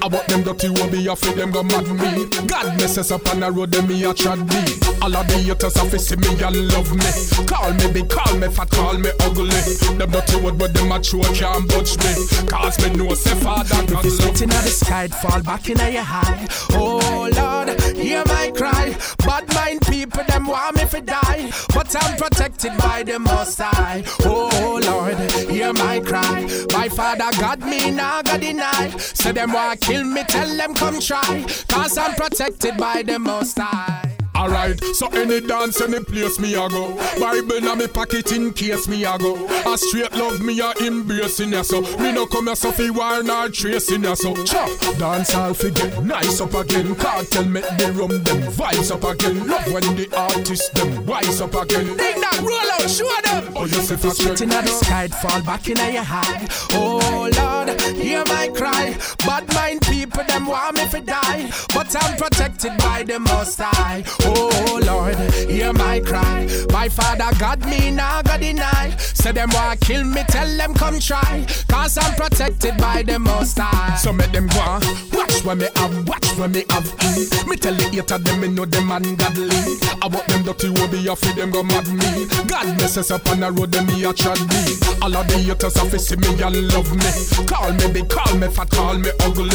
I 0.00 0.06
want 0.06 0.26
them 0.28 0.42
dirty 0.44 0.70
will 0.70 0.88
be 0.90 1.08
with 1.08 1.34
them 1.34 1.50
go 1.50 1.62
mad 1.64 1.90
me. 1.90 2.26
God 2.46 2.78
messes 2.78 3.10
up 3.10 3.26
on 3.28 3.40
the 3.40 3.50
road 3.50 3.72
them 3.72 3.88
me 3.88 4.04
a 4.04 4.14
trod 4.14 4.38
me. 4.38 4.62
All 5.02 5.16
of 5.16 5.26
the 5.26 5.42
haters 5.42 5.74
have 5.74 5.90
see 6.00 6.14
me 6.16 6.30
and 6.38 6.70
love 6.70 6.94
me. 6.94 7.10
Call 7.50 7.72
me 7.74 7.92
big, 7.92 8.08
call 8.08 8.36
me 8.38 8.46
fat, 8.46 8.70
call 8.70 8.94
me 8.94 9.10
ugly. 9.26 9.50
Them 9.98 10.10
dirty 10.10 10.36
word 10.38 10.56
but 10.58 10.72
them 10.72 10.92
a 10.92 11.00
true 11.02 11.22
can't 11.34 11.66
budge 11.66 11.98
me. 11.98 12.12
Cause 12.46 12.78
me 12.78 12.94
know 12.94 13.12
say 13.14 13.34
father 13.42 13.82
God 13.90 13.90
love 13.90 14.06
Spitting 14.06 14.50
at 14.54 14.62
the 14.62 14.70
sky, 14.70 15.08
fall 15.08 15.42
back 15.42 15.68
in 15.68 15.78
your 15.78 16.02
high. 16.02 16.46
Oh 16.78 17.26
Lord, 17.34 17.74
hear 17.96 18.22
my 18.26 18.52
cry. 18.54 18.94
Bad 19.26 19.52
mind 19.54 19.82
people, 19.82 20.22
them 20.28 20.46
want 20.46 20.76
me 20.76 20.84
to 20.86 21.00
die. 21.00 21.50
But 21.74 21.90
I'm 21.98 22.16
protected 22.16 22.78
by 22.78 23.02
the 23.02 23.18
most 23.18 23.58
high. 23.58 24.04
Oh 24.22 24.78
Lord, 24.78 25.18
hear 25.48 25.72
my 25.72 26.00
cry. 26.00 26.42
My 26.72 26.88
father 26.88 27.30
God 27.38 27.60
me 27.60 27.90
now 27.90 28.22
God 28.22 28.40
deny. 28.40 28.90
Say 28.98 29.32
them 29.32 29.52
want 29.52 29.80
kill 29.80 30.04
me, 30.04 30.24
tell 30.24 30.56
them 30.56 30.74
come 30.74 31.00
try. 31.00 31.44
Cause 31.68 31.96
I'm 31.98 32.14
protected 32.14 32.76
by 32.76 33.02
the 33.02 33.18
most 33.18 33.58
high. 33.58 34.09
Alright, 34.40 34.82
so 34.94 35.06
any 35.08 35.42
dance, 35.42 35.82
any 35.82 36.00
place 36.00 36.38
me 36.38 36.54
a 36.54 36.66
go. 36.66 36.96
Bible 37.20 37.60
na 37.60 37.74
me 37.74 37.86
pocket 37.86 38.32
in 38.32 38.54
case 38.54 38.88
me 38.88 39.04
a 39.04 39.18
go. 39.18 39.36
A 39.70 39.76
straight 39.76 40.12
love 40.12 40.40
me 40.40 40.58
a 40.60 40.72
embracing 40.80 41.52
ya 41.52 41.60
so. 41.60 41.82
Me 41.98 42.10
no 42.10 42.24
come 42.24 42.46
here 42.46 42.56
so 42.56 42.72
fi 42.72 42.88
war 42.88 43.22
nor 43.22 43.50
tracing 43.50 44.02
ya 44.02 44.14
so. 44.14 44.32
Cha, 44.44 44.64
dance 44.98 45.34
all 45.34 45.52
fi 45.52 45.68
get 45.68 46.02
nice 46.02 46.40
up 46.40 46.54
again. 46.54 46.94
Cartel 46.94 47.44
make 47.44 47.68
the 47.76 47.92
rum 47.92 48.08
them 48.22 48.40
vibes 48.52 48.90
up 48.90 49.04
again. 49.04 49.46
Love 49.46 49.70
when 49.74 49.82
the 49.94 50.08
artists 50.16 50.70
them 50.70 51.04
wise 51.04 51.42
up 51.42 51.54
again. 51.54 51.84
Ding 51.98 52.20
that 52.22 52.40
roll 52.40 52.72
out, 52.80 52.88
show 52.88 53.12
them. 53.24 53.52
Oh 53.54 53.66
you 53.66 53.82
say 53.82 53.96
for 53.96 54.08
spitting 54.08 54.52
at 54.52 54.64
the 54.64 54.70
sky, 54.70 55.08
fall 55.08 55.42
back 55.42 55.68
in 55.68 55.76
your 55.76 56.02
high. 56.02 56.48
Oh 56.72 57.28
Lord, 57.36 57.78
hear 57.94 58.24
my 58.26 58.48
cry. 58.48 58.96
Bad 59.18 59.52
mind 59.52 59.82
people 59.82 60.24
them 60.24 60.46
want 60.46 60.78
me 60.78 60.88
to 60.88 61.00
die, 61.02 61.50
but 61.74 61.94
I'm 61.94 62.16
protected 62.16 62.78
by 62.78 63.02
the 63.02 63.18
Most 63.18 63.60
High. 63.60 64.02
Oh 64.36 64.80
Lord, 64.84 65.16
hear 65.48 65.72
my 65.72 66.00
cry. 66.00 66.46
My 66.72 66.88
father 66.88 67.30
God 67.38 67.64
me 67.66 67.90
now 67.90 68.22
God 68.22 68.40
deny. 68.40 68.96
Say 68.98 69.32
them 69.32 69.50
want 69.52 69.80
kill 69.80 70.04
me, 70.04 70.22
tell 70.28 70.48
them 70.56 70.74
come 70.74 70.98
try. 70.98 71.44
Cause 71.68 71.98
I'm 71.98 72.14
protected 72.14 72.76
by 72.78 73.02
the 73.02 73.18
Most 73.18 73.58
High. 73.58 73.96
So 73.96 74.12
make 74.12 74.32
them 74.32 74.46
go. 74.48 74.80
Watch 75.12 75.44
when 75.44 75.58
me 75.58 75.68
have, 75.76 76.08
watch 76.08 76.28
when 76.38 76.52
me 76.52 76.64
have. 76.70 76.86
Me 77.46 77.56
tell 77.56 77.74
the 77.74 77.88
hater 77.92 78.18
them 78.18 78.40
me 78.40 78.48
know 78.48 78.64
them 78.64 78.90
ungodly. 78.90 79.48
I 80.02 80.06
want 80.06 80.26
them 80.28 80.42
dirty 80.42 80.70
will 80.70 80.88
be 80.88 81.08
off 81.08 81.20
them 81.20 81.50
go 81.50 81.62
mad 81.62 81.88
me. 81.88 82.26
God 82.46 82.78
messes 82.80 83.10
up 83.10 83.26
on 83.28 83.40
the 83.40 83.50
road 83.50 83.72
them 83.72 83.86
me 83.86 84.04
a 84.04 84.12
trod 84.12 84.40
me. 84.48 84.78
All 85.02 85.16
of 85.16 85.26
the 85.28 85.38
haters 85.38 85.76
have 85.76 86.00
see 86.00 86.16
me 86.16 86.28
and 86.40 86.72
love 86.72 86.90
me. 86.94 87.10
Call 87.46 87.72
me 87.72 87.92
big, 87.92 88.08
call 88.08 88.36
me 88.36 88.48
fat, 88.48 88.70
call 88.70 88.96
me 88.98 89.10
ugly. 89.20 89.48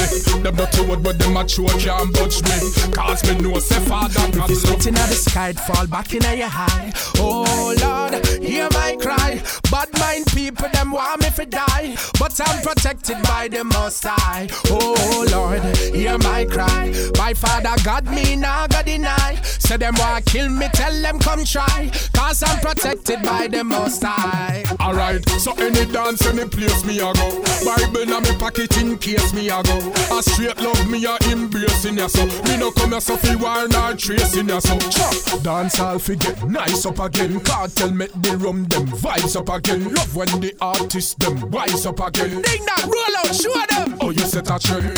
Them 0.43 0.55
dirty 0.55 0.81
word 0.85 1.01
but 1.01 1.17
them 1.17 1.37
a 1.37 1.43
true 1.45 1.65
can't 1.81 2.13
budge 2.13 2.41
me. 2.43 2.57
Cause 2.93 3.23
me 3.25 3.41
know 3.41 3.57
say 3.59 3.79
father 3.85 4.25
God 4.31 4.51
Spitting 4.65 4.95
at 4.95 5.09
the 5.09 5.15
sky, 5.15 5.53
fall 5.53 5.85
back 5.87 6.13
in 6.13 6.23
your 6.23 6.47
high. 6.47 6.91
Oh 7.17 7.75
Lord, 7.79 8.25
hear 8.43 8.67
my 8.71 8.95
cry. 8.99 9.41
Bad 9.69 9.89
mind 9.99 10.25
people, 10.27 10.67
them 10.69 10.91
want 10.91 11.21
me 11.21 11.29
to 11.35 11.45
die. 11.45 11.95
But 12.19 12.39
I'm 12.43 12.61
protected 12.63 13.21
by 13.23 13.47
the 13.47 13.63
Most 13.63 14.03
High. 14.03 14.47
Oh 14.69 15.27
Lord, 15.31 15.63
hear 15.93 16.17
my 16.17 16.45
cry. 16.45 16.93
My 17.17 17.33
father 17.33 17.75
God 17.83 18.05
me 18.09 18.35
now 18.35 18.65
God 18.67 18.85
deny. 18.85 19.35
Say 19.43 19.77
them 19.77 19.95
want 19.97 20.25
kill 20.25 20.49
me, 20.49 20.67
tell 20.73 20.93
them 21.01 21.19
come 21.19 21.45
try. 21.45 21.91
Cause 22.13 22.41
I'm 22.43 22.59
protected 22.59 23.21
by 23.21 23.47
the 23.47 23.63
Most 23.63 24.03
High. 24.03 24.63
Alright, 24.79 25.27
so 25.29 25.53
any 25.57 25.85
dance, 25.91 26.25
any 26.25 26.45
place 26.47 26.83
me 26.85 26.99
a 26.99 27.13
go. 27.13 27.43
Bible 27.63 28.05
na 28.07 28.19
me 28.19 28.35
pocket 28.37 28.75
in 28.77 28.97
case 28.97 29.33
me 29.33 29.49
a 29.49 29.61
go. 29.61 29.77
A 30.17 30.23
straight 30.23 30.59
love 30.59 30.89
me 30.89 31.05
I 31.05 31.17
a 31.21 31.31
embracing 31.31 31.97
ya 31.97 32.07
so. 32.07 32.25
Me 32.45 32.57
no 32.57 32.71
come 32.71 32.91
here 32.91 33.01
so 33.01 33.15
fi 33.17 33.35
war 33.35 33.67
nor 33.67 33.93
tracing 33.93 34.44
ya 34.47 34.59
so. 34.59 34.77
Cha, 34.77 35.09
dance 35.43 35.79
all 35.79 35.99
fi 35.99 36.15
get 36.15 36.43
nice 36.47 36.85
up 36.85 36.99
again. 36.99 37.39
Cartel 37.41 37.91
make 37.91 38.11
the 38.21 38.37
rum 38.37 38.65
them 38.65 38.87
vibes 38.87 39.35
up 39.35 39.49
again. 39.49 39.93
Love 39.93 40.15
when 40.15 40.27
the 40.39 40.53
artist 40.61 41.19
them 41.19 41.49
wise 41.51 41.85
up 41.85 41.99
again. 41.99 42.41
Ding 42.41 42.65
that 42.65 42.83
roll 42.85 43.17
out, 43.19 43.35
show 43.35 43.53
them. 43.75 43.97
Oh, 44.01 44.11
you 44.11 44.21
set 44.21 44.49
a 44.49 44.59
trend. 44.59 44.97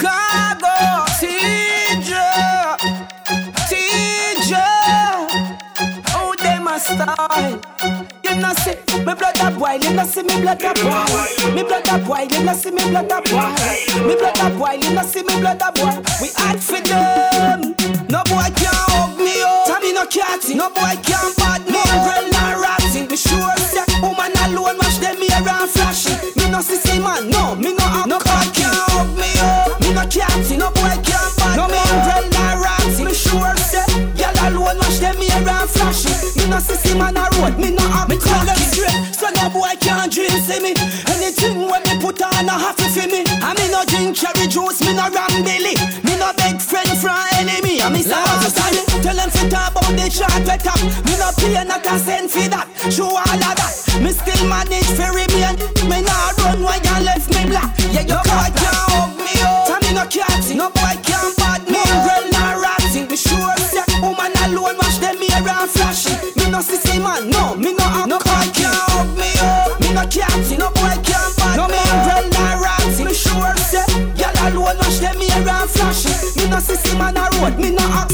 Khago, 0.00 1.06
TJ, 1.20 2.12
TJ. 3.68 4.52
Oh, 6.14 6.34
they 6.38 6.58
must 6.58 6.86
style. 6.86 7.60
You 8.24 8.34
know 8.42 8.52
see, 8.54 8.76
me 9.04 9.14
blood 9.14 9.38
a 9.40 9.50
boil. 9.58 9.78
You 9.78 9.92
know 9.94 10.04
see 10.04 10.22
me 10.22 10.40
blood 10.40 10.62
a 10.62 10.74
boil. 10.74 11.54
Me 11.54 11.62
blood 11.62 11.88
a 11.88 11.98
boil. 11.98 12.26
You 12.26 12.44
know 12.44 12.54
see 12.54 12.70
me 12.70 12.82
blood 12.90 13.10
a 13.10 13.22
boil. 13.22 14.06
Me 14.06 14.14
blood 14.16 14.38
a 14.40 14.50
boil. 14.58 14.74
You 14.76 14.94
know 14.94 15.02
see 15.02 15.22
me 15.22 15.40
blood 15.40 15.62
a 15.62 15.72
boil. 15.72 16.02
We 16.20 16.30
act 16.38 16.62
for 16.62 16.80
them. 16.80 17.75
No 18.08 18.22
boy 18.30 18.46
can 18.54 18.70
hug 18.70 19.18
me 19.18 19.42
oh. 19.42 19.62
up. 19.62 19.66
Tell 19.66 19.80
me 19.82 19.92
no 19.92 20.06
catty. 20.06 20.54
No 20.54 20.70
boy 20.70 20.94
can 21.02 21.34
bad 21.34 21.66
me. 21.66 21.82
Umbrella 21.90 22.54
ratting. 22.62 23.10
Me 23.10 23.16
sure 23.18 23.56
say 23.58 23.82
woman 23.98 24.30
alone 24.46 24.78
watch 24.78 24.98
them 25.02 25.18
here 25.18 25.42
and 25.42 25.70
flashing. 25.70 26.14
Me 26.38 26.46
no 26.50 26.60
see 26.62 26.98
man. 27.02 27.26
No, 27.30 27.58
me 27.58 27.74
no 27.74 27.82
have 27.82 28.06
no 28.06 28.18
boy 28.22 28.46
can 28.54 28.70
hug 28.70 29.10
me 29.18 29.26
up. 29.42 29.80
Me 29.82 29.90
no 29.90 30.06
catty. 30.06 30.54
No 30.54 30.70
boy 30.70 30.94
can 31.02 31.26
bad 31.34 31.58
no 31.58 31.66
me. 31.66 31.82
Umbrella 31.82 32.62
ratting. 32.62 33.10
Me 33.10 33.14
sure 33.14 33.56
say 33.58 33.82
girl 34.14 34.38
alone 34.46 34.78
watch 34.78 35.02
them 35.02 35.18
here 35.18 35.42
and 35.42 35.66
flashing. 35.66 36.14
Me 36.38 36.46
no 36.46 36.62
see 36.62 36.94
man 36.94 37.18
a 37.18 37.26
road. 37.42 37.58
Me 37.58 37.74
no 37.74 37.82
have 37.90 38.06
me 38.08 38.22
tell 38.22 38.44
them 38.46 38.60
straight. 38.70 38.94
So 39.10 39.26
no 39.34 39.50
boy 39.50 39.74
can't 39.82 40.14
dream 40.14 40.30
see 40.46 40.62
me. 40.62 40.78
Anything 41.10 41.66
when 41.66 41.82
me 41.90 41.98
put 41.98 42.22
on 42.22 42.46
a 42.46 42.54
happy 42.54 42.86
for 42.86 43.06
me. 43.10 43.26
I 43.42 43.50
me 43.58 43.66
no 43.66 43.82
drink 43.90 44.14
cherry 44.14 44.46
juice. 44.46 44.78
Me 44.86 44.94
no 44.94 45.10
ram 45.10 45.42
belly. 45.42 45.74
Me 46.06 46.14
no 46.22 46.30
beg 46.38 46.62
friend 46.62 46.94
from 47.02 47.18
enemy. 47.34 47.65
I 47.86 47.88
me 47.88 48.02
what's 48.02 48.50
sorry. 48.50 48.82
Tell 48.98 49.14
them 49.14 49.30
fit 49.30 49.54
about 49.54 49.94
the 49.94 50.10
chocolate 50.10 50.58
top. 50.58 50.82
Me 51.06 51.14
no 51.22 51.30
pay 51.38 51.54
not 51.62 51.86
a 51.86 51.94
cent 52.02 52.26
for 52.34 52.42
that. 52.50 52.66
Show 52.90 53.06
all 53.06 53.22
of 53.22 53.38
that. 53.38 53.78
Me 54.02 54.10
still 54.10 54.42
manage 54.50 54.90
for 54.98 55.14
remain. 55.14 55.54
Me 55.86 56.02
nah 56.02 56.34
run 56.42 56.66
when 56.66 56.82
you 56.82 56.98
left 57.06 57.30
me 57.30 57.46
black. 57.46 57.70
Yeah, 57.94 58.02
you 58.02 58.18
can't 58.26 58.58
hug 58.58 59.14
me 59.14 59.30
up. 59.38 59.70
Tell 59.70 59.78
me 59.86 59.94
no 59.94 60.02
catty. 60.10 60.58
No 60.58 60.66
boy 60.74 60.98
can't 61.06 61.30
bad 61.38 61.62
me. 61.70 61.78
Umbrella 61.78 62.58
ratting. 62.58 63.06
Me 63.06 63.14
sure 63.14 63.54
say 63.62 63.86
woman 64.02 64.34
alone 64.42 64.74
watch 64.82 64.98
them 64.98 65.22
here 65.22 65.46
and 65.46 65.70
flashing. 65.70 66.18
Me 66.34 66.50
no 66.50 66.66
see 66.66 66.82
see 66.82 66.98
man. 66.98 67.30
No, 67.30 67.54
me 67.54 67.70
no 67.70 67.86
no 68.02 68.18
boy 68.18 68.46
can't 68.50 68.74
hug 68.90 69.14
me 69.14 69.30
up. 69.38 69.78
Me 69.78 69.94
no 69.94 70.02
catty. 70.10 70.58
No 70.58 70.74
boy 70.74 70.90
can't 71.06 71.25
no 76.56 76.74
see 76.74 76.96
man 76.96 77.16
a 77.18 77.28
road. 77.38 77.58
Me 77.58 77.70
no 77.70 77.82
have 77.82 78.08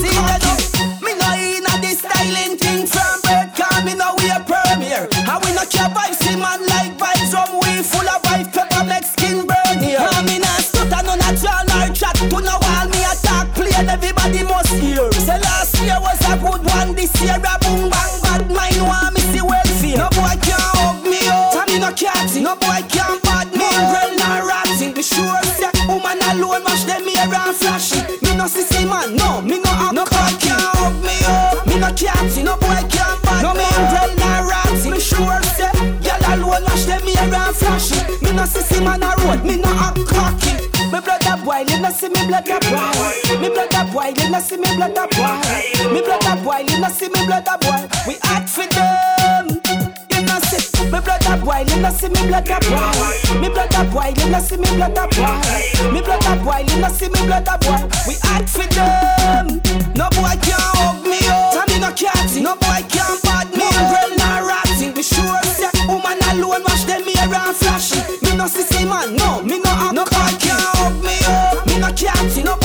see 44.43 44.56
me 44.56 44.66
blood 44.77 44.98
a 44.98 45.06
boil. 45.14 45.93
Me 45.93 46.01
blood 46.02 46.27
a 46.27 46.36
boil, 46.43 46.66
you 46.66 46.81
no 46.81 46.89
see 46.89 47.09
me 47.09 47.24
blood 47.27 47.47
a 47.47 47.59
boil. 47.59 47.86
We 48.06 48.19
act 48.24 48.48
for 48.48 48.66
them. 48.66 49.62
You 50.10 50.20
no 50.27 50.36
see 50.43 50.90
me 50.90 50.98
blood 51.01 51.24
a 51.27 51.36
boil, 51.39 51.64
you 51.64 51.81
no 51.81 51.90
see 51.90 52.09
me 52.09 52.27
blood 52.27 52.51
a 52.51 52.59
boil. 52.66 53.40
Me 53.40 53.48
blood 53.48 53.74
a 53.74 53.85
boil, 53.86 54.12
you 54.12 54.28
no 54.31 54.40
see 54.40 54.56
me 54.56 54.69
blood 54.74 54.98
a 54.98 55.06
boil. 55.14 55.93
Me 55.93 56.01
blood 56.02 56.27
a 56.27 56.36
boil, 56.43 56.66
you 56.66 56.81
no 56.81 56.89
see 56.89 57.09
me 57.09 57.20
blood 57.27 57.47
a 57.47 57.56
boil. 57.62 57.86
We 58.06 58.14
act 58.35 58.48
for 58.51 58.66
them. 58.74 59.62
No 59.94 60.10
boy 60.10 60.35
can't 60.43 60.59
hug 60.74 61.06
me 61.06 61.23
up. 61.31 61.55
Tell 61.55 61.66
me 61.70 61.78
no 61.78 61.90
catty. 61.94 62.43
No 62.43 62.56
boy 62.59 62.82
can't 62.90 63.23
bad 63.23 63.47
me. 63.55 63.62
Mongrel 63.62 64.10
nah 64.19 64.43
ratty. 64.43 64.90
Me 64.90 65.02
sure 65.02 65.43
say 65.47 65.70
woman 65.86 66.19
alone 66.35 66.66
wash 66.66 66.85
them 66.85 67.06
hair 67.06 67.31
and 67.31 67.56
flashy. 67.56 68.02
Me 68.27 68.35
no 68.36 68.47
sissy 68.51 68.82
man, 68.89 69.14
no. 69.14 69.43
Me 69.43 69.60
no 69.62 69.70
have 69.70 69.94
no 69.94 70.05
boy 70.05 70.32
can't 70.43 70.66
hug 70.74 70.98
me 71.05 71.14
up. 71.31 71.66
Me 71.66 71.78
no 71.78 71.93
catty. 71.94 72.43
No 72.43 72.56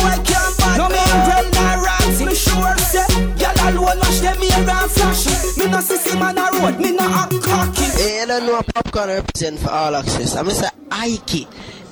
Me 6.07 6.13
no 6.13 6.19
sissy 6.19 6.19
man 6.19 6.37
a 6.37 6.61
road. 6.61 6.79
Me 6.79 6.91
no 6.91 7.03
have 7.03 7.29
cocky. 7.29 7.83
Hey, 7.83 8.21
you 8.21 8.27
don't 8.27 8.45
know 8.45 8.53
what 8.53 8.65
Popcaan 8.67 9.07
represent 9.07 9.59
for 9.59 9.69
All 9.69 9.95
Axe-S. 9.95 10.35
I'm 10.35 10.49
say 10.49 10.69
Ike. 10.91 11.47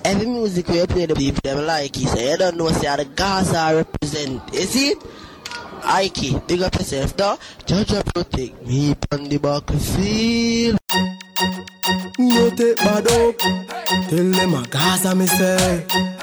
Every 0.06 0.28
music 0.28 0.68
we 0.68 0.86
play, 0.86 1.06
the 1.06 1.16
people 1.16 1.42
them 1.44 1.66
like 1.66 1.98
it. 1.98 2.08
So 2.08 2.20
you 2.20 2.38
don't 2.38 2.58
know 2.58 2.70
say 2.70 2.88
how 2.88 2.96
the 2.98 3.06
Gaza 3.06 3.76
represent. 3.76 4.42
You 4.54 4.62
see 4.62 4.90
it? 4.90 5.04
Ike, 5.84 6.48
big 6.48 6.62
up 6.62 6.74
yourself, 6.76 7.16
though. 7.18 7.38
Judge 7.66 7.90
protect 8.14 8.66
me 8.66 8.96
on 9.12 9.24
the 9.26 9.38
battlefield. 9.38 10.80
No 12.18 12.50
take 12.52 12.78
bad 12.78 13.08
up. 13.08 13.38
Tell 14.10 14.32
them 14.32 14.54
a 14.54 14.68
Gaza 14.70 15.16
me 15.16 15.28
say. 15.28 16.15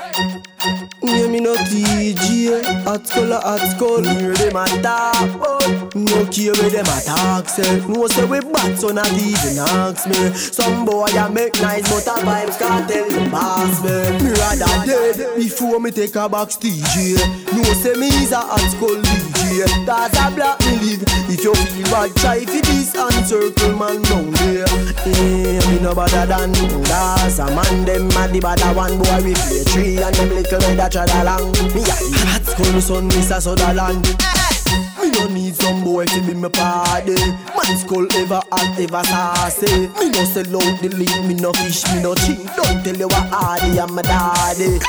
Yeah, 1.05 1.27
me 1.27 1.41
no 1.41 1.57
TG, 1.57 2.85
hot 2.85 3.07
skull, 3.07 3.33
hot 3.33 3.61
skull. 3.75 4.03
Hear 4.05 4.35
them 4.35 4.55
oh. 4.55 4.63
a 4.63 4.83
talk, 4.83 5.41
but 5.41 5.95
no 5.97 6.27
care 6.27 6.53
where 6.55 6.71
them 6.71 6.87
a 6.87 7.01
talk. 7.05 7.49
Say, 7.49 7.81
no 7.89 8.07
say 8.07 8.25
we 8.25 8.39
bad, 8.41 8.79
so 8.79 8.89
not 8.89 9.11
even 9.13 9.59
ask 9.59 10.07
me. 10.07 10.33
Some 10.35 10.85
boy 10.85 11.07
a 11.07 11.29
make 11.29 11.61
nice, 11.61 11.91
but 11.91 12.07
a 12.07 12.21
vibes 12.25 12.57
can't 12.57 12.89
tell 12.89 13.09
the 13.09 13.31
boss 13.31 13.83
me. 13.83 14.25
Me 14.25 14.31
rather 14.31 14.87
dead 14.87 15.37
before 15.37 15.81
me 15.81 15.91
take 15.91 16.15
a 16.15 16.29
box 16.29 16.57
TG. 16.57 17.17
No 17.53 17.63
say 17.65 17.95
me 17.95 18.07
is 18.07 18.31
a 18.31 18.39
hot 18.39 18.61
skull 18.71 18.95
DJ. 19.03 19.32
That's 19.61 20.19
a 20.19 20.31
black 20.35 20.59
me 20.61 20.79
live. 20.81 21.05
If 21.29 21.45
you 21.45 21.55
feel 21.55 21.85
bad, 21.93 22.15
try 22.17 22.41
for 22.45 22.63
this 22.65 22.95
and 22.97 23.27
circle 23.27 23.77
man 23.77 24.01
down 24.03 24.31
there. 24.33 24.65
Yeah, 25.05 25.61
me 25.71 25.79
no 25.81 25.95
better 25.95 26.25
than 26.25 26.53
Gaza 26.85 27.47
man. 27.47 27.85
Them 27.85 28.09
a 28.09 28.29
the 28.33 28.41
better 28.41 28.73
one 28.73 28.97
boy 28.99 29.23
we 29.23 29.35
play 29.35 29.65
three 29.65 30.03
and 30.03 30.15
them 30.15 30.31
little 30.31 30.59
red 30.61 30.81
a 30.81 30.89
trot 30.89 31.13
along. 31.15 31.53
Me 31.75 31.83
a 31.85 31.97
hot 32.25 32.45
skull 32.45 32.81
son, 32.81 33.11
Mr. 33.11 33.41
Sutherland. 33.41 34.42
No 35.23 35.29
need 35.29 35.55
some 35.55 35.85
boy 35.85 36.05
to 36.05 36.21
be 36.23 36.35
my 36.35 36.49
party. 36.49 37.15
Man 37.15 37.79
skull 37.79 38.09
ever 38.17 38.43
hot, 38.51 38.75
ever 38.77 39.05
saucy. 39.07 39.87
Me 40.01 40.11
no 40.11 40.25
sell 40.25 40.57
out 40.59 40.83
the 40.83 40.89
lead, 40.99 41.29
me 41.29 41.35
no 41.35 41.53
fish, 41.53 41.87
me 41.95 42.03
no 42.03 42.13
cheat. 42.17 42.43
Don't 42.59 42.83
tell 42.83 42.97
you 42.97 43.07
what 43.07 43.31
hardy 43.31 43.79
I'm 43.79 43.95
my 43.95 44.03
daddy. 44.03 44.83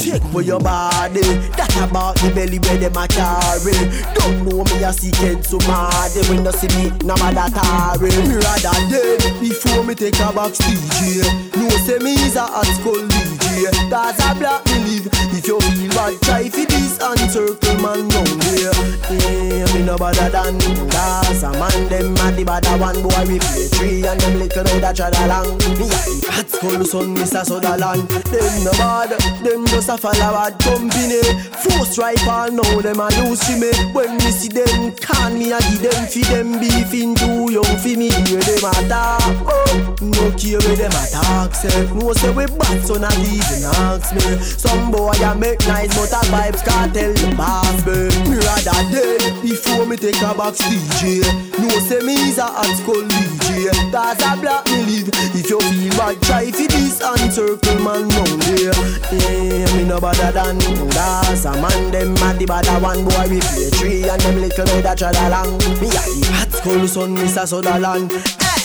Take 0.00 0.22
for 0.32 0.40
your 0.40 0.58
body. 0.58 1.20
That 1.60 1.76
about 1.76 2.16
the 2.16 2.32
belly 2.32 2.56
where 2.56 2.78
them 2.80 2.96
a 2.96 3.04
carry. 3.04 3.76
Don't 4.16 4.48
know 4.48 4.64
me 4.64 4.80
a 4.80 4.92
secret 4.96 5.44
so 5.44 5.58
mad. 5.68 6.08
When 6.32 6.48
you 6.48 6.52
see 6.56 6.72
me, 6.80 6.88
no 7.04 7.12
matter 7.20 7.52
tarry. 7.52 8.08
Me 8.24 8.40
rather 8.40 8.80
dead 8.88 9.20
before 9.44 9.84
me 9.84 9.94
take 9.94 10.16
a 10.24 10.32
box 10.32 10.56
DJ. 10.64 11.28
No 11.52 11.68
say 11.84 11.98
me 12.00 12.16
is 12.16 12.36
a 12.36 12.48
hot 12.48 12.64
skull 12.80 13.04
DJ. 13.04 13.90
That's 13.92 14.24
a 14.24 14.32
black 14.40 14.64
me 14.72 15.04
live. 15.04 15.12
If 15.36 15.46
you 15.46 15.60
feel 15.60 15.92
bad, 15.92 16.16
try 16.24 16.48
for 16.48 16.64
this 16.64 16.96
and 16.96 17.30
circle 17.30 17.76
man 17.84 18.08
down 18.08 18.38
there. 18.40 18.97
Yeah, 19.08 19.64
me 19.72 19.82
no 19.84 19.96
better 19.96 20.28
than 20.28 20.58
Gaza 20.92 21.50
man. 21.56 21.88
Them 21.88 22.12
a 22.12 22.28
the 22.36 22.44
better 22.44 22.76
one 22.76 23.00
boy 23.00 23.24
we 23.24 23.38
play 23.40 23.68
three 23.72 24.04
and 24.04 24.20
them 24.20 24.38
little 24.38 24.64
red 24.64 24.84
a 24.84 24.92
trot 24.92 25.16
along. 25.24 25.56
Me 25.80 25.88
a 25.88 26.28
hot 26.28 26.48
skull 26.50 26.84
son, 26.84 27.16
Mr. 27.16 27.40
Sutherland. 27.40 28.04
Them 28.28 28.64
no 28.64 28.72
bad, 28.76 29.16
them 29.40 29.64
just 29.66 29.88
a 29.88 29.96
follow 29.96 30.32
bad 30.36 30.60
company. 30.60 31.24
Force 31.56 31.96
right 31.96 32.20
all 32.28 32.52
now, 32.52 32.80
them 32.84 33.00
a 33.00 33.08
lose 33.24 33.40
to 33.48 33.56
me. 33.56 33.72
When 33.96 34.12
me 34.20 34.28
see 34.28 34.52
them, 34.52 34.92
can 35.00 35.38
me 35.38 35.52
a 35.56 35.58
give 35.72 35.88
them 35.88 36.04
fi 36.04 36.22
them 36.28 36.60
beef 36.60 36.92
in 36.92 37.14
too 37.16 37.48
young 37.48 37.78
fi 37.80 37.96
me 37.96 38.12
hear 38.12 38.44
them 38.44 38.68
a 38.68 38.76
talk. 38.92 39.24
Oh, 39.48 39.96
no 40.04 40.36
care 40.36 40.60
where 40.60 40.76
them 40.76 40.92
a 40.92 41.04
talk 41.08 41.54
say. 41.56 41.72
No 41.96 42.12
say 42.12 42.28
we 42.36 42.44
bad, 42.44 42.84
so 42.84 43.00
not 43.00 43.16
even 43.24 43.64
ask 43.88 44.12
me. 44.12 44.36
Some 44.44 44.90
boy 44.90 45.16
a 45.24 45.32
make 45.34 45.64
nice, 45.64 45.96
but 45.96 46.12
a 46.12 46.20
vibes 46.28 46.60
can't 46.60 46.92
tell 46.92 47.12
the 47.12 47.32
boss 47.32 47.80
me. 47.88 48.12
Me 48.28 48.36
rather 48.36 48.97
dead 48.98 49.42
before 49.42 49.86
me 49.86 49.96
take 49.96 50.20
a 50.22 50.34
box 50.34 50.58
DJ. 50.62 51.22
No 51.58 51.68
say 51.78 52.00
me 52.00 52.14
is 52.14 52.38
a 52.38 52.46
hot 52.46 52.66
skull 52.78 53.02
DJ. 53.02 53.70
That's 53.92 54.22
a 54.22 54.36
black 54.40 54.66
me 54.66 54.82
live. 54.86 55.10
If 55.34 55.50
you 55.50 55.60
feel 55.60 55.92
bad, 55.96 56.20
try 56.22 56.50
fi 56.50 56.66
this 56.66 57.00
and 57.02 57.32
circle 57.32 57.78
man 57.84 58.08
down 58.08 58.38
there. 58.50 58.74
Yeah, 59.14 59.70
me 59.76 59.84
no 59.84 60.00
better 60.00 60.32
than 60.32 60.58
Gaza 60.90 61.52
man. 61.62 61.90
Them 61.92 62.14
a 62.18 62.34
the 62.34 62.46
better 62.46 62.78
one 62.82 63.04
boy 63.04 63.26
we 63.30 63.40
play 63.40 63.70
three 63.78 64.08
and 64.08 64.20
them 64.20 64.40
little 64.40 64.66
red 64.66 64.86
a 64.86 64.94
trot 64.96 65.16
along. 65.16 65.58
Me 65.80 65.88
a 65.88 66.02
the 66.02 66.26
hot 66.34 66.52
skull 66.52 66.86
son, 66.88 67.16
Mr. 67.16 67.46
Sutherland. 67.46 68.10
Me 68.10 68.57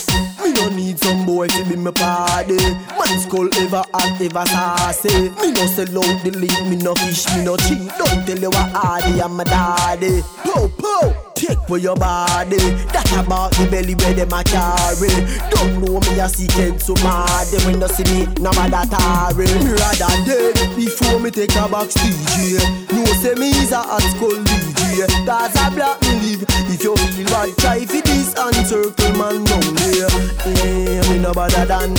no 0.54 0.68
need 0.70 0.98
some 0.98 1.26
boy 1.26 1.48
to 1.48 1.64
be 1.64 1.76
my 1.76 1.90
party. 1.90 2.56
Man 2.56 3.20
skull 3.20 3.48
ever 3.58 3.84
hot, 3.92 4.20
ever 4.20 4.46
saucy. 4.46 5.30
Me 5.40 5.52
no 5.52 5.66
sell 5.66 5.98
out 5.98 6.24
the 6.24 6.30
lead, 6.30 6.70
me 6.70 6.76
no 6.76 6.94
fish, 6.94 7.26
me 7.36 7.44
no 7.44 7.56
cheat. 7.56 7.90
Don't 7.98 8.26
tell 8.26 8.38
you 8.38 8.50
what 8.50 8.70
hardy 8.72 9.20
I'm 9.20 9.36
my 9.36 9.44
daddy. 9.44 10.22
Po 10.42 10.68
po. 10.68 11.33
Take 11.34 11.58
for 11.66 11.78
your 11.78 11.96
body. 11.96 12.56
That 12.94 13.10
about 13.18 13.52
the 13.52 13.66
belly 13.70 13.94
where 13.94 14.14
them 14.14 14.32
a 14.32 14.42
carry. 14.46 15.10
Don't 15.50 15.82
know 15.82 15.98
me 16.00 16.20
a 16.20 16.28
secret 16.28 16.80
so 16.80 16.94
mad. 17.02 17.46
Them 17.50 17.62
when 17.66 17.80
you 17.82 17.88
see 17.88 18.06
me, 18.06 18.26
no 18.38 18.50
matter. 18.54 18.86
Me 19.34 19.46
rather 19.46 20.14
dead 20.24 20.56
before 20.76 21.18
me 21.18 21.30
take 21.30 21.54
a 21.56 21.68
box 21.68 21.94
DJ. 21.98 22.62
No 22.92 23.04
say 23.18 23.34
me 23.34 23.50
is 23.50 23.72
a 23.72 23.82
hot 23.82 24.02
skull 24.14 24.38
DJ. 24.46 25.06
That's 25.26 25.58
a 25.58 25.70
black 25.74 26.00
me 26.02 26.38
live. 26.38 26.44
If 26.70 26.82
you 26.82 26.96
feel 26.96 27.26
bad, 27.26 27.50
try 27.58 27.84
for 27.84 28.00
this 28.00 28.34
and 28.38 28.66
circle 28.66 29.12
man 29.18 29.44
down 29.44 29.74
there. 29.74 30.34
Yeah, 30.46 31.02
eh, 31.02 31.10
me 31.10 31.18
no 31.18 31.32
better 31.34 31.66
than 31.66 31.94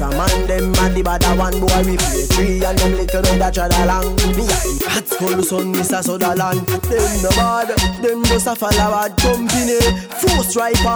a 0.00 0.08
man. 0.16 0.46
Them 0.46 0.72
a 0.72 0.88
the 0.90 1.02
better 1.02 1.34
one 1.36 1.60
boy 1.60 1.82
we 1.84 1.96
play 1.96 2.24
three 2.32 2.64
and 2.64 2.78
them 2.78 2.92
little 2.96 3.20
a 3.20 3.52
trot 3.52 3.72
along. 3.80 4.16
Me 4.36 4.48
a 4.48 4.88
hot 4.88 5.06
skull 5.06 5.42
son, 5.42 5.74
Mr. 5.74 6.02
Sutherland. 6.02 6.66
Them 6.66 7.22
no 7.22 7.30
bad, 7.30 7.68
them 8.02 8.24
just 8.24 8.46
a 8.46 8.55
all 8.62 8.74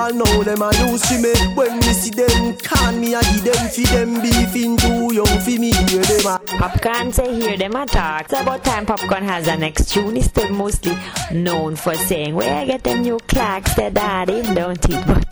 eh? 0.08 0.12
now, 0.12 0.42
them 0.42 0.62
a 0.62 0.70
to 0.72 1.18
me. 1.20 1.32
When 1.54 1.76
me 1.76 1.92
see 1.92 2.10
them, 2.10 2.56
can 2.56 3.00
me 3.00 3.14
a 3.14 3.20
give 3.20 3.44
them 3.44 3.68
fi 3.68 3.84
them 3.84 4.76
too 4.76 5.14
young 5.14 5.40
fi 5.40 5.58
me 5.58 5.72
hear 5.72 6.02
them 6.02 6.26
a. 6.26 6.38
Popcaan 6.60 7.12
say 7.12 7.34
hear 7.34 7.56
them 7.56 7.76
attack. 7.76 8.30
It's 8.30 8.40
about 8.40 8.64
time 8.64 8.86
Popcaan 8.86 9.22
has 9.22 9.46
a 9.48 9.56
next 9.56 9.90
tune. 9.92 10.16
He's 10.16 10.26
still 10.26 10.50
mostly 10.50 10.96
known 11.32 11.76
for 11.76 11.94
saying, 11.94 12.34
Where 12.34 12.54
I 12.54 12.66
get 12.66 12.82
them 12.82 13.02
new 13.02 13.18
Clarks, 13.28 13.74
their 13.74 13.90
daddy, 13.90 14.42
don't 14.54 14.84
he? 14.84 14.94
But 15.10 15.28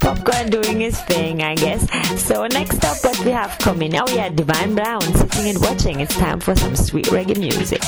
Popcaan 0.00 0.50
doing 0.50 0.80
his 0.80 1.00
thing, 1.02 1.42
I 1.42 1.54
guess. 1.54 1.86
So 2.20 2.46
next 2.46 2.84
up, 2.84 3.02
what 3.04 3.18
we 3.24 3.30
have 3.32 3.58
coming? 3.58 3.94
Oh 3.96 4.06
yeah, 4.14 4.28
Divine 4.28 4.74
Brown 4.74 5.02
sitting 5.02 5.48
and 5.48 5.60
watching. 5.60 6.00
It's 6.00 6.16
time 6.16 6.40
for 6.40 6.54
some 6.54 6.76
sweet 6.76 7.06
reggae 7.06 7.38
music. 7.38 7.82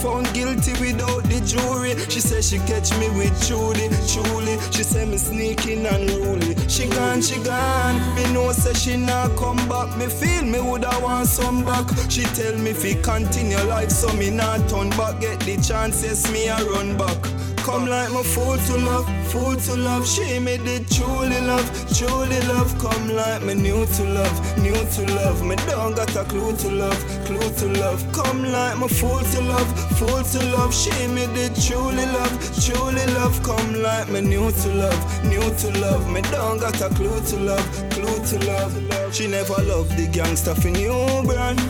Found 0.00 0.32
guilty 0.32 0.72
without 0.80 1.22
the 1.24 1.40
jury. 1.44 1.92
She 2.08 2.20
said 2.20 2.42
she 2.42 2.58
catch 2.60 2.90
me 2.98 3.08
with 3.10 3.36
Judy, 3.46 3.88
truly. 4.08 4.58
She 4.72 4.82
said 4.82 5.08
me 5.08 5.18
sneaking 5.18 5.86
and 5.86 6.10
ruly. 6.10 6.56
She 6.68 6.88
gone, 6.88 7.20
she 7.20 7.38
gone. 7.42 7.96
Me 8.16 8.24
know 8.32 8.52
say 8.52 8.72
she 8.72 8.96
not 8.96 9.36
come 9.36 9.60
back. 9.68 9.96
Me 9.98 10.06
feel 10.06 10.44
me 10.44 10.58
woulda 10.60 10.90
want 11.02 11.26
some 11.28 11.64
back. 11.64 11.86
She 12.08 12.22
tell 12.22 12.56
me 12.58 12.72
fi 12.72 12.94
continue 13.02 13.62
life, 13.64 13.90
so 13.90 14.12
me 14.14 14.30
not 14.30 14.68
turn 14.68 14.90
back. 14.90 15.20
Get 15.20 15.40
the 15.40 15.56
chances, 15.56 16.30
me 16.32 16.48
a 16.48 16.56
run 16.72 16.96
back. 16.96 17.18
Come 17.64 17.86
like 17.86 18.10
my 18.10 18.22
fool 18.22 18.56
to 18.56 18.76
love, 18.78 19.06
fool 19.30 19.54
to 19.54 19.76
love. 19.76 20.08
She 20.08 20.38
me 20.38 20.56
did 20.56 20.90
truly 20.90 21.40
love, 21.42 21.68
truly 21.94 22.40
love. 22.48 22.76
Come 22.78 23.14
like 23.14 23.42
me 23.42 23.54
new 23.54 23.84
to 23.84 24.04
love, 24.04 24.58
new 24.58 24.72
to 24.72 25.14
love. 25.14 25.44
Me 25.44 25.56
don't 25.68 25.94
got 25.94 26.16
a 26.16 26.24
clue 26.24 26.56
to 26.56 26.70
love, 26.70 26.98
clue 27.26 27.50
to 27.60 27.66
love. 27.78 28.00
Come 28.12 28.50
like 28.50 28.78
my 28.78 28.88
fool 28.88 29.20
to 29.20 29.40
love, 29.42 29.89
fool 30.00 30.22
to 30.22 30.40
love. 30.56 30.72
She 30.74 30.90
me 31.08 31.26
did 31.34 31.54
truly 31.54 32.06
love, 32.16 32.34
truly 32.64 33.06
love. 33.18 33.36
Come 33.42 33.82
like 33.82 34.08
me 34.08 34.20
new 34.22 34.50
to 34.50 34.68
love, 34.74 35.24
new 35.24 35.46
to 35.60 35.68
love. 35.78 36.10
Me 36.10 36.22
don't 36.32 36.58
got 36.58 36.80
a 36.80 36.88
clue 36.94 37.20
to 37.30 37.36
love, 37.36 37.66
clue 37.90 38.18
to 38.30 38.36
love. 38.46 38.72
She 39.14 39.26
never 39.26 39.60
loved 39.62 39.96
the 39.98 40.06
gangster 40.06 40.54
for 40.54 40.70
new 40.70 41.22
brand. 41.24 41.60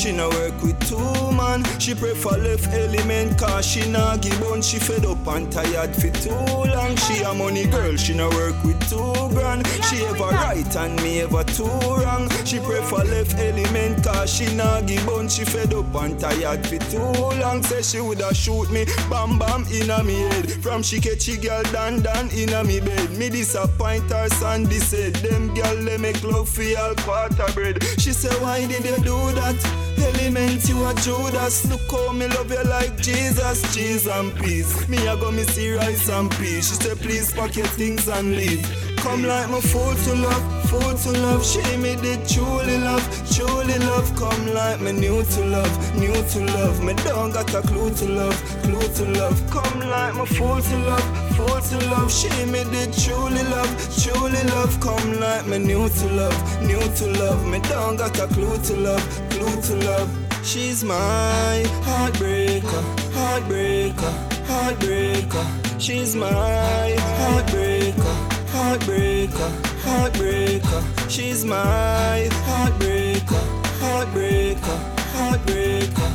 She 0.00 0.12
no 0.12 0.30
work 0.30 0.62
with 0.62 0.80
two 0.88 0.96
man. 1.32 1.62
She 1.78 1.94
prefer 1.94 2.38
left 2.38 2.72
element 2.72 3.38
cause 3.38 3.66
she 3.66 3.86
nah 3.86 4.16
give 4.16 4.42
on. 4.44 4.62
She 4.62 4.78
fed 4.78 5.04
up 5.04 5.26
and 5.26 5.52
tired 5.52 5.94
for 5.94 6.08
too 6.08 6.30
long. 6.30 6.96
She 6.96 7.22
a 7.22 7.34
money 7.34 7.66
girl. 7.66 7.94
She 7.96 8.14
no 8.14 8.30
work 8.30 8.64
with 8.64 8.80
two 8.88 9.12
grand. 9.34 9.66
She 9.90 10.02
ever 10.06 10.30
right 10.30 10.76
and 10.76 10.96
me 11.02 11.20
ever 11.20 11.44
too 11.44 11.64
wrong. 11.66 12.30
She 12.46 12.60
prefer 12.60 13.04
left 13.04 13.36
element 13.36 14.02
cause 14.02 14.32
she 14.32 14.46
nah 14.54 14.80
give 14.80 15.06
on. 15.10 15.28
She 15.28 15.44
fed 15.44 15.74
up 15.74 15.94
and 15.94 16.18
tired 16.18 16.66
for 16.66 16.78
too 16.90 17.38
long. 17.38 17.62
Say 17.62 17.82
she 17.82 18.00
woulda 18.00 18.34
shoot 18.34 18.70
me 18.70 18.86
bam 19.10 19.38
bam 19.38 19.66
inna 19.70 20.02
me 20.02 20.20
head. 20.30 20.50
From 20.62 20.82
she 20.82 20.98
catchy 20.98 21.36
girl 21.36 21.62
dan 21.64 22.00
dan 22.00 22.30
inna 22.30 22.64
me 22.64 22.80
bed. 22.80 23.10
Me 23.18 23.28
disappoint 23.28 24.10
her 24.10 24.30
son. 24.30 24.64
This 24.64 24.88
said 24.88 25.16
them 25.16 25.52
girl 25.52 25.76
they 25.84 25.98
make 25.98 26.22
love 26.24 26.48
for 26.48 26.64
all 26.78 26.94
quarter 26.94 27.52
bread. 27.52 27.84
She 27.98 28.12
say 28.12 28.34
why 28.40 28.66
did 28.66 28.82
you 28.82 28.96
do 29.04 29.32
that? 29.32 29.89
Element, 30.20 30.68
you 30.68 30.84
a 30.86 30.94
Judas. 30.94 31.68
Look 31.70 31.80
how 31.90 32.12
me 32.12 32.26
love 32.28 32.50
you 32.50 32.62
like 32.64 32.96
Jesus. 32.98 33.62
Cheese 33.74 34.06
and 34.06 34.34
peace. 34.36 34.88
Me 34.88 34.98
a 35.06 35.16
go 35.16 35.30
me 35.30 35.42
see 35.44 35.74
rice 35.74 36.08
and 36.10 36.30
peas. 36.32 36.68
She 36.68 36.74
say 36.74 36.94
please 36.94 37.32
pack 37.32 37.56
your 37.56 37.66
things 37.66 38.06
and 38.08 38.36
leave. 38.36 38.62
Come 38.98 39.22
like 39.22 39.48
my 39.48 39.60
fool 39.60 39.94
to 39.94 40.14
love, 40.14 40.68
fool 40.68 40.94
to 40.94 41.10
love. 41.20 41.44
She 41.44 41.62
me 41.78 41.96
did 41.96 42.28
truly 42.28 42.76
love, 42.78 43.02
truly 43.32 43.78
love. 43.78 44.14
Come 44.14 44.52
like 44.52 44.80
me 44.82 44.92
new 44.92 45.22
to 45.22 45.44
love, 45.46 45.96
new 45.96 46.12
to 46.12 46.40
love. 46.52 46.84
Me 46.84 46.92
don't 47.04 47.32
got 47.32 47.54
a 47.54 47.62
clue 47.62 47.90
to 47.94 48.04
love, 48.06 48.36
clue 48.62 48.88
to 48.96 49.04
love. 49.18 49.50
Come 49.50 49.80
like 49.80 50.14
my 50.14 50.26
fool 50.26 50.60
to 50.60 50.76
love, 50.84 51.34
fool 51.34 51.60
to 51.60 51.78
love. 51.88 52.12
She 52.12 52.28
me 52.44 52.62
did 52.64 52.92
truly 52.92 53.42
love, 53.44 53.72
truly 54.02 54.42
love. 54.52 54.78
Come 54.80 55.18
like 55.18 55.46
me 55.46 55.58
new 55.58 55.88
to 55.88 56.06
love, 56.12 56.62
new 56.62 56.78
to 56.78 57.06
love. 57.18 57.46
Me 57.46 57.58
don't 57.70 57.96
got 57.96 58.18
a 58.18 58.26
clue 58.26 58.58
to 58.58 58.76
love, 58.76 59.29
to 59.62 59.74
love. 59.86 60.10
She's 60.44 60.82
my 60.84 61.64
heartbreaker, 61.84 62.82
heartbreaker, 63.12 64.12
heartbreaker. 64.46 65.44
She's 65.80 66.14
my 66.14 66.96
heartbreaker, 67.20 68.14
heartbreaker, 68.54 69.50
heartbreaker. 69.84 71.10
She's 71.10 71.44
my 71.44 72.28
heartbreaker, 72.48 73.42
heartbreaker, 73.82 74.78
heartbreaker. 75.14 76.10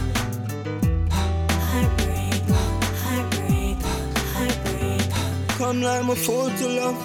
Heartbreaker, 1.70 2.64
heartbreaker, 3.04 3.96
heartbreaker. 4.34 5.58
Come 5.58 5.82
like 5.82 6.04
my 6.06 6.16
fool 6.16 6.50
to 6.50 6.68
love. 6.68 7.00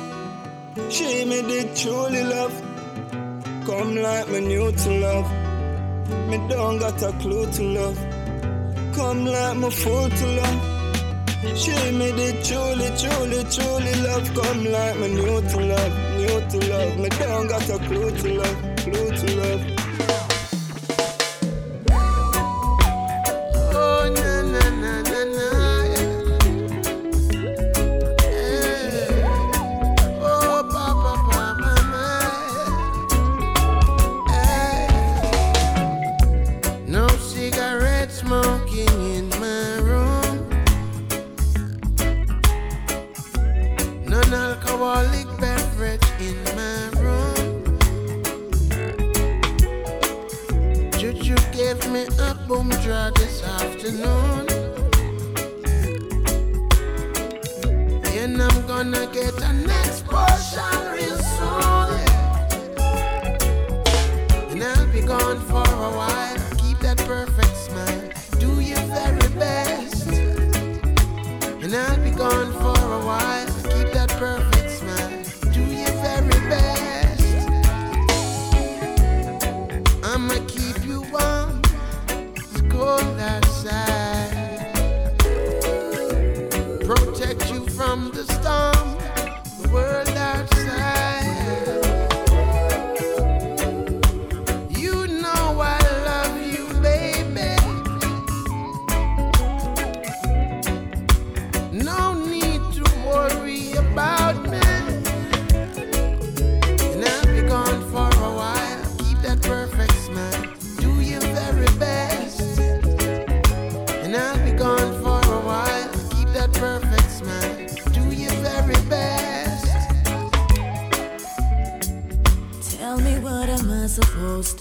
She 0.93 1.25
made 1.25 1.51
it 1.51 1.77
truly 1.77 2.25
love. 2.25 2.55
Come 3.67 3.97
like 3.97 4.29
my 4.29 4.41
new 4.41 4.73
to 4.73 4.91
love 4.91 5.40
me 6.31 6.39
don't 6.49 6.79
got 6.79 7.03
a 7.03 7.13
clue 7.19 7.51
to 7.51 7.63
love. 7.63 7.99
Come 8.95 9.25
like 9.25 9.57
my 9.57 9.71
fool 9.71 10.09
to 10.09 10.27
love. 10.39 10.59
Show 11.59 11.93
me 11.93 12.11
the 12.13 12.29
truly, 12.47 12.89
truly, 13.01 13.43
truly 13.55 13.95
love. 14.07 14.27
Come 14.35 14.65
like 14.65 14.99
me 15.01 15.09
new 15.15 15.41
to 15.51 15.61
love, 15.73 15.93
new 16.19 16.41
to 16.51 16.71
love. 16.71 16.99
Me 16.99 17.09
don't 17.09 17.49
got 17.49 17.69
a 17.69 17.79
clue 17.87 18.11
to 18.11 18.29
love, 18.35 18.77
clue 18.77 19.11
to 19.11 19.37
love. 19.41 19.80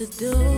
to 0.00 0.06
do. 0.18 0.49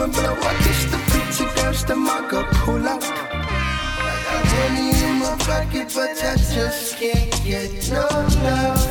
me 0.00 0.12
blow. 0.12 0.34
I 0.34 0.54
kiss 0.64 0.84
the 0.90 0.96
bitch 1.10 1.38
against 1.52 1.86
the 1.86 1.96
marker, 1.96 2.44
pull 2.64 2.86
up. 2.88 3.02
I 3.02 4.16
got 4.24 4.44
money 4.52 4.90
in 5.04 5.18
my 5.18 5.36
pocket, 5.38 5.92
but 5.94 6.16
I 6.24 6.36
just 6.36 6.96
can't 6.96 7.44
get 7.44 7.90
no 7.90 8.06
love. 8.46 8.82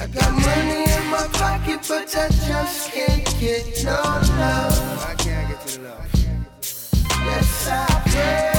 I 0.00 0.06
got 0.06 0.32
money 0.32 0.82
in 0.96 1.04
my 1.10 1.26
pocket, 1.32 1.80
but 1.88 2.16
I 2.16 2.28
just 2.48 2.92
can't 2.92 3.40
get 3.40 3.84
no 3.84 4.00
love. 4.40 5.08
I 5.10 5.14
can't 5.18 5.48
get 5.48 5.66
to 5.68 5.80
love. 5.82 6.06
Yes, 7.26 7.68
I 7.68 8.02
pray. 8.10 8.55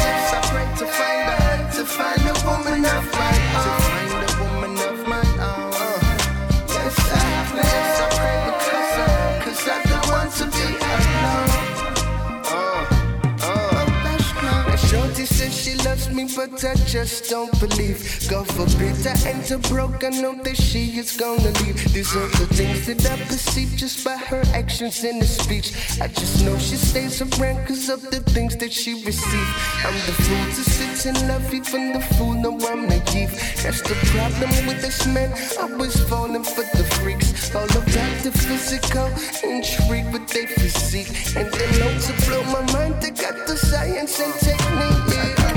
But 16.38 16.64
I 16.64 16.76
just 16.85 17.31
don't 17.31 17.51
believe. 17.59 17.97
God 18.30 18.47
forbid 18.47 18.95
I 19.07 19.18
enter 19.26 19.57
broke, 19.57 20.03
I 20.03 20.09
know 20.09 20.35
that 20.43 20.55
she 20.55 20.99
is 20.99 21.18
gonna 21.18 21.51
leave. 21.65 21.81
These 21.91 22.15
are 22.15 22.30
the 22.38 22.45
things 22.53 22.85
that 22.85 23.03
I 23.09 23.18
perceive 23.26 23.73
just 23.76 24.05
by 24.05 24.18
her 24.18 24.43
actions 24.53 25.03
and 25.03 25.19
the 25.19 25.26
speech. 25.26 25.73
I 25.99 26.07
just 26.07 26.45
know 26.45 26.55
she 26.59 26.76
stays 26.76 27.22
around 27.22 27.65
cause 27.65 27.89
of 27.89 28.03
the 28.11 28.22
things 28.35 28.55
that 28.57 28.72
she 28.72 29.03
received. 29.03 29.53
I'm 29.84 29.97
the 30.05 30.15
fool 30.23 30.45
to 30.57 30.64
sit 30.69 31.09
and 31.09 31.27
love, 31.27 31.51
even 31.51 31.93
the 31.93 32.01
fool 32.15 32.35
know 32.35 32.53
I'm 32.69 32.88
naive. 32.88 33.34
That's 33.64 33.81
the 33.81 33.97
problem 34.14 34.51
with 34.68 34.80
this 34.80 35.07
man, 35.07 35.34
always 35.59 35.99
falling 36.07 36.43
for 36.43 36.65
the 36.77 36.85
freaks. 37.01 37.55
All 37.55 37.65
about 37.65 38.14
the 38.22 38.31
physical, 38.31 39.09
intrigue 39.41 40.14
with 40.14 40.27
their 40.30 40.45
physique. 40.45 41.09
And 41.35 41.51
they 41.51 41.69
know 41.80 41.91
to 42.05 42.14
blow 42.27 42.43
my 42.53 42.61
mind, 42.73 43.01
they 43.01 43.09
got 43.09 43.47
the 43.47 43.57
science 43.57 44.19
and 44.19 44.34
technique. 44.35 45.15
Yeah, 45.15 45.47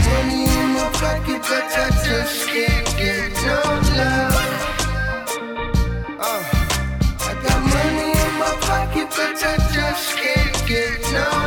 Pocket, 0.89 1.43
but 1.43 1.65
I 1.77 1.91
just 2.05 2.49
can't 2.49 2.87
get 2.97 3.33
no 3.45 3.61
love. 3.97 4.35
Uh, 6.19 6.43
I 7.21 7.35
got 7.43 7.61
money 7.75 8.11
in 8.13 8.33
my 8.39 8.53
pocket, 8.63 9.09
but 9.11 9.43
I 9.45 9.57
just 9.75 10.17
can't 10.17 10.69
get 10.69 11.01
no 11.13 11.40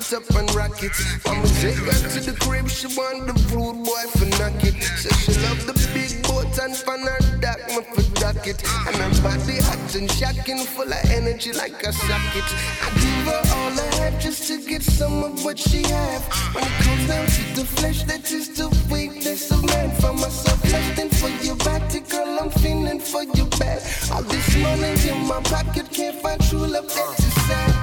up 0.00 0.28
and 0.30 0.52
rock 0.54 0.82
it. 0.82 0.92
I'ma 1.26 1.44
take 1.60 1.76
her 1.76 1.92
to 1.92 2.20
the 2.24 2.36
crib, 2.40 2.68
she 2.68 2.86
want 2.96 3.26
the 3.28 3.36
rude 3.52 3.84
boy 3.84 4.04
for 4.16 4.24
knock 4.40 4.64
it. 4.64 4.74
So 4.96 5.08
she 5.20 5.32
love 5.44 5.60
the 5.66 5.76
big 5.92 6.22
boat 6.24 6.56
and 6.58 6.74
fan 6.74 7.04
her 7.04 7.20
dock, 7.38 7.60
me 7.68 7.84
for 7.84 8.02
dock 8.18 8.46
it. 8.46 8.64
And 8.88 8.96
her 8.96 9.12
body 9.22 9.60
hot 9.60 9.94
and 9.94 10.10
shocking, 10.10 10.64
full 10.64 10.90
of 10.90 11.04
energy 11.10 11.52
like 11.52 11.82
a 11.84 11.92
socket. 11.92 12.48
I 12.80 12.88
give 12.96 13.26
her 13.28 13.42
all 13.54 13.76
I 13.78 13.88
have 14.00 14.20
just 14.20 14.48
to 14.48 14.56
get 14.66 14.82
some 14.82 15.22
of 15.22 15.44
what 15.44 15.58
she 15.58 15.82
have. 15.82 16.24
When 16.54 16.64
it 16.64 16.76
comes 16.82 17.06
down 17.06 17.26
to 17.26 17.42
the 17.60 17.64
flesh, 17.64 18.02
that 18.04 18.32
is 18.32 18.48
the 18.56 18.68
weakness 18.90 19.50
of 19.52 19.64
man. 19.66 19.90
For 20.00 20.14
myself, 20.14 20.64
lusting 20.72 21.10
for 21.10 21.30
your 21.44 21.56
body, 21.56 22.00
girl, 22.00 22.40
I'm 22.40 22.50
feeling 22.50 23.00
for 23.00 23.22
you 23.22 23.44
back. 23.60 23.82
All 24.10 24.22
this 24.22 24.56
money 24.56 24.96
in 25.08 25.28
my 25.28 25.40
pocket, 25.42 25.90
can't 25.92 26.16
find 26.22 26.40
true 26.48 26.66
love, 26.66 26.88
that's 26.88 27.24
sad. 27.46 27.79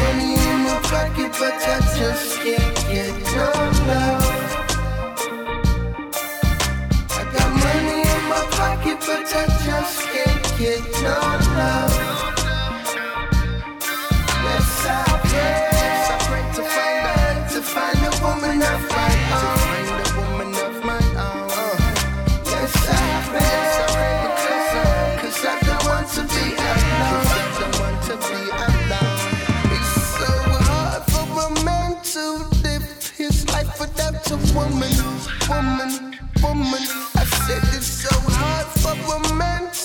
Money 0.00 0.34
in 0.34 0.58
my 0.64 0.80
pocket, 0.84 1.32
but 1.38 1.54
I 1.54 1.80
just 1.98 2.38
can't 2.40 2.76
get 2.90 3.14
no 3.36 3.48
love. 3.88 4.26
I 7.10 7.22
got 7.34 7.50
money 7.64 8.00
in 8.14 8.22
my 8.32 8.42
pocket, 8.58 8.98
but 9.06 9.26
I 9.34 9.46
just 9.66 10.00
can't 10.12 10.58
get 10.58 10.82
no 11.02 11.18
love. 11.56 12.15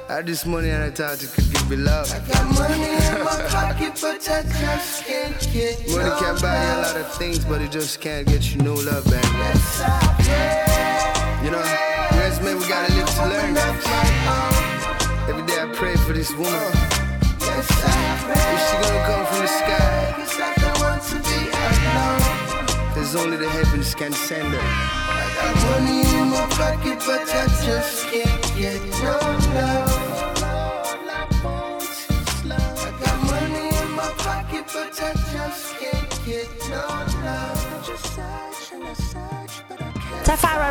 I 0.10 0.14
had 0.16 0.26
this 0.26 0.46
money 0.46 0.70
and 0.70 0.84
I 0.84 0.90
thought 0.90 1.22
it 1.22 1.30
could 1.34 1.52
give 1.52 1.70
me 1.70 1.76
love. 1.76 2.10
I 2.14 2.20
got 2.32 2.46
money 2.56 2.82
in 2.82 3.24
my 3.26 3.44
pocket, 3.50 4.00
but 4.02 4.24
I 4.30 4.42
just 4.42 5.04
can't 5.04 5.38
get 5.52 5.80
Money 5.90 6.10
no 6.10 6.18
can 6.18 6.36
buy 6.42 6.56
you 6.64 6.80
a 6.80 6.82
lot 6.82 6.96
of 6.96 7.14
things, 7.16 7.44
but 7.44 7.62
it 7.62 7.72
just 7.72 8.00
can't 8.00 8.26
get 8.26 8.56
you 8.56 8.62
no 8.62 8.76
love 8.76 9.04
back. 9.12 9.24
Yes, 9.24 9.82
I 9.84 10.00
pray. 10.24 11.44
You 11.44 11.52
know, 11.52 11.60
yes, 11.60 12.42
man, 12.42 12.58
we 12.58 12.66
gotta 12.70 12.94
live 12.94 13.10
to 13.16 13.26
learn. 13.28 13.54
That. 13.54 15.28
Every 15.28 15.46
day 15.46 15.60
I 15.62 15.68
pray 15.76 15.98
for 15.98 16.14
this 16.14 16.32
woman. 16.32 16.54
Uh, 16.54 16.72
yes, 17.42 17.68
I 17.70 18.16
pray. 18.24 18.48
Is 18.56 18.64
she 18.64 18.76
gonna 18.80 19.04
come 19.12 19.26
from 19.28 19.40
the 19.44 19.52
sky? 19.60 20.14
Cause 20.16 20.40
I 20.40 20.54
don't 20.56 20.80
want 20.88 21.04
to 21.04 21.18
be 21.20 21.52
alone. 21.52 22.96
Cause 22.96 23.14
only 23.18 23.36
the 23.36 23.50
heavens 23.50 23.94
can 23.94 24.14
send 24.14 24.48
her. 24.48 24.60
I 24.64 25.28
got 25.36 25.56
money 25.68 26.00
in 26.16 26.30
my 26.30 26.48
pocket, 26.56 27.04
but 27.06 27.28
I 27.28 27.46
just 27.66 28.08
can't 28.08 28.56
get 28.56 28.82
no 29.04 29.20
love. 29.54 29.97
But 34.78 35.02
I 35.02 35.14
just 35.34 35.76
can't 35.80 36.26
get 36.26 36.70
no 36.70 36.76
love. 37.26 37.58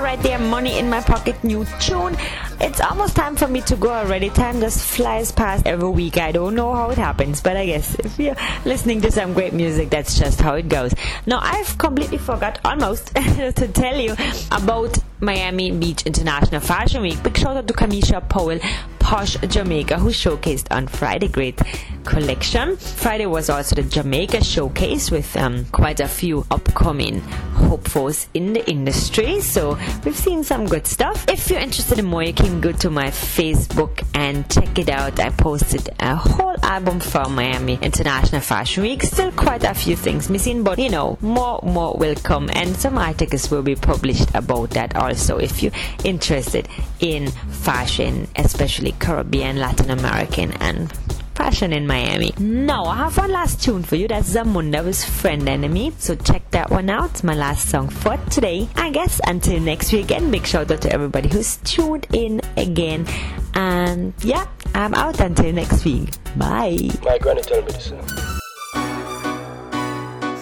Right 0.07 0.23
there, 0.23 0.39
money 0.39 0.79
in 0.79 0.89
my 0.89 1.01
pocket, 1.01 1.43
new 1.43 1.67
tune. 1.81 2.17
It's 2.61 2.81
almost 2.81 3.17
time 3.17 3.35
for 3.35 3.49
me 3.49 3.61
to 3.63 3.75
go 3.75 3.91
already. 3.91 4.31
Time 4.31 4.61
just 4.61 4.83
flies 4.85 5.33
past 5.33 5.67
every 5.67 5.89
week. 5.89 6.17
I 6.17 6.31
don't 6.31 6.55
know 6.55 6.73
how 6.73 6.91
it 6.91 6.97
happens, 6.97 7.41
but 7.41 7.57
I 7.57 7.67
guess 7.67 7.97
if 7.97 8.19
you're 8.19 8.37
listening 8.65 9.01
to 9.01 9.11
some 9.11 9.35
great 9.35 9.53
music, 9.53 9.91
that's 9.91 10.19
just 10.19 10.41
how 10.41 10.55
it 10.55 10.69
goes. 10.69 10.95
Now, 11.27 11.41
I've 11.43 11.77
completely 11.77 12.19
forgot 12.19 12.61
almost 12.65 13.15
to 13.17 13.69
tell 13.75 13.99
you 13.99 14.15
about 14.53 14.97
Miami 15.21 15.73
Beach 15.73 16.07
International 16.07 16.61
Fashion 16.61 17.03
Week. 17.03 17.21
Big 17.23 17.37
shout 17.37 17.57
out 17.57 17.67
to 17.67 17.75
Kamisha 17.75 18.27
Powell, 18.29 18.61
Posh 19.07 19.37
Jamaica, 19.37 20.01
who 20.01 20.09
showcased 20.09 20.67
on 20.73 20.89
Friday. 20.89 21.29
Great 21.29 21.63
collection. 22.03 22.77
Friday 22.77 23.27
was 23.27 23.49
also 23.49 23.77
the 23.77 23.85
Jamaica 23.85 24.43
showcase 24.43 25.13
with 25.13 25.37
um, 25.37 25.65
quite 25.67 26.01
a 26.01 26.09
few 26.09 26.45
upcoming 26.51 27.21
hopefuls 27.55 28.29
in 28.35 28.53
the 28.53 28.69
industry. 28.69 29.41
So 29.41 29.79
we've 30.05 30.17
seen 30.17 30.43
some 30.43 30.67
good 30.67 30.89
stuff. 30.89 31.25
If 31.29 31.49
you're 31.49 31.61
interested 31.61 32.01
in 32.01 32.07
more, 32.07 32.25
you 32.25 32.33
can 32.33 32.61
go 32.61 32.73
to 32.73 32.91
my 32.91 33.07
Facebook 33.07 34.05
and 34.13 34.51
check 34.51 34.77
it 34.77 34.89
out. 34.89 35.21
I 35.21 35.31
posted 35.31 35.89
a 36.01 36.17
whole 36.17 36.57
album 36.65 36.99
from 36.99 37.37
Miami 37.37 37.79
International 37.83 38.41
Fashion 38.41 38.83
Week. 38.83 39.05
Still 39.05 39.31
quite 39.31 39.63
a 39.63 39.75
few 39.75 39.95
things 39.95 40.29
missing, 40.29 40.65
but 40.65 40.81
you 40.81 40.91
know, 40.91 41.17
more 41.21 41.61
more 41.63 41.97
will 41.97 42.17
come, 42.17 42.51
and 42.55 42.77
some 42.77 42.99
articles 42.99 43.53
will 43.53 43.63
be 43.63 43.77
published 43.77 44.35
about 44.35 44.71
that 44.71 44.97
also. 44.97 45.39
If 45.39 45.63
you're 45.63 45.73
interested 46.03 46.69
in 46.99 47.31
fashion, 47.31 48.27
especially 48.37 48.96
Caribbean, 48.99 49.59
Latin 49.59 49.91
American, 49.91 50.53
and 50.61 50.93
fashion 51.37 51.73
in 51.73 51.87
Miami. 51.87 52.33
Now, 52.39 52.85
I 52.87 52.97
have 52.97 53.17
one 53.19 53.31
last 53.31 53.63
tune 53.63 53.83
for 53.83 53.97
you. 53.97 54.09
That's 54.09 54.35
Zamunda 54.35 54.85
with 54.85 55.05
Friend 55.05 55.49
Enemy. 55.49 55.93
So 55.99 56.15
check 56.15 56.51
that 56.51 56.71
one 56.71 56.89
out. 56.91 57.11
It's 57.11 57.23
my 57.25 57.35
last 57.35 57.69
song 57.69 57.89
for 57.89 58.17
today. 58.31 58.69
I 58.77 58.91
guess 58.91 59.21
until 59.27 59.61
next 59.61 59.93
week 59.93 60.07
again, 60.07 60.31
big 60.31 60.47
shout 60.47 60.71
out 60.71 60.81
to 60.83 60.93
everybody 60.93 61.29
who's 61.29 61.59
tuned 61.59 62.07
in 62.13 62.41
again. 62.57 63.07
And 63.55 64.15
yeah, 64.23 64.47
I'm 64.75 64.95
out 64.95 65.21
until 65.21 65.53
next 65.53 65.85
week. 65.85 66.11
Bye. 66.37 66.91
My 67.05 67.19
granny 67.19 67.43
told 67.43 67.67
me 67.67 67.73
this. 67.73 67.93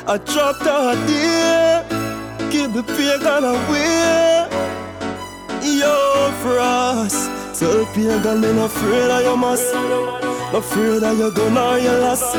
I 0.07 0.19
dropped 0.19 0.67
out 0.67 1.07
there, 1.07 1.83
keep 2.51 2.73
the 2.73 2.83
pagan 2.83 3.45
away. 3.45 4.47
Yo, 5.79 6.31
frost. 6.43 7.34
Tell 7.55 7.87
pagan 7.95 8.41
me 8.41 8.53
not 8.53 8.67
afraid 8.67 9.11
of 9.11 9.23
your 9.23 9.37
mass, 9.37 9.73
not 9.73 10.55
afraid 10.57 11.05
of 11.05 11.19
your 11.19 11.31
gun 11.31 11.57
or 11.57 11.79
your 11.79 12.01
loss. 12.01 12.35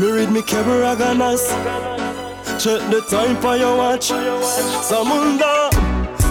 Me 0.00 0.10
read 0.10 0.30
me 0.30 0.40
Kebra 0.40 0.96
Nagast, 0.96 1.48
check 2.58 2.80
the 2.90 3.02
time 3.10 3.36
for 3.36 3.56
your 3.56 3.76
watch. 3.76 4.08
Zamunda, 4.88 5.70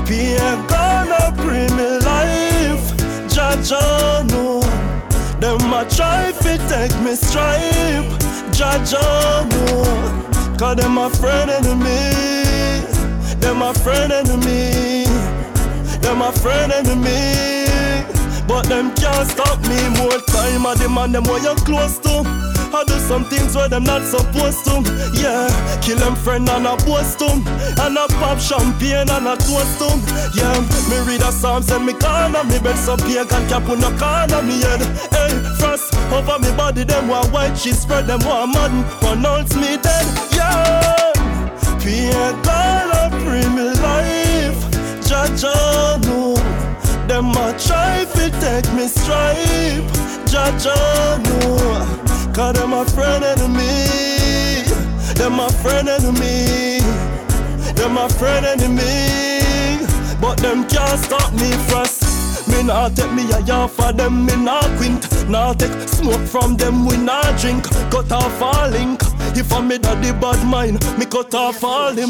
pagan 0.07 1.11
a 1.11 1.31
bring 1.35 1.69
me 1.77 1.99
life. 1.99 2.85
Jaja 3.29 4.27
no, 4.31 4.59
them 5.39 5.71
a 5.71 5.85
try 5.87 6.31
fi 6.31 6.57
take 6.67 6.99
me 7.01 7.15
stripe. 7.15 8.09
Jaja 8.57 9.47
no. 9.51 10.17
Cause 10.57 10.75
them 10.77 10.95
my 10.95 11.07
friend 11.09 11.51
enemy. 11.51 12.15
Them 13.39 13.57
my 13.59 13.73
friend 13.73 14.11
enemy. 14.11 15.03
Them 16.01 16.17
my 16.17 16.31
friend 16.31 16.71
enemy. 16.71 17.56
But 18.47 18.67
them 18.67 18.95
can't 18.95 19.27
stop 19.29 19.59
me 19.67 19.77
more 19.99 20.19
time. 20.31 20.65
I 20.65 20.75
demand 20.75 21.13
them 21.13 21.23
where 21.25 21.43
you're 21.43 21.55
close 21.67 21.99
to. 21.99 22.23
I 22.73 22.83
do 22.85 22.97
some 22.99 23.25
things 23.25 23.55
where 23.55 23.69
them 23.69 23.83
not 23.83 24.03
supposed 24.03 24.65
to. 24.65 24.83
Yeah, 25.13 25.47
kill 25.81 25.97
them 25.97 26.15
friend 26.15 26.49
and 26.49 26.67
a 26.67 26.75
boast 26.85 27.19
them. 27.19 27.43
And 27.79 27.97
a 27.97 28.07
pop 28.19 28.39
champagne 28.39 29.09
and 29.09 29.27
a 29.27 29.35
toast 29.35 29.79
them. 29.79 29.99
Yeah, 30.35 30.59
me 30.89 30.97
read 31.07 31.21
a 31.21 31.31
psalm, 31.31 31.63
send 31.63 31.85
me 31.85 31.93
corner. 31.93 32.43
Me 32.45 32.59
bed 32.59 32.77
so 32.77 32.95
can't 32.97 33.27
cap 33.49 33.67
on 33.69 33.79
the 33.79 33.91
corner 33.99 34.41
me 34.41 34.61
head. 34.61 34.81
Hey, 35.11 35.33
frost 35.59 35.93
over 36.11 36.39
me 36.39 36.55
body, 36.55 36.83
them 36.83 37.07
one 37.07 37.29
white, 37.31 37.57
she 37.57 37.71
spread 37.71 38.07
them 38.07 38.19
one 38.21 38.51
modern. 38.51 38.83
Pronounce 38.99 39.55
me 39.55 39.77
dead. 39.77 40.05
Yeah, 40.31 41.11
Pierre 41.79 42.33
God, 42.43 43.13
me 43.55 43.63
life. 43.81 44.61
Jaja, 45.07 46.05
no. 46.05 46.36
Them 47.07 47.31
a 47.31 47.55
try 47.57 48.03
to 48.03 48.29
take 48.41 48.73
me 48.73 48.87
stripe. 48.87 49.87
Jaja, 50.27 50.75
no. 51.23 52.33
Cause 52.33 52.53
them 52.53 52.71
my 52.71 52.83
friend 52.83 53.23
enemy. 53.23 54.65
Them 55.15 55.33
my 55.37 55.47
friend 55.61 55.87
enemy. 55.87 56.79
Them 57.75 57.93
my 57.93 58.09
friend 58.09 58.45
enemy. 58.45 59.85
But 60.19 60.37
them 60.39 60.67
can't 60.67 60.99
stop 60.99 61.31
me 61.33 61.49
frost. 61.69 62.03
Me 62.49 62.63
nah 62.63 62.89
take 62.89 63.11
me 63.13 63.23
a 63.31 63.39
yard 63.41 63.71
for 63.71 63.91
them, 63.91 64.25
me 64.25 64.35
nah 64.37 64.61
quint 64.77 65.05
Nah 65.29 65.53
take 65.53 65.71
smoke 65.87 66.25
from 66.27 66.55
them, 66.55 66.85
we 66.85 66.95
nah 66.95 67.37
drink 67.37 67.65
Cut 67.91 68.09
off 68.11 68.41
all 68.41 68.69
link 68.69 69.01
If 69.35 69.51
I'm 69.51 69.67
me 69.67 69.77
daddy 69.77 70.11
bad 70.13 70.45
mind, 70.47 70.79
me 70.97 71.05
cut 71.05 71.35
off 71.35 71.61
all 71.63 71.91
him 71.91 72.09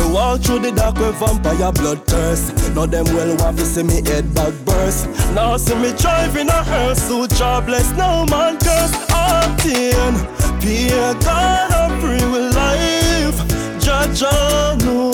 me 0.00 0.12
walk 0.12 0.40
through 0.40 0.60
the 0.60 0.72
dark 0.72 0.96
with 0.98 1.16
vampire 1.16 1.72
blood 1.72 2.06
thirst. 2.06 2.74
Now 2.74 2.86
them 2.86 3.04
well 3.14 3.36
want 3.36 3.58
to 3.58 3.64
see 3.64 3.82
me 3.82 4.02
head 4.08 4.34
back 4.34 4.52
burst. 4.64 5.08
Now 5.34 5.56
see 5.56 5.74
me 5.76 5.92
driving 5.96 6.48
a 6.48 6.62
hearse, 6.62 7.02
so 7.02 7.26
jobless, 7.26 7.90
no 7.92 8.26
man 8.26 8.58
curse. 8.58 8.92
Octane, 9.10 10.16
be 10.60 10.88
a 10.88 11.14
God 11.24 11.72
of 11.72 12.00
free 12.00 12.24
with 12.30 12.54
life. 12.54 13.38
Judge 13.80 14.22
no. 14.84 15.12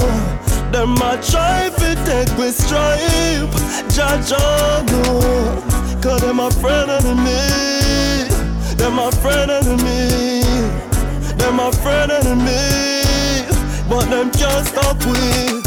Them 0.72 0.96
a 0.96 1.20
try 1.22 1.70
to 1.78 1.94
take 2.04 2.36
with 2.38 2.54
stripe. 2.54 3.54
Judge 3.90 4.30
no. 4.90 5.62
Cause 6.02 6.20
them 6.20 6.40
a 6.40 6.50
friend 6.50 6.90
enemy. 6.90 8.28
Them 8.76 8.98
a 8.98 9.10
friend 9.12 9.50
enemy. 9.50 10.42
Them 11.38 11.60
a 11.60 11.72
friend 11.72 12.12
enemy 12.12 12.95
but 13.88 14.04
them 14.10 14.30
can't 14.30 14.66
stop 14.66 14.96
we. 15.06 15.62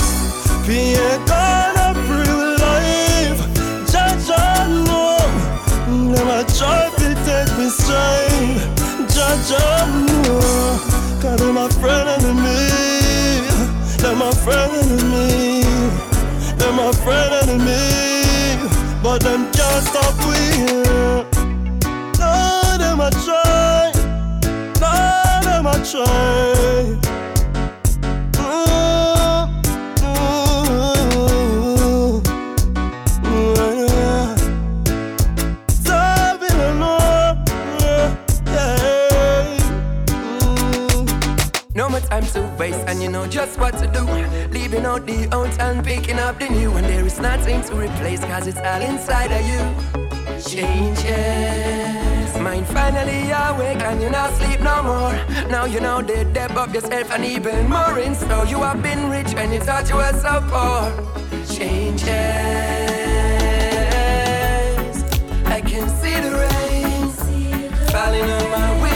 Be 0.68 0.94
a 0.94 1.18
of 1.88 1.98
real 2.10 2.58
life, 2.60 3.40
judge 3.92 4.30
on 4.30 4.84
no. 4.86 5.18
Try 6.58 6.90
to 7.00 7.10
take 7.26 7.52
me 7.58 7.70
stride, 7.70 8.60
judge. 9.10 9.52
Cause 11.22 11.42
friend 11.82 12.10
enemy, 12.10 12.70
them 13.98 14.22
a 14.22 14.32
friend 14.32 14.72
enemy, 14.74 15.64
them 16.58 16.80
a 16.80 16.94
friend 16.94 17.34
enemy, 17.44 18.70
but 19.04 19.20
them 19.22 19.52
can't 19.52 19.84
stop 19.86 20.16
we. 20.28 20.66
No, 22.20 22.78
them 22.78 23.00
a 23.02 23.10
try, 23.12 23.92
no, 24.80 24.92
them 25.44 25.66
a 25.68 25.76
try. 25.86 26.79
And 42.90 43.04
you 43.04 43.10
know 43.10 43.28
just 43.28 43.60
what 43.60 43.78
to 43.78 43.86
do. 43.88 44.04
Leaving 44.52 44.84
out 44.84 45.06
the 45.06 45.30
old 45.36 45.52
and 45.60 45.86
picking 45.86 46.18
up 46.18 46.40
the 46.40 46.50
new, 46.50 46.72
and 46.74 46.88
there 46.88 47.06
is 47.06 47.20
nothing 47.20 47.62
to 47.62 47.76
replace, 47.76 48.20
cause 48.22 48.48
it's 48.48 48.58
all 48.58 48.82
inside 48.82 49.32
of 49.32 49.46
you. 49.52 49.62
Changes. 50.50 51.08
Mind 52.40 52.66
finally 52.68 53.30
awake, 53.30 53.82
and 53.90 54.02
you're 54.02 54.10
not 54.10 54.34
sleep 54.34 54.62
no 54.62 54.82
more. 54.82 55.14
Now 55.52 55.66
you 55.66 55.80
know 55.80 56.02
the 56.02 56.26
depth 56.34 56.58
of 56.58 56.74
yourself, 56.74 57.12
and 57.12 57.24
even 57.24 57.70
more 57.70 58.00
in 58.00 58.16
store. 58.16 58.46
You 58.48 58.64
have 58.64 58.82
been 58.82 59.10
rich 59.10 59.34
when 59.34 59.52
you 59.54 59.60
thought 59.60 59.88
you 59.90 59.98
were 59.98 60.14
so 60.26 60.42
poor. 60.50 60.92
Changes. 61.46 62.10
I 65.46 65.62
can 65.62 65.88
see 66.00 66.20
the 66.26 66.32
rain 66.42 67.10
falling 67.92 68.30
on 68.38 68.50
my 68.52 68.72
window 68.82 68.89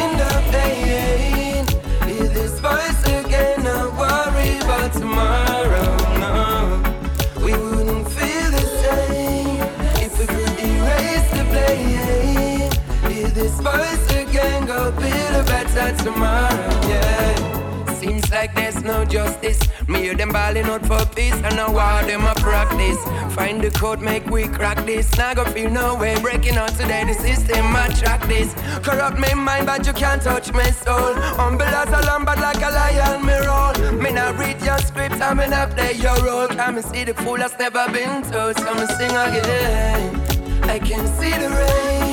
tomorrow, 15.91 16.87
yeah. 16.87 17.93
Seems 17.99 18.29
like 18.31 18.53
there's 18.55 18.83
no 18.83 19.05
justice. 19.05 19.59
Me 19.87 19.99
hear 19.99 20.15
them 20.15 20.29
balling 20.29 20.65
out 20.65 20.85
for 20.85 21.05
peace, 21.15 21.33
and 21.33 21.55
now 21.55 21.71
war 21.71 22.03
them 22.07 22.25
a 22.25 22.33
practice. 22.35 22.97
Find 23.33 23.61
the 23.61 23.71
code, 23.71 24.01
make 24.01 24.25
we 24.27 24.47
crack 24.47 24.85
this. 24.85 25.15
Now 25.17 25.33
go 25.33 25.45
feel 25.45 25.69
no 25.69 25.95
way 25.95 26.19
breaking 26.21 26.57
out 26.57 26.69
today. 26.69 27.03
The 27.05 27.13
system 27.13 27.75
attract 27.75 28.27
this. 28.27 28.53
Corrupt 28.83 29.17
me 29.19 29.33
mind, 29.33 29.65
but 29.67 29.85
you 29.87 29.93
can't 29.93 30.21
touch 30.21 30.51
my 30.53 30.69
soul. 30.71 31.13
Humble 31.39 31.63
as 31.63 31.89
a 31.89 32.05
lamb, 32.07 32.25
but 32.25 32.39
like 32.39 32.61
a 32.61 32.69
lion, 32.69 33.25
me 33.25 33.37
roll. 33.45 33.73
Me 34.01 34.11
not 34.11 34.37
read 34.37 34.61
your 34.61 34.77
script, 34.79 35.21
I 35.21 35.33
me 35.33 35.47
not 35.47 35.71
play 35.71 35.93
your 35.93 36.17
role. 36.25 36.47
Come 36.47 36.77
and 36.77 36.85
see 36.85 37.03
the 37.03 37.13
fool 37.13 37.37
that's 37.37 37.57
never 37.57 37.89
been 37.91 38.21
told. 38.31 38.57
So 38.57 38.73
me 38.73 38.85
sing 38.97 39.11
again. 39.11 40.19
I 40.63 40.79
can 40.79 41.05
see 41.17 41.31
the 41.31 41.49
rain 41.49 42.03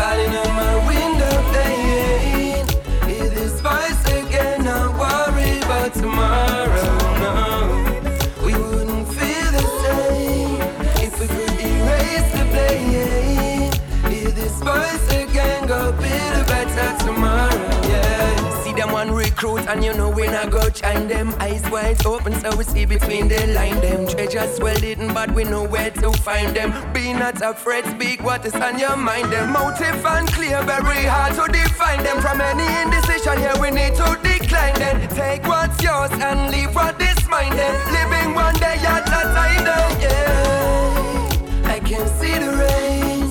falling 0.00 0.34
on 0.34 0.54
my 0.54 0.79
tomorrow. 5.90 6.98
No, 7.20 8.44
we 8.44 8.54
wouldn't 8.54 9.08
feel 9.08 9.50
the 9.52 9.64
same 9.82 10.60
if 11.04 11.20
we 11.20 11.26
could 11.26 11.60
erase 11.60 12.30
the 12.32 12.44
blame. 12.52 13.72
Hear 14.12 14.30
this 14.30 14.58
voice 14.60 15.06
again, 15.12 15.66
go 15.66 15.92
build 15.92 16.36
a 16.36 16.44
better 16.46 17.04
tomorrow. 17.04 17.88
Yeah, 17.88 18.62
see 18.62 18.72
them 18.72 18.92
one 18.92 19.12
recruit, 19.12 19.66
and 19.68 19.84
you 19.84 19.92
know 19.94 20.10
we 20.10 20.26
not 20.26 20.50
go 20.50 20.70
chime 20.70 21.08
them. 21.08 21.34
Eyes 21.40 21.62
wide 21.70 22.04
open, 22.06 22.34
so 22.40 22.56
we 22.56 22.64
see 22.64 22.84
between 22.84 23.28
the 23.28 23.46
line. 23.48 23.80
Them 23.80 24.06
treasures 24.06 24.58
well 24.60 24.78
hidden, 24.78 25.12
but 25.12 25.32
we 25.34 25.44
know 25.44 25.64
where 25.64 25.90
to 25.90 26.12
find 26.12 26.54
them. 26.54 26.72
Be 26.92 27.12
not 27.12 27.40
afraid, 27.42 27.84
speak 27.86 28.22
what 28.22 28.44
is 28.44 28.54
on 28.54 28.78
your 28.78 28.96
mind. 28.96 29.32
Them 29.32 29.52
motive 29.52 30.04
and 30.06 30.28
clear, 30.28 30.62
very 30.62 31.04
hard 31.06 31.34
to 31.34 31.46
define 31.52 32.02
them. 32.02 32.20
From 32.20 32.40
any 32.40 32.66
indecision 32.82 33.38
here, 33.38 33.56
we 33.60 33.70
need 33.70 33.94
to 33.96 34.18
Take 34.50 35.46
what's 35.46 35.80
yours 35.82 36.10
and 36.10 36.50
leave 36.50 36.74
what 36.74 37.00
is 37.00 37.28
mine. 37.28 37.54
Then 37.56 37.74
living 37.92 38.34
one 38.34 38.54
day 38.54 38.78
at 38.84 39.06
a 39.06 39.22
time. 39.34 39.64
Then 39.64 40.00
yeah, 40.00 41.72
I 41.74 41.78
can 41.78 42.06
see 42.18 42.36
the 42.36 42.50
rain 42.58 43.28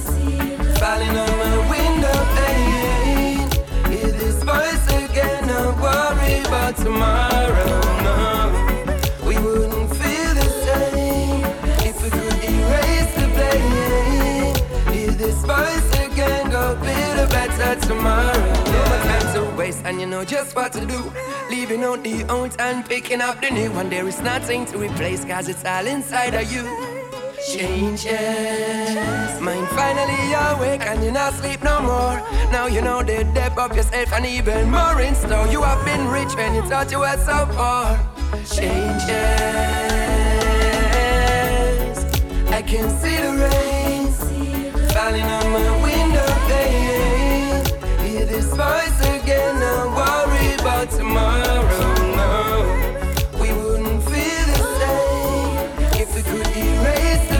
falling 0.80 1.18
on 1.18 1.32
my 1.44 1.58
window 1.74 2.20
pane. 2.36 3.50
Hear 3.92 4.12
this 4.12 4.44
voice 4.44 4.86
again, 4.88 5.48
not 5.48 5.78
worry 5.82 6.40
about 6.40 6.78
tomorrow. 6.78 7.82
No, 8.08 8.18
we 9.28 9.36
wouldn't 9.40 9.90
feel 10.00 10.34
the 10.42 10.50
same 10.66 11.44
if 11.86 12.02
we 12.02 12.10
could 12.10 12.38
erase 12.54 13.14
the 13.20 13.28
blame. 13.36 14.56
Hear 14.94 15.12
this 15.12 15.40
voice 15.44 15.90
again, 16.06 16.50
go 16.50 16.76
build 16.76 17.20
a 17.20 17.28
better 17.28 17.76
tomorrow. 17.88 18.39
And 19.78 20.02
you 20.02 20.08
know 20.08 20.26
just 20.26 20.56
what 20.56 20.74
to 20.74 20.86
do. 20.86 21.14
Leaving 21.50 21.84
out 21.84 22.04
the 22.04 22.24
old 22.30 22.56
and 22.60 22.86
picking 22.86 23.22
up 23.22 23.40
the 23.42 23.52
new 23.52 23.72
one. 23.72 23.90
There 23.90 24.08
is 24.08 24.20
nothing 24.22 24.66
to 24.68 24.78
replace, 24.78 25.24
cause 25.24 25.48
it's 25.48 25.64
all 25.64 25.86
inside 25.86 26.34
of 26.34 26.52
you 26.52 26.64
changes. 27.48 28.10
Mind 29.40 29.68
finally 29.70 30.34
awake 30.34 30.86
and 30.86 31.04
you're 31.04 31.14
not 31.14 31.34
sleep 31.36 31.64
no 31.64 31.82
more. 31.82 32.22
Now 32.52 32.68
you 32.68 32.82
know 32.82 33.04
the 33.04 33.24
depth 33.34 33.58
of 33.58 33.76
yourself 33.76 34.12
and 34.14 34.26
even 34.26 34.70
more 34.72 35.00
in 35.02 35.16
store. 35.16 35.48
You 35.48 35.62
have 35.62 35.86
been 35.86 36.08
rich 36.08 36.36
when 36.36 36.56
you 36.56 36.64
thought 36.64 36.92
you 36.92 37.00
were 37.00 37.18
so 37.18 37.46
poor. 37.58 37.98
Changes. 38.56 39.10
I 42.52 42.62
can 42.62 42.90
see 43.00 43.18
the 43.18 43.32
rain 43.44 44.00
falling 44.94 45.24
on 45.24 45.52
my 45.52 45.84
window 45.84 46.30
pane. 46.48 47.66
Hear 48.06 48.26
this 48.26 48.50
voice 48.56 49.19
tomorrow. 50.98 52.64
We 53.42 53.54
wouldn't 53.54 54.04
feel 54.04 54.46
the 54.52 54.60
same 54.80 56.02
if 56.02 56.16
we 56.16 56.22
could 56.24 56.48
erase 56.56 57.28
the. 57.30 57.40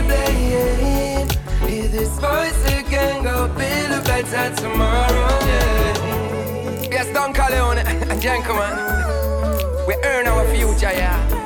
Hear 1.68 1.88
this 1.88 2.18
voice 2.18 2.64
again, 2.78 3.22
go 3.24 3.44
a 3.44 3.48
better 3.48 4.54
tomorrow, 4.56 5.38
yeah. 5.46 6.88
Yes, 6.90 7.12
Don 7.14 7.32
Corleone 7.32 7.78
and 7.78 8.20
gentlemen, 8.28 8.72
we 9.86 9.94
earn 10.04 10.26
our 10.26 10.44
future, 10.54 10.92
yeah. 10.92 11.39